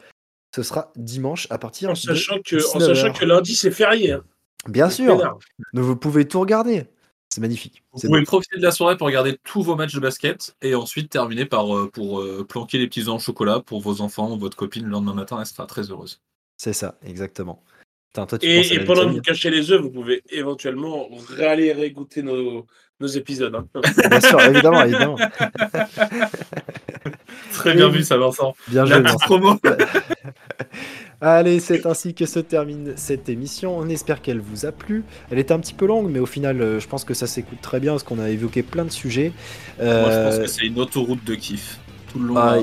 Ce 0.56 0.62
sera 0.62 0.90
dimanche 0.96 1.46
à 1.50 1.58
partir 1.58 1.90
En 1.90 1.92
de 1.92 1.98
sachant, 1.98 2.36
que, 2.42 2.56
en 2.56 2.78
19 2.78 2.96
sachant 2.96 3.12
que 3.12 3.26
lundi, 3.26 3.54
c'est 3.54 3.70
férié. 3.70 4.12
hein. 4.12 4.24
Bien 4.66 4.88
sûr, 4.88 5.18
peinard. 5.18 5.38
mais 5.74 5.82
vous 5.82 5.96
pouvez 5.96 6.26
tout 6.26 6.40
regarder. 6.40 6.86
C'est 7.28 7.42
magnifique. 7.42 7.84
Vous 7.92 8.00
pouvez 8.08 8.22
profiter 8.22 8.56
de 8.56 8.62
la 8.62 8.70
soirée 8.70 8.96
pour 8.96 9.06
regarder 9.06 9.38
tous 9.44 9.62
vos 9.62 9.76
matchs 9.76 9.92
de 9.94 10.00
basket 10.00 10.56
et 10.62 10.74
ensuite 10.74 11.10
terminer 11.10 11.44
par 11.44 11.76
euh, 11.76 11.90
pour 11.92 12.20
euh, 12.22 12.46
planquer 12.48 12.78
les 12.78 12.86
petits 12.86 13.02
œufs 13.02 13.08
en 13.10 13.18
chocolat 13.18 13.60
pour 13.60 13.82
vos 13.82 14.00
enfants 14.00 14.32
ou 14.32 14.38
votre 14.38 14.56
copine 14.56 14.84
le 14.84 14.90
lendemain 14.90 15.12
matin. 15.12 15.36
Elle 15.38 15.44
sera 15.46 15.66
très 15.66 15.90
heureuse. 15.90 16.22
C'est 16.56 16.72
ça, 16.72 16.94
exactement. 17.02 17.62
Putain, 18.12 18.26
toi, 18.26 18.38
tu 18.38 18.46
penses 18.56 18.70
à 18.70 18.74
Et, 18.74 18.84
pendant 18.84 19.06
que 19.08 19.12
vous 19.14 19.20
cachez 19.20 19.50
les 19.50 19.70
œufs, 19.70 19.80
vous 19.80 19.90
pouvez 19.90 20.22
éventuellement 20.30 21.08
aller 21.40 21.72
réécouter 21.72 22.22
nos, 22.22 22.66
nos 23.00 23.06
épisodes. 23.06 23.54
hein. 23.54 23.66
Bien 24.10 24.20
sûr, 24.20 24.40
évidemment, 24.40 24.82
évidemment. 24.84 25.16
Très 27.52 27.74
bien 27.74 27.88
vu 27.88 28.02
ça, 28.02 28.16
Vincent. 28.16 28.54
Bien 28.68 28.84
joué. 28.86 28.96
petite 29.02 29.12
Vincent. 29.12 29.26
promo. 29.26 29.56
Allez, 31.20 31.60
c'est 31.60 31.86
ainsi 31.86 32.14
que 32.14 32.26
se 32.26 32.38
termine 32.40 32.92
cette 32.96 33.28
émission. 33.30 33.76
On 33.78 33.88
espère 33.88 34.20
qu'elle 34.20 34.40
vous 34.40 34.66
a 34.66 34.72
plu. 34.72 35.02
Elle 35.30 35.38
était 35.38 35.54
un 35.54 35.60
petit 35.60 35.72
peu 35.74 35.86
longue, 35.86 36.10
mais 36.10 36.18
au 36.18 36.26
final, 36.26 36.60
euh, 36.60 36.78
je 36.78 36.86
pense 36.88 37.04
que 37.04 37.14
ça 37.14 37.26
s'écoute 37.26 37.58
très 37.62 37.80
bien 37.80 37.92
parce 37.92 38.02
qu'on 38.02 38.18
a 38.18 38.28
évoqué 38.28 38.62
plein 38.62 38.84
de 38.84 38.90
sujets. 38.90 39.32
Moi, 39.78 40.10
je 40.10 40.20
pense 40.20 40.34
Euh, 40.34 40.42
que 40.42 40.46
c'est 40.46 40.66
une 40.66 40.78
autoroute 40.78 41.24
de 41.24 41.34
kiff. 41.34 41.78
Tout 42.12 42.18
le 42.18 42.26
long. 42.28 42.34
là. 42.34 42.58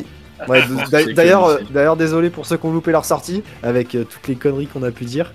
Ouais, 0.47 0.63
D'ailleurs, 1.15 1.45
euh, 1.45 1.59
d'ailleurs, 1.69 1.95
désolé 1.95 2.29
pour 2.29 2.45
ceux 2.45 2.57
qui 2.57 2.65
ont 2.65 2.71
loupé 2.71 2.91
leur 2.91 3.05
sortie 3.05 3.43
avec 3.61 3.95
euh, 3.95 4.03
toutes 4.03 4.27
les 4.27 4.36
conneries 4.36 4.67
qu'on 4.67 4.84
a 4.84 4.91
pu 4.91 5.05
dire. 5.05 5.31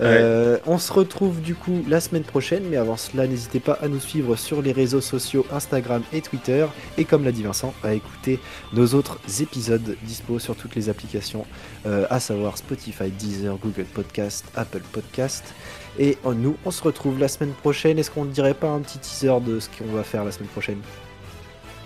Euh, 0.00 0.58
on 0.66 0.78
se 0.78 0.92
retrouve 0.92 1.40
du 1.42 1.54
coup 1.54 1.84
la 1.88 2.00
semaine 2.00 2.22
prochaine, 2.22 2.64
mais 2.70 2.76
avant 2.76 2.96
cela, 2.96 3.26
n'hésitez 3.26 3.60
pas 3.60 3.78
à 3.82 3.88
nous 3.88 4.00
suivre 4.00 4.36
sur 4.36 4.62
les 4.62 4.72
réseaux 4.72 5.00
sociaux 5.00 5.46
Instagram 5.52 6.02
et 6.12 6.20
Twitter. 6.22 6.66
Et 6.96 7.04
comme 7.04 7.24
l'a 7.24 7.32
dit 7.32 7.42
Vincent, 7.42 7.74
à 7.84 7.92
écouter 7.92 8.40
nos 8.72 8.94
autres 8.94 9.18
épisodes 9.40 9.96
dispo 10.02 10.38
sur 10.38 10.56
toutes 10.56 10.74
les 10.74 10.88
applications, 10.88 11.46
euh, 11.86 12.06
à 12.10 12.20
savoir 12.20 12.56
Spotify, 12.56 13.10
Deezer, 13.10 13.56
Google 13.58 13.84
Podcast, 13.84 14.46
Apple 14.56 14.82
Podcast. 14.92 15.54
Et 15.98 16.16
euh, 16.24 16.32
nous, 16.32 16.56
on 16.64 16.70
se 16.70 16.82
retrouve 16.82 17.18
la 17.18 17.28
semaine 17.28 17.52
prochaine. 17.52 17.98
Est-ce 17.98 18.10
qu'on 18.10 18.24
ne 18.24 18.32
dirait 18.32 18.54
pas 18.54 18.68
un 18.68 18.80
petit 18.80 18.98
teaser 18.98 19.40
de 19.46 19.60
ce 19.60 19.68
qu'on 19.68 19.92
va 19.92 20.02
faire 20.02 20.24
la 20.24 20.32
semaine 20.32 20.48
prochaine? 20.48 20.78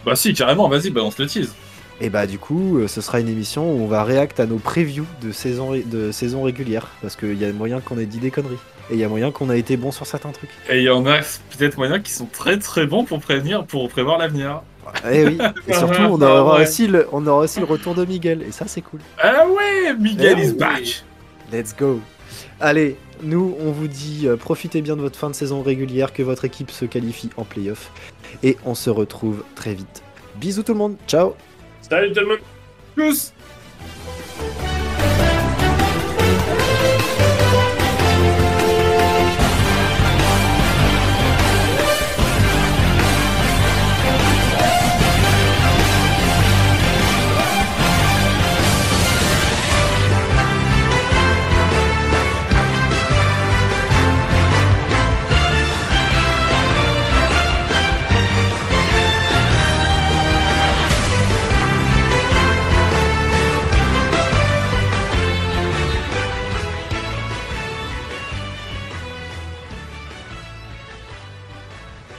Bah 0.04 0.14
si, 0.14 0.32
carrément, 0.32 0.68
vas-y, 0.68 0.90
balance 0.90 1.18
le 1.18 1.26
tease. 1.26 1.52
Et 2.00 2.10
bah 2.10 2.26
du 2.26 2.38
coup, 2.38 2.78
euh, 2.78 2.88
ce 2.88 3.00
sera 3.00 3.20
une 3.20 3.28
émission 3.28 3.72
où 3.72 3.80
on 3.82 3.86
va 3.86 4.04
réact 4.04 4.38
à 4.38 4.46
nos 4.46 4.58
previews 4.58 5.06
de 5.22 5.32
saison, 5.32 5.70
ré- 5.70 5.82
de 5.86 6.12
saison 6.12 6.42
régulière. 6.42 6.88
Parce 7.00 7.16
qu'il 7.16 7.34
y 7.40 7.44
a 7.44 7.52
moyen 7.52 7.80
qu'on 7.80 7.98
ait 7.98 8.04
dit 8.06 8.18
des 8.18 8.30
conneries. 8.30 8.58
Et 8.90 8.94
il 8.94 9.00
y 9.00 9.04
a 9.04 9.08
moyen 9.08 9.30
qu'on 9.32 9.48
a 9.50 9.56
été 9.56 9.76
bon 9.78 9.90
sur 9.92 10.06
certains 10.06 10.30
trucs. 10.30 10.50
Et 10.68 10.78
il 10.78 10.84
y 10.84 10.90
en 10.90 11.06
a 11.06 11.18
peut-être 11.56 11.76
moyen 11.78 11.98
qui 11.98 12.12
sont 12.12 12.26
très 12.26 12.58
très 12.58 12.86
bons 12.86 13.04
pour 13.04 13.18
prévenir, 13.20 13.64
pour 13.64 13.88
prévoir 13.88 14.18
l'avenir. 14.18 14.60
Eh 15.10 15.24
oui. 15.26 15.38
Et 15.68 15.72
surtout, 15.72 16.02
on 16.02 16.20
aura, 16.22 16.56
ouais. 16.58 16.62
aussi 16.62 16.86
le, 16.86 17.08
on 17.12 17.26
aura 17.26 17.38
aussi 17.44 17.58
le 17.60 17.66
retour 17.66 17.94
de 17.94 18.04
Miguel. 18.04 18.42
Et 18.46 18.52
ça, 18.52 18.66
c'est 18.68 18.82
cool. 18.82 19.00
Ah 19.18 19.44
ouais, 19.48 19.94
Miguel 19.98 20.36
Eh 20.38 20.44
is 20.44 20.50
oui. 20.50 20.56
back. 20.58 21.04
Let's 21.50 21.74
go. 21.76 22.00
Allez, 22.60 22.96
nous, 23.22 23.56
on 23.60 23.72
vous 23.72 23.88
dit 23.88 24.24
euh, 24.28 24.36
profitez 24.36 24.82
bien 24.82 24.96
de 24.96 25.00
votre 25.00 25.18
fin 25.18 25.30
de 25.30 25.34
saison 25.34 25.62
régulière, 25.62 26.12
que 26.12 26.22
votre 26.22 26.44
équipe 26.44 26.70
se 26.70 26.84
qualifie 26.84 27.30
en 27.38 27.44
playoff. 27.44 27.90
Et 28.42 28.56
on 28.66 28.74
se 28.74 28.90
retrouve 28.90 29.42
très 29.54 29.74
vite. 29.74 30.02
Bisous 30.36 30.62
tout 30.62 30.72
le 30.72 30.78
monde. 30.78 30.96
Ciao. 31.08 31.34
Salut 31.88 32.12
tout 32.12 32.20
le 32.20 32.26
monde 32.26 32.38
Tchuss 32.96 33.32